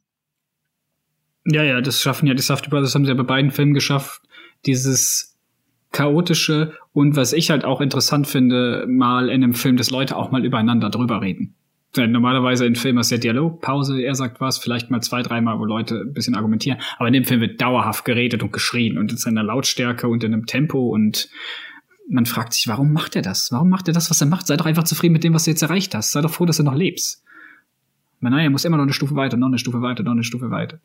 Ja, 1.46 1.62
ja, 1.62 1.80
das 1.80 2.00
schaffen 2.00 2.26
ja 2.26 2.34
die 2.34 2.42
Safety 2.42 2.70
Brothers, 2.70 2.94
haben 2.94 3.04
sie 3.04 3.10
ja 3.10 3.16
bei 3.16 3.22
beiden 3.22 3.50
Filmen 3.50 3.74
geschafft, 3.74 4.22
dieses 4.64 5.33
chaotische 5.94 6.74
und 6.92 7.16
was 7.16 7.32
ich 7.32 7.50
halt 7.50 7.64
auch 7.64 7.80
interessant 7.80 8.26
finde, 8.26 8.84
mal 8.86 9.30
in 9.30 9.42
einem 9.42 9.54
Film, 9.54 9.76
dass 9.76 9.90
Leute 9.90 10.16
auch 10.16 10.30
mal 10.30 10.44
übereinander 10.44 10.90
drüber 10.90 11.22
reden. 11.22 11.54
Denn 11.96 12.10
normalerweise 12.10 12.66
in 12.66 12.74
Filmen 12.74 12.98
ist 12.98 13.12
der 13.12 13.18
Dialog, 13.18 13.60
Pause, 13.60 14.02
er 14.02 14.16
sagt 14.16 14.40
was, 14.40 14.58
vielleicht 14.58 14.90
mal 14.90 15.00
zwei, 15.00 15.22
dreimal, 15.22 15.60
wo 15.60 15.64
Leute 15.64 16.00
ein 16.00 16.12
bisschen 16.12 16.34
argumentieren. 16.34 16.80
Aber 16.98 17.06
in 17.06 17.14
dem 17.14 17.24
Film 17.24 17.40
wird 17.40 17.60
dauerhaft 17.60 18.04
geredet 18.04 18.42
und 18.42 18.52
geschrien 18.52 18.98
und 18.98 19.12
in 19.12 19.18
seiner 19.18 19.44
Lautstärke 19.44 20.08
und 20.08 20.24
in 20.24 20.34
einem 20.34 20.46
Tempo 20.46 20.88
und 20.88 21.28
man 22.10 22.26
fragt 22.26 22.52
sich, 22.52 22.68
warum 22.68 22.92
macht 22.92 23.16
er 23.16 23.22
das? 23.22 23.50
Warum 23.52 23.70
macht 23.70 23.88
er 23.88 23.94
das, 23.94 24.10
was 24.10 24.20
er 24.20 24.26
macht? 24.26 24.46
Sei 24.46 24.56
doch 24.56 24.66
einfach 24.66 24.84
zufrieden 24.84 25.12
mit 25.12 25.24
dem, 25.24 25.32
was 25.32 25.44
du 25.44 25.50
jetzt 25.50 25.62
erreicht 25.62 25.94
hast. 25.94 26.10
Sei 26.10 26.20
doch 26.20 26.30
froh, 26.30 26.44
dass 26.44 26.58
du 26.58 26.64
noch 26.64 26.74
lebst. 26.74 27.22
Aber 28.20 28.30
nein, 28.30 28.44
er 28.44 28.50
muss 28.50 28.64
immer 28.64 28.76
noch 28.76 28.84
eine 28.84 28.92
Stufe 28.92 29.14
weiter, 29.14 29.36
noch 29.36 29.46
eine 29.46 29.58
Stufe 29.58 29.80
weiter, 29.80 30.02
noch 30.02 30.12
eine 30.12 30.24
Stufe 30.24 30.50
weiter. 30.50 30.80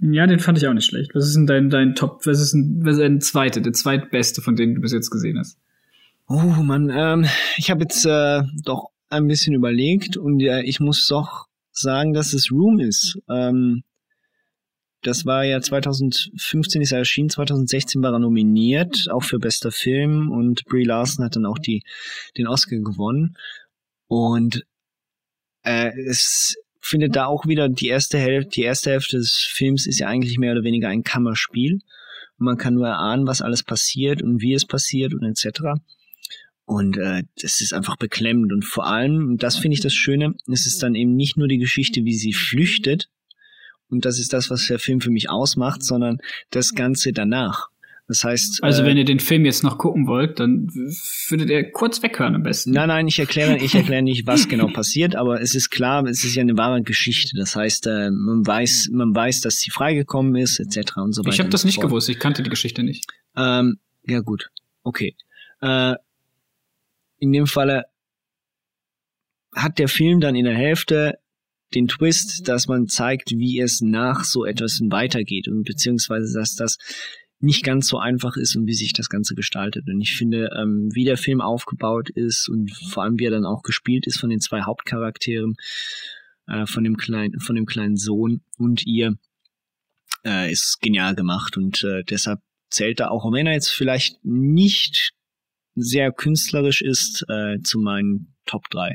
Ja, 0.00 0.26
den 0.26 0.40
fand 0.40 0.58
ich 0.58 0.66
auch 0.66 0.72
nicht 0.72 0.86
schlecht. 0.86 1.14
Was 1.14 1.26
ist 1.26 1.34
denn 1.34 1.46
dein, 1.46 1.70
dein 1.70 1.94
Top, 1.94 2.26
was 2.26 2.40
ist 2.40 2.52
denn, 2.52 2.80
was 2.84 2.98
zweite, 3.26 3.62
der 3.62 3.72
zweitbeste, 3.72 4.42
von 4.42 4.56
denen 4.56 4.74
du 4.74 4.80
bis 4.80 4.92
jetzt 4.92 5.10
gesehen 5.10 5.38
hast? 5.38 5.56
Oh 6.28 6.62
Mann, 6.62 6.90
ähm, 6.90 7.26
ich 7.56 7.70
habe 7.70 7.82
jetzt 7.82 8.04
äh, 8.06 8.42
doch 8.64 8.88
ein 9.10 9.28
bisschen 9.28 9.54
überlegt 9.54 10.16
und 10.16 10.40
äh, 10.40 10.62
ich 10.62 10.80
muss 10.80 11.06
doch 11.06 11.46
sagen, 11.70 12.12
dass 12.12 12.32
es 12.32 12.50
Room 12.50 12.80
ist. 12.80 13.18
Ähm, 13.28 13.82
das 15.02 15.26
war 15.26 15.44
ja 15.44 15.60
2015 15.60 16.80
ist 16.80 16.92
er 16.92 16.98
erschienen, 16.98 17.28
2016 17.28 18.02
war 18.02 18.12
er 18.12 18.18
nominiert, 18.18 19.08
auch 19.10 19.22
für 19.22 19.38
bester 19.38 19.70
Film 19.70 20.30
und 20.30 20.64
Brie 20.64 20.84
Larson 20.84 21.24
hat 21.24 21.36
dann 21.36 21.44
auch 21.44 21.58
die 21.58 21.82
den 22.38 22.46
Oscar 22.46 22.78
gewonnen 22.78 23.36
und 24.08 24.64
äh, 25.62 25.90
es 26.06 26.56
findet 26.84 27.16
da 27.16 27.26
auch 27.26 27.46
wieder 27.46 27.68
die 27.68 27.88
erste 27.88 28.18
Hälfte, 28.18 28.50
die 28.50 28.62
erste 28.62 28.90
Hälfte 28.90 29.16
des 29.16 29.32
Films 29.32 29.86
ist 29.86 29.98
ja 29.98 30.08
eigentlich 30.08 30.38
mehr 30.38 30.52
oder 30.52 30.64
weniger 30.64 30.88
ein 30.88 31.02
Kammerspiel. 31.02 31.80
Und 32.38 32.44
man 32.46 32.58
kann 32.58 32.74
nur 32.74 32.86
erahnen, 32.86 33.26
was 33.26 33.42
alles 33.42 33.62
passiert 33.62 34.22
und 34.22 34.40
wie 34.40 34.54
es 34.54 34.66
passiert 34.66 35.14
und 35.14 35.22
etc. 35.24 35.80
Und 36.64 36.96
äh, 36.96 37.22
das 37.40 37.60
ist 37.60 37.72
einfach 37.72 37.96
beklemmend. 37.96 38.52
Und 38.52 38.64
vor 38.64 38.86
allem, 38.86 39.28
und 39.28 39.42
das 39.42 39.56
finde 39.56 39.74
ich 39.74 39.80
das 39.80 39.94
Schöne, 39.94 40.34
es 40.52 40.66
ist 40.66 40.82
dann 40.82 40.94
eben 40.94 41.14
nicht 41.14 41.36
nur 41.36 41.48
die 41.48 41.58
Geschichte, 41.58 42.04
wie 42.04 42.14
sie 42.14 42.32
flüchtet, 42.32 43.08
und 43.88 44.04
das 44.04 44.18
ist 44.18 44.32
das, 44.32 44.50
was 44.50 44.66
der 44.66 44.78
Film 44.78 45.00
für 45.00 45.10
mich 45.10 45.30
ausmacht, 45.30 45.84
sondern 45.84 46.18
das 46.50 46.74
Ganze 46.74 47.12
danach. 47.12 47.68
Das 48.06 48.22
heißt. 48.22 48.62
Also 48.62 48.82
äh, 48.82 48.86
wenn 48.86 48.96
ihr 48.98 49.04
den 49.04 49.18
Film 49.18 49.44
jetzt 49.44 49.62
noch 49.62 49.78
gucken 49.78 50.06
wollt, 50.06 50.38
dann 50.38 50.68
würdet 51.28 51.48
ihr 51.48 51.70
kurz 51.70 52.02
weghören 52.02 52.34
am 52.34 52.42
besten. 52.42 52.72
Nein, 52.72 52.88
nein, 52.88 53.08
ich 53.08 53.18
erkläre, 53.18 53.56
ich 53.56 53.74
erkläre 53.74 54.02
nicht, 54.02 54.26
was 54.26 54.48
genau 54.48 54.68
passiert, 54.68 55.16
aber 55.16 55.40
es 55.40 55.54
ist 55.54 55.70
klar, 55.70 56.04
es 56.04 56.22
ist 56.22 56.34
ja 56.34 56.42
eine 56.42 56.56
wahre 56.56 56.82
Geschichte. 56.82 57.36
Das 57.36 57.56
heißt, 57.56 57.86
äh, 57.86 58.10
man 58.10 58.46
weiß, 58.46 58.90
man 58.92 59.14
weiß, 59.14 59.40
dass 59.40 59.58
sie 59.58 59.70
freigekommen 59.70 60.36
ist, 60.36 60.60
etc. 60.60 60.96
und 60.96 61.14
so 61.14 61.22
weiter. 61.22 61.34
Ich 61.34 61.40
habe 61.40 61.50
das 61.50 61.64
nicht 61.64 61.76
fort. 61.76 61.88
gewusst, 61.88 62.08
ich 62.08 62.18
kannte 62.18 62.42
die 62.42 62.50
Geschichte 62.50 62.82
nicht. 62.82 63.06
Ähm, 63.36 63.78
ja 64.06 64.20
gut, 64.20 64.50
okay. 64.82 65.16
Äh, 65.62 65.94
in 67.18 67.32
dem 67.32 67.46
Falle 67.46 67.84
hat 69.54 69.78
der 69.78 69.88
Film 69.88 70.20
dann 70.20 70.34
in 70.34 70.44
der 70.44 70.54
Hälfte 70.54 71.18
den 71.74 71.88
Twist, 71.88 72.46
dass 72.48 72.68
man 72.68 72.86
zeigt, 72.86 73.30
wie 73.30 73.60
es 73.60 73.80
nach 73.80 74.24
so 74.24 74.44
etwas 74.44 74.80
weitergeht 74.90 75.48
und 75.48 75.64
beziehungsweise, 75.64 76.38
dass 76.38 76.54
das 76.54 76.78
nicht 77.40 77.64
ganz 77.64 77.88
so 77.88 77.98
einfach 77.98 78.36
ist 78.36 78.56
und 78.56 78.66
wie 78.66 78.74
sich 78.74 78.92
das 78.92 79.08
Ganze 79.08 79.34
gestaltet. 79.34 79.84
Und 79.88 80.00
ich 80.00 80.16
finde, 80.16 80.50
ähm, 80.56 80.88
wie 80.92 81.04
der 81.04 81.16
Film 81.16 81.40
aufgebaut 81.40 82.10
ist 82.10 82.48
und 82.48 82.72
vor 82.72 83.02
allem 83.02 83.18
wie 83.18 83.26
er 83.26 83.30
dann 83.30 83.44
auch 83.44 83.62
gespielt 83.62 84.06
ist 84.06 84.18
von 84.18 84.30
den 84.30 84.40
zwei 84.40 84.62
Hauptcharakteren, 84.62 85.56
äh, 86.46 86.66
von 86.66 86.84
dem 86.84 86.96
kleinen, 86.96 87.40
von 87.40 87.56
dem 87.56 87.66
kleinen 87.66 87.96
Sohn 87.96 88.42
und 88.56 88.86
ihr, 88.86 89.16
äh, 90.24 90.50
ist 90.50 90.80
genial 90.80 91.14
gemacht 91.14 91.56
und 91.56 91.84
äh, 91.84 92.02
deshalb 92.04 92.40
zählt 92.70 93.00
er 93.00 93.10
auch, 93.10 93.30
wenn 93.30 93.46
er 93.46 93.52
jetzt 93.52 93.70
vielleicht 93.70 94.24
nicht 94.24 95.12
sehr 95.74 96.12
künstlerisch 96.12 96.82
ist, 96.82 97.24
äh, 97.28 97.60
zu 97.62 97.78
meinen 97.78 98.34
Top 98.46 98.68
3. 98.70 98.94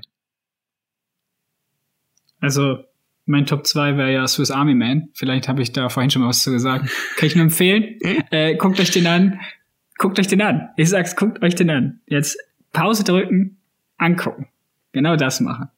Also 2.40 2.84
mein 3.30 3.46
Top 3.46 3.66
2 3.66 3.96
wäre 3.96 4.12
ja 4.12 4.28
Swiss 4.28 4.50
Army 4.50 4.74
Man. 4.74 5.10
Vielleicht 5.14 5.48
habe 5.48 5.62
ich 5.62 5.72
da 5.72 5.90
vorhin 5.90 6.10
schon 6.10 6.24
mal 6.24 6.30
was 6.30 6.42
zu 6.42 6.52
gesagt. 6.52 6.90
Kann 7.16 7.28
ich 7.28 7.36
nur 7.36 7.44
empfehlen. 7.44 8.00
äh, 8.32 8.56
guckt 8.56 8.80
euch 8.80 8.90
den 8.90 9.06
an. 9.06 9.40
Guckt 10.00 10.20
euch 10.20 10.28
den 10.28 10.42
an. 10.42 10.70
Ich 10.78 10.90
sag's, 10.90 11.16
guckt 11.16 11.42
euch 11.44 11.54
den 11.54 11.70
an. 11.70 12.00
Jetzt 12.08 12.40
Pause 12.74 13.04
drücken, 13.04 13.58
angucken. 13.98 14.48
Genau 14.94 15.16
das 15.16 15.42
machen. 15.42 15.70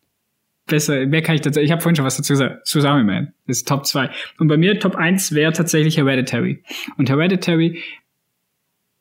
Besser, 0.65 1.05
mehr 1.05 1.21
kann 1.21 1.35
ich 1.35 1.41
dazu. 1.41 1.59
Ich 1.59 1.71
habe 1.71 1.81
vorhin 1.81 1.97
schon 1.97 2.05
was 2.05 2.15
dazu 2.15 2.33
gesagt. 2.33 2.65
Swiss 2.65 2.85
Army 2.85 3.03
Man 3.03 3.33
ist 3.47 3.67
Top 3.67 3.85
2. 3.85 4.09
Und 4.39 4.47
bei 4.47 4.55
mir 4.55 4.79
Top 4.79 4.95
1 4.95 5.33
wäre 5.33 5.51
tatsächlich 5.51 5.97
Hereditary. 5.97 6.63
Und 6.97 7.09
Hereditary 7.09 7.81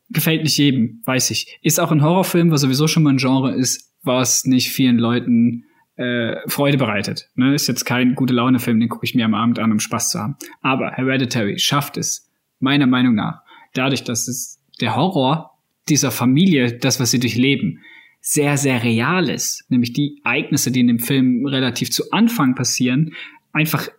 gefällt 0.09 0.43
nicht 0.43 0.57
jedem, 0.57 1.01
weiß 1.05 1.31
ich. 1.31 1.57
Ist 1.61 1.79
auch 1.79 1.91
ein 1.91 2.03
Horrorfilm, 2.03 2.51
was 2.51 2.61
sowieso 2.61 2.87
schon 2.87 3.03
mal 3.03 3.11
ein 3.11 3.17
Genre 3.17 3.53
ist, 3.55 3.93
was 4.03 4.43
nicht 4.43 4.71
vielen 4.71 4.97
Leuten 4.97 5.65
äh, 6.01 6.49
Freude 6.49 6.77
bereitet. 6.77 7.29
Ne? 7.35 7.53
Ist 7.53 7.67
jetzt 7.67 7.85
kein 7.85 8.15
gute 8.15 8.33
Laune-Film, 8.33 8.79
den 8.79 8.89
gucke 8.89 9.05
ich 9.05 9.15
mir 9.15 9.25
am 9.25 9.35
Abend 9.35 9.59
an, 9.59 9.71
um 9.71 9.79
Spaß 9.79 10.09
zu 10.09 10.19
haben. 10.19 10.35
Aber 10.61 10.91
Hereditary 10.91 11.59
schafft 11.59 11.97
es, 11.97 12.29
meiner 12.59 12.87
Meinung 12.87 13.15
nach, 13.15 13.41
dadurch, 13.73 14.03
dass 14.03 14.27
es 14.27 14.59
der 14.79 14.95
Horror 14.95 15.57
dieser 15.89 16.11
Familie, 16.11 16.77
das, 16.77 16.99
was 16.99 17.11
sie 17.11 17.19
durchleben, 17.19 17.79
sehr, 18.19 18.57
sehr 18.57 18.83
real 18.83 19.29
ist. 19.29 19.65
Nämlich 19.69 19.93
die 19.93 20.21
Ereignisse, 20.23 20.71
die 20.71 20.81
in 20.81 20.87
dem 20.87 20.99
Film 20.99 21.45
relativ 21.45 21.91
zu 21.91 22.11
Anfang 22.11 22.55
passieren, 22.55 23.13
einfach 23.51 23.89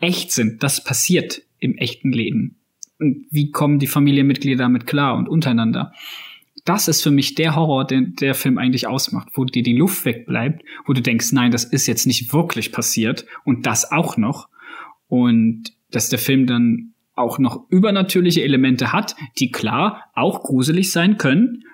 echt 0.00 0.32
sind. 0.32 0.62
Das 0.62 0.84
passiert 0.84 1.42
im 1.58 1.76
echten 1.76 2.12
Leben. 2.12 2.56
Und 2.98 3.26
wie 3.30 3.50
kommen 3.50 3.78
die 3.78 3.86
Familienmitglieder 3.86 4.64
damit 4.64 4.86
klar 4.86 5.16
und 5.16 5.28
untereinander? 5.28 5.92
Das 6.68 6.86
ist 6.86 7.02
für 7.02 7.10
mich 7.10 7.34
der 7.34 7.56
Horror, 7.56 7.86
den 7.86 8.14
der 8.16 8.34
Film 8.34 8.58
eigentlich 8.58 8.86
ausmacht, 8.86 9.28
wo 9.32 9.46
dir 9.46 9.62
die 9.62 9.74
Luft 9.74 10.04
wegbleibt, 10.04 10.62
wo 10.84 10.92
du 10.92 11.00
denkst, 11.00 11.32
nein, 11.32 11.50
das 11.50 11.64
ist 11.64 11.86
jetzt 11.86 12.06
nicht 12.06 12.30
wirklich 12.34 12.72
passiert 12.72 13.24
und 13.44 13.64
das 13.64 13.90
auch 13.90 14.18
noch. 14.18 14.50
Und 15.06 15.72
dass 15.90 16.10
der 16.10 16.18
Film 16.18 16.46
dann 16.46 16.92
auch 17.14 17.38
noch 17.38 17.64
übernatürliche 17.70 18.42
Elemente 18.42 18.92
hat, 18.92 19.16
die 19.38 19.50
klar 19.50 20.10
auch 20.12 20.42
gruselig 20.42 20.92
sein 20.92 21.16
können, 21.16 21.64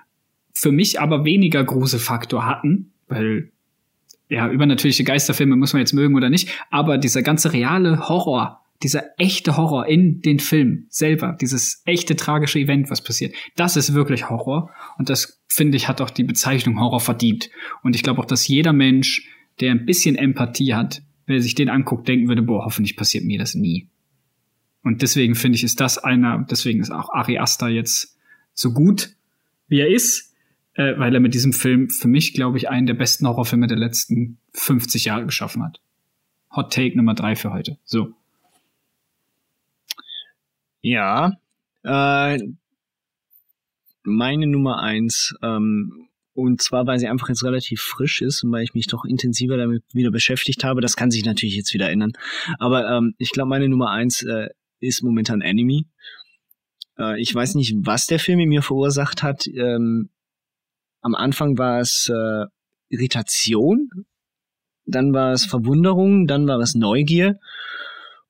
für 0.53 0.71
mich 0.71 1.01
aber 1.01 1.25
weniger 1.25 1.65
Gruselfaktor 1.65 2.45
hatten, 2.45 2.93
weil 3.09 3.51
ja, 4.29 4.49
übernatürliche 4.49 5.03
Geisterfilme 5.03 5.57
muss 5.57 5.73
man 5.73 5.81
jetzt 5.81 5.91
mögen 5.91 6.15
oder 6.15 6.29
nicht, 6.29 6.49
aber 6.71 6.97
dieser 6.97 7.21
ganze 7.21 7.51
reale 7.51 8.07
Horror, 8.07 8.64
dieser 8.83 9.03
echte 9.17 9.57
Horror 9.57 9.87
in 9.87 10.21
den 10.21 10.39
Film 10.39 10.85
selber, 10.89 11.37
dieses 11.39 11.81
echte 11.85 12.15
tragische 12.15 12.59
Event, 12.59 12.89
was 12.89 13.03
passiert, 13.03 13.33
das 13.55 13.77
ist 13.77 13.93
wirklich 13.93 14.29
Horror 14.29 14.69
und 14.97 15.09
das 15.09 15.41
finde 15.47 15.77
ich 15.77 15.87
hat 15.87 16.01
auch 16.01 16.09
die 16.09 16.23
Bezeichnung 16.23 16.79
Horror 16.79 16.99
verdient 16.99 17.49
und 17.83 17.95
ich 17.95 18.03
glaube 18.03 18.21
auch, 18.21 18.25
dass 18.25 18.47
jeder 18.47 18.73
Mensch, 18.73 19.27
der 19.59 19.71
ein 19.71 19.85
bisschen 19.85 20.15
Empathie 20.15 20.73
hat, 20.73 21.01
wer 21.25 21.41
sich 21.41 21.55
den 21.55 21.69
anguckt, 21.69 22.07
denken 22.07 22.27
würde, 22.27 22.41
boah, 22.41 22.65
hoffentlich 22.65 22.97
passiert 22.97 23.23
mir 23.23 23.39
das 23.39 23.55
nie. 23.55 23.87
Und 24.83 25.01
deswegen 25.01 25.33
finde 25.33 25.55
ich, 25.55 25.63
ist 25.63 25.79
das 25.79 25.97
einer, 25.97 26.45
deswegen 26.49 26.79
ist 26.79 26.91
auch 26.91 27.09
Ari 27.09 27.39
Aster 27.39 27.69
jetzt 27.69 28.17
so 28.53 28.71
gut, 28.71 29.15
wie 29.67 29.79
er 29.79 29.89
ist, 29.89 30.35
äh, 30.75 30.97
weil 30.97 31.13
er 31.13 31.19
mit 31.19 31.33
diesem 31.33 31.53
Film 31.53 31.89
für 31.89 32.07
mich, 32.07 32.33
glaube 32.33 32.57
ich, 32.57 32.69
einen 32.69 32.85
der 32.85 32.93
besten 32.93 33.27
Horrorfilme 33.27 33.65
der 33.65 33.77
letzten 33.77 34.37
50 34.53 35.05
Jahre 35.05 35.25
geschaffen 35.25 35.63
hat. 35.63 35.81
Hot 36.55 36.71
Take 36.71 36.95
Nummer 36.95 37.15
drei 37.15 37.35
für 37.35 37.51
heute. 37.51 37.77
So. 37.83 38.13
Ja, 40.85 41.31
äh, 41.81 42.37
meine 44.03 44.45
Nummer 44.45 44.83
eins, 44.83 45.33
ähm, 45.41 46.09
und 46.35 46.61
zwar, 46.61 46.85
weil 46.85 46.99
sie 46.99 47.07
einfach 47.07 47.27
jetzt 47.27 47.43
relativ 47.43 47.81
frisch 47.81 48.21
ist 48.21 48.43
und 48.43 48.51
weil 48.51 48.63
ich 48.63 48.75
mich 48.75 48.85
doch 48.85 49.03
intensiver 49.03 49.57
damit 49.57 49.83
wieder 49.93 50.11
beschäftigt 50.11 50.63
habe. 50.63 50.81
Das 50.81 50.95
kann 50.95 51.09
sich 51.09 51.25
natürlich 51.25 51.55
jetzt 51.55 51.73
wieder 51.73 51.89
ändern. 51.89 52.11
Aber 52.59 52.87
ähm, 52.87 53.15
ich 53.17 53.31
glaube, 53.31 53.49
meine 53.49 53.67
Nummer 53.67 53.89
eins 53.89 54.21
äh, 54.21 54.49
ist 54.79 55.01
momentan 55.01 55.41
Enemy. 55.41 55.87
Äh, 56.99 57.19
ich 57.19 57.33
weiß 57.33 57.55
nicht, 57.55 57.73
was 57.79 58.05
der 58.05 58.19
Film 58.19 58.41
in 58.41 58.49
mir 58.49 58.61
verursacht 58.61 59.23
hat. 59.23 59.47
Ähm, 59.47 60.11
am 61.01 61.15
Anfang 61.15 61.57
war 61.57 61.79
es 61.79 62.11
äh, 62.13 62.45
Irritation, 62.89 63.89
dann 64.85 65.13
war 65.13 65.31
es 65.31 65.47
Verwunderung, 65.47 66.27
dann 66.27 66.47
war 66.47 66.59
es 66.59 66.75
Neugier 66.75 67.39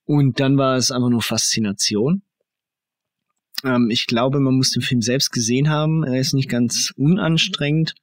und 0.06 0.40
dann 0.40 0.58
war 0.58 0.78
es 0.78 0.90
einfach 0.90 1.10
nur 1.10 1.22
Faszination. 1.22 2.22
Ähm, 3.64 3.90
ich 3.90 4.08
glaube, 4.08 4.40
man 4.40 4.56
muss 4.56 4.72
den 4.72 4.82
Film 4.82 5.02
selbst 5.02 5.32
gesehen 5.32 5.70
haben. 5.70 6.04
Er 6.04 6.20
ist 6.20 6.34
nicht 6.34 6.50
ganz 6.50 6.94
unanstrengend. 6.98 7.96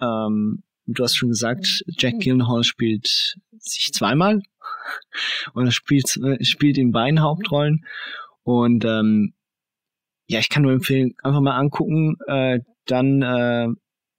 Ähm, 0.00 0.62
du 0.86 1.04
hast 1.04 1.16
schon 1.16 1.28
gesagt, 1.28 1.84
Jack 1.86 2.20
Gyllenhaal 2.20 2.64
spielt 2.64 3.36
sich 3.58 3.92
zweimal 3.92 4.42
und 5.52 5.66
er 5.66 5.72
spielt, 5.72 6.18
spielt 6.42 6.78
in 6.78 6.92
beiden 6.92 7.20
Hauptrollen. 7.20 7.84
Und 8.42 8.84
ähm, 8.84 9.34
ja, 10.26 10.38
ich 10.38 10.48
kann 10.48 10.62
nur 10.62 10.72
empfehlen, 10.72 11.14
einfach 11.22 11.40
mal 11.40 11.56
angucken. 11.56 12.16
Äh, 12.26 12.60
dann 12.86 13.22
äh, 13.22 13.68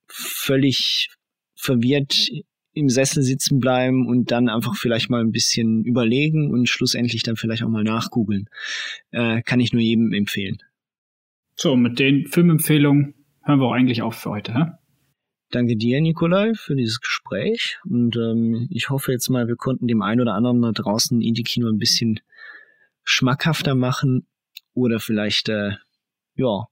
völlig 0.07 1.10
verwirrt 1.56 2.30
im 2.73 2.89
Sessel 2.89 3.23
sitzen 3.23 3.60
bleiben 3.60 4.07
und 4.07 4.31
dann 4.31 4.49
einfach 4.49 4.76
vielleicht 4.76 5.10
mal 5.10 5.22
ein 5.22 5.31
bisschen 5.31 5.84
überlegen 5.84 6.52
und 6.52 6.69
schlussendlich 6.69 7.23
dann 7.23 7.35
vielleicht 7.35 7.64
auch 7.64 7.69
mal 7.69 7.84
nachgoogeln. 7.84 8.48
Äh, 9.11 9.41
kann 9.41 9.60
ich 9.60 9.73
nur 9.73 9.81
jedem 9.81 10.14
empfehlen. 10.14 10.60
So, 11.56 11.76
mit 11.76 11.99
den 11.99 12.27
Filmempfehlungen 12.27 13.14
hören 13.43 13.60
wir 13.60 13.68
auch 13.68 13.73
eigentlich 13.73 14.02
auf 14.02 14.15
für 14.15 14.31
heute. 14.31 14.53
Hä? 14.53 14.65
Danke 15.52 15.76
dir, 15.76 15.99
Nikolai, 15.99 16.53
für 16.53 16.76
dieses 16.76 17.02
Gespräch. 17.02 17.77
Und 17.84 18.15
ähm, 18.15 18.68
ich 18.69 18.89
hoffe 18.89 19.11
jetzt 19.11 19.30
mal, 19.30 19.49
wir 19.49 19.57
konnten 19.57 19.88
dem 19.88 20.02
einen 20.02 20.22
oder 20.22 20.34
anderen 20.34 20.61
da 20.61 20.72
draußen 20.72 21.22
Indie-Kino 21.22 21.68
ein 21.68 21.77
bisschen 21.77 22.22
schmackhafter 23.03 23.76
machen 23.76 24.26
oder 24.73 25.02
vielleicht, 25.02 25.49
äh, 25.49 25.72
ja, 26.35 26.68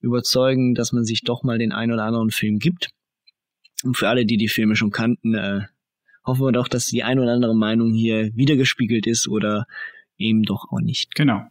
überzeugen, 0.00 0.74
dass 0.74 0.92
man 0.92 1.04
sich 1.04 1.22
doch 1.22 1.42
mal 1.42 1.58
den 1.58 1.72
einen 1.72 1.92
oder 1.92 2.04
anderen 2.04 2.30
Film 2.30 2.58
gibt. 2.58 2.90
Und 3.84 3.96
für 3.96 4.08
alle, 4.08 4.26
die 4.26 4.36
die 4.36 4.48
Filme 4.48 4.76
schon 4.76 4.90
kannten, 4.90 5.34
äh, 5.34 5.60
hoffen 6.24 6.46
wir 6.46 6.52
doch, 6.52 6.68
dass 6.68 6.86
die 6.86 7.02
ein 7.02 7.18
oder 7.18 7.32
andere 7.32 7.54
Meinung 7.54 7.92
hier 7.92 8.34
wiedergespiegelt 8.36 9.06
ist 9.06 9.28
oder 9.28 9.66
eben 10.18 10.42
doch 10.42 10.70
auch 10.70 10.80
nicht. 10.80 11.14
Genau. 11.14 11.42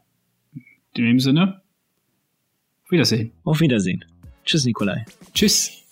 In 0.95 1.05
dem 1.05 1.19
Sinne, 1.19 1.61
auf 2.89 2.93
Wiedersehen. 2.93 3.31
Auf 3.43 3.59
Wiedersehen. 3.61 4.03
Tschüss, 4.45 4.65
Nikolai. 4.65 5.05
Tschüss. 5.35 5.85